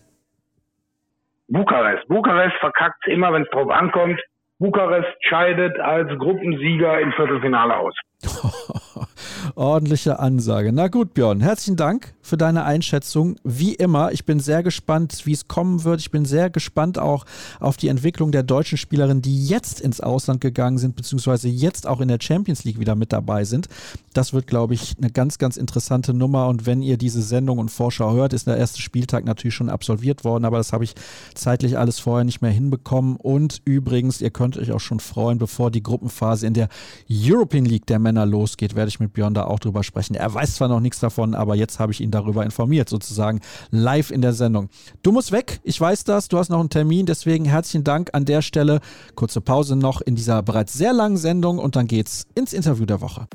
Bukarest. 1.48 2.06
Bukarest 2.08 2.56
verkackt 2.58 3.06
immer, 3.06 3.32
wenn 3.32 3.42
es 3.42 3.50
drauf 3.50 3.70
ankommt. 3.70 4.20
Bukarest 4.58 5.14
scheidet 5.20 5.78
als 5.78 6.08
Gruppensieger 6.18 7.00
im 7.00 7.12
Viertelfinale 7.12 7.76
aus. 7.76 7.94
Ordentliche 9.54 10.18
Ansage. 10.18 10.72
Na 10.72 10.88
gut, 10.88 11.14
Björn, 11.14 11.40
herzlichen 11.40 11.76
Dank 11.76 12.14
für 12.22 12.36
deine 12.36 12.64
Einschätzung. 12.64 13.36
Wie 13.44 13.74
immer, 13.74 14.12
ich 14.12 14.24
bin 14.24 14.40
sehr 14.40 14.62
gespannt, 14.62 15.22
wie 15.24 15.32
es 15.32 15.48
kommen 15.48 15.84
wird. 15.84 16.00
Ich 16.00 16.10
bin 16.10 16.24
sehr 16.24 16.50
gespannt 16.50 16.98
auch 16.98 17.24
auf 17.60 17.76
die 17.76 17.88
Entwicklung 17.88 18.32
der 18.32 18.42
deutschen 18.42 18.78
Spielerinnen, 18.78 19.22
die 19.22 19.46
jetzt 19.46 19.80
ins 19.80 20.00
Ausland 20.00 20.40
gegangen 20.40 20.78
sind, 20.78 20.96
beziehungsweise 20.96 21.48
jetzt 21.48 21.86
auch 21.86 22.00
in 22.00 22.08
der 22.08 22.18
Champions 22.20 22.64
League 22.64 22.80
wieder 22.80 22.96
mit 22.96 23.12
dabei 23.12 23.44
sind. 23.44 23.68
Das 24.12 24.32
wird, 24.32 24.46
glaube 24.46 24.74
ich, 24.74 24.96
eine 24.98 25.10
ganz, 25.10 25.38
ganz 25.38 25.56
interessante 25.56 26.12
Nummer. 26.12 26.48
Und 26.48 26.66
wenn 26.66 26.82
ihr 26.82 26.96
diese 26.96 27.22
Sendung 27.22 27.58
und 27.58 27.70
Vorschau 27.70 28.12
hört, 28.12 28.32
ist 28.32 28.46
der 28.46 28.56
erste 28.56 28.82
Spieltag 28.82 29.24
natürlich 29.24 29.54
schon 29.54 29.70
absolviert 29.70 30.24
worden, 30.24 30.44
aber 30.44 30.58
das 30.58 30.72
habe 30.72 30.84
ich 30.84 30.94
zeitlich 31.34 31.78
alles 31.78 31.98
vorher 31.98 32.24
nicht 32.24 32.42
mehr 32.42 32.50
hinbekommen. 32.50 33.16
Und 33.16 33.62
übrigens, 33.64 34.20
ihr 34.20 34.30
könnt 34.30 34.58
euch 34.58 34.72
auch 34.72 34.80
schon 34.80 35.00
freuen, 35.00 35.38
bevor 35.38 35.70
die 35.70 35.82
Gruppenphase 35.82 36.46
in 36.46 36.54
der 36.54 36.68
European 37.08 37.64
League 37.64 37.86
der 37.86 37.98
Männer 37.98 38.25
losgeht, 38.26 38.74
werde 38.74 38.88
ich 38.88 39.00
mit 39.00 39.12
Björn 39.12 39.34
da 39.34 39.44
auch 39.44 39.58
drüber 39.58 39.82
sprechen. 39.82 40.14
Er 40.14 40.32
weiß 40.32 40.56
zwar 40.56 40.68
noch 40.68 40.80
nichts 40.80 41.00
davon, 41.00 41.34
aber 41.34 41.54
jetzt 41.54 41.78
habe 41.78 41.92
ich 41.92 42.00
ihn 42.00 42.10
darüber 42.10 42.44
informiert, 42.44 42.88
sozusagen 42.88 43.40
live 43.70 44.10
in 44.10 44.22
der 44.22 44.32
Sendung. 44.32 44.68
Du 45.02 45.12
musst 45.12 45.32
weg, 45.32 45.60
ich 45.62 45.80
weiß 45.80 46.04
das, 46.04 46.28
du 46.28 46.38
hast 46.38 46.50
noch 46.50 46.60
einen 46.60 46.70
Termin, 46.70 47.06
deswegen 47.06 47.44
herzlichen 47.44 47.84
Dank 47.84 48.10
an 48.12 48.24
der 48.24 48.42
Stelle. 48.42 48.80
Kurze 49.14 49.40
Pause 49.40 49.76
noch 49.76 50.00
in 50.00 50.14
dieser 50.14 50.42
bereits 50.42 50.72
sehr 50.72 50.92
langen 50.92 51.16
Sendung 51.16 51.58
und 51.58 51.76
dann 51.76 51.86
geht's 51.86 52.26
ins 52.34 52.52
Interview 52.52 52.86
der 52.86 53.00
Woche. 53.00 53.26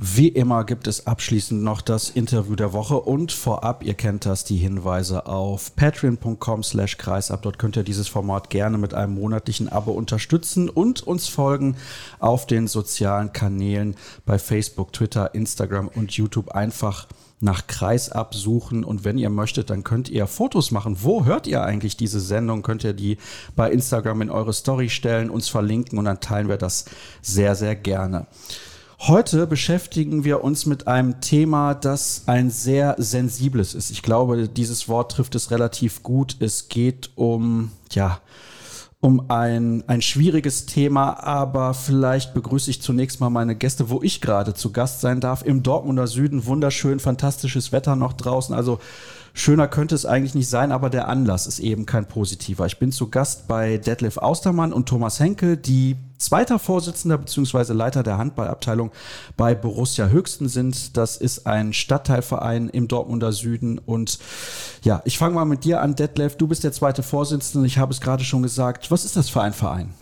Wie 0.00 0.28
immer 0.28 0.62
gibt 0.62 0.86
es 0.86 1.08
abschließend 1.08 1.60
noch 1.60 1.80
das 1.80 2.10
Interview 2.10 2.54
der 2.54 2.72
Woche 2.72 3.00
und 3.00 3.32
vorab, 3.32 3.82
ihr 3.82 3.94
kennt 3.94 4.26
das, 4.26 4.44
die 4.44 4.56
Hinweise 4.56 5.26
auf 5.26 5.74
patreon.com 5.74 6.62
slash 6.62 6.98
kreisab. 6.98 7.42
Dort 7.42 7.58
könnt 7.58 7.76
ihr 7.76 7.82
dieses 7.82 8.06
Format 8.06 8.48
gerne 8.48 8.78
mit 8.78 8.94
einem 8.94 9.14
monatlichen 9.14 9.68
Abo 9.68 9.90
unterstützen 9.90 10.68
und 10.70 11.04
uns 11.04 11.26
folgen 11.26 11.74
auf 12.20 12.46
den 12.46 12.68
sozialen 12.68 13.32
Kanälen 13.32 13.96
bei 14.24 14.38
Facebook, 14.38 14.92
Twitter, 14.92 15.34
Instagram 15.34 15.88
und 15.88 16.12
YouTube 16.12 16.52
einfach 16.52 17.08
nach 17.40 17.66
Kreisab 17.66 18.36
suchen 18.36 18.84
und 18.84 19.02
wenn 19.02 19.18
ihr 19.18 19.30
möchtet, 19.30 19.68
dann 19.68 19.82
könnt 19.82 20.08
ihr 20.10 20.28
Fotos 20.28 20.70
machen. 20.70 20.98
Wo 21.02 21.24
hört 21.24 21.48
ihr 21.48 21.64
eigentlich 21.64 21.96
diese 21.96 22.20
Sendung? 22.20 22.62
Könnt 22.62 22.84
ihr 22.84 22.92
die 22.92 23.18
bei 23.56 23.72
Instagram 23.72 24.22
in 24.22 24.30
eure 24.30 24.52
Story 24.52 24.90
stellen, 24.90 25.28
uns 25.28 25.48
verlinken 25.48 25.98
und 25.98 26.04
dann 26.04 26.20
teilen 26.20 26.48
wir 26.48 26.56
das 26.56 26.84
sehr, 27.20 27.56
sehr 27.56 27.74
gerne. 27.74 28.28
Heute 29.00 29.46
beschäftigen 29.46 30.24
wir 30.24 30.42
uns 30.42 30.66
mit 30.66 30.88
einem 30.88 31.20
Thema, 31.20 31.74
das 31.74 32.24
ein 32.26 32.50
sehr 32.50 32.96
sensibles 32.98 33.74
ist. 33.74 33.90
Ich 33.90 34.02
glaube, 34.02 34.48
dieses 34.48 34.88
Wort 34.88 35.12
trifft 35.12 35.36
es 35.36 35.52
relativ 35.52 36.02
gut. 36.02 36.36
Es 36.40 36.68
geht 36.68 37.10
um, 37.14 37.70
ja, 37.92 38.20
um 39.00 39.30
ein, 39.30 39.84
ein 39.86 40.02
schwieriges 40.02 40.66
Thema, 40.66 41.22
aber 41.22 41.74
vielleicht 41.74 42.34
begrüße 42.34 42.70
ich 42.70 42.82
zunächst 42.82 43.20
mal 43.20 43.30
meine 43.30 43.54
Gäste, 43.54 43.88
wo 43.88 44.02
ich 44.02 44.20
gerade 44.20 44.52
zu 44.54 44.72
Gast 44.72 45.00
sein 45.00 45.20
darf. 45.20 45.44
Im 45.44 45.62
Dortmunder 45.62 46.08
Süden, 46.08 46.44
wunderschön, 46.46 46.98
fantastisches 46.98 47.70
Wetter 47.70 47.94
noch 47.94 48.14
draußen. 48.14 48.52
Also 48.52 48.80
Schöner 49.32 49.68
könnte 49.68 49.94
es 49.94 50.06
eigentlich 50.06 50.34
nicht 50.34 50.48
sein, 50.50 50.72
aber 50.72 50.90
der 50.90 51.06
Anlass 51.06 51.46
ist 51.46 51.60
eben 51.60 51.86
kein 51.86 52.08
positiver. 52.08 52.66
Ich 52.66 52.80
bin 52.80 52.90
zu 52.90 53.08
Gast 53.08 53.46
bei 53.46 53.78
Detlef 53.78 54.16
Austermann 54.16 54.72
und 54.72 54.88
Thomas 54.88 55.20
Henkel, 55.20 55.56
die 55.56 55.96
zweiter 56.18 56.58
Vorsitzender 56.58 57.18
bzw. 57.18 57.72
Leiter 57.72 58.02
der 58.02 58.18
Handballabteilung 58.18 58.90
bei 59.36 59.54
Borussia 59.54 60.08
Höchsten 60.08 60.48
sind. 60.48 60.96
Das 60.96 61.16
ist 61.16 61.46
ein 61.46 61.72
Stadtteilverein 61.72 62.68
im 62.68 62.88
Dortmunder 62.88 63.32
Süden. 63.32 63.78
Und 63.78 64.18
ja, 64.82 65.00
ich 65.04 65.18
fange 65.18 65.34
mal 65.34 65.44
mit 65.44 65.64
dir 65.64 65.80
an, 65.80 65.94
Detlef. 65.94 66.36
Du 66.36 66.46
bist 66.46 66.64
der 66.64 66.72
zweite 66.72 67.02
Vorsitzende. 67.02 67.66
Ich 67.66 67.78
habe 67.78 67.92
es 67.92 68.00
gerade 68.00 68.24
schon 68.24 68.42
gesagt. 68.42 68.90
Was 68.90 69.04
ist 69.04 69.16
das 69.16 69.28
für 69.28 69.42
ein 69.42 69.52
Verein? 69.52 69.94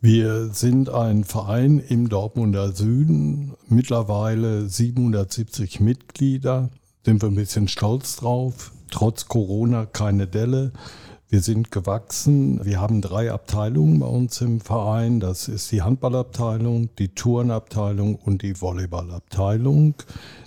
Wir 0.00 0.50
sind 0.52 0.90
ein 0.90 1.24
Verein 1.24 1.80
im 1.80 2.08
Dortmunder 2.08 2.70
Süden, 2.70 3.54
mittlerweile 3.66 4.68
770 4.68 5.80
Mitglieder 5.80 6.70
sind 7.04 7.22
wir 7.22 7.30
ein 7.30 7.34
bisschen 7.34 7.68
stolz 7.68 8.16
drauf. 8.16 8.72
Trotz 8.90 9.28
Corona 9.28 9.86
keine 9.86 10.26
Delle. 10.26 10.72
Wir 11.30 11.42
sind 11.42 11.70
gewachsen. 11.70 12.64
Wir 12.64 12.80
haben 12.80 13.02
drei 13.02 13.30
Abteilungen 13.30 13.98
bei 13.98 14.06
uns 14.06 14.40
im 14.40 14.60
Verein. 14.60 15.20
Das 15.20 15.46
ist 15.46 15.70
die 15.70 15.82
Handballabteilung, 15.82 16.88
die 16.96 17.14
Turnabteilung 17.14 18.14
und 18.14 18.40
die 18.40 18.58
Volleyballabteilung. 18.58 19.94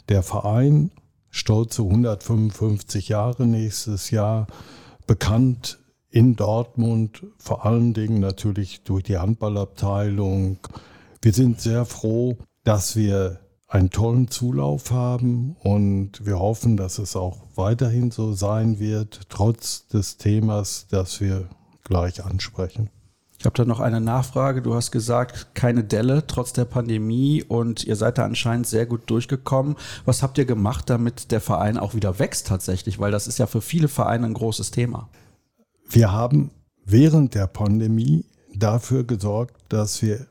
Der 0.10 0.24
Verein, 0.24 0.90
stolze 1.30 1.84
155 1.84 3.10
Jahre 3.10 3.46
nächstes 3.46 4.10
Jahr, 4.10 4.48
bekannt 5.06 5.78
in 6.10 6.36
Dortmund, 6.36 7.28
vor 7.38 7.64
allen 7.64 7.94
Dingen 7.94 8.20
natürlich 8.20 8.84
durch 8.84 9.04
die 9.04 9.20
Handballabteilung. 9.20 10.58
Wir 11.22 11.34
sind 11.34 11.62
sehr 11.62 11.86
froh, 11.86 12.38
dass 12.64 12.96
wir 12.96 13.40
einen 13.72 13.89
tollen 13.89 14.28
Zulauf 14.28 14.91
haben 14.91 15.55
und 15.61 16.26
wir 16.26 16.39
hoffen, 16.39 16.76
dass 16.76 16.99
es 16.99 17.15
auch 17.15 17.38
weiterhin 17.55 18.11
so 18.11 18.34
sein 18.34 18.80
wird, 18.80 19.22
trotz 19.30 19.88
des 19.88 20.17
Themas, 20.17 20.88
das 20.89 21.22
wir 21.22 21.47
gleich 21.86 22.24
ansprechen. 22.24 22.89
Ich 23.39 23.45
habe 23.45 23.55
da 23.55 23.63
noch 23.63 23.80
eine 23.80 24.01
Nachfrage. 24.01 24.61
Du 24.61 24.76
hast 24.76 24.91
gesagt, 24.91 25.55
keine 25.55 25.86
Delle 25.86 26.28
trotz 26.28 26.51
der 26.51 26.65
Pandemie 26.65 27.43
und 27.43 27.86
ihr 27.86 27.95
seid 27.95 28.17
da 28.17 28.26
anscheinend 28.26 28.67
sehr 28.67 28.86
gut 28.86 29.09
durchgekommen. 29.09 29.78
Was 30.03 30.22
habt 30.22 30.38
ihr 30.38 30.45
gemacht, 30.45 30.89
damit 30.89 31.32
der 31.32 31.41
Verein 31.41 31.78
auch 31.78 31.95
wieder 31.95 32.19
wächst 32.19 32.47
tatsächlich? 32.47 32.99
Weil 32.99 33.11
das 33.11 33.26
ist 33.26 33.39
ja 33.39 33.47
für 33.47 33.61
viele 33.61 33.88
Vereine 33.88 34.28
ein 34.28 34.34
großes 34.34 34.72
Thema. 34.72 35.09
Wir 35.89 36.11
haben 36.11 36.51
während 36.86 37.36
der 37.36 37.47
Pandemie 37.47 38.26
dafür 38.53 39.05
gesorgt, 39.05 39.55
dass 39.69 40.01
wir 40.01 40.28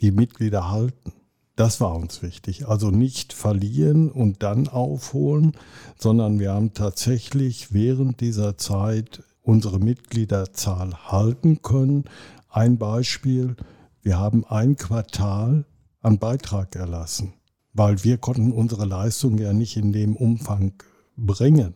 die 0.00 0.12
Mitglieder 0.12 0.70
halten. 0.70 1.12
Das 1.56 1.80
war 1.80 1.94
uns 1.94 2.22
wichtig. 2.22 2.66
Also 2.66 2.90
nicht 2.90 3.32
verlieren 3.32 4.10
und 4.10 4.42
dann 4.42 4.66
aufholen, 4.68 5.52
sondern 5.96 6.40
wir 6.40 6.52
haben 6.52 6.74
tatsächlich 6.74 7.72
während 7.72 8.20
dieser 8.20 8.58
Zeit 8.58 9.22
unsere 9.42 9.78
Mitgliederzahl 9.78 10.94
halten 11.10 11.62
können. 11.62 12.04
Ein 12.48 12.78
Beispiel, 12.78 13.56
wir 14.02 14.18
haben 14.18 14.44
ein 14.44 14.76
Quartal 14.76 15.64
an 16.02 16.18
Beitrag 16.18 16.74
erlassen, 16.74 17.34
weil 17.72 18.02
wir 18.02 18.18
konnten 18.18 18.52
unsere 18.52 18.84
Leistung 18.84 19.38
ja 19.38 19.52
nicht 19.52 19.76
in 19.76 19.92
dem 19.92 20.16
Umfang 20.16 20.72
bringen. 21.16 21.74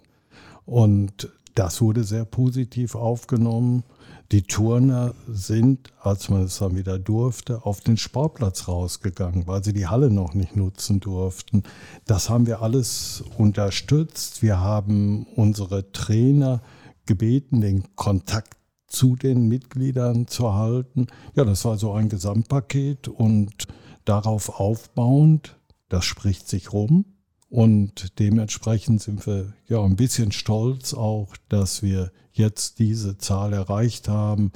Und 0.64 1.30
das 1.54 1.80
wurde 1.80 2.04
sehr 2.04 2.24
positiv 2.24 2.94
aufgenommen. 2.94 3.84
Die 4.30 4.42
Turner 4.42 5.14
sind, 5.26 5.90
als 6.00 6.28
man 6.28 6.42
es 6.42 6.58
dann 6.58 6.76
wieder 6.76 6.98
durfte, 6.98 7.64
auf 7.64 7.80
den 7.80 7.96
Sportplatz 7.96 8.68
rausgegangen, 8.68 9.46
weil 9.46 9.64
sie 9.64 9.72
die 9.72 9.86
Halle 9.86 10.10
noch 10.10 10.34
nicht 10.34 10.54
nutzen 10.54 11.00
durften. 11.00 11.62
Das 12.04 12.28
haben 12.28 12.46
wir 12.46 12.60
alles 12.60 13.24
unterstützt. 13.38 14.42
Wir 14.42 14.60
haben 14.60 15.26
unsere 15.34 15.92
Trainer 15.92 16.60
gebeten, 17.06 17.62
den 17.62 17.96
Kontakt 17.96 18.58
zu 18.86 19.16
den 19.16 19.48
Mitgliedern 19.48 20.26
zu 20.26 20.52
halten. 20.52 21.06
Ja, 21.34 21.44
das 21.44 21.64
war 21.64 21.78
so 21.78 21.92
ein 21.92 22.10
Gesamtpaket 22.10 23.08
und 23.08 23.66
darauf 24.04 24.60
aufbauend, 24.60 25.56
das 25.88 26.04
spricht 26.04 26.48
sich 26.48 26.72
rum. 26.74 27.06
Und 27.50 28.18
dementsprechend 28.18 29.00
sind 29.00 29.26
wir 29.26 29.54
ja 29.68 29.82
ein 29.82 29.96
bisschen 29.96 30.32
stolz 30.32 30.92
auch, 30.92 31.34
dass 31.48 31.82
wir 31.82 32.12
jetzt 32.38 32.78
diese 32.78 33.18
Zahl 33.18 33.52
erreicht 33.52 34.08
haben. 34.08 34.52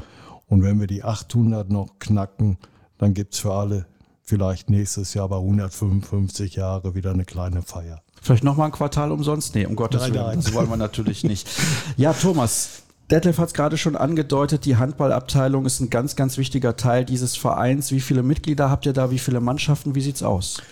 Und 0.47 0.63
wenn 0.63 0.81
wir 0.81 0.87
die 0.87 1.05
800 1.05 1.71
noch 1.71 1.99
knacken, 1.99 2.59
dann 2.99 3.15
gibt 3.15 3.35
es 3.35 3.41
für 3.41 3.53
alle 3.53 3.87
vielleicht 4.23 4.71
nächstes 4.71 5.15
Jahr 5.15 5.29
bei 5.29 5.37
155 5.37 6.55
Jahre 6.55 6.95
wieder 6.95 7.11
eine 7.11 7.25
kleine 7.25 7.63
Feier. 7.63 8.03
Vielleicht 8.21 8.45
nochmal 8.45 8.67
ein 8.67 8.73
Quartal 8.73 9.11
umsonst? 9.11 9.55
Nee, 9.55 9.67
um 9.67 9.77
Gottes 9.77 10.03
nein, 10.03 10.15
Willen. 10.15 10.27
Nein. 10.27 10.37
Das 10.37 10.55
wollen 10.55 10.71
wir 10.71 10.77
natürlich 10.77 11.25
nicht. 11.25 11.49
Ja, 11.97 12.13
Thomas, 12.13 12.83
Detlef 13.11 13.39
hat 13.39 13.49
es 13.49 13.55
gerade 13.55 13.77
schon 13.77 13.97
angedeutet, 13.97 14.65
die 14.65 14.77
Handballabteilung 14.77 15.67
ist 15.67 15.81
ein 15.81 15.91
ganz, 15.91 16.17
ganz 16.17 16.39
wichtiger 16.39 16.77
Teil 16.77 17.05
dieses 17.05 17.37
Vereins. 17.37 17.91
Wie 17.91 18.01
viele 18.01 18.23
Mitglieder 18.23 18.71
habt 18.71 18.87
ihr 18.87 18.95
da? 18.95 19.11
Wie 19.11 19.19
viele 19.19 19.41
Mannschaften? 19.41 19.95
Wie 19.95 20.01
sieht 20.01 20.17
es 20.17 20.23
aus? 20.23 20.63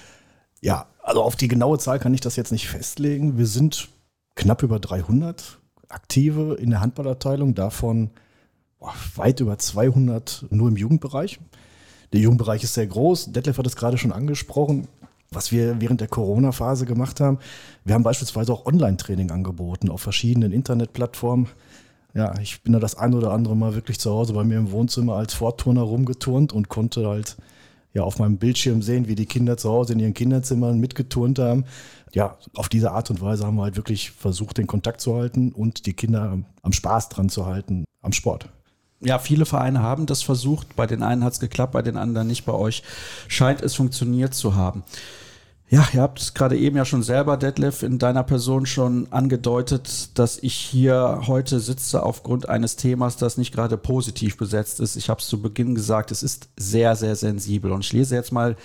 Ja, 0.62 0.86
also 1.02 1.22
auf 1.22 1.36
die 1.36 1.48
genaue 1.48 1.78
Zahl 1.78 1.98
kann 1.98 2.14
ich 2.14 2.20
das 2.22 2.36
jetzt 2.36 2.52
nicht 2.52 2.68
festlegen. 2.68 3.36
Wir 3.36 3.46
sind 3.46 3.88
knapp 4.36 4.62
über 4.62 4.78
300 4.78 5.59
Aktive 5.90 6.54
in 6.54 6.70
der 6.70 6.80
Handballabteilung, 6.80 7.54
davon 7.54 8.10
weit 9.14 9.40
über 9.40 9.58
200 9.58 10.46
nur 10.50 10.68
im 10.68 10.76
Jugendbereich. 10.76 11.38
Der 12.12 12.20
Jugendbereich 12.20 12.64
ist 12.64 12.74
sehr 12.74 12.86
groß. 12.86 13.32
Detlef 13.32 13.58
hat 13.58 13.66
es 13.66 13.76
gerade 13.76 13.98
schon 13.98 14.12
angesprochen. 14.12 14.88
Was 15.32 15.52
wir 15.52 15.80
während 15.80 16.00
der 16.00 16.08
Corona-Phase 16.08 16.86
gemacht 16.86 17.20
haben, 17.20 17.38
wir 17.84 17.94
haben 17.94 18.02
beispielsweise 18.02 18.52
auch 18.52 18.66
Online-Training 18.66 19.30
angeboten 19.30 19.88
auf 19.88 20.00
verschiedenen 20.00 20.50
Internetplattformen. 20.50 21.46
Ja, 22.14 22.36
ich 22.40 22.62
bin 22.62 22.72
da 22.72 22.80
das 22.80 22.96
ein 22.96 23.14
oder 23.14 23.30
andere 23.30 23.54
Mal 23.54 23.76
wirklich 23.76 24.00
zu 24.00 24.10
Hause 24.10 24.32
bei 24.32 24.42
mir 24.42 24.58
im 24.58 24.72
Wohnzimmer 24.72 25.14
als 25.14 25.34
Fortturner 25.34 25.82
rumgeturnt 25.82 26.52
und 26.52 26.68
konnte 26.68 27.06
halt 27.06 27.36
ja 27.94 28.02
auf 28.02 28.18
meinem 28.18 28.38
Bildschirm 28.38 28.82
sehen, 28.82 29.06
wie 29.06 29.14
die 29.14 29.26
Kinder 29.26 29.56
zu 29.56 29.70
Hause 29.70 29.92
in 29.92 30.00
ihren 30.00 30.14
Kinderzimmern 30.14 30.80
mitgeturnt 30.80 31.38
haben. 31.38 31.64
Ja, 32.12 32.36
auf 32.54 32.68
diese 32.68 32.90
Art 32.90 33.10
und 33.10 33.20
Weise 33.20 33.46
haben 33.46 33.56
wir 33.56 33.62
halt 33.62 33.76
wirklich 33.76 34.10
versucht, 34.10 34.58
den 34.58 34.66
Kontakt 34.66 35.00
zu 35.00 35.14
halten 35.14 35.52
und 35.52 35.86
die 35.86 35.92
Kinder 35.92 36.38
am 36.62 36.72
Spaß 36.72 37.08
dran 37.08 37.28
zu 37.28 37.46
halten, 37.46 37.84
am 38.02 38.12
Sport. 38.12 38.48
Ja, 39.02 39.18
viele 39.18 39.46
Vereine 39.46 39.80
haben 39.82 40.06
das 40.06 40.22
versucht. 40.22 40.76
Bei 40.76 40.86
den 40.86 41.02
einen 41.02 41.24
hat 41.24 41.32
es 41.32 41.40
geklappt, 41.40 41.72
bei 41.72 41.82
den 41.82 41.96
anderen 41.96 42.26
nicht. 42.26 42.44
Bei 42.44 42.52
euch 42.52 42.82
scheint 43.28 43.62
es 43.62 43.74
funktioniert 43.74 44.34
zu 44.34 44.56
haben. 44.56 44.84
Ja, 45.70 45.86
ihr 45.92 46.02
habt 46.02 46.20
es 46.20 46.34
gerade 46.34 46.58
eben 46.58 46.76
ja 46.76 46.84
schon 46.84 47.04
selber, 47.04 47.36
Detlef, 47.36 47.84
in 47.84 48.00
deiner 48.00 48.24
Person 48.24 48.66
schon 48.66 49.06
angedeutet, 49.12 50.18
dass 50.18 50.36
ich 50.38 50.54
hier 50.54 51.22
heute 51.28 51.60
sitze 51.60 52.02
aufgrund 52.02 52.48
eines 52.48 52.74
Themas, 52.74 53.16
das 53.16 53.36
nicht 53.36 53.54
gerade 53.54 53.76
positiv 53.76 54.36
besetzt 54.36 54.80
ist. 54.80 54.96
Ich 54.96 55.08
habe 55.08 55.20
es 55.20 55.28
zu 55.28 55.40
Beginn 55.40 55.76
gesagt, 55.76 56.10
es 56.10 56.24
ist 56.24 56.48
sehr, 56.56 56.96
sehr 56.96 57.14
sensibel. 57.14 57.70
Und 57.70 57.84
ich 57.84 57.92
lese 57.92 58.16
jetzt 58.16 58.32
mal 58.32 58.56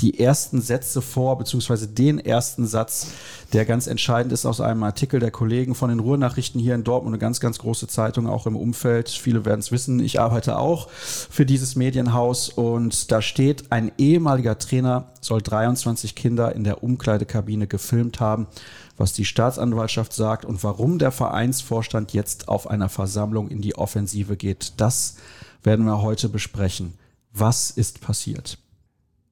die 0.00 0.18
ersten 0.18 0.60
Sätze 0.60 1.00
vor, 1.00 1.38
beziehungsweise 1.38 1.86
den 1.86 2.18
ersten 2.18 2.66
Satz, 2.66 3.08
der 3.52 3.64
ganz 3.64 3.86
entscheidend 3.86 4.32
ist 4.32 4.44
aus 4.44 4.60
einem 4.60 4.82
Artikel 4.82 5.20
der 5.20 5.30
Kollegen 5.30 5.74
von 5.74 5.88
den 5.88 6.00
Ruhrnachrichten 6.00 6.60
hier 6.60 6.74
in 6.74 6.82
Dortmund, 6.82 7.14
eine 7.14 7.20
ganz, 7.20 7.38
ganz 7.38 7.58
große 7.58 7.86
Zeitung 7.86 8.26
auch 8.26 8.46
im 8.46 8.56
Umfeld. 8.56 9.08
Viele 9.08 9.44
werden 9.44 9.60
es 9.60 9.70
wissen, 9.70 10.00
ich 10.00 10.20
arbeite 10.20 10.58
auch 10.58 10.90
für 10.90 11.46
dieses 11.46 11.76
Medienhaus 11.76 12.48
und 12.48 13.12
da 13.12 13.22
steht, 13.22 13.70
ein 13.70 13.92
ehemaliger 13.96 14.58
Trainer 14.58 15.12
soll 15.20 15.40
23 15.40 16.14
Kinder 16.16 16.54
in 16.54 16.64
der 16.64 16.82
Umkleidekabine 16.82 17.68
gefilmt 17.68 18.18
haben, 18.18 18.48
was 18.96 19.12
die 19.12 19.24
Staatsanwaltschaft 19.24 20.12
sagt 20.12 20.44
und 20.44 20.64
warum 20.64 20.98
der 20.98 21.12
Vereinsvorstand 21.12 22.12
jetzt 22.12 22.48
auf 22.48 22.68
einer 22.68 22.88
Versammlung 22.88 23.48
in 23.48 23.60
die 23.60 23.76
Offensive 23.76 24.36
geht. 24.36 24.74
Das 24.76 25.16
werden 25.62 25.86
wir 25.86 26.02
heute 26.02 26.28
besprechen. 26.28 26.94
Was 27.32 27.70
ist 27.70 28.00
passiert? 28.00 28.58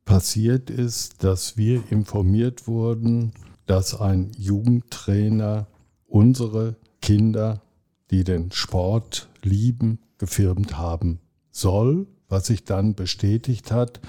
Passiert 0.05 0.68
ist, 0.70 1.22
dass 1.24 1.57
wir 1.57 1.82
informiert 1.90 2.66
wurden, 2.66 3.32
dass 3.66 4.00
ein 4.00 4.32
Jugendtrainer 4.36 5.66
unsere 6.07 6.76
Kinder, 7.00 7.62
die 8.11 8.24
den 8.24 8.50
Sport 8.53 9.28
lieben, 9.42 9.98
gefilmt 10.18 10.76
haben 10.78 11.20
soll, 11.50 12.07
was 12.28 12.46
sich 12.46 12.64
dann 12.64 12.94
bestätigt 12.94 13.72
hat. 13.72 14.00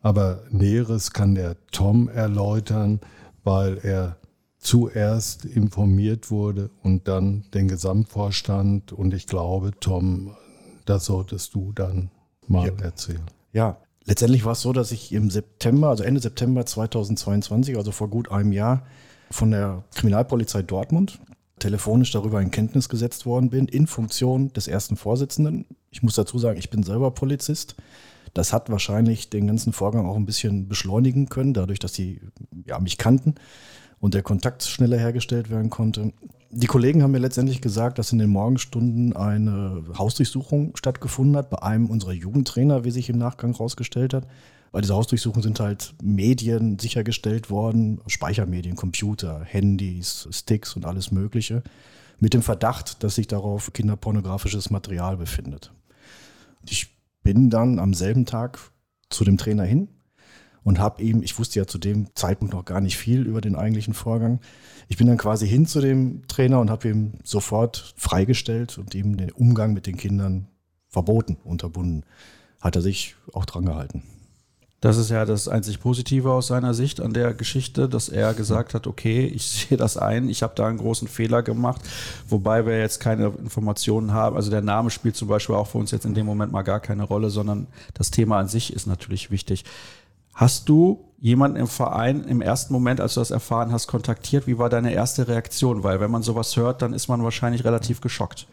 Aber 0.00 0.42
Näheres 0.50 1.12
kann 1.12 1.34
der 1.34 1.56
Tom 1.70 2.08
erläutern, 2.08 3.00
weil 3.44 3.78
er 3.78 4.18
zuerst 4.58 5.44
informiert 5.44 6.30
wurde 6.30 6.70
und 6.82 7.08
dann 7.08 7.44
den 7.54 7.68
Gesamtvorstand. 7.68 8.92
Und 8.92 9.14
ich 9.14 9.26
glaube, 9.26 9.72
Tom, 9.80 10.36
das 10.84 11.06
solltest 11.06 11.54
du 11.54 11.72
dann 11.72 12.10
mal 12.46 12.66
ja. 12.66 12.84
erzählen. 12.84 13.26
Ja, 13.52 13.78
letztendlich 14.08 14.44
war 14.44 14.52
es 14.52 14.62
so, 14.62 14.72
dass 14.72 14.90
ich 14.90 15.12
im 15.12 15.30
September, 15.30 15.88
also 15.90 16.02
Ende 16.02 16.20
September 16.20 16.64
2022, 16.66 17.76
also 17.76 17.92
vor 17.92 18.08
gut 18.08 18.30
einem 18.32 18.52
Jahr, 18.52 18.84
von 19.30 19.50
der 19.50 19.84
Kriminalpolizei 19.94 20.62
Dortmund 20.62 21.20
telefonisch 21.58 22.12
darüber 22.12 22.40
in 22.40 22.50
Kenntnis 22.50 22.88
gesetzt 22.88 23.26
worden 23.26 23.50
bin, 23.50 23.66
in 23.66 23.86
Funktion 23.88 24.52
des 24.52 24.68
ersten 24.68 24.96
Vorsitzenden. 24.96 25.66
Ich 25.90 26.02
muss 26.04 26.14
dazu 26.14 26.38
sagen, 26.38 26.58
ich 26.58 26.70
bin 26.70 26.84
selber 26.84 27.10
Polizist. 27.10 27.74
Das 28.32 28.52
hat 28.52 28.70
wahrscheinlich 28.70 29.28
den 29.28 29.48
ganzen 29.48 29.72
Vorgang 29.72 30.06
auch 30.06 30.14
ein 30.14 30.24
bisschen 30.24 30.68
beschleunigen 30.68 31.28
können, 31.28 31.54
dadurch, 31.54 31.80
dass 31.80 31.94
sie 31.94 32.20
ja, 32.64 32.78
mich 32.78 32.96
kannten 32.96 33.34
und 34.00 34.14
der 34.14 34.22
Kontakt 34.22 34.62
schneller 34.62 34.98
hergestellt 34.98 35.50
werden 35.50 35.70
konnte. 35.70 36.12
Die 36.50 36.66
Kollegen 36.66 37.02
haben 37.02 37.10
mir 37.10 37.18
letztendlich 37.18 37.60
gesagt, 37.60 37.98
dass 37.98 38.12
in 38.12 38.18
den 38.18 38.30
Morgenstunden 38.30 39.14
eine 39.14 39.82
Hausdurchsuchung 39.96 40.76
stattgefunden 40.76 41.36
hat 41.36 41.50
bei 41.50 41.62
einem 41.62 41.86
unserer 41.86 42.12
Jugendtrainer, 42.12 42.84
wie 42.84 42.90
sich 42.90 43.10
im 43.10 43.18
Nachgang 43.18 43.52
herausgestellt 43.52 44.14
hat. 44.14 44.26
Bei 44.72 44.80
dieser 44.80 44.94
Hausdurchsuchung 44.94 45.42
sind 45.42 45.60
halt 45.60 45.94
Medien 46.02 46.78
sichergestellt 46.78 47.50
worden, 47.50 48.00
Speichermedien, 48.06 48.76
Computer, 48.76 49.40
Handys, 49.44 50.28
Sticks 50.30 50.76
und 50.76 50.84
alles 50.84 51.10
Mögliche, 51.10 51.62
mit 52.18 52.34
dem 52.34 52.42
Verdacht, 52.42 53.02
dass 53.02 53.14
sich 53.14 53.26
darauf 53.26 53.72
kinderpornografisches 53.72 54.70
Material 54.70 55.16
befindet. 55.16 55.72
Ich 56.68 56.96
bin 57.22 57.50
dann 57.50 57.78
am 57.78 57.94
selben 57.94 58.26
Tag 58.26 58.58
zu 59.10 59.24
dem 59.24 59.38
Trainer 59.38 59.64
hin 59.64 59.88
und 60.68 60.78
habe 60.78 61.02
ihm, 61.02 61.22
ich 61.22 61.38
wusste 61.38 61.58
ja 61.58 61.66
zu 61.66 61.78
dem 61.78 62.14
Zeitpunkt 62.14 62.52
noch 62.52 62.66
gar 62.66 62.82
nicht 62.82 62.98
viel 62.98 63.26
über 63.26 63.40
den 63.40 63.56
eigentlichen 63.56 63.94
Vorgang, 63.94 64.38
ich 64.86 64.98
bin 64.98 65.06
dann 65.06 65.16
quasi 65.16 65.48
hin 65.48 65.66
zu 65.66 65.80
dem 65.80 66.28
Trainer 66.28 66.60
und 66.60 66.68
habe 66.68 66.88
ihm 66.88 67.14
sofort 67.24 67.94
freigestellt 67.96 68.76
und 68.76 68.94
ihm 68.94 69.16
den 69.16 69.32
Umgang 69.32 69.72
mit 69.72 69.86
den 69.86 69.96
Kindern 69.96 70.46
verboten, 70.88 71.38
unterbunden. 71.42 72.04
Hat 72.60 72.76
er 72.76 72.82
sich 72.82 73.16
auch 73.32 73.46
dran 73.46 73.64
gehalten. 73.64 74.02
Das 74.80 74.96
ist 74.96 75.10
ja 75.10 75.24
das 75.24 75.48
einzig 75.48 75.80
Positive 75.80 76.30
aus 76.30 76.46
seiner 76.46 76.72
Sicht 76.72 77.00
an 77.00 77.12
der 77.12 77.34
Geschichte, 77.34 77.88
dass 77.88 78.08
er 78.08 78.32
gesagt 78.32 78.74
hat, 78.74 78.86
okay, 78.86 79.26
ich 79.26 79.46
sehe 79.68 79.76
das 79.78 79.96
ein, 79.96 80.28
ich 80.28 80.42
habe 80.42 80.54
da 80.54 80.68
einen 80.68 80.78
großen 80.78 81.08
Fehler 81.08 81.42
gemacht, 81.42 81.80
wobei 82.28 82.64
wir 82.64 82.78
jetzt 82.78 83.00
keine 83.00 83.26
Informationen 83.26 84.12
haben. 84.12 84.36
Also 84.36 84.50
der 84.50 84.62
Name 84.62 84.90
spielt 84.90 85.16
zum 85.16 85.28
Beispiel 85.28 85.56
auch 85.56 85.66
für 85.66 85.78
uns 85.78 85.90
jetzt 85.90 86.04
in 86.04 86.14
dem 86.14 86.26
Moment 86.26 86.52
mal 86.52 86.62
gar 86.62 86.78
keine 86.78 87.02
Rolle, 87.02 87.30
sondern 87.30 87.66
das 87.94 88.10
Thema 88.10 88.38
an 88.38 88.48
sich 88.48 88.72
ist 88.72 88.86
natürlich 88.86 89.30
wichtig. 89.32 89.64
Hast 90.38 90.68
du 90.68 91.12
jemanden 91.18 91.56
im 91.56 91.66
Verein 91.66 92.22
im 92.22 92.40
ersten 92.40 92.72
Moment, 92.72 93.00
als 93.00 93.14
du 93.14 93.20
das 93.20 93.32
erfahren 93.32 93.72
hast, 93.72 93.88
kontaktiert? 93.88 94.46
Wie 94.46 94.56
war 94.56 94.68
deine 94.68 94.92
erste 94.92 95.26
Reaktion? 95.26 95.82
Weil 95.82 95.98
wenn 95.98 96.12
man 96.12 96.22
sowas 96.22 96.56
hört, 96.56 96.80
dann 96.80 96.92
ist 96.92 97.08
man 97.08 97.24
wahrscheinlich 97.24 97.64
relativ 97.64 98.00
geschockt. 98.00 98.46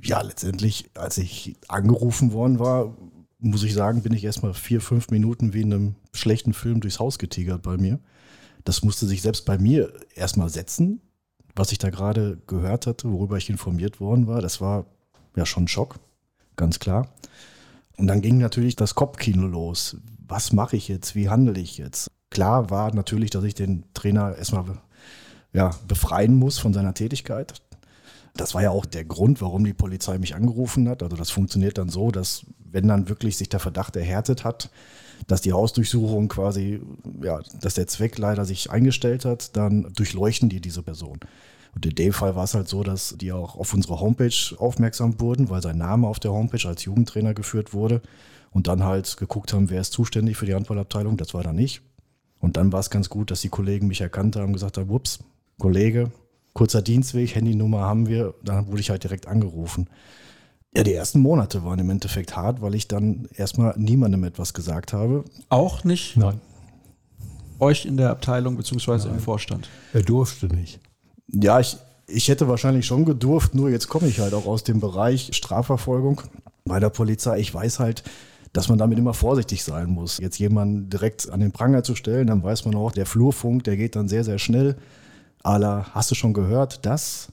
Ja, 0.00 0.22
letztendlich, 0.22 0.88
als 0.94 1.18
ich 1.18 1.54
angerufen 1.68 2.32
worden 2.32 2.58
war, 2.58 2.96
muss 3.38 3.62
ich 3.62 3.74
sagen, 3.74 4.00
bin 4.00 4.14
ich 4.14 4.24
erstmal 4.24 4.54
vier, 4.54 4.80
fünf 4.80 5.10
Minuten 5.10 5.52
wie 5.52 5.60
in 5.60 5.74
einem 5.74 5.94
schlechten 6.14 6.54
Film 6.54 6.80
durchs 6.80 6.98
Haus 6.98 7.18
getigert 7.18 7.60
bei 7.60 7.76
mir. 7.76 8.00
Das 8.64 8.82
musste 8.82 9.04
sich 9.04 9.20
selbst 9.20 9.44
bei 9.44 9.58
mir 9.58 9.92
erstmal 10.14 10.48
setzen, 10.48 11.02
was 11.54 11.72
ich 11.72 11.78
da 11.78 11.90
gerade 11.90 12.38
gehört 12.46 12.86
hatte, 12.86 13.12
worüber 13.12 13.36
ich 13.36 13.50
informiert 13.50 14.00
worden 14.00 14.28
war. 14.28 14.40
Das 14.40 14.62
war 14.62 14.86
ja 15.36 15.44
schon 15.44 15.64
ein 15.64 15.68
Schock, 15.68 15.96
ganz 16.56 16.78
klar. 16.78 17.12
Und 17.98 18.06
dann 18.06 18.22
ging 18.22 18.38
natürlich 18.38 18.76
das 18.76 18.94
Kopfkino 18.94 19.46
los. 19.46 19.98
Was 20.32 20.54
mache 20.54 20.76
ich 20.76 20.88
jetzt, 20.88 21.14
wie 21.14 21.28
handle 21.28 21.60
ich 21.60 21.76
jetzt? 21.76 22.10
Klar 22.30 22.70
war 22.70 22.94
natürlich, 22.94 23.28
dass 23.28 23.44
ich 23.44 23.54
den 23.54 23.84
Trainer 23.92 24.34
erstmal 24.34 24.64
ja, 25.52 25.72
befreien 25.86 26.34
muss 26.34 26.58
von 26.58 26.72
seiner 26.72 26.94
Tätigkeit. 26.94 27.60
Das 28.34 28.54
war 28.54 28.62
ja 28.62 28.70
auch 28.70 28.86
der 28.86 29.04
Grund, 29.04 29.42
warum 29.42 29.62
die 29.62 29.74
Polizei 29.74 30.16
mich 30.16 30.34
angerufen 30.34 30.88
hat. 30.88 31.02
Also 31.02 31.16
das 31.16 31.30
funktioniert 31.30 31.76
dann 31.76 31.90
so, 31.90 32.10
dass 32.10 32.46
wenn 32.64 32.88
dann 32.88 33.10
wirklich 33.10 33.36
sich 33.36 33.50
der 33.50 33.60
Verdacht 33.60 33.94
erhärtet 33.94 34.42
hat, 34.42 34.70
dass 35.26 35.42
die 35.42 35.52
Hausdurchsuchung 35.52 36.28
quasi, 36.28 36.80
ja, 37.22 37.40
dass 37.60 37.74
der 37.74 37.86
Zweck 37.86 38.16
leider 38.16 38.46
sich 38.46 38.70
eingestellt 38.70 39.26
hat, 39.26 39.54
dann 39.54 39.92
durchleuchten 39.94 40.48
die 40.48 40.62
diese 40.62 40.82
Person. 40.82 41.20
Und 41.74 41.84
in 41.84 41.94
dem 41.94 42.14
Fall 42.14 42.34
war 42.36 42.44
es 42.44 42.54
halt 42.54 42.68
so, 42.68 42.82
dass 42.82 43.16
die 43.18 43.32
auch 43.32 43.56
auf 43.56 43.74
unsere 43.74 44.00
Homepage 44.00 44.56
aufmerksam 44.56 45.20
wurden, 45.20 45.50
weil 45.50 45.60
sein 45.60 45.76
Name 45.76 46.08
auf 46.08 46.20
der 46.20 46.32
Homepage 46.32 46.66
als 46.66 46.86
Jugendtrainer 46.86 47.34
geführt 47.34 47.74
wurde 47.74 48.00
und 48.52 48.68
dann 48.68 48.84
halt 48.84 49.16
geguckt 49.16 49.52
haben, 49.52 49.70
wer 49.70 49.80
ist 49.80 49.92
zuständig 49.92 50.36
für 50.36 50.46
die 50.46 50.54
Handballabteilung. 50.54 51.16
Das 51.16 51.34
war 51.34 51.42
dann 51.42 51.58
ich. 51.58 51.80
Und 52.38 52.56
dann 52.56 52.72
war 52.72 52.80
es 52.80 52.90
ganz 52.90 53.08
gut, 53.08 53.30
dass 53.30 53.40
die 53.40 53.48
Kollegen 53.48 53.86
mich 53.86 54.00
erkannt 54.00 54.36
haben 54.36 54.46
und 54.46 54.52
gesagt 54.54 54.76
haben, 54.78 54.90
ups, 54.90 55.20
Kollege, 55.58 56.10
kurzer 56.52 56.82
Dienstweg, 56.82 57.34
Handynummer 57.34 57.80
haben 57.82 58.08
wir. 58.08 58.34
Dann 58.42 58.66
wurde 58.66 58.80
ich 58.80 58.90
halt 58.90 59.04
direkt 59.04 59.26
angerufen. 59.28 59.88
Ja, 60.74 60.82
die 60.82 60.94
ersten 60.94 61.20
Monate 61.20 61.64
waren 61.64 61.78
im 61.78 61.90
Endeffekt 61.90 62.34
hart, 62.34 62.62
weil 62.62 62.74
ich 62.74 62.88
dann 62.88 63.28
erstmal 63.36 63.74
niemandem 63.78 64.24
etwas 64.24 64.54
gesagt 64.54 64.92
habe. 64.92 65.24
Auch 65.50 65.84
nicht 65.84 66.16
Nein, 66.16 66.40
euch 67.62 67.86
in 67.86 67.96
der 67.96 68.10
Abteilung 68.10 68.56
beziehungsweise 68.56 69.08
im 69.08 69.20
Vorstand. 69.20 69.68
er 69.92 70.02
durfte 70.02 70.46
nicht. 70.46 70.80
Ja, 71.28 71.60
ich, 71.60 71.76
ich 72.06 72.28
hätte 72.28 72.48
wahrscheinlich 72.48 72.86
schon 72.86 73.04
gedurft, 73.04 73.54
nur 73.54 73.70
jetzt 73.70 73.88
komme 73.88 74.08
ich 74.08 74.18
halt 74.18 74.34
auch 74.34 74.46
aus 74.46 74.64
dem 74.64 74.80
Bereich 74.80 75.30
Strafverfolgung 75.32 76.22
bei 76.64 76.80
der 76.80 76.90
Polizei. 76.90 77.38
Ich 77.38 77.54
weiß 77.54 77.78
halt, 77.78 78.02
dass 78.52 78.68
man 78.68 78.78
damit 78.78 78.98
immer 78.98 79.14
vorsichtig 79.14 79.64
sein 79.64 79.88
muss. 79.90 80.18
Jetzt 80.18 80.38
jemanden 80.38 80.90
direkt 80.90 81.30
an 81.30 81.40
den 81.40 81.52
Pranger 81.52 81.84
zu 81.84 81.94
stellen, 81.94 82.26
dann 82.26 82.42
weiß 82.42 82.64
man 82.64 82.74
auch, 82.74 82.92
der 82.92 83.06
Flurfunk, 83.06 83.64
der 83.64 83.76
geht 83.76 83.96
dann 83.96 84.08
sehr, 84.08 84.24
sehr 84.24 84.38
schnell. 84.38 84.76
Ala, 85.42 85.86
hast 85.92 86.10
du 86.10 86.14
schon 86.14 86.34
gehört, 86.34 86.84
das? 86.84 87.32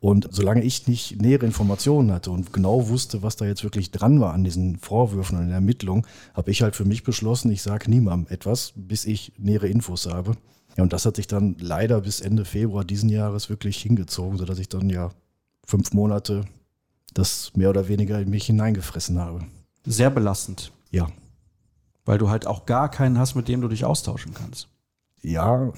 Und 0.00 0.28
solange 0.30 0.62
ich 0.62 0.86
nicht 0.88 1.20
nähere 1.20 1.44
Informationen 1.44 2.10
hatte 2.10 2.30
und 2.30 2.54
genau 2.54 2.88
wusste, 2.88 3.22
was 3.22 3.36
da 3.36 3.44
jetzt 3.44 3.64
wirklich 3.64 3.90
dran 3.90 4.18
war 4.18 4.32
an 4.32 4.44
diesen 4.44 4.78
Vorwürfen 4.78 5.38
und 5.38 5.48
der 5.48 5.56
Ermittlung, 5.56 6.06
habe 6.32 6.50
ich 6.50 6.62
halt 6.62 6.74
für 6.74 6.86
mich 6.86 7.04
beschlossen, 7.04 7.50
ich 7.50 7.60
sage 7.60 7.90
niemandem 7.90 8.32
etwas, 8.32 8.72
bis 8.76 9.04
ich 9.04 9.34
nähere 9.36 9.68
Infos 9.68 10.06
habe. 10.06 10.36
Ja, 10.76 10.84
und 10.84 10.94
das 10.94 11.04
hat 11.04 11.16
sich 11.16 11.26
dann 11.26 11.56
leider 11.60 12.00
bis 12.00 12.22
Ende 12.22 12.46
Februar 12.46 12.84
diesen 12.84 13.10
Jahres 13.10 13.50
wirklich 13.50 13.76
hingezogen, 13.76 14.38
sodass 14.38 14.58
ich 14.58 14.70
dann 14.70 14.88
ja 14.88 15.10
fünf 15.66 15.92
Monate 15.92 16.46
das 17.12 17.52
mehr 17.54 17.68
oder 17.68 17.88
weniger 17.88 18.20
in 18.20 18.30
mich 18.30 18.46
hineingefressen 18.46 19.18
habe. 19.18 19.44
Sehr 19.84 20.10
belastend, 20.10 20.72
Ja, 20.90 21.08
weil 22.04 22.18
du 22.18 22.28
halt 22.28 22.46
auch 22.46 22.66
gar 22.66 22.90
keinen 22.90 23.18
hast, 23.18 23.34
mit 23.34 23.48
dem 23.48 23.60
du 23.60 23.68
dich 23.68 23.84
austauschen 23.84 24.34
kannst. 24.34 24.68
ja, 25.22 25.72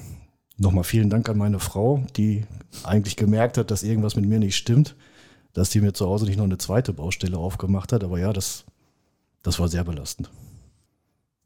nochmal 0.59 0.85
vielen 0.85 1.11
Dank 1.11 1.29
an 1.29 1.39
meine 1.39 1.59
Frau, 1.59 2.05
die 2.17 2.45
eigentlich 2.85 3.17
gemerkt 3.17 3.59
hat, 3.59 3.71
dass 3.71 3.83
irgendwas 3.83 4.17
mit 4.17 4.27
mir 4.27 4.39
nicht 4.39 4.57
stimmt, 4.57 4.95
dass 5.53 5.71
die 5.71 5.81
mir 5.81 5.93
zu 5.93 6.07
Hause 6.07 6.25
nicht 6.27 6.37
noch 6.37 6.45
eine 6.45 6.59
zweite 6.59 6.93
Baustelle 6.93 7.37
aufgemacht 7.39 7.93
hat. 7.93 8.05
Aber 8.05 8.19
ja, 8.19 8.33
das, 8.33 8.65
das 9.43 9.59
war 9.59 9.69
sehr 9.69 9.85
belastend. 9.85 10.31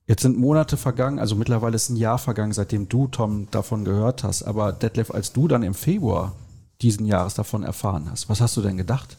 Jetzt 0.06 0.22
sind 0.22 0.38
Monate 0.38 0.76
vergangen, 0.76 1.18
also 1.18 1.34
mittlerweile 1.34 1.74
ist 1.76 1.88
ein 1.88 1.96
Jahr 1.96 2.18
vergangen, 2.18 2.52
seitdem 2.52 2.88
du, 2.88 3.08
Tom, 3.08 3.48
davon 3.50 3.84
gehört 3.84 4.22
hast. 4.22 4.42
Aber 4.44 4.72
Detlef, 4.72 5.10
als 5.10 5.32
du 5.32 5.48
dann 5.48 5.62
im 5.64 5.74
Februar 5.74 6.34
diesen 6.82 7.06
Jahres 7.06 7.34
davon 7.34 7.62
erfahren 7.64 8.08
hast, 8.10 8.28
was 8.28 8.40
hast 8.40 8.56
du 8.56 8.62
denn 8.62 8.76
gedacht? 8.76 9.16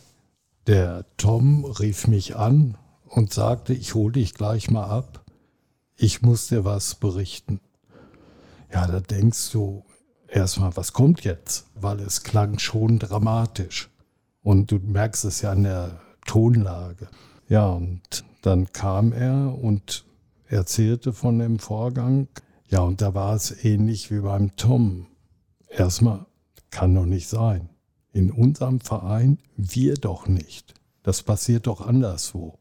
Der 0.68 1.06
Tom 1.18 1.66
rief 1.66 2.08
mich 2.08 2.36
an 2.38 2.78
und 3.10 3.34
sagte, 3.34 3.74
ich 3.74 3.96
hole 3.96 4.14
dich 4.14 4.34
gleich 4.34 4.70
mal 4.70 4.86
ab. 4.86 5.24
Ich 5.96 6.22
muss 6.22 6.48
dir 6.48 6.66
was 6.66 6.96
berichten. 6.96 7.60
Ja, 8.72 8.86
da 8.88 9.00
denkst 9.00 9.52
du 9.52 9.84
erstmal, 10.28 10.76
was 10.76 10.94
kommt 10.94 11.24
jetzt? 11.24 11.68
Weil 11.76 12.00
es 12.02 12.24
klang 12.24 12.60
schon 12.60 13.00
dramatisch. 13.00 13.90
Und 14.44 14.72
du 14.72 14.78
merkst 14.78 15.26
es 15.26 15.42
ja 15.42 15.52
an 15.52 15.64
der 15.64 16.00
Tonlage. 16.26 17.08
Ja, 17.50 17.70
und 17.70 18.24
dann 18.42 18.72
kam 18.72 19.14
er 19.14 19.58
und 19.62 20.06
erzählte 20.48 21.14
von 21.14 21.40
dem 21.40 21.60
Vorgang. 21.60 22.28
Ja, 22.70 22.82
und 22.82 23.02
da 23.02 23.14
war 23.14 23.36
es 23.36 23.64
ähnlich 23.64 24.12
wie 24.12 24.20
beim 24.20 24.56
Tom. 24.56 25.08
Erstmal, 25.70 26.26
kann 26.70 26.94
doch 26.94 27.06
nicht 27.06 27.30
sein. 27.30 27.70
In 28.12 28.32
unserem 28.32 28.80
Verein 28.80 29.40
wir 29.56 29.96
doch 29.96 30.28
nicht. 30.28 30.74
Das 31.04 31.24
passiert 31.24 31.68
doch 31.68 31.82
anderswo. 31.82 32.58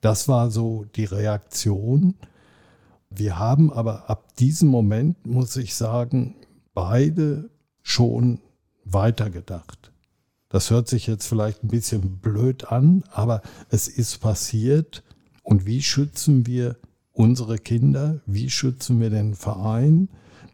Das 0.00 0.28
war 0.28 0.50
so 0.50 0.86
die 0.96 1.04
Reaktion. 1.04 2.14
Wir 3.10 3.38
haben 3.38 3.72
aber 3.72 4.08
ab 4.08 4.34
diesem 4.36 4.68
Moment, 4.68 5.26
muss 5.26 5.56
ich 5.56 5.74
sagen, 5.74 6.36
beide 6.74 7.50
schon 7.82 8.40
weitergedacht. 8.84 9.92
Das 10.48 10.70
hört 10.70 10.88
sich 10.88 11.06
jetzt 11.06 11.26
vielleicht 11.26 11.62
ein 11.62 11.68
bisschen 11.68 12.18
blöd 12.18 12.68
an, 12.72 13.04
aber 13.12 13.42
es 13.68 13.88
ist 13.88 14.20
passiert. 14.20 15.04
Und 15.42 15.66
wie 15.66 15.82
schützen 15.82 16.46
wir 16.46 16.76
unsere 17.12 17.58
Kinder? 17.58 18.20
Wie 18.26 18.50
schützen 18.50 19.00
wir 19.00 19.10
den 19.10 19.34
Verein? 19.34 20.08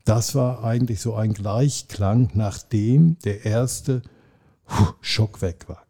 Das 0.04 0.34
war 0.34 0.64
eigentlich 0.64 1.00
so 1.00 1.14
ein 1.14 1.32
Gleichklang, 1.32 2.30
nachdem 2.34 3.18
der 3.20 3.44
erste 3.44 4.02
Schock 5.00 5.40
weg 5.42 5.68
war. 5.68 5.85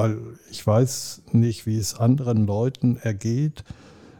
Weil 0.00 0.18
ich 0.50 0.66
weiß 0.66 1.22
nicht, 1.32 1.66
wie 1.66 1.76
es 1.76 1.94
anderen 1.94 2.46
Leuten 2.46 2.96
ergeht, 2.96 3.64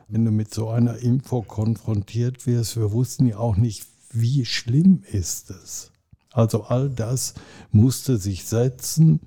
wenn 0.09 0.25
du 0.25 0.31
mit 0.31 0.53
so 0.53 0.69
einer 0.69 0.99
Info 0.99 1.43
konfrontiert 1.43 2.47
wirst. 2.47 2.77
Wir 2.77 2.93
wussten 2.93 3.27
ja 3.27 3.39
auch 3.39 3.57
nicht, 3.57 3.87
wie 4.13 4.45
schlimm 4.45 5.03
ist 5.11 5.51
es. 5.51 5.93
Also 6.33 6.65
all 6.65 6.91
das 6.91 7.35
musste 7.73 8.19
sich 8.19 8.45
setzen 8.45 9.21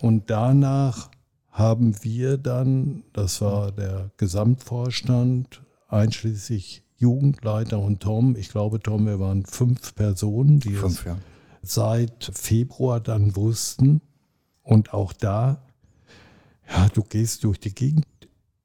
und 0.00 0.30
danach 0.30 1.10
haben 1.50 1.96
wir 2.02 2.38
dann, 2.38 3.02
das 3.12 3.40
war 3.40 3.72
der 3.72 4.10
Gesamtvorstand, 4.16 5.62
einschließlich 5.88 6.84
Jugendleiter 6.96 7.78
und 7.78 8.00
Tom, 8.00 8.36
ich 8.36 8.50
glaube 8.50 8.80
Tom, 8.80 9.06
wir 9.06 9.18
waren 9.20 9.44
fünf 9.44 9.94
Personen, 9.94 10.60
die 10.60 10.74
Fünf, 10.74 11.00
es 11.00 11.04
ja. 11.04 11.16
seit 11.62 12.30
Februar 12.32 13.00
dann 13.00 13.36
wussten. 13.36 14.00
Und 14.62 14.92
auch 14.92 15.12
da, 15.14 15.62
ja, 16.68 16.88
du 16.88 17.02
gehst 17.02 17.44
durch 17.44 17.58
die 17.58 17.74
Gegend, 17.74 18.06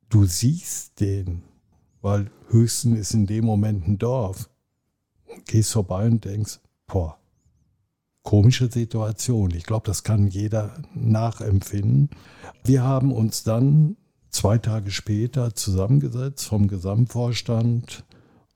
du 0.10 0.26
siehst 0.26 1.00
den, 1.00 1.44
weil 2.02 2.30
Höchsten 2.50 2.96
ist 2.96 3.14
in 3.14 3.26
dem 3.26 3.46
Moment 3.46 3.88
ein 3.88 3.98
Dorf. 3.98 4.50
Gehst 5.46 5.72
vorbei 5.72 6.06
und 6.06 6.26
denkst, 6.26 6.60
boah, 6.86 7.18
komische 8.24 8.70
Situation. 8.72 9.52
Ich 9.52 9.64
glaube, 9.64 9.86
das 9.86 10.04
kann 10.04 10.28
jeder 10.28 10.82
nachempfinden. 10.94 12.10
Wir 12.64 12.84
haben 12.84 13.12
uns 13.12 13.44
dann 13.44 13.98
zwei 14.30 14.58
Tage 14.58 14.92
später 14.92 15.56
zusammengesetzt 15.56 16.46
vom 16.46 16.68
Gesamtvorstand 16.68 18.04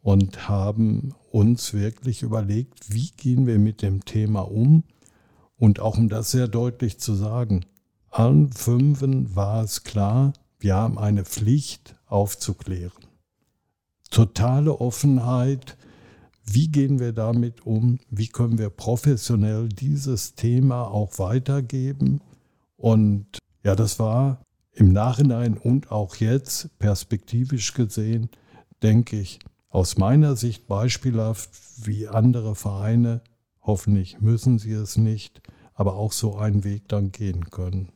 und 0.02 0.48
haben 0.48 1.14
uns 1.32 1.74
wirklich 1.74 2.22
überlegt, 2.22 2.94
wie 2.94 3.12
gehen 3.18 3.46
wir 3.46 3.60
mit 3.60 3.82
dem 3.82 4.06
Thema 4.06 4.42
um. 4.42 4.84
Und 5.58 5.80
auch 5.80 5.98
um 5.98 6.08
das 6.08 6.32
sehr 6.32 6.48
deutlich 6.48 7.00
zu 7.00 7.16
sagen, 7.16 7.66
allen 8.18 8.52
Fünfen 8.52 9.36
war 9.36 9.64
es 9.64 9.84
klar, 9.84 10.34
wir 10.60 10.76
haben 10.76 10.98
eine 10.98 11.24
Pflicht 11.24 11.96
aufzuklären. 12.08 12.92
Totale 14.10 14.82
Offenheit, 14.82 15.78
wie 16.44 16.70
gehen 16.70 17.00
wir 17.00 17.14
damit 17.14 17.66
um? 17.66 18.00
Wie 18.10 18.28
können 18.28 18.58
wir 18.58 18.72
professionell 18.72 19.70
dieses 19.70 20.34
Thema 20.34 20.88
auch 20.88 21.20
weitergeben? 21.20 22.22
Und 22.76 23.38
ja, 23.64 23.76
das 23.76 24.00
war 24.00 24.42
im 24.72 24.94
Nachhinein 24.94 25.56
und 25.56 25.92
auch 25.92 26.16
jetzt 26.16 26.80
perspektivisch 26.80 27.74
gesehen, 27.76 28.30
denke 28.82 29.20
ich, 29.20 29.40
aus 29.70 29.98
meiner 29.98 30.36
Sicht 30.36 30.68
beispielhaft, 30.68 31.50
wie 31.84 32.08
andere 32.08 32.56
Vereine, 32.56 33.22
hoffentlich 33.62 34.22
müssen 34.22 34.58
sie 34.58 34.72
es 34.72 34.98
nicht, 34.98 35.42
aber 35.76 35.98
auch 35.98 36.14
so 36.14 36.38
einen 36.38 36.64
Weg 36.64 36.88
dann 36.88 37.12
gehen 37.12 37.52
können. 37.52 37.90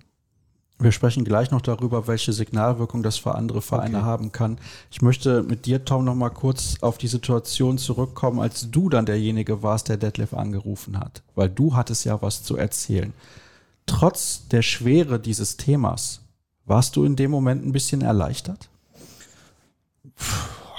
Wir 0.81 0.91
sprechen 0.91 1.23
gleich 1.23 1.51
noch 1.51 1.61
darüber, 1.61 2.07
welche 2.07 2.33
Signalwirkung 2.33 3.03
das 3.03 3.17
für 3.17 3.35
andere 3.35 3.61
Vereine 3.61 3.97
Okay. 3.99 4.05
haben 4.05 4.31
kann. 4.31 4.57
Ich 4.89 5.03
möchte 5.03 5.43
mit 5.43 5.67
dir, 5.67 5.85
Tom, 5.85 6.03
noch 6.05 6.15
mal 6.15 6.31
kurz 6.31 6.77
auf 6.81 6.97
die 6.97 7.07
Situation 7.07 7.77
zurückkommen, 7.77 8.39
als 8.39 8.71
du 8.71 8.89
dann 8.89 9.05
derjenige 9.05 9.61
warst, 9.61 9.89
der 9.89 9.97
Detlef 9.97 10.33
angerufen 10.33 10.99
hat. 10.99 11.21
Weil 11.35 11.49
du 11.49 11.75
hattest 11.75 12.03
ja 12.05 12.19
was 12.23 12.41
zu 12.41 12.57
erzählen. 12.57 13.13
Trotz 13.85 14.47
der 14.47 14.63
Schwere 14.63 15.19
dieses 15.19 15.55
Themas, 15.57 16.21
warst 16.65 16.95
du 16.95 17.05
in 17.05 17.15
dem 17.15 17.29
Moment 17.29 17.63
ein 17.63 17.73
bisschen 17.73 18.01
erleichtert? 18.01 18.67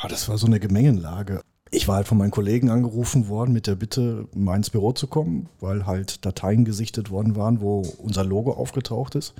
Ah, 0.02 0.08
Das 0.08 0.28
war 0.28 0.36
so 0.36 0.46
eine 0.46 0.58
Gemengenlage. 0.58 1.42
Ich 1.70 1.86
war 1.88 1.96
halt 1.96 2.08
von 2.08 2.18
meinen 2.18 2.30
Kollegen 2.32 2.70
angerufen 2.70 3.28
worden 3.28 3.52
mit 3.52 3.66
der 3.66 3.76
Bitte, 3.76 4.26
mal 4.34 4.56
ins 4.56 4.70
Büro 4.70 4.92
zu 4.92 5.06
kommen, 5.06 5.48
weil 5.60 5.86
halt 5.86 6.24
Dateien 6.26 6.64
gesichtet 6.64 7.10
worden 7.10 7.36
waren, 7.36 7.60
wo 7.60 7.82
unser 7.98 8.24
Logo 8.24 8.52
aufgetaucht 8.52 9.14
ist. 9.14 9.32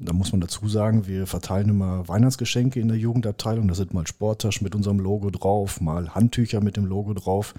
Da 0.00 0.12
muss 0.12 0.32
man 0.32 0.40
dazu 0.40 0.68
sagen, 0.68 1.06
wir 1.06 1.26
verteilen 1.26 1.70
immer 1.70 2.06
Weihnachtsgeschenke 2.06 2.78
in 2.80 2.88
der 2.88 2.96
Jugendabteilung. 2.96 3.66
Da 3.66 3.74
sind 3.74 3.94
mal 3.94 4.06
Sporttaschen 4.06 4.64
mit 4.64 4.74
unserem 4.74 5.00
Logo 5.00 5.30
drauf, 5.30 5.80
mal 5.80 6.14
Handtücher 6.14 6.60
mit 6.60 6.76
dem 6.76 6.86
Logo 6.86 7.14
drauf. 7.14 7.54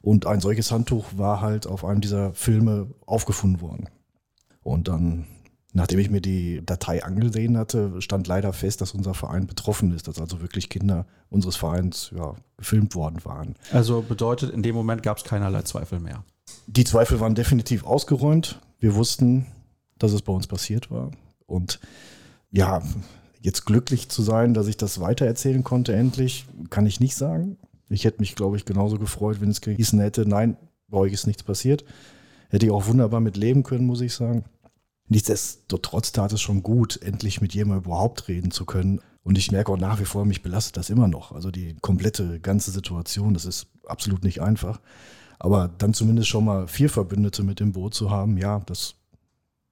Und 0.00 0.26
ein 0.26 0.40
solches 0.40 0.70
Handtuch 0.70 1.06
war 1.16 1.40
halt 1.40 1.66
auf 1.66 1.84
einem 1.84 2.00
dieser 2.00 2.32
Filme 2.34 2.88
aufgefunden 3.06 3.60
worden. 3.60 3.88
Und 4.62 4.88
dann, 4.88 5.26
nachdem 5.72 5.98
ich 5.98 6.10
mir 6.10 6.20
die 6.20 6.64
Datei 6.64 7.04
angesehen 7.04 7.56
hatte, 7.58 8.00
stand 8.00 8.26
leider 8.26 8.52
fest, 8.52 8.80
dass 8.80 8.92
unser 8.92 9.14
Verein 9.14 9.46
betroffen 9.46 9.92
ist, 9.92 10.08
dass 10.08 10.18
also 10.18 10.40
wirklich 10.40 10.70
Kinder 10.70 11.06
unseres 11.28 11.56
Vereins 11.56 12.12
ja, 12.16 12.34
gefilmt 12.56 12.94
worden 12.94 13.24
waren. 13.24 13.56
Also 13.72 14.02
bedeutet, 14.02 14.50
in 14.50 14.62
dem 14.62 14.74
Moment 14.74 15.02
gab 15.02 15.18
es 15.18 15.24
keinerlei 15.24 15.62
Zweifel 15.62 16.00
mehr. 16.00 16.24
Die 16.66 16.84
Zweifel 16.84 17.20
waren 17.20 17.34
definitiv 17.34 17.84
ausgeräumt. 17.84 18.60
Wir 18.78 18.94
wussten, 18.94 19.46
dass 19.98 20.12
es 20.12 20.22
bei 20.22 20.32
uns 20.32 20.46
passiert 20.46 20.90
war. 20.90 21.10
Und 21.46 21.80
ja, 22.50 22.82
jetzt 23.40 23.66
glücklich 23.66 24.08
zu 24.08 24.22
sein, 24.22 24.54
dass 24.54 24.68
ich 24.68 24.76
das 24.76 25.00
weitererzählen 25.00 25.64
konnte, 25.64 25.94
endlich, 25.94 26.46
kann 26.70 26.86
ich 26.86 27.00
nicht 27.00 27.14
sagen. 27.14 27.58
Ich 27.88 28.04
hätte 28.04 28.20
mich, 28.20 28.34
glaube 28.34 28.56
ich, 28.56 28.64
genauso 28.64 28.98
gefreut, 28.98 29.40
wenn 29.40 29.50
es 29.50 29.60
gehießen 29.60 30.00
hätte, 30.00 30.26
nein, 30.26 30.56
bei 30.88 30.98
euch 30.98 31.12
ist 31.12 31.26
nichts 31.26 31.42
passiert. 31.42 31.84
Hätte 32.48 32.66
ich 32.66 32.72
auch 32.72 32.86
wunderbar 32.86 33.20
mit 33.20 33.36
leben 33.36 33.62
können, 33.62 33.86
muss 33.86 34.00
ich 34.00 34.14
sagen. 34.14 34.44
Nichtsdestotrotz 35.08 36.12
tat 36.12 36.32
es 36.32 36.40
schon 36.40 36.62
gut, 36.62 37.00
endlich 37.02 37.40
mit 37.40 37.54
jemandem 37.54 37.84
überhaupt 37.84 38.28
reden 38.28 38.50
zu 38.50 38.64
können. 38.64 39.00
Und 39.22 39.36
ich 39.36 39.52
merke 39.52 39.72
auch 39.72 39.78
nach 39.78 40.00
wie 40.00 40.04
vor, 40.04 40.24
mich 40.24 40.42
belastet 40.42 40.76
das 40.76 40.90
immer 40.90 41.08
noch. 41.08 41.32
Also 41.32 41.50
die 41.50 41.76
komplette 41.80 42.40
ganze 42.40 42.70
Situation, 42.70 43.34
das 43.34 43.44
ist 43.44 43.66
absolut 43.86 44.24
nicht 44.24 44.40
einfach. 44.40 44.80
Aber 45.38 45.68
dann 45.68 45.92
zumindest 45.92 46.28
schon 46.28 46.44
mal 46.44 46.66
vier 46.68 46.88
Verbündete 46.88 47.42
mit 47.42 47.60
dem 47.60 47.72
Boot 47.72 47.94
zu 47.94 48.10
haben, 48.10 48.38
ja, 48.38 48.60
das, 48.60 48.94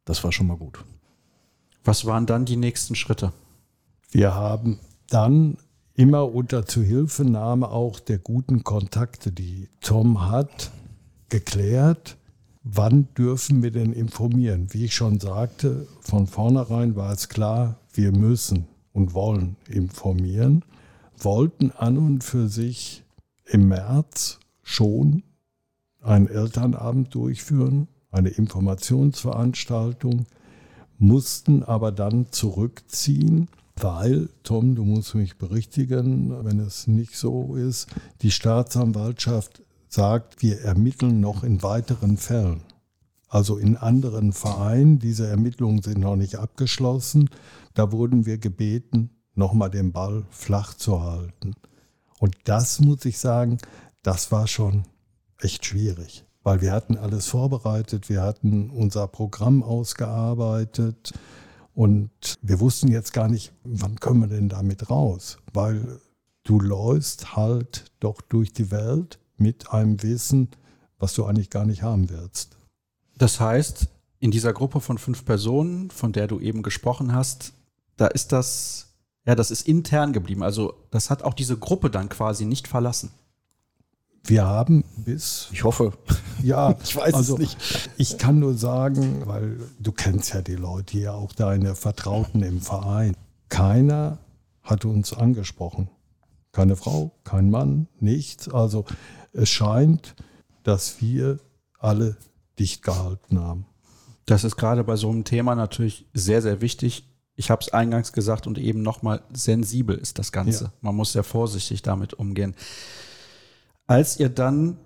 das 0.04 0.22
war 0.24 0.32
schon 0.32 0.46
mal 0.46 0.56
gut. 0.56 0.84
Was 1.84 2.04
waren 2.04 2.26
dann 2.26 2.44
die 2.44 2.56
nächsten 2.56 2.94
Schritte? 2.94 3.32
Wir 4.10 4.34
haben 4.34 4.78
dann 5.08 5.56
immer 5.94 6.34
unter 6.34 6.64
Zuhilfenahme 6.64 7.68
auch 7.68 8.00
der 8.00 8.18
guten 8.18 8.64
Kontakte, 8.64 9.32
die 9.32 9.68
Tom 9.80 10.30
hat, 10.30 10.70
geklärt, 11.28 12.16
wann 12.62 13.08
dürfen 13.16 13.62
wir 13.62 13.70
denn 13.70 13.92
informieren. 13.92 14.68
Wie 14.70 14.84
ich 14.84 14.94
schon 14.94 15.18
sagte, 15.18 15.86
von 16.00 16.26
vornherein 16.26 16.94
war 16.96 17.12
es 17.12 17.28
klar, 17.28 17.78
wir 17.92 18.12
müssen 18.12 18.66
und 18.92 19.14
wollen 19.14 19.56
informieren, 19.68 20.64
wollten 21.18 21.70
an 21.72 21.98
und 21.98 22.24
für 22.24 22.48
sich 22.48 23.04
im 23.46 23.68
März 23.68 24.38
schon 24.62 25.22
einen 26.00 26.28
Elternabend 26.28 27.14
durchführen, 27.14 27.88
eine 28.10 28.28
Informationsveranstaltung, 28.28 30.26
mussten 30.98 31.62
aber 31.62 31.92
dann 31.92 32.26
zurückziehen, 32.30 33.48
weil, 33.76 34.28
Tom, 34.42 34.74
du 34.74 34.84
musst 34.84 35.14
mich 35.14 35.38
berichtigen, 35.38 36.44
wenn 36.44 36.60
es 36.60 36.86
nicht 36.86 37.16
so 37.16 37.56
ist, 37.56 37.88
die 38.22 38.30
Staatsanwaltschaft 38.30 39.62
sagt, 39.88 40.42
wir 40.42 40.60
ermitteln 40.60 41.20
noch 41.20 41.42
in 41.42 41.62
weiteren 41.62 42.16
Fällen. 42.16 42.62
Also 43.28 43.56
in 43.56 43.76
anderen 43.76 44.32
Vereinen, 44.32 44.98
diese 44.98 45.26
Ermittlungen 45.26 45.82
sind 45.82 45.98
noch 45.98 46.16
nicht 46.16 46.36
abgeschlossen, 46.36 47.30
da 47.74 47.90
wurden 47.90 48.26
wir 48.26 48.38
gebeten, 48.38 49.10
nochmal 49.34 49.70
den 49.70 49.92
Ball 49.92 50.24
flach 50.30 50.74
zu 50.74 51.02
halten. 51.02 51.54
Und 52.18 52.36
das 52.44 52.80
muss 52.80 53.04
ich 53.06 53.18
sagen, 53.18 53.58
das 54.02 54.30
war 54.30 54.46
schon 54.46 54.84
echt 55.38 55.64
schwierig 55.64 56.24
weil 56.42 56.60
wir 56.60 56.72
hatten 56.72 56.96
alles 56.96 57.26
vorbereitet, 57.26 58.08
wir 58.08 58.22
hatten 58.22 58.70
unser 58.70 59.06
Programm 59.06 59.62
ausgearbeitet 59.62 61.12
und 61.74 62.10
wir 62.42 62.60
wussten 62.60 62.88
jetzt 62.88 63.12
gar 63.12 63.28
nicht, 63.28 63.52
wann 63.64 63.98
können 64.00 64.20
wir 64.20 64.28
denn 64.28 64.48
damit 64.48 64.90
raus, 64.90 65.38
weil 65.52 66.00
du 66.44 66.60
läufst 66.60 67.36
halt 67.36 67.92
doch 68.00 68.20
durch 68.20 68.52
die 68.52 68.70
Welt 68.70 69.18
mit 69.36 69.72
einem 69.72 70.02
Wissen, 70.02 70.48
was 70.98 71.14
du 71.14 71.24
eigentlich 71.24 71.50
gar 71.50 71.64
nicht 71.64 71.82
haben 71.82 72.10
willst. 72.10 72.56
Das 73.16 73.40
heißt, 73.40 73.88
in 74.18 74.30
dieser 74.30 74.52
Gruppe 74.52 74.80
von 74.80 74.98
fünf 74.98 75.24
Personen, 75.24 75.90
von 75.90 76.12
der 76.12 76.28
du 76.28 76.38
eben 76.40 76.62
gesprochen 76.62 77.14
hast, 77.14 77.54
da 77.96 78.06
ist 78.06 78.32
das, 78.32 78.94
ja, 79.26 79.34
das 79.34 79.50
ist 79.50 79.66
intern 79.66 80.12
geblieben. 80.12 80.42
Also 80.42 80.74
das 80.90 81.10
hat 81.10 81.22
auch 81.22 81.34
diese 81.34 81.56
Gruppe 81.56 81.90
dann 81.90 82.08
quasi 82.08 82.44
nicht 82.44 82.68
verlassen. 82.68 83.10
Wir 84.24 84.46
haben 84.46 84.84
bis. 84.96 85.48
Ich 85.52 85.64
hoffe. 85.64 85.92
Ja, 86.42 86.74
ich 86.82 86.96
weiß 86.96 87.14
also, 87.14 87.34
es 87.34 87.38
nicht. 87.38 87.90
Ich 87.98 88.18
kann 88.18 88.40
nur 88.40 88.54
sagen, 88.54 89.22
weil 89.26 89.60
du 89.78 89.92
kennst 89.92 90.34
ja 90.34 90.42
die 90.42 90.56
Leute 90.56 90.90
hier, 90.90 91.14
auch 91.14 91.32
deine 91.32 91.76
Vertrauten 91.76 92.42
im 92.42 92.60
Verein. 92.60 93.16
Keiner 93.48 94.18
hat 94.64 94.84
uns 94.84 95.12
angesprochen. 95.12 95.88
Keine 96.50 96.74
Frau, 96.74 97.12
kein 97.22 97.48
Mann, 97.48 97.86
nichts. 98.00 98.48
Also 98.48 98.86
es 99.32 99.50
scheint, 99.50 100.16
dass 100.64 101.00
wir 101.00 101.38
alle 101.78 102.16
dicht 102.58 102.82
gehalten 102.82 103.38
haben. 103.38 103.66
Das 104.26 104.44
ist 104.44 104.56
gerade 104.56 104.84
bei 104.84 104.96
so 104.96 105.10
einem 105.10 105.24
Thema 105.24 105.54
natürlich 105.54 106.06
sehr, 106.12 106.42
sehr 106.42 106.60
wichtig. 106.60 107.08
Ich 107.34 107.50
habe 107.50 107.62
es 107.62 107.72
eingangs 107.72 108.12
gesagt 108.12 108.46
und 108.46 108.58
eben 108.58 108.82
nochmal, 108.82 109.22
sensibel 109.32 109.96
ist 109.96 110.18
das 110.18 110.32
Ganze. 110.32 110.64
Ja. 110.64 110.72
Man 110.80 110.94
muss 110.94 111.12
sehr 111.12 111.24
vorsichtig 111.24 111.82
damit 111.82 112.14
umgehen. 112.14 112.54
Als 113.92 114.18
ihr 114.18 114.30
dann 114.30 114.78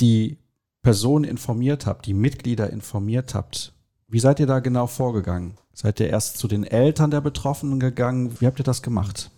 die 0.00 0.38
Personen 0.80 1.24
informiert 1.24 1.84
habt, 1.84 2.06
die 2.06 2.14
Mitglieder 2.14 2.70
informiert 2.70 3.34
habt, 3.34 3.74
wie 4.08 4.20
seid 4.20 4.40
ihr 4.40 4.46
da 4.46 4.60
genau 4.60 4.86
vorgegangen? 4.86 5.58
Seid 5.74 6.00
ihr 6.00 6.08
erst 6.08 6.38
zu 6.38 6.48
den 6.48 6.64
Eltern 6.64 7.10
der 7.10 7.20
Betroffenen 7.20 7.78
gegangen? 7.78 8.40
Wie 8.40 8.46
habt 8.46 8.58
ihr 8.58 8.64
das 8.64 8.80
gemacht? 8.80 9.30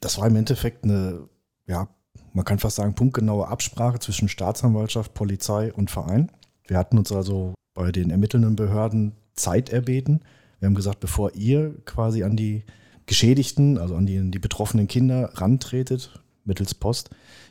Das 0.00 0.18
war 0.18 0.26
im 0.26 0.34
Endeffekt 0.34 0.82
eine, 0.82 1.28
ja, 1.68 1.90
man 2.32 2.44
kann 2.44 2.58
fast 2.58 2.74
sagen, 2.74 2.96
punktgenaue 2.96 3.46
Absprache 3.46 4.00
zwischen 4.00 4.28
Staatsanwaltschaft, 4.28 5.14
Polizei 5.14 5.72
und 5.72 5.88
Verein. 5.88 6.32
Wir 6.66 6.76
hatten 6.76 6.98
uns 6.98 7.12
also 7.12 7.54
bei 7.74 7.92
den 7.92 8.10
ermittelnden 8.10 8.56
Behörden 8.56 9.12
Zeit 9.34 9.68
erbeten. 9.68 10.22
Wir 10.58 10.66
haben 10.66 10.74
gesagt, 10.74 10.98
bevor 10.98 11.36
ihr 11.36 11.76
quasi 11.84 12.24
an 12.24 12.34
die 12.34 12.64
Geschädigten, 13.06 13.78
also 13.78 13.94
an 13.94 14.06
die, 14.06 14.28
die 14.28 14.40
betroffenen 14.40 14.88
Kinder 14.88 15.30
rantretet, 15.34 16.20
mittels 16.44 16.74
Post, 16.74 17.10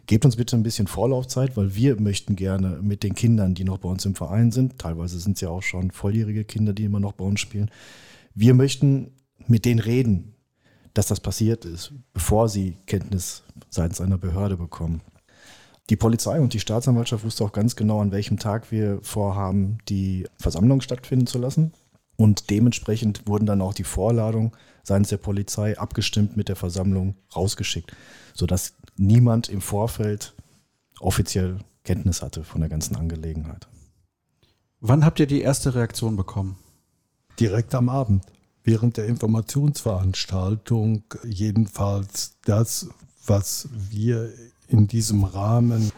gebt 0.09 0.25
uns 0.25 0.37
bitte 0.37 0.57
ein 0.57 0.63
bisschen 0.63 0.87
Vorlaufzeit, 0.87 1.55
weil 1.55 1.75
wir 1.75 2.01
möchten 2.01 2.35
gerne 2.35 2.79
mit 2.81 3.03
den 3.03 3.13
Kindern, 3.13 3.53
die 3.53 3.63
noch 3.63 3.77
bei 3.77 3.87
uns 3.87 4.05
im 4.05 4.15
Verein 4.15 4.51
sind, 4.51 4.79
teilweise 4.79 5.19
sind 5.19 5.37
es 5.37 5.41
ja 5.41 5.49
auch 5.49 5.61
schon 5.61 5.91
volljährige 5.91 6.45
Kinder, 6.45 6.73
die 6.73 6.85
immer 6.85 6.99
noch 6.99 7.13
bei 7.13 7.23
uns 7.23 7.39
spielen, 7.39 7.69
wir 8.33 8.55
möchten 8.55 9.11
mit 9.45 9.65
denen 9.65 9.79
reden, 9.79 10.33
dass 10.95 11.05
das 11.05 11.19
passiert 11.19 11.63
ist, 11.63 11.93
bevor 12.11 12.49
sie 12.49 12.75
Kenntnis 12.87 13.43
seitens 13.69 14.01
einer 14.01 14.17
Behörde 14.17 14.57
bekommen. 14.57 15.01
Die 15.91 15.95
Polizei 15.95 16.39
und 16.39 16.53
die 16.53 16.59
Staatsanwaltschaft 16.59 17.23
wusste 17.23 17.43
auch 17.43 17.51
ganz 17.51 17.75
genau, 17.75 18.01
an 18.01 18.11
welchem 18.11 18.39
Tag 18.39 18.71
wir 18.71 18.97
vorhaben, 19.03 19.77
die 19.89 20.25
Versammlung 20.39 20.81
stattfinden 20.81 21.27
zu 21.27 21.37
lassen. 21.37 21.71
Und 22.15 22.49
dementsprechend 22.49 23.27
wurden 23.27 23.45
dann 23.45 23.61
auch 23.61 23.75
die 23.75 23.83
Vorladungen 23.83 24.53
seitens 24.83 25.09
der 25.09 25.17
Polizei 25.17 25.77
abgestimmt 25.77 26.35
mit 26.35 26.49
der 26.49 26.55
Versammlung 26.55 27.15
rausgeschickt, 27.35 27.95
sodass 28.33 28.73
niemand 28.99 29.49
im 29.49 29.61
Vorfeld 29.61 30.35
offiziell 30.99 31.59
Kenntnis 31.83 32.21
hatte 32.21 32.43
von 32.43 32.61
der 32.61 32.69
ganzen 32.69 32.95
Angelegenheit. 32.95 33.67
Wann 34.81 35.03
habt 35.03 35.19
ihr 35.19 35.27
die 35.27 35.41
erste 35.41 35.73
Reaktion 35.73 36.15
bekommen? 36.15 36.57
Direkt 37.39 37.73
am 37.73 37.89
Abend, 37.89 38.25
während 38.63 38.97
der 38.97 39.05
Informationsveranstaltung. 39.07 41.03
Jedenfalls 41.23 42.37
das, 42.45 42.89
was 43.25 43.69
wir 43.71 44.31
in 44.67 44.87
diesem 44.87 45.23
Rahmen 45.23 45.91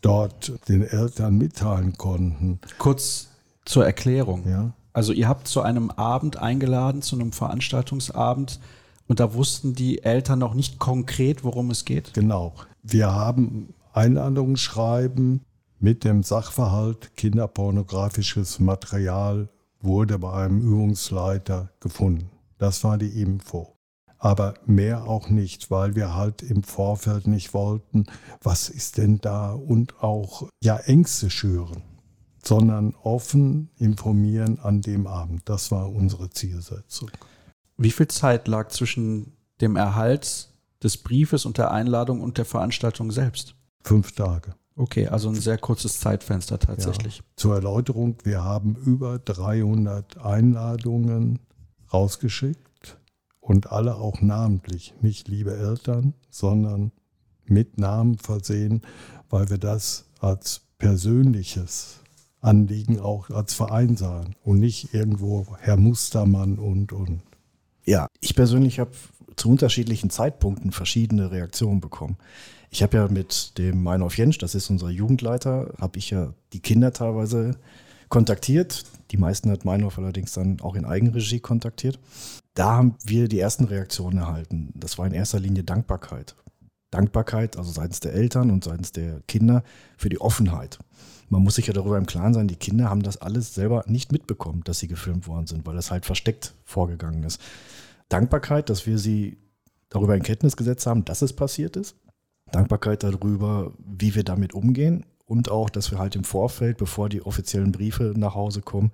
dort 0.00 0.52
den 0.68 0.82
Eltern 0.82 1.36
mitteilen 1.36 1.96
konnten. 1.96 2.60
Kurz 2.78 3.28
zur 3.64 3.84
Erklärung. 3.84 4.48
Ja. 4.48 4.72
Also 4.92 5.12
ihr 5.12 5.28
habt 5.28 5.46
zu 5.46 5.60
einem 5.60 5.90
Abend 5.90 6.38
eingeladen, 6.38 7.02
zu 7.02 7.16
einem 7.16 7.32
Veranstaltungsabend, 7.32 8.58
und 9.10 9.18
da 9.18 9.34
wussten 9.34 9.74
die 9.74 10.04
Eltern 10.04 10.38
noch 10.38 10.54
nicht 10.54 10.78
konkret, 10.78 11.42
worum 11.42 11.72
es 11.72 11.84
geht? 11.84 12.14
Genau. 12.14 12.54
Wir 12.84 13.12
haben 13.12 13.74
Einladungsschreiben 13.92 15.40
mit 15.80 16.04
dem 16.04 16.22
Sachverhalt 16.22 17.16
kinderpornografisches 17.16 18.60
Material 18.60 19.48
wurde 19.80 20.20
bei 20.20 20.32
einem 20.32 20.60
Übungsleiter 20.60 21.72
gefunden. 21.80 22.30
Das 22.58 22.84
war 22.84 22.98
die 22.98 23.20
Info. 23.20 23.74
Aber 24.18 24.54
mehr 24.64 25.08
auch 25.08 25.28
nicht, 25.28 25.72
weil 25.72 25.96
wir 25.96 26.14
halt 26.14 26.42
im 26.42 26.62
Vorfeld 26.62 27.26
nicht 27.26 27.52
wollten, 27.52 28.06
was 28.40 28.68
ist 28.68 28.96
denn 28.96 29.18
da 29.18 29.50
und 29.50 30.04
auch 30.04 30.48
ja 30.62 30.76
Ängste 30.76 31.30
schüren, 31.30 31.82
sondern 32.44 32.94
offen 33.02 33.70
informieren 33.76 34.60
an 34.60 34.82
dem 34.82 35.08
Abend. 35.08 35.42
Das 35.46 35.72
war 35.72 35.90
unsere 35.90 36.30
Zielsetzung. 36.30 37.10
Wie 37.82 37.90
viel 37.90 38.08
Zeit 38.08 38.46
lag 38.46 38.68
zwischen 38.68 39.32
dem 39.62 39.74
Erhalt 39.74 40.50
des 40.82 40.98
Briefes 40.98 41.46
und 41.46 41.56
der 41.56 41.70
Einladung 41.70 42.20
und 42.20 42.36
der 42.36 42.44
Veranstaltung 42.44 43.10
selbst? 43.10 43.54
Fünf 43.82 44.12
Tage. 44.12 44.54
Okay, 44.76 45.08
also 45.08 45.30
ein 45.30 45.34
sehr 45.34 45.56
kurzes 45.56 45.98
Zeitfenster 45.98 46.58
tatsächlich. 46.58 47.18
Ja. 47.18 47.24
Zur 47.36 47.54
Erläuterung, 47.54 48.18
wir 48.22 48.44
haben 48.44 48.76
über 48.84 49.18
300 49.18 50.18
Einladungen 50.18 51.38
rausgeschickt 51.90 52.98
und 53.40 53.72
alle 53.72 53.94
auch 53.94 54.20
namentlich, 54.20 54.92
nicht 55.00 55.28
liebe 55.28 55.56
Eltern, 55.56 56.12
sondern 56.28 56.92
mit 57.46 57.78
Namen 57.78 58.18
versehen, 58.18 58.82
weil 59.30 59.48
wir 59.48 59.58
das 59.58 60.04
als 60.20 60.66
persönliches 60.76 62.00
Anliegen 62.42 63.00
auch 63.00 63.30
als 63.30 63.54
Verein 63.54 63.96
sahen 63.96 64.36
und 64.44 64.60
nicht 64.60 64.92
irgendwo 64.92 65.46
Herr 65.60 65.78
Mustermann 65.78 66.58
und 66.58 66.92
und. 66.92 67.22
Ja, 67.90 68.06
ich 68.20 68.36
persönlich 68.36 68.78
habe 68.78 68.92
zu 69.34 69.50
unterschiedlichen 69.50 70.10
Zeitpunkten 70.10 70.70
verschiedene 70.70 71.32
Reaktionen 71.32 71.80
bekommen. 71.80 72.18
Ich 72.70 72.84
habe 72.84 72.96
ja 72.96 73.08
mit 73.08 73.58
dem 73.58 73.82
Meinhof 73.82 74.16
Jensch, 74.16 74.38
das 74.38 74.54
ist 74.54 74.70
unser 74.70 74.90
Jugendleiter, 74.90 75.74
habe 75.80 75.98
ich 75.98 76.10
ja 76.10 76.32
die 76.52 76.60
Kinder 76.60 76.92
teilweise 76.92 77.56
kontaktiert. 78.08 78.84
Die 79.10 79.16
meisten 79.16 79.50
hat 79.50 79.64
Meinhof 79.64 79.98
allerdings 79.98 80.32
dann 80.34 80.60
auch 80.60 80.76
in 80.76 80.84
Eigenregie 80.84 81.40
kontaktiert. 81.40 81.98
Da 82.54 82.76
haben 82.76 82.94
wir 83.04 83.26
die 83.26 83.40
ersten 83.40 83.64
Reaktionen 83.64 84.18
erhalten. 84.18 84.70
Das 84.76 84.96
war 84.96 85.08
in 85.08 85.12
erster 85.12 85.40
Linie 85.40 85.64
Dankbarkeit. 85.64 86.36
Dankbarkeit, 86.92 87.56
also 87.56 87.72
seitens 87.72 87.98
der 87.98 88.12
Eltern 88.12 88.52
und 88.52 88.62
seitens 88.62 88.92
der 88.92 89.20
Kinder 89.26 89.64
für 89.96 90.10
die 90.10 90.20
Offenheit. 90.20 90.78
Man 91.28 91.42
muss 91.42 91.56
sich 91.56 91.66
ja 91.66 91.72
darüber 91.72 91.98
im 91.98 92.06
Klaren 92.06 92.34
sein, 92.34 92.46
die 92.46 92.54
Kinder 92.54 92.88
haben 92.88 93.02
das 93.02 93.16
alles 93.16 93.52
selber 93.52 93.82
nicht 93.88 94.12
mitbekommen, 94.12 94.62
dass 94.64 94.78
sie 94.78 94.88
gefilmt 94.88 95.26
worden 95.26 95.48
sind, 95.48 95.66
weil 95.66 95.74
das 95.74 95.90
halt 95.90 96.06
versteckt 96.06 96.54
vorgegangen 96.64 97.24
ist. 97.24 97.40
Dankbarkeit, 98.10 98.68
dass 98.68 98.86
wir 98.86 98.98
sie 98.98 99.38
darüber 99.88 100.14
in 100.14 100.22
Kenntnis 100.22 100.56
gesetzt 100.56 100.86
haben, 100.86 101.06
dass 101.06 101.22
es 101.22 101.32
passiert 101.32 101.76
ist. 101.76 101.96
Dankbarkeit 102.52 103.02
darüber, 103.02 103.72
wie 103.78 104.14
wir 104.14 104.24
damit 104.24 104.52
umgehen 104.52 105.06
und 105.24 105.50
auch, 105.50 105.70
dass 105.70 105.90
wir 105.90 105.98
halt 105.98 106.16
im 106.16 106.24
Vorfeld, 106.24 106.76
bevor 106.76 107.08
die 107.08 107.22
offiziellen 107.22 107.72
Briefe 107.72 108.12
nach 108.16 108.34
Hause 108.34 108.60
kommen, 108.60 108.92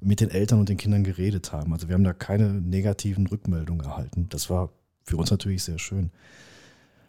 mit 0.00 0.20
den 0.20 0.30
Eltern 0.30 0.60
und 0.60 0.68
den 0.68 0.76
Kindern 0.76 1.02
geredet 1.02 1.52
haben. 1.52 1.72
Also 1.72 1.88
wir 1.88 1.94
haben 1.94 2.04
da 2.04 2.12
keine 2.12 2.52
negativen 2.52 3.26
Rückmeldungen 3.26 3.84
erhalten. 3.84 4.26
Das 4.28 4.48
war 4.50 4.70
für 5.04 5.16
uns 5.16 5.30
natürlich 5.30 5.64
sehr 5.64 5.78
schön. 5.78 6.10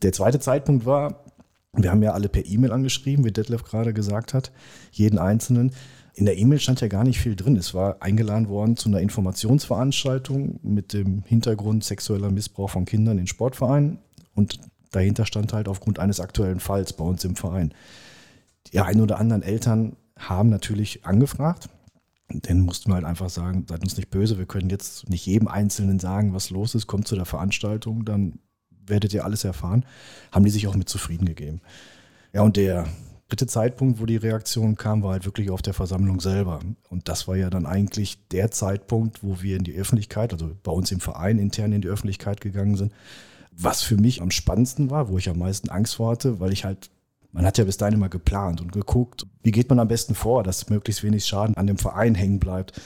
Der 0.02 0.14
zweite 0.14 0.40
Zeitpunkt 0.40 0.86
war, 0.86 1.24
wir 1.74 1.92
haben 1.92 2.02
ja 2.02 2.14
alle 2.14 2.30
per 2.30 2.46
E-Mail 2.46 2.72
angeschrieben, 2.72 3.26
wie 3.26 3.32
Detlef 3.32 3.64
gerade 3.64 3.94
gesagt 3.94 4.34
hat, 4.34 4.52
jeden 4.92 5.20
Einzelnen. 5.20 5.72
In 6.20 6.26
der 6.26 6.38
E-Mail 6.38 6.60
stand 6.60 6.82
ja 6.82 6.90
gar 6.90 7.06
nicht 7.06 7.22
viel 7.22 7.38
drin. 7.38 7.56
Es 7.56 7.74
war 7.74 8.02
eingeladen 8.02 8.50
worden 8.50 8.76
zu 8.76 8.90
einer 8.90 9.00
Informationsveranstaltung 9.00 10.60
mit 10.64 10.92
dem 10.92 11.24
Hintergrund 11.24 11.86
sexueller 11.86 12.30
Missbrauch 12.30 12.72
von 12.72 12.84
Kindern 12.84 13.18
in 13.20 13.26
Sportvereinen. 13.26 14.00
Und 14.36 14.60
dahinter 14.92 15.26
stand 15.26 15.54
halt 15.54 15.70
aufgrund 15.70 15.98
eines 15.98 16.20
aktuellen 16.20 16.60
Falls 16.60 16.92
bei 16.92 17.06
uns 17.06 17.24
im 17.24 17.38
Verein. 17.38 17.74
Die 18.74 18.82
ein 18.82 19.00
oder 19.00 19.18
anderen 19.18 19.44
Eltern 19.44 19.96
haben 20.18 20.50
natürlich 20.50 21.06
angefragt. 21.06 21.70
Dann 22.28 22.60
mussten 22.60 22.92
wir 22.92 22.96
halt 22.96 23.06
einfach 23.06 23.30
sagen, 23.30 23.66
seid 23.70 23.82
uns 23.82 23.96
nicht 23.96 24.10
böse, 24.10 24.38
wir 24.38 24.46
können 24.46 24.70
jetzt 24.70 25.10
nicht 25.10 25.26
jedem 25.26 25.48
Einzelnen 25.48 26.00
sagen, 26.00 26.34
was 26.34 26.50
los 26.50 26.76
ist, 26.76 26.86
kommt 26.86 27.08
zu 27.08 27.16
der 27.16 27.24
Veranstaltung, 27.24 28.04
dann 28.04 28.40
werdet 28.86 29.14
ihr 29.14 29.24
alles 29.24 29.46
erfahren. 29.46 29.86
Haben 30.34 30.44
die 30.44 30.52
sich 30.52 30.68
auch 30.68 30.76
mit 30.76 30.90
zufrieden 30.90 31.24
gegeben. 31.24 31.62
Ja, 32.34 32.42
und 32.42 32.58
der 32.58 32.88
dritte 33.30 33.48
Zeitpunkt, 33.48 34.02
wo 34.02 34.06
die 34.06 34.18
Reaktion 34.18 34.76
kam, 34.76 35.04
war 35.04 35.12
halt 35.12 35.26
wirklich 35.26 35.52
auf 35.52 35.62
der 35.62 35.74
Versammlung 35.74 36.20
selber. 36.20 36.60
Und 36.90 37.08
das 37.08 37.28
war 37.28 37.36
ja 37.36 37.50
dann 37.50 37.66
eigentlich 37.66 38.28
der 38.30 38.52
Zeitpunkt, 38.52 39.24
wo 39.24 39.42
wir 39.42 39.56
in 39.56 39.64
die 39.64 39.76
Öffentlichkeit, 39.76 40.34
also 40.34 40.52
bei 40.64 40.72
uns 40.72 40.92
im 40.92 41.00
Verein 41.00 41.38
intern 41.38 41.72
in 41.72 41.82
die 41.82 41.88
Öffentlichkeit 41.88 42.42
gegangen 42.42 42.76
sind. 42.76 42.92
Was 43.52 43.84
für 43.84 43.98
mich 43.98 44.22
am 44.22 44.32
spannendsten 44.32 44.90
war, 44.90 45.10
wo 45.10 45.18
ich 45.18 45.30
am 45.30 45.38
meisten 45.38 45.70
Angst 45.70 45.96
vor 45.96 46.12
hatte, 46.12 46.40
weil 46.40 46.52
ich 46.52 46.66
halt 46.66 46.90
man 47.32 47.46
hat 47.46 47.58
ja 47.58 47.64
bis 47.64 47.78
dahin 47.78 47.96
immer 47.96 48.10
geplant 48.10 48.62
und 48.62 48.72
geguckt, 48.72 49.28
wie 49.44 49.52
geht 49.52 49.70
man 49.70 49.80
am 49.80 49.88
besten 49.88 50.16
vor, 50.16 50.44
dass 50.44 50.70
möglichst 50.70 51.04
wenig 51.04 51.26
Schaden 51.26 51.58
an 51.58 51.68
dem 51.68 51.78
Verein 51.78 52.16
hängen 52.16 52.40
bleibt. 52.40 52.82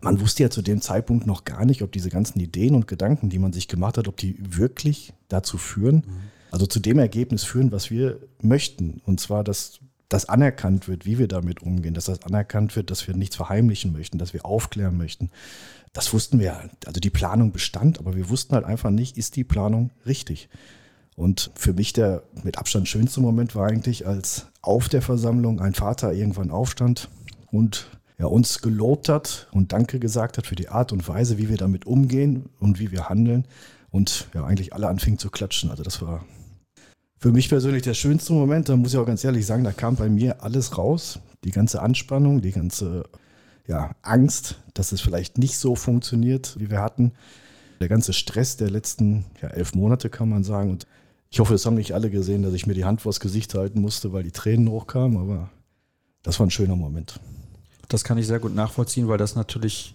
Man 0.00 0.20
wusste 0.20 0.44
ja 0.44 0.50
zu 0.50 0.62
dem 0.62 0.80
Zeitpunkt 0.80 1.26
noch 1.26 1.44
gar 1.44 1.64
nicht, 1.64 1.82
ob 1.82 1.90
diese 1.90 2.08
ganzen 2.08 2.38
Ideen 2.38 2.76
und 2.76 2.86
Gedanken, 2.86 3.28
die 3.28 3.40
man 3.40 3.52
sich 3.52 3.66
gemacht 3.66 3.98
hat, 3.98 4.06
ob 4.06 4.16
die 4.16 4.36
wirklich 4.38 5.12
dazu 5.26 5.58
führen, 5.58 5.96
mhm. 5.96 6.20
Also 6.50 6.66
zu 6.66 6.80
dem 6.80 6.98
Ergebnis 6.98 7.44
führen, 7.44 7.72
was 7.72 7.90
wir 7.90 8.18
möchten. 8.40 9.00
Und 9.04 9.20
zwar, 9.20 9.44
dass 9.44 9.80
das 10.08 10.28
anerkannt 10.28 10.88
wird, 10.88 11.04
wie 11.04 11.18
wir 11.18 11.28
damit 11.28 11.62
umgehen, 11.62 11.94
dass 11.94 12.06
das 12.06 12.22
anerkannt 12.22 12.74
wird, 12.76 12.90
dass 12.90 13.06
wir 13.06 13.14
nichts 13.14 13.36
verheimlichen 13.36 13.92
möchten, 13.92 14.18
dass 14.18 14.32
wir 14.32 14.46
aufklären 14.46 14.96
möchten. 14.96 15.30
Das 15.92 16.12
wussten 16.12 16.38
wir, 16.38 16.70
also 16.86 17.00
die 17.00 17.10
Planung 17.10 17.52
bestand, 17.52 17.98
aber 17.98 18.16
wir 18.16 18.28
wussten 18.28 18.54
halt 18.54 18.64
einfach 18.64 18.90
nicht, 18.90 19.18
ist 19.18 19.36
die 19.36 19.44
Planung 19.44 19.90
richtig. 20.06 20.48
Und 21.16 21.50
für 21.54 21.72
mich 21.72 21.92
der 21.92 22.22
mit 22.44 22.58
Abstand 22.58 22.88
schönste 22.88 23.20
Moment 23.20 23.54
war 23.54 23.66
eigentlich, 23.66 24.06
als 24.06 24.46
auf 24.62 24.88
der 24.88 25.02
Versammlung 25.02 25.60
ein 25.60 25.74
Vater 25.74 26.12
irgendwann 26.12 26.50
aufstand 26.50 27.08
und 27.50 27.88
ja, 28.18 28.26
uns 28.26 28.62
gelobt 28.62 29.08
hat 29.08 29.48
und 29.52 29.72
Danke 29.72 29.98
gesagt 29.98 30.38
hat 30.38 30.46
für 30.46 30.56
die 30.56 30.68
Art 30.68 30.92
und 30.92 31.06
Weise, 31.08 31.38
wie 31.38 31.48
wir 31.48 31.56
damit 31.56 31.86
umgehen 31.86 32.48
und 32.58 32.78
wie 32.78 32.90
wir 32.92 33.08
handeln. 33.08 33.46
Und 33.90 34.28
ja, 34.34 34.44
eigentlich 34.44 34.74
alle 34.74 34.88
anfingen 34.88 35.18
zu 35.18 35.30
klatschen. 35.30 35.70
Also 35.70 35.82
das 35.82 36.02
war 36.02 36.24
für 37.18 37.32
mich 37.32 37.48
persönlich 37.48 37.82
der 37.82 37.94
schönste 37.94 38.32
Moment. 38.32 38.68
Da 38.68 38.76
muss 38.76 38.92
ich 38.92 38.98
auch 38.98 39.06
ganz 39.06 39.24
ehrlich 39.24 39.44
sagen, 39.44 39.64
da 39.64 39.72
kam 39.72 39.96
bei 39.96 40.08
mir 40.08 40.42
alles 40.42 40.78
raus. 40.78 41.18
Die 41.44 41.50
ganze 41.50 41.82
Anspannung, 41.82 42.40
die 42.40 42.52
ganze 42.52 43.04
ja, 43.66 43.90
Angst, 44.02 44.60
dass 44.74 44.92
es 44.92 45.00
vielleicht 45.00 45.38
nicht 45.38 45.58
so 45.58 45.74
funktioniert, 45.76 46.56
wie 46.58 46.70
wir 46.70 46.80
hatten. 46.80 47.12
Der 47.80 47.88
ganze 47.88 48.12
Stress 48.12 48.56
der 48.56 48.70
letzten 48.70 49.24
ja, 49.42 49.48
elf 49.48 49.74
Monate, 49.74 50.10
kann 50.10 50.28
man 50.28 50.42
sagen. 50.42 50.70
Und 50.70 50.86
ich 51.30 51.40
hoffe, 51.40 51.54
es 51.54 51.66
haben 51.66 51.74
nicht 51.74 51.92
alle 51.92 52.10
gesehen, 52.10 52.42
dass 52.42 52.54
ich 52.54 52.66
mir 52.66 52.74
die 52.74 52.84
Hand 52.84 53.02
vors 53.02 53.20
Gesicht 53.20 53.54
halten 53.54 53.80
musste, 53.80 54.12
weil 54.12 54.22
die 54.22 54.32
Tränen 54.32 54.68
hochkamen, 54.68 55.18
aber 55.18 55.50
das 56.22 56.40
war 56.40 56.46
ein 56.46 56.50
schöner 56.50 56.76
Moment. 56.76 57.20
Das 57.88 58.04
kann 58.04 58.18
ich 58.18 58.26
sehr 58.26 58.38
gut 58.38 58.54
nachvollziehen, 58.54 59.08
weil 59.08 59.18
das 59.18 59.34
natürlich 59.34 59.94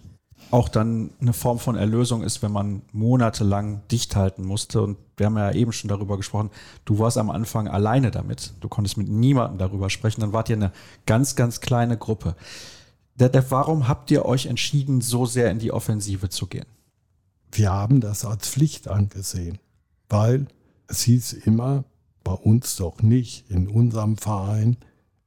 auch 0.52 0.70
dann 0.70 1.11
eine 1.20 1.34
Form 1.34 1.60
von 1.60 1.76
Erlösung 1.76 2.24
ist, 2.24 2.41
wenn 2.41 2.52
man 2.52 2.82
monatelang 2.91 3.82
dicht 3.91 4.15
halten 4.15 4.44
musste. 4.44 4.82
Und 4.82 4.98
wir 5.18 5.26
haben 5.26 5.38
ja 5.38 5.52
eben 5.52 5.72
schon 5.72 5.88
darüber 5.88 6.18
gesprochen, 6.18 6.49
du 6.86 6.99
warst 6.99 7.18
am 7.18 7.30
Anfang 7.30 7.68
alleine 7.68 8.11
damit. 8.11 8.53
Du 8.60 8.70
konntest 8.70 8.98
mit 8.98 9.10
niemandem 9.10 9.57
darüber 9.57 9.90
sprechen. 9.90 10.22
Dann 10.22 10.34
wart 10.34 10.49
ihr 10.49 10.56
eine 10.56 10.72
ganz, 11.06 11.36
ganz 11.36 11.60
kleine 11.60 11.98
Gruppe. 11.98 12.36
Warum 13.18 13.88
habt 13.88 14.11
ihr 14.11 14.26
euch 14.26 14.48
entschieden, 14.48 15.02
so 15.02 15.26
sehr 15.26 15.52
in 15.52 15.60
die 15.60 15.72
Offensive 15.72 16.30
zu 16.30 16.48
gehen? 16.48 16.65
Wir 17.52 17.72
haben 17.72 18.02
das 18.02 18.26
als 18.26 18.49
Pflicht 18.49 18.88
angesehen, 18.88 19.60
weil 20.10 20.48
es 20.88 21.02
hieß 21.02 21.34
immer, 21.34 21.84
bei 22.24 22.34
uns 22.34 22.78
doch 22.78 23.02
nicht, 23.02 23.49
in 23.49 23.68
unserem 23.68 24.18
Verein, 24.18 24.78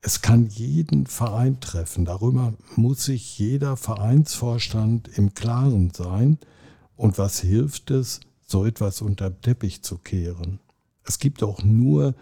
es 0.06 0.22
kann 0.22 0.46
jeden 0.46 1.06
Verein 1.06 1.58
treffen. 1.58 2.04
Darüber 2.04 2.54
muss 2.76 3.06
sich 3.06 3.40
jeder 3.40 3.76
Vereinsvorstand 3.76 5.08
im 5.18 5.34
Klaren 5.34 5.90
sein. 5.90 6.38
Und 6.94 7.18
was 7.18 7.40
hilft 7.40 7.90
es, 7.90 8.20
so 8.40 8.64
etwas 8.64 9.02
unter 9.02 9.30
den 9.30 9.42
Teppich 9.42 9.82
zu 9.82 9.98
kehren? 9.98 10.60
Es 11.02 11.18
gibt 11.18 11.42
auch 11.42 11.64
nur 11.64 12.14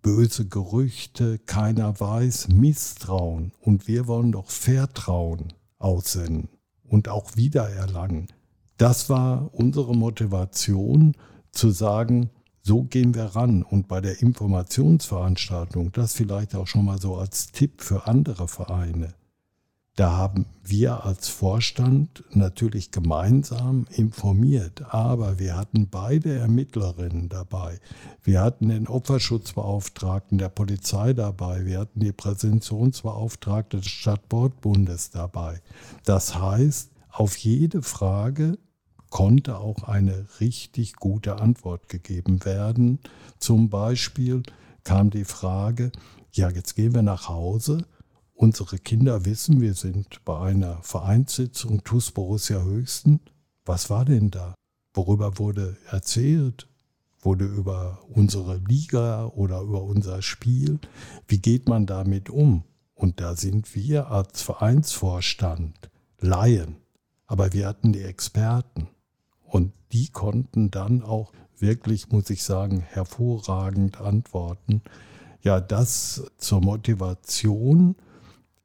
böse 0.00 0.46
Gerüchte, 0.46 1.38
keiner 1.38 2.00
weiß, 2.00 2.48
Misstrauen. 2.48 3.52
Und 3.60 3.86
wir 3.86 4.06
wollen 4.06 4.32
doch 4.32 4.48
Vertrauen 4.48 5.52
aussenden 5.78 6.48
und 6.84 7.10
auch 7.10 7.36
wiedererlangen. 7.36 8.28
Das 8.78 9.10
war 9.10 9.52
unsere 9.52 9.94
Motivation 9.94 11.14
zu 11.52 11.68
sagen, 11.68 12.30
so 12.66 12.82
gehen 12.82 13.14
wir 13.14 13.36
ran. 13.36 13.62
Und 13.62 13.86
bei 13.86 14.00
der 14.00 14.20
Informationsveranstaltung, 14.20 15.92
das 15.92 16.14
vielleicht 16.14 16.54
auch 16.56 16.66
schon 16.66 16.84
mal 16.84 17.00
so 17.00 17.16
als 17.16 17.52
Tipp 17.52 17.80
für 17.80 18.08
andere 18.08 18.48
Vereine, 18.48 19.14
da 19.94 20.12
haben 20.12 20.44
wir 20.62 21.04
als 21.04 21.28
Vorstand 21.28 22.24
natürlich 22.30 22.90
gemeinsam 22.90 23.86
informiert, 23.90 24.82
aber 24.92 25.38
wir 25.38 25.56
hatten 25.56 25.88
beide 25.88 26.34
Ermittlerinnen 26.34 27.30
dabei. 27.30 27.78
Wir 28.22 28.42
hatten 28.42 28.68
den 28.68 28.88
Opferschutzbeauftragten 28.88 30.36
der 30.36 30.50
Polizei 30.50 31.14
dabei. 31.14 31.64
Wir 31.64 31.78
hatten 31.78 32.00
die 32.00 32.12
Präsentionsbeauftragte 32.12 33.78
des 33.78 33.86
Stadtbordbundes 33.86 35.12
dabei. 35.12 35.62
Das 36.04 36.38
heißt, 36.38 36.90
auf 37.10 37.38
jede 37.38 37.80
Frage 37.80 38.58
konnte 39.16 39.56
auch 39.56 39.84
eine 39.84 40.26
richtig 40.40 40.96
gute 40.96 41.40
Antwort 41.40 41.88
gegeben 41.88 42.44
werden. 42.44 42.98
Zum 43.38 43.70
Beispiel 43.70 44.42
kam 44.84 45.08
die 45.08 45.24
Frage, 45.24 45.90
ja, 46.32 46.50
jetzt 46.50 46.74
gehen 46.74 46.94
wir 46.94 47.00
nach 47.00 47.26
Hause. 47.26 47.86
Unsere 48.34 48.78
Kinder 48.78 49.24
wissen, 49.24 49.62
wir 49.62 49.72
sind 49.72 50.22
bei 50.26 50.38
einer 50.38 50.82
Vereinssitzung 50.82 51.82
TuS 51.82 52.10
Borussia 52.10 52.60
Höchsten. 52.60 53.20
Was 53.64 53.88
war 53.88 54.04
denn 54.04 54.30
da? 54.30 54.54
Worüber 54.92 55.38
wurde 55.38 55.78
erzählt? 55.90 56.68
Wurde 57.22 57.46
über 57.46 58.00
unsere 58.10 58.58
Liga 58.58 59.28
oder 59.28 59.62
über 59.62 59.82
unser 59.82 60.20
Spiel? 60.20 60.78
Wie 61.26 61.38
geht 61.38 61.70
man 61.70 61.86
damit 61.86 62.28
um? 62.28 62.64
Und 62.94 63.22
da 63.22 63.34
sind 63.34 63.74
wir 63.74 64.10
als 64.10 64.42
Vereinsvorstand 64.42 65.88
Laien. 66.20 66.76
Aber 67.26 67.54
wir 67.54 67.66
hatten 67.66 67.94
die 67.94 68.02
Experten. 68.02 68.90
Und 69.56 69.72
die 69.92 70.08
konnten 70.08 70.70
dann 70.70 71.02
auch 71.02 71.32
wirklich, 71.58 72.10
muss 72.10 72.28
ich 72.28 72.42
sagen, 72.42 72.80
hervorragend 72.80 73.98
antworten. 74.02 74.82
Ja, 75.40 75.60
das 75.60 76.30
zur 76.36 76.60
Motivation, 76.60 77.96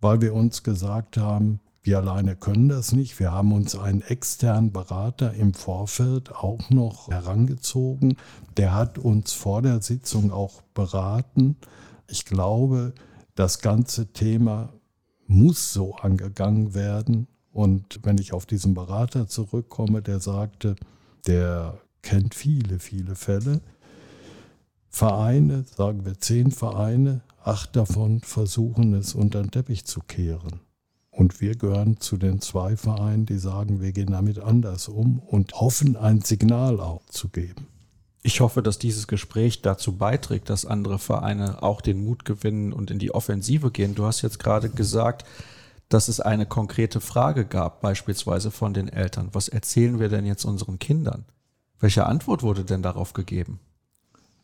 weil 0.01 0.19
wir 0.19 0.34
uns 0.34 0.63
gesagt 0.63 1.15
haben, 1.15 1.61
Wir 1.84 1.97
alleine 1.97 2.35
können 2.35 2.69
das 2.69 2.91
nicht. 2.91 3.19
Wir 3.19 3.31
haben 3.31 3.51
uns 3.53 3.76
einen 3.76 4.01
externen 4.01 4.72
Berater 4.72 5.34
im 5.34 5.55
Vorfeld 5.55 6.31
auch 6.31 6.69
noch 6.69 7.09
herangezogen. 7.09 8.18
Der 8.55 8.76
hat 8.76 8.99
uns 8.99 9.34
vor 9.34 9.63
der 9.63 9.81
Sitzung 9.81 10.31
auch 10.31 10.61
beraten. 10.76 11.57
Ich 12.07 12.26
glaube, 12.26 12.93
das 13.34 13.61
ganze 13.61 14.13
Thema 14.13 14.73
muss 15.26 15.73
so 15.73 15.95
angegangen 15.95 16.76
werden. 16.76 17.27
Und 17.51 17.99
wenn 18.03 18.17
ich 18.17 18.33
auf 18.33 18.45
diesen 18.45 18.73
Berater 18.73 19.27
zurückkomme, 19.27 20.01
der 20.01 20.19
sagte, 20.19 20.75
der 21.27 21.79
kennt 22.01 22.33
viele, 22.33 22.79
viele 22.79 23.15
Fälle. 23.15 23.61
Vereine, 24.89 25.65
sagen 25.75 26.05
wir 26.05 26.19
zehn 26.19 26.51
Vereine, 26.51 27.21
acht 27.43 27.75
davon 27.75 28.21
versuchen 28.21 28.93
es 28.93 29.15
unter 29.15 29.41
den 29.41 29.51
Teppich 29.51 29.85
zu 29.85 30.01
kehren. 30.01 30.59
Und 31.09 31.41
wir 31.41 31.55
gehören 31.55 31.99
zu 31.99 32.17
den 32.17 32.39
zwei 32.39 32.77
Vereinen, 32.77 33.25
die 33.25 33.37
sagen, 33.37 33.81
wir 33.81 33.91
gehen 33.91 34.11
damit 34.11 34.39
anders 34.39 34.87
um 34.87 35.19
und 35.19 35.53
hoffen, 35.59 35.97
ein 35.97 36.21
Signal 36.21 36.79
auch 36.79 37.05
zu 37.07 37.29
geben. 37.29 37.67
Ich 38.23 38.39
hoffe, 38.39 38.61
dass 38.61 38.79
dieses 38.79 39.07
Gespräch 39.07 39.61
dazu 39.61 39.97
beiträgt, 39.97 40.49
dass 40.49 40.65
andere 40.65 40.99
Vereine 40.99 41.63
auch 41.63 41.81
den 41.81 42.03
Mut 42.03 42.23
gewinnen 42.23 42.71
und 42.71 42.91
in 42.91 42.99
die 42.99 43.13
Offensive 43.13 43.71
gehen. 43.71 43.95
Du 43.95 44.05
hast 44.05 44.21
jetzt 44.21 44.39
gerade 44.39 44.69
gesagt, 44.69 45.25
dass 45.91 46.07
es 46.07 46.22
eine 46.22 46.45
konkrete 46.45 47.01
Frage 47.01 47.45
gab, 47.45 47.81
beispielsweise 47.81 48.49
von 48.49 48.73
den 48.73 48.88
Eltern. 48.88 49.30
Was 49.34 49.49
erzählen 49.49 49.99
wir 49.99 50.07
denn 50.07 50.26
jetzt 50.26 50.45
unseren 50.45 50.80
Kindern? 50.80 51.26
Welche 51.81 52.05
Antwort 52.05 52.43
wurde 52.43 52.63
denn 52.63 52.81
darauf 52.81 53.11
gegeben? 53.11 53.59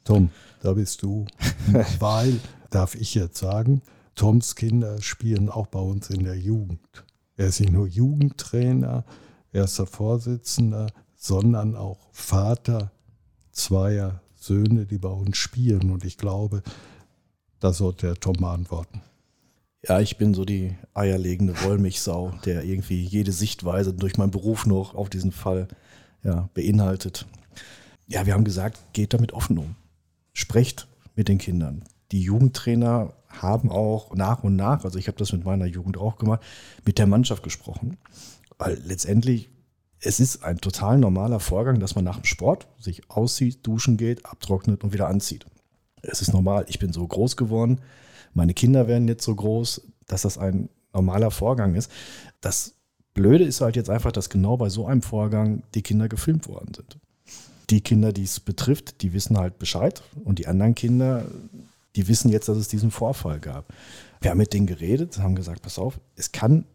Tom, 0.04 0.30
da 0.62 0.74
bist 0.74 1.04
du. 1.04 1.26
Weil, 2.00 2.42
darf 2.70 2.96
ich 2.96 3.16
jetzt 3.16 3.38
sagen, 3.38 3.82
Toms 4.16 4.56
Kinder 4.56 5.02
spielen 5.02 5.50
auch 5.50 5.68
bei 5.68 5.80
uns 5.80 6.10
in 6.10 6.26
der 6.26 6.38
Jugend. 6.38 7.06
Er 7.38 7.48
ist 7.48 7.62
nicht 7.62 7.72
nur 7.72 7.88
Jugendtrainer, 7.88 9.06
erster 9.54 9.86
Vorsitzender, 9.86 10.88
sondern 11.16 11.78
auch 11.78 12.10
Vater 12.12 12.92
zweier 13.52 14.22
Söhne, 14.36 14.86
die 14.86 14.98
bei 14.98 15.10
uns 15.10 15.38
spielen. 15.38 15.92
Und 15.92 16.04
ich 16.04 16.18
glaube, 16.18 16.62
da 17.62 17.72
sollte 17.72 18.08
der 18.08 18.16
Tom 18.16 18.36
beantworten. 18.36 19.02
Ja, 19.86 20.00
ich 20.00 20.18
bin 20.18 20.34
so 20.34 20.44
die 20.44 20.76
eierlegende 20.94 21.62
Wollmilchsau, 21.64 22.34
der 22.46 22.64
irgendwie 22.64 23.04
jede 23.04 23.32
Sichtweise 23.32 23.94
durch 23.94 24.18
meinen 24.18 24.32
Beruf 24.32 24.66
noch 24.66 24.96
auf 24.96 25.10
diesen 25.10 25.32
Fall 25.32 25.68
ja, 26.24 26.50
beinhaltet. 26.54 27.26
Ja, 28.08 28.26
wir 28.26 28.34
haben 28.34 28.44
gesagt, 28.44 28.80
geht 28.94 29.14
damit 29.14 29.34
offen 29.34 29.58
um. 29.58 29.76
Sprecht 30.34 30.88
mit 31.16 31.28
den 31.28 31.38
Kindern. 31.38 31.84
Die 32.12 32.22
Jugendtrainer 32.22 33.14
haben 33.30 33.70
auch 33.70 34.16
nach 34.16 34.44
und 34.44 34.56
nach, 34.56 34.84
also 34.84 34.98
ich 34.98 35.08
habe 35.08 35.18
das 35.18 35.32
mit 35.32 35.46
meiner 35.46 35.66
Jugend 35.66 35.98
auch 35.98 36.18
gemacht, 36.18 36.42
mit 36.86 36.98
der 36.98 37.08
Mannschaft 37.08 37.44
gesprochen. 37.44 37.98
Weil 38.58 38.82
letztendlich, 38.86 39.50
es 40.00 40.20
ist 40.20 40.44
ein 40.44 40.58
total 40.58 40.98
normaler 40.98 41.40
Vorgang, 41.40 41.80
dass 41.80 41.96
man 41.96 42.04
nach 42.04 42.18
dem 42.18 42.26
Sport 42.26 42.68
sich 42.80 43.10
auszieht, 43.10 43.66
duschen 43.66 43.98
geht, 43.98 44.26
abtrocknet 44.26 44.84
und 44.84 44.94
wieder 44.94 45.08
anzieht. 45.08 45.46
Es 46.02 46.22
ist 46.22 46.34
normal. 46.34 46.66
Ich 46.68 46.80
bin 46.80 46.94
so 46.94 47.06
groß 47.06 47.36
geworden. 47.38 47.80
Meine 48.38 48.54
Kinder 48.54 48.88
werden 48.88 49.08
jetzt 49.08 49.24
so 49.24 49.36
groß, 49.36 49.82
dass 50.06 50.22
das 50.22 50.38
ein 50.38 50.70
normaler 50.94 51.32
Vorgang 51.32 51.74
ist. 51.74 51.92
Das 52.40 52.76
Blöde 53.16 53.44
ist 53.44 53.62
halt 53.62 53.76
jetzt 53.76 53.90
einfach, 53.90 54.12
dass 54.12 54.30
genau 54.30 54.58
bei 54.58 54.70
so 54.70 54.86
einem 54.86 55.02
Vorgang 55.02 55.64
die 55.74 55.82
Kinder 55.82 56.08
gefilmt 56.08 56.48
worden 56.48 56.72
sind. 56.76 57.00
Die 57.72 57.82
Kinder, 57.82 58.14
die 58.14 58.24
es 58.24 58.40
betrifft, 58.40 59.02
die 59.02 59.12
wissen 59.12 59.40
halt 59.40 59.58
Bescheid 59.58 60.04
und 60.24 60.38
die 60.38 60.46
anderen 60.46 60.76
Kinder, 60.76 61.26
die 61.96 62.08
wissen 62.08 62.30
jetzt, 62.30 62.48
dass 62.48 62.58
es 62.58 62.68
diesen 62.68 62.92
Vorfall 62.92 63.40
gab. 63.40 63.74
Wir 64.22 64.30
haben 64.30 64.38
mit 64.38 64.54
denen 64.54 64.68
geredet, 64.68 65.18
haben 65.18 65.34
gesagt, 65.34 65.64
pass 65.64 65.80
auf, 65.80 66.00
es 66.16 66.32
kann 66.32 66.66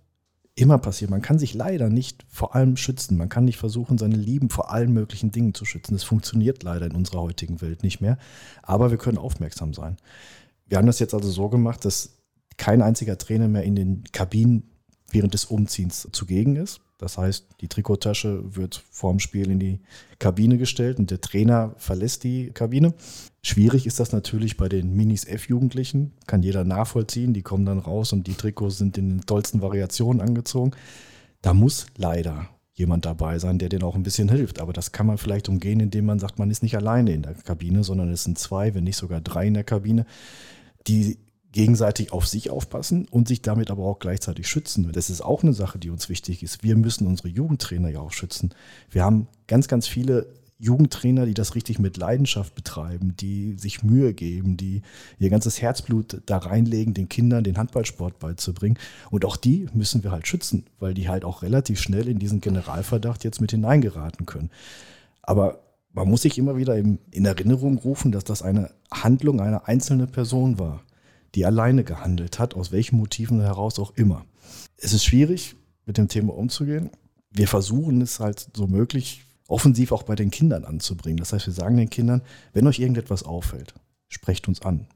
immer 0.56 0.78
passieren. 0.78 1.12
Man 1.12 1.22
kann 1.22 1.38
sich 1.38 1.54
leider 1.54 1.88
nicht 1.88 2.26
vor 2.28 2.56
allem 2.56 2.76
schützen. 2.76 3.16
Man 3.16 3.28
kann 3.28 3.44
nicht 3.44 3.56
versuchen, 3.56 3.98
seine 3.98 4.16
Lieben 4.16 4.50
vor 4.50 4.72
allen 4.72 4.92
möglichen 4.92 5.30
Dingen 5.30 5.54
zu 5.54 5.64
schützen. 5.64 5.94
Das 5.94 6.02
funktioniert 6.02 6.64
leider 6.64 6.86
in 6.86 6.96
unserer 6.96 7.22
heutigen 7.22 7.60
Welt 7.60 7.84
nicht 7.84 8.00
mehr. 8.00 8.18
Aber 8.62 8.90
wir 8.90 8.98
können 8.98 9.16
aufmerksam 9.16 9.72
sein. 9.72 9.96
Wir 10.66 10.78
haben 10.78 10.86
das 10.86 10.98
jetzt 10.98 11.14
also 11.14 11.30
so 11.30 11.48
gemacht, 11.48 11.84
dass 11.84 12.16
kein 12.56 12.82
einziger 12.82 13.18
Trainer 13.18 13.48
mehr 13.48 13.64
in 13.64 13.76
den 13.76 14.04
Kabinen 14.12 14.70
während 15.10 15.34
des 15.34 15.44
Umziehens 15.44 16.08
zugegen 16.12 16.56
ist. 16.56 16.80
Das 16.98 17.18
heißt, 17.18 17.46
die 17.60 17.68
Trikottasche 17.68 18.54
wird 18.54 18.84
vorm 18.90 19.18
Spiel 19.18 19.50
in 19.50 19.58
die 19.58 19.80
Kabine 20.20 20.56
gestellt 20.56 20.98
und 20.98 21.10
der 21.10 21.20
Trainer 21.20 21.74
verlässt 21.76 22.22
die 22.22 22.50
Kabine. 22.52 22.94
Schwierig 23.42 23.86
ist 23.86 23.98
das 23.98 24.12
natürlich 24.12 24.56
bei 24.56 24.68
den 24.68 24.94
Minis 24.94 25.24
F-Jugendlichen, 25.24 26.12
kann 26.28 26.44
jeder 26.44 26.62
nachvollziehen. 26.62 27.34
Die 27.34 27.42
kommen 27.42 27.66
dann 27.66 27.80
raus 27.80 28.12
und 28.12 28.28
die 28.28 28.34
Trikots 28.34 28.78
sind 28.78 28.96
in 28.98 29.08
den 29.08 29.20
tollsten 29.22 29.60
Variationen 29.62 30.22
angezogen. 30.22 30.70
Da 31.40 31.54
muss 31.54 31.86
leider 31.96 32.48
jemand 32.74 33.04
dabei 33.04 33.38
sein, 33.38 33.58
der 33.58 33.68
denen 33.68 33.82
auch 33.82 33.94
ein 33.94 34.02
bisschen 34.02 34.28
hilft. 34.28 34.60
Aber 34.60 34.72
das 34.72 34.92
kann 34.92 35.06
man 35.06 35.18
vielleicht 35.18 35.48
umgehen, 35.48 35.80
indem 35.80 36.06
man 36.06 36.18
sagt, 36.18 36.38
man 36.38 36.50
ist 36.50 36.62
nicht 36.62 36.76
alleine 36.76 37.12
in 37.12 37.22
der 37.22 37.34
Kabine, 37.34 37.84
sondern 37.84 38.10
es 38.10 38.24
sind 38.24 38.38
zwei, 38.38 38.74
wenn 38.74 38.84
nicht 38.84 38.96
sogar 38.96 39.20
drei 39.20 39.46
in 39.46 39.54
der 39.54 39.64
Kabine, 39.64 40.06
die 40.86 41.18
gegenseitig 41.52 42.12
auf 42.12 42.26
sich 42.26 42.50
aufpassen 42.50 43.06
und 43.08 43.28
sich 43.28 43.42
damit 43.42 43.70
aber 43.70 43.84
auch 43.84 43.98
gleichzeitig 43.98 44.48
schützen. 44.48 44.90
Das 44.92 45.10
ist 45.10 45.20
auch 45.20 45.42
eine 45.42 45.52
Sache, 45.52 45.78
die 45.78 45.90
uns 45.90 46.08
wichtig 46.08 46.42
ist. 46.42 46.62
Wir 46.62 46.76
müssen 46.76 47.06
unsere 47.06 47.28
Jugendtrainer 47.28 47.90
ja 47.90 48.00
auch 48.00 48.12
schützen. 48.12 48.54
Wir 48.90 49.04
haben 49.04 49.28
ganz, 49.46 49.68
ganz 49.68 49.86
viele 49.86 50.32
Jugendtrainer, 50.62 51.26
die 51.26 51.34
das 51.34 51.54
richtig 51.54 51.78
mit 51.78 51.96
Leidenschaft 51.96 52.54
betreiben, 52.54 53.16
die 53.16 53.54
sich 53.58 53.82
Mühe 53.82 54.14
geben, 54.14 54.56
die 54.56 54.82
ihr 55.18 55.30
ganzes 55.30 55.60
Herzblut 55.60 56.22
da 56.26 56.38
reinlegen, 56.38 56.94
den 56.94 57.08
Kindern 57.08 57.44
den 57.44 57.58
Handballsport 57.58 58.18
beizubringen. 58.18 58.78
Und 59.10 59.24
auch 59.24 59.36
die 59.36 59.66
müssen 59.74 60.04
wir 60.04 60.12
halt 60.12 60.26
schützen, 60.26 60.64
weil 60.78 60.94
die 60.94 61.08
halt 61.08 61.24
auch 61.24 61.42
relativ 61.42 61.80
schnell 61.80 62.08
in 62.08 62.18
diesen 62.18 62.40
Generalverdacht 62.40 63.24
jetzt 63.24 63.40
mit 63.40 63.50
hineingeraten 63.50 64.24
können. 64.24 64.50
Aber 65.22 65.60
man 65.92 66.08
muss 66.08 66.22
sich 66.22 66.38
immer 66.38 66.56
wieder 66.56 66.76
in 66.76 67.24
Erinnerung 67.24 67.78
rufen, 67.78 68.12
dass 68.12 68.24
das 68.24 68.42
eine 68.42 68.70
Handlung 68.90 69.40
einer 69.40 69.68
einzelnen 69.68 70.10
Person 70.10 70.58
war 70.58 70.82
die 71.34 71.46
alleine 71.46 71.84
gehandelt 71.84 72.38
hat, 72.38 72.54
aus 72.54 72.72
welchen 72.72 72.98
Motiven 72.98 73.40
heraus 73.40 73.78
auch 73.78 73.92
immer. 73.96 74.24
Es 74.76 74.92
ist 74.92 75.04
schwierig, 75.04 75.56
mit 75.86 75.98
dem 75.98 76.08
Thema 76.08 76.34
umzugehen. 76.34 76.90
Wir 77.30 77.48
versuchen 77.48 78.00
es 78.02 78.20
halt 78.20 78.48
so 78.54 78.66
möglich 78.66 79.24
offensiv 79.52 79.92
auch 79.92 80.02
bei 80.02 80.14
den 80.14 80.30
Kindern 80.30 80.64
anzubringen. 80.64 81.18
Das 81.18 81.32
heißt, 81.32 81.46
wir 81.46 81.52
sagen 81.52 81.76
den 81.76 81.90
Kindern, 81.90 82.22
wenn 82.52 82.66
euch 82.66 82.78
irgendetwas 82.80 83.22
auffällt, 83.22 83.74
sprecht 84.08 84.48
uns 84.48 84.62
an. 84.62 84.86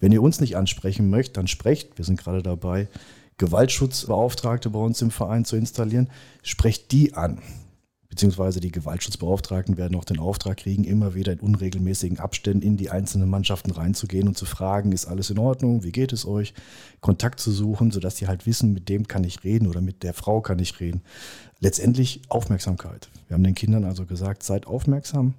Wenn 0.00 0.12
ihr 0.12 0.22
uns 0.22 0.40
nicht 0.40 0.56
ansprechen 0.56 1.10
möchtet, 1.10 1.36
dann 1.36 1.48
sprecht. 1.48 1.98
Wir 1.98 2.04
sind 2.04 2.18
gerade 2.18 2.42
dabei, 2.42 2.88
Gewaltschutzbeauftragte 3.38 4.70
bei 4.70 4.78
uns 4.78 5.02
im 5.02 5.10
Verein 5.10 5.44
zu 5.44 5.56
installieren. 5.56 6.08
Sprecht 6.42 6.92
die 6.92 7.14
an 7.14 7.40
beziehungsweise 8.18 8.58
die 8.58 8.72
Gewaltschutzbeauftragten 8.72 9.76
werden 9.76 9.96
auch 9.96 10.04
den 10.04 10.18
Auftrag 10.18 10.56
kriegen, 10.56 10.82
immer 10.82 11.14
wieder 11.14 11.34
in 11.34 11.38
unregelmäßigen 11.38 12.18
Abständen 12.18 12.66
in 12.66 12.76
die 12.76 12.90
einzelnen 12.90 13.30
Mannschaften 13.30 13.70
reinzugehen 13.70 14.26
und 14.26 14.36
zu 14.36 14.44
fragen, 14.44 14.90
ist 14.90 15.06
alles 15.06 15.30
in 15.30 15.38
Ordnung, 15.38 15.84
wie 15.84 15.92
geht 15.92 16.12
es 16.12 16.26
euch, 16.26 16.52
Kontakt 17.00 17.38
zu 17.38 17.52
suchen, 17.52 17.92
sodass 17.92 18.16
sie 18.16 18.26
halt 18.26 18.44
wissen, 18.44 18.72
mit 18.72 18.88
dem 18.88 19.06
kann 19.06 19.22
ich 19.22 19.44
reden 19.44 19.68
oder 19.68 19.80
mit 19.80 20.02
der 20.02 20.14
Frau 20.14 20.40
kann 20.40 20.58
ich 20.58 20.80
reden. 20.80 21.02
Letztendlich 21.60 22.22
Aufmerksamkeit. 22.28 23.08
Wir 23.28 23.34
haben 23.34 23.44
den 23.44 23.54
Kindern 23.54 23.84
also 23.84 24.04
gesagt, 24.04 24.42
seid 24.42 24.66
aufmerksam, 24.66 25.34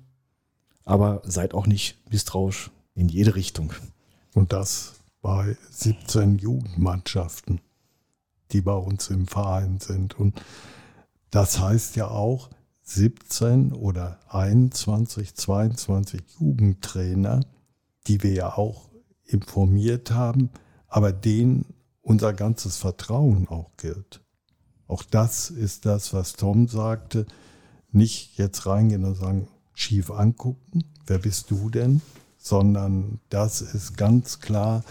aber 0.86 1.22
seid 1.26 1.54
auch 1.54 1.68
nicht 1.68 1.98
misstrauisch 2.10 2.72
in 2.96 3.10
jede 3.10 3.36
Richtung. 3.36 3.74
Und 4.34 4.54
das 4.54 4.94
bei 5.22 5.58
17 5.72 6.38
Jugendmannschaften, 6.38 7.60
die 8.54 8.62
bei 8.62 8.72
uns 8.72 9.10
im 9.10 9.28
Verein 9.28 9.80
sind. 9.82 10.18
Und 10.18 10.42
das 11.30 11.60
heißt 11.60 11.98
ja 11.98 12.08
auch, 12.08 12.50
17 12.90 13.72
oder 13.72 14.20
21, 14.30 15.36
22 15.36 16.22
Jugendtrainer, 16.40 17.42
die 18.08 18.24
wir 18.24 18.34
ja 18.34 18.58
auch 18.58 18.90
informiert 19.26 20.12
haben, 20.12 20.50
aber 20.88 21.12
denen 21.12 21.66
unser 22.02 22.34
ganzes 22.34 22.78
Vertrauen 22.78 23.48
auch 23.48 23.70
gilt. 23.78 24.22
Auch 24.88 25.04
das 25.04 25.52
ist 25.52 25.86
das, 25.86 26.14
was 26.14 26.34
Tom 26.34 26.68
sagte. 26.68 27.28
Nicht 27.92 28.38
jetzt 28.40 28.66
reingehen 28.66 29.06
und 29.06 29.16
sagen, 29.16 29.48
schief 29.74 30.10
angucken, 30.10 30.84
wer 31.06 31.20
bist 31.20 31.52
du 31.52 31.70
denn? 31.70 32.02
Sondern 32.40 33.20
das 33.30 33.62
ist 33.62 33.98
ganz 33.98 34.40
klar 34.40 34.84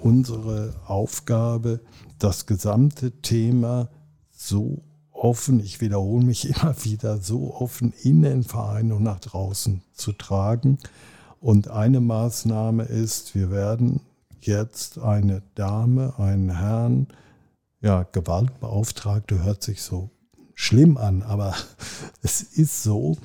unsere 0.00 0.74
Aufgabe, 0.86 1.80
das 2.18 2.44
gesamte 2.44 3.12
Thema 3.22 3.88
so 4.30 4.82
offen, 5.26 5.58
ich 5.58 5.80
wiederhole 5.80 6.24
mich 6.24 6.48
immer 6.56 6.74
wieder, 6.84 7.18
so 7.18 7.54
offen 7.54 7.92
in 8.02 8.22
den 8.22 8.44
Verein 8.44 8.92
und 8.92 9.02
nach 9.02 9.20
draußen 9.20 9.82
zu 9.92 10.12
tragen. 10.12 10.78
Und 11.40 11.68
eine 11.68 12.00
Maßnahme 12.00 12.84
ist, 12.84 13.34
wir 13.34 13.50
werden 13.50 14.00
jetzt 14.40 14.98
eine 14.98 15.42
Dame, 15.54 16.18
einen 16.18 16.58
Herrn, 16.58 17.08
ja, 17.80 18.04
Gewaltbeauftragte 18.04 19.42
hört 19.42 19.62
sich 19.62 19.82
so 19.82 20.10
schlimm 20.54 20.96
an, 20.96 21.22
aber 21.22 21.54
es 22.22 22.40
ist 22.42 22.82
so. 22.82 23.16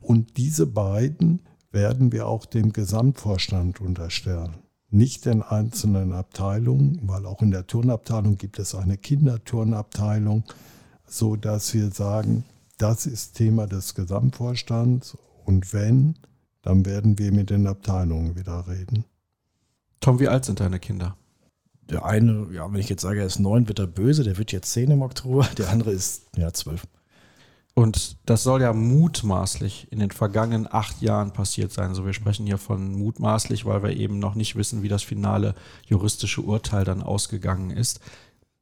Und 0.00 0.36
diese 0.38 0.66
beiden 0.66 1.42
werden 1.70 2.10
wir 2.10 2.26
auch 2.26 2.46
dem 2.46 2.72
Gesamtvorstand 2.72 3.80
unterstellen. 3.80 4.54
nicht 4.92 5.24
in 5.26 5.42
einzelnen 5.42 6.12
Abteilungen, 6.12 6.98
weil 7.04 7.24
auch 7.24 7.42
in 7.42 7.52
der 7.52 7.68
Turnabteilung 7.68 8.38
gibt 8.38 8.58
es 8.58 8.74
eine 8.74 8.98
Kinderturnabteilung, 8.98 10.42
so 11.12 11.36
dass 11.36 11.74
wir 11.74 11.90
sagen, 11.90 12.44
das 12.78 13.06
ist 13.06 13.34
Thema 13.34 13.66
des 13.66 13.94
Gesamtvorstands 13.94 15.16
und 15.44 15.72
wenn, 15.72 16.14
dann 16.62 16.86
werden 16.86 17.18
wir 17.18 17.32
mit 17.32 17.50
den 17.50 17.66
Abteilungen 17.66 18.36
wieder 18.36 18.66
reden. 18.68 19.04
Tom, 20.00 20.18
wie 20.18 20.28
alt 20.28 20.44
sind 20.44 20.60
deine 20.60 20.78
Kinder? 20.78 21.16
Der 21.90 22.04
eine, 22.04 22.46
ja, 22.52 22.72
wenn 22.72 22.80
ich 22.80 22.88
jetzt 22.88 23.02
sage, 23.02 23.20
er 23.20 23.26
ist 23.26 23.40
neun, 23.40 23.68
wird 23.68 23.80
er 23.80 23.86
böse, 23.86 24.22
der 24.22 24.38
wird 24.38 24.52
jetzt 24.52 24.70
zehn 24.70 24.90
im 24.90 25.02
Oktober, 25.02 25.46
der 25.58 25.68
andere 25.68 25.90
ist 25.90 26.26
ja 26.36 26.52
zwölf. 26.52 26.86
Und 27.74 28.18
das 28.26 28.42
soll 28.42 28.62
ja 28.62 28.72
mutmaßlich 28.72 29.88
in 29.90 30.00
den 30.00 30.10
vergangenen 30.10 30.68
acht 30.70 31.00
Jahren 31.02 31.32
passiert 31.32 31.72
sein. 31.72 31.94
So, 31.94 32.04
wir 32.04 32.12
sprechen 32.12 32.46
hier 32.46 32.58
von 32.58 32.92
mutmaßlich, 32.92 33.64
weil 33.64 33.82
wir 33.82 33.96
eben 33.96 34.18
noch 34.18 34.34
nicht 34.34 34.56
wissen, 34.56 34.82
wie 34.82 34.88
das 34.88 35.02
finale 35.02 35.54
juristische 35.86 36.42
Urteil 36.42 36.84
dann 36.84 37.02
ausgegangen 37.02 37.70
ist. 37.70 38.00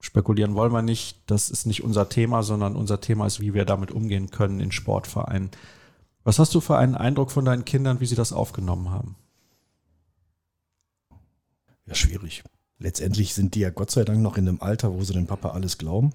Spekulieren 0.01 0.55
wollen 0.55 0.73
wir 0.73 0.83
nicht. 0.83 1.19
Das 1.27 1.51
ist 1.51 1.66
nicht 1.66 1.83
unser 1.83 2.09
Thema, 2.09 2.43
sondern 2.43 2.77
unser 2.77 3.01
Thema 3.01 3.27
ist, 3.27 3.41
wie 3.41 3.55
wir 3.55 3.65
damit 3.65 3.91
umgehen 3.91 4.31
können 4.31 4.61
in 4.61 4.73
Sportvereinen. 4.73 5.51
Was 6.25 6.39
hast 6.39 6.55
du 6.55 6.61
für 6.61 6.77
einen 6.77 6.95
Eindruck 6.95 7.31
von 7.31 7.45
deinen 7.45 7.65
Kindern, 7.65 8.01
wie 8.01 8.07
sie 8.07 8.15
das 8.15 8.33
aufgenommen 8.33 8.91
haben? 8.91 9.16
Ja, 11.87 11.95
schwierig. 11.95 12.45
Letztendlich 12.79 13.35
sind 13.35 13.55
die 13.55 13.61
ja 13.61 13.70
Gott 13.70 13.91
sei 13.91 14.05
Dank 14.05 14.20
noch 14.20 14.37
in 14.37 14.47
einem 14.47 14.61
Alter, 14.61 14.93
wo 14.93 15.03
sie 15.03 15.15
dem 15.15 15.27
Papa 15.27 15.51
alles 15.51 15.79
glauben. 15.79 16.12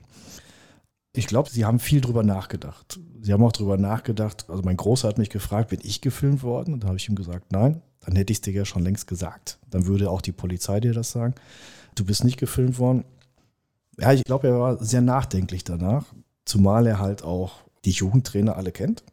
Ich 1.15 1.27
glaube, 1.27 1.49
sie 1.49 1.65
haben 1.65 1.79
viel 1.79 1.99
drüber 1.99 2.23
nachgedacht. 2.23 2.99
Sie 3.21 3.33
haben 3.33 3.43
auch 3.43 3.51
drüber 3.51 3.77
nachgedacht. 3.77 4.49
Also 4.49 4.63
mein 4.63 4.77
Großer 4.77 5.07
hat 5.07 5.17
mich 5.17 5.29
gefragt, 5.29 5.69
bin 5.69 5.79
ich 5.83 6.01
gefilmt 6.01 6.41
worden? 6.41 6.73
Und 6.73 6.83
da 6.83 6.87
habe 6.87 6.97
ich 6.97 7.09
ihm 7.09 7.15
gesagt, 7.15 7.51
nein. 7.51 7.81
Dann 8.01 8.15
hätte 8.15 8.31
ich 8.31 8.37
es 8.37 8.41
dir 8.41 8.53
ja 8.53 8.65
schon 8.65 8.83
längst 8.83 9.07
gesagt. 9.07 9.59
Dann 9.69 9.85
würde 9.85 10.09
auch 10.09 10.21
die 10.21 10.31
Polizei 10.31 10.79
dir 10.79 10.93
das 10.93 11.11
sagen. 11.11 11.35
Du 11.95 12.05
bist 12.05 12.23
nicht 12.23 12.39
gefilmt 12.39 12.79
worden. 12.79 13.05
Ja, 13.99 14.11
ich 14.13 14.23
glaube, 14.23 14.47
er 14.47 14.59
war 14.59 14.83
sehr 14.83 15.01
nachdenklich 15.01 15.63
danach. 15.63 16.05
Zumal 16.45 16.87
er 16.87 16.99
halt 16.99 17.23
auch 17.23 17.61
die 17.85 17.91
Jugendtrainer 17.91 18.57
alle 18.57 18.71
kennt 18.71 19.03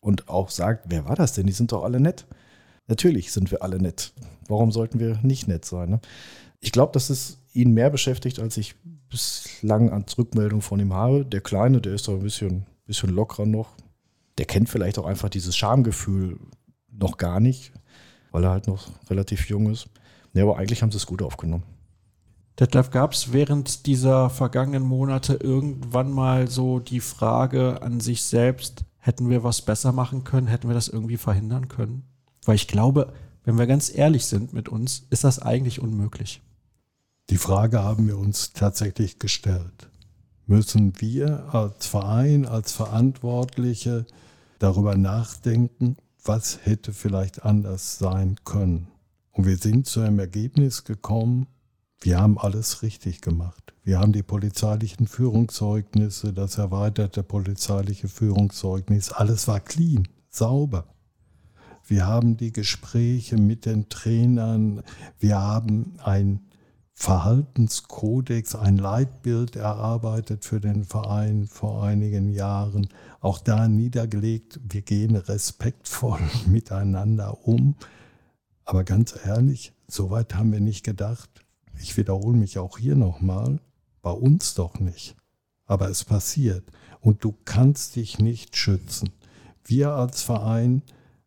und 0.00 0.28
auch 0.28 0.50
sagt, 0.50 0.86
wer 0.88 1.04
war 1.04 1.16
das 1.16 1.32
denn? 1.32 1.46
Die 1.46 1.52
sind 1.52 1.72
doch 1.72 1.84
alle 1.84 2.00
nett. 2.00 2.26
Natürlich 2.86 3.32
sind 3.32 3.50
wir 3.50 3.62
alle 3.62 3.78
nett. 3.80 4.12
Warum 4.48 4.70
sollten 4.70 5.00
wir 5.00 5.18
nicht 5.22 5.48
nett 5.48 5.64
sein? 5.64 5.90
Ne? 5.90 6.00
Ich 6.60 6.72
glaube, 6.72 6.92
dass 6.92 7.10
es 7.10 7.38
ihn 7.52 7.72
mehr 7.72 7.90
beschäftigt, 7.90 8.38
als 8.38 8.56
ich 8.56 8.76
bislang 9.08 9.90
an 9.90 10.04
Rückmeldung 10.16 10.62
von 10.62 10.78
ihm 10.78 10.92
habe. 10.92 11.24
Der 11.24 11.40
Kleine, 11.40 11.80
der 11.80 11.94
ist 11.94 12.06
doch 12.06 12.14
ein 12.14 12.22
bisschen, 12.22 12.66
bisschen 12.84 13.10
lockerer 13.10 13.46
noch. 13.46 13.76
Der 14.38 14.46
kennt 14.46 14.68
vielleicht 14.68 14.98
auch 14.98 15.06
einfach 15.06 15.28
dieses 15.28 15.56
Schamgefühl 15.56 16.38
noch 16.90 17.16
gar 17.16 17.40
nicht, 17.40 17.72
weil 18.30 18.44
er 18.44 18.50
halt 18.50 18.66
noch 18.68 18.88
relativ 19.10 19.48
jung 19.48 19.70
ist. 19.70 19.88
Ja, 20.34 20.42
aber 20.42 20.58
eigentlich 20.58 20.82
haben 20.82 20.90
sie 20.90 20.98
es 20.98 21.06
gut 21.06 21.22
aufgenommen. 21.22 21.64
Detlef, 22.58 22.90
gab 22.90 23.12
es 23.12 23.32
während 23.32 23.86
dieser 23.86 24.30
vergangenen 24.30 24.82
Monate 24.82 25.34
irgendwann 25.34 26.10
mal 26.10 26.48
so 26.48 26.78
die 26.78 27.00
Frage 27.00 27.82
an 27.82 28.00
sich 28.00 28.22
selbst, 28.22 28.84
hätten 28.98 29.28
wir 29.28 29.44
was 29.44 29.62
besser 29.62 29.92
machen 29.92 30.24
können, 30.24 30.46
hätten 30.46 30.68
wir 30.68 30.74
das 30.74 30.88
irgendwie 30.88 31.18
verhindern 31.18 31.68
können? 31.68 32.04
Weil 32.44 32.54
ich 32.54 32.66
glaube, 32.66 33.12
wenn 33.44 33.58
wir 33.58 33.66
ganz 33.66 33.94
ehrlich 33.94 34.24
sind 34.24 34.54
mit 34.54 34.68
uns, 34.70 35.06
ist 35.10 35.24
das 35.24 35.38
eigentlich 35.38 35.80
unmöglich. 35.80 36.40
Die 37.28 37.38
Frage 37.38 37.82
haben 37.82 38.06
wir 38.08 38.16
uns 38.16 38.52
tatsächlich 38.52 39.18
gestellt. 39.18 39.90
Müssen 40.46 41.00
wir 41.00 41.52
als 41.52 41.86
Verein, 41.86 42.46
als 42.46 42.72
Verantwortliche 42.72 44.06
darüber 44.58 44.96
nachdenken, 44.96 45.96
was 46.24 46.60
hätte 46.64 46.92
vielleicht 46.92 47.44
anders 47.44 47.98
sein 47.98 48.36
können? 48.44 48.88
Und 49.32 49.44
wir 49.44 49.58
sind 49.58 49.86
zu 49.86 50.00
einem 50.00 50.18
Ergebnis 50.18 50.84
gekommen, 50.84 51.46
wir 52.06 52.20
haben 52.20 52.38
alles 52.38 52.82
richtig 52.82 53.20
gemacht. 53.20 53.74
Wir 53.82 53.98
haben 53.98 54.12
die 54.12 54.22
polizeilichen 54.22 55.08
Führungszeugnisse, 55.08 56.32
das 56.32 56.56
erweiterte 56.56 57.24
polizeiliche 57.24 58.06
Führungszeugnis, 58.06 59.10
alles 59.10 59.48
war 59.48 59.58
clean, 59.58 60.06
sauber. 60.30 60.86
Wir 61.84 62.06
haben 62.06 62.36
die 62.36 62.52
Gespräche 62.52 63.36
mit 63.36 63.66
den 63.66 63.88
Trainern, 63.88 64.84
wir 65.18 65.40
haben 65.40 65.94
ein 66.00 66.46
Verhaltenskodex, 66.94 68.54
ein 68.54 68.76
Leitbild 68.76 69.56
erarbeitet 69.56 70.44
für 70.44 70.60
den 70.60 70.84
Verein 70.84 71.48
vor 71.48 71.82
einigen 71.82 72.30
Jahren, 72.30 72.86
auch 73.18 73.40
da 73.40 73.66
niedergelegt, 73.66 74.60
wir 74.62 74.82
gehen 74.82 75.16
respektvoll 75.16 76.20
miteinander 76.46 77.44
um. 77.48 77.74
Aber 78.64 78.84
ganz 78.84 79.18
ehrlich, 79.26 79.72
so 79.88 80.10
weit 80.10 80.36
haben 80.36 80.52
wir 80.52 80.60
nicht 80.60 80.84
gedacht. 80.84 81.45
Ich 81.80 81.96
wiederhole 81.96 82.36
mich 82.36 82.58
auch 82.58 82.78
hier 82.78 82.96
nochmal, 82.96 83.60
bei 84.02 84.10
uns 84.10 84.54
doch 84.54 84.78
nicht. 84.78 85.16
Aber 85.66 85.88
es 85.90 86.04
passiert 86.04 86.64
und 87.00 87.24
du 87.24 87.34
kannst 87.44 87.96
dich 87.96 88.18
nicht 88.18 88.56
schützen. 88.56 89.10
Wir 89.64 89.92
als 89.92 90.22
Verein 90.22 90.82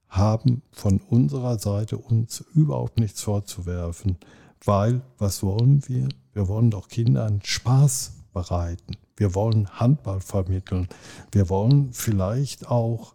haben 0.07 0.63
von 0.71 0.99
unserer 0.99 1.59
Seite 1.59 1.97
uns 1.97 2.43
überhaupt 2.53 2.99
nichts 2.99 3.21
vorzuwerfen. 3.21 4.17
Weil, 4.63 5.01
was 5.17 5.43
wollen 5.43 5.87
wir? 5.87 6.09
Wir 6.33 6.47
wollen 6.47 6.71
doch 6.71 6.87
Kindern 6.87 7.41
Spaß 7.43 8.13
bereiten. 8.33 8.97
Wir 9.15 9.35
wollen 9.35 9.69
Handball 9.79 10.21
vermitteln. 10.21 10.87
Wir 11.31 11.49
wollen 11.49 11.93
vielleicht 11.93 12.67
auch 12.67 13.13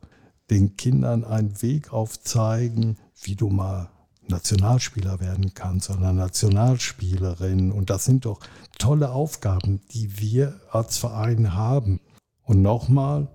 den 0.51 0.77
Kindern 0.77 1.25
einen 1.25 1.61
Weg 1.63 1.93
aufzeigen, 1.93 2.99
wie 3.23 3.35
du 3.35 3.49
mal 3.49 3.91
Nationalspieler 4.29 5.21
werden 5.21 5.55
kannst 5.55 5.91
oder 5.91 6.13
Nationalspielerin. 6.13 7.73
Und 7.73 7.91
das 7.91 8.05
sind 8.05 8.25
doch 8.25 8.41
tolle 8.79 9.11
Aufgaben, 9.11 9.81
die 9.93 10.19
wir 10.19 10.61
als 10.71 10.99
Verein 10.99 11.55
haben. 11.55 12.01
Und 12.43 12.63
nochmal, 12.63 13.29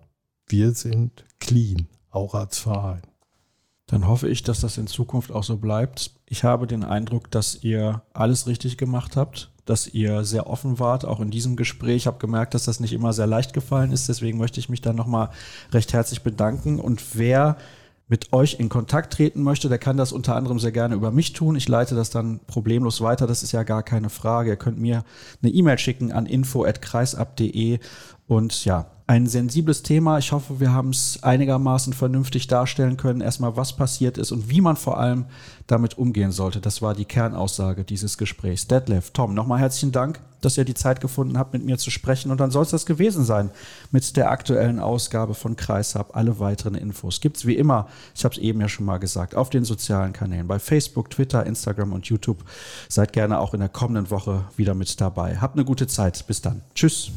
wir 0.48 0.74
sind 0.74 1.26
clean, 1.40 1.88
auch 2.10 2.36
als 2.36 2.60
Verein. 2.60 3.02
Dann 3.90 4.08
hoffe 4.08 4.30
ich, 4.30 4.44
dass 4.44 4.60
das 4.60 4.78
in 4.78 4.86
Zukunft 4.86 5.32
auch 5.32 5.44
so 5.44 5.58
bleibt. 5.58 6.12
Ich 6.28 6.44
habe 6.44 6.68
den 6.68 6.84
Eindruck, 6.84 7.32
dass 7.32 7.64
ihr 7.64 8.04
alles 8.14 8.46
richtig 8.46 8.78
gemacht 8.78 9.18
habt, 9.18 9.52
dass 9.66 9.88
ihr 9.88 10.24
sehr 10.26 10.48
offen 10.48 10.78
wart, 10.78 11.06
auch 11.06 11.20
in 11.20 11.32
diesem 11.32 11.56
Gespräch. 11.56 11.96
Ich 11.96 12.08
habe 12.08 12.20
gemerkt, 12.20 12.54
dass 12.54 12.66
das 12.66 12.80
nicht 12.80 12.94
immer 12.94 13.14
sehr 13.14 13.26
leicht 13.26 13.52
gefallen 13.54 13.92
ist. 13.92 14.08
Deswegen 14.08 14.38
möchte 14.38 14.60
ich 14.60 14.70
mich 14.70 14.82
dann 14.82 14.96
nochmal 14.96 15.32
recht 15.72 15.92
herzlich 15.92 16.22
bedanken. 16.22 16.80
Und 16.80 17.18
wer 17.18 17.58
mit 18.10 18.34
euch 18.34 18.60
in 18.60 18.70
Kontakt 18.70 19.14
treten 19.14 19.44
möchte, 19.44 19.70
der 19.70 19.78
kann 19.78 19.96
das 19.96 20.12
unter 20.12 20.36
anderem 20.36 20.60
sehr 20.60 20.72
gerne 20.72 20.96
über 20.96 21.12
mich 21.12 21.34
tun. 21.34 21.56
Ich 21.56 21.70
leite 21.70 21.96
das 21.96 22.10
dann 22.10 22.40
problemlos 22.48 23.02
weiter. 23.02 23.28
Das 23.28 23.44
ist 23.44 23.52
ja 23.52 23.62
gar 23.62 23.84
keine 23.84 24.10
Frage. 24.10 24.50
Ihr 24.50 24.56
könnt 24.56 24.80
mir 24.80 25.04
eine 25.42 25.52
E-Mail 25.52 25.78
schicken 25.78 26.12
an 26.12 26.26
info.kreisab.de 26.26 27.80
und 28.30 28.64
ja, 28.64 28.86
ein 29.08 29.26
sensibles 29.26 29.82
Thema. 29.82 30.20
Ich 30.20 30.32
hoffe, 30.32 30.60
wir 30.60 30.72
haben 30.72 30.92
es 30.92 31.24
einigermaßen 31.24 31.94
vernünftig 31.94 32.46
darstellen 32.46 32.96
können. 32.96 33.22
Erstmal, 33.22 33.58
was 33.58 33.76
passiert 33.76 34.20
ist 34.20 34.32
und 34.32 34.52
wie 34.52 34.62
man 34.62 34.76
vor 34.76 35.00
allem 35.00 35.26
damit 35.66 35.98
umgehen 35.98 36.32
sollte. 36.32 36.62
Das 36.62 36.84
war 36.84 36.94
die 36.94 37.06
Kernaussage 37.06 37.84
dieses 37.84 38.20
Gesprächs. 38.20 38.68
Detlef, 38.68 39.10
Tom, 39.10 39.34
nochmal 39.34 39.62
herzlichen 39.62 39.92
Dank, 39.92 40.20
dass 40.42 40.60
ihr 40.60 40.64
die 40.64 40.76
Zeit 40.76 41.02
gefunden 41.02 41.40
habt, 41.40 41.54
mit 41.54 41.66
mir 41.66 41.80
zu 41.80 41.90
sprechen. 41.90 42.30
Und 42.30 42.40
dann 42.40 42.52
soll 42.52 42.62
es 42.62 42.70
das 42.70 42.86
gewesen 42.86 43.26
sein 43.26 43.50
mit 43.90 44.16
der 44.16 44.30
aktuellen 44.30 44.80
Ausgabe 44.80 45.34
von 45.34 45.56
Kreishab. 45.56 46.16
Alle 46.16 46.40
weiteren 46.40 46.76
Infos 46.76 47.20
gibt 47.20 47.38
es 47.38 47.48
wie 47.48 47.56
immer, 47.56 47.88
ich 48.14 48.24
habe 48.26 48.36
es 48.36 48.40
eben 48.40 48.62
ja 48.62 48.70
schon 48.70 48.86
mal 48.86 49.00
gesagt, 49.00 49.34
auf 49.34 49.50
den 49.50 49.66
sozialen 49.66 50.14
Kanälen 50.14 50.48
bei 50.48 50.60
Facebook, 50.60 51.10
Twitter, 51.10 51.48
Instagram 51.48 51.94
und 51.94 52.06
YouTube. 52.06 52.44
Seid 52.90 53.12
gerne 53.14 53.40
auch 53.40 53.56
in 53.56 53.60
der 53.60 53.70
kommenden 53.70 54.12
Woche 54.12 54.46
wieder 54.56 54.76
mit 54.76 55.02
dabei. 55.02 55.38
Habt 55.38 55.56
eine 55.56 55.66
gute 55.66 55.88
Zeit. 55.88 56.28
Bis 56.28 56.44
dann. 56.44 56.62
Tschüss. 56.76 57.12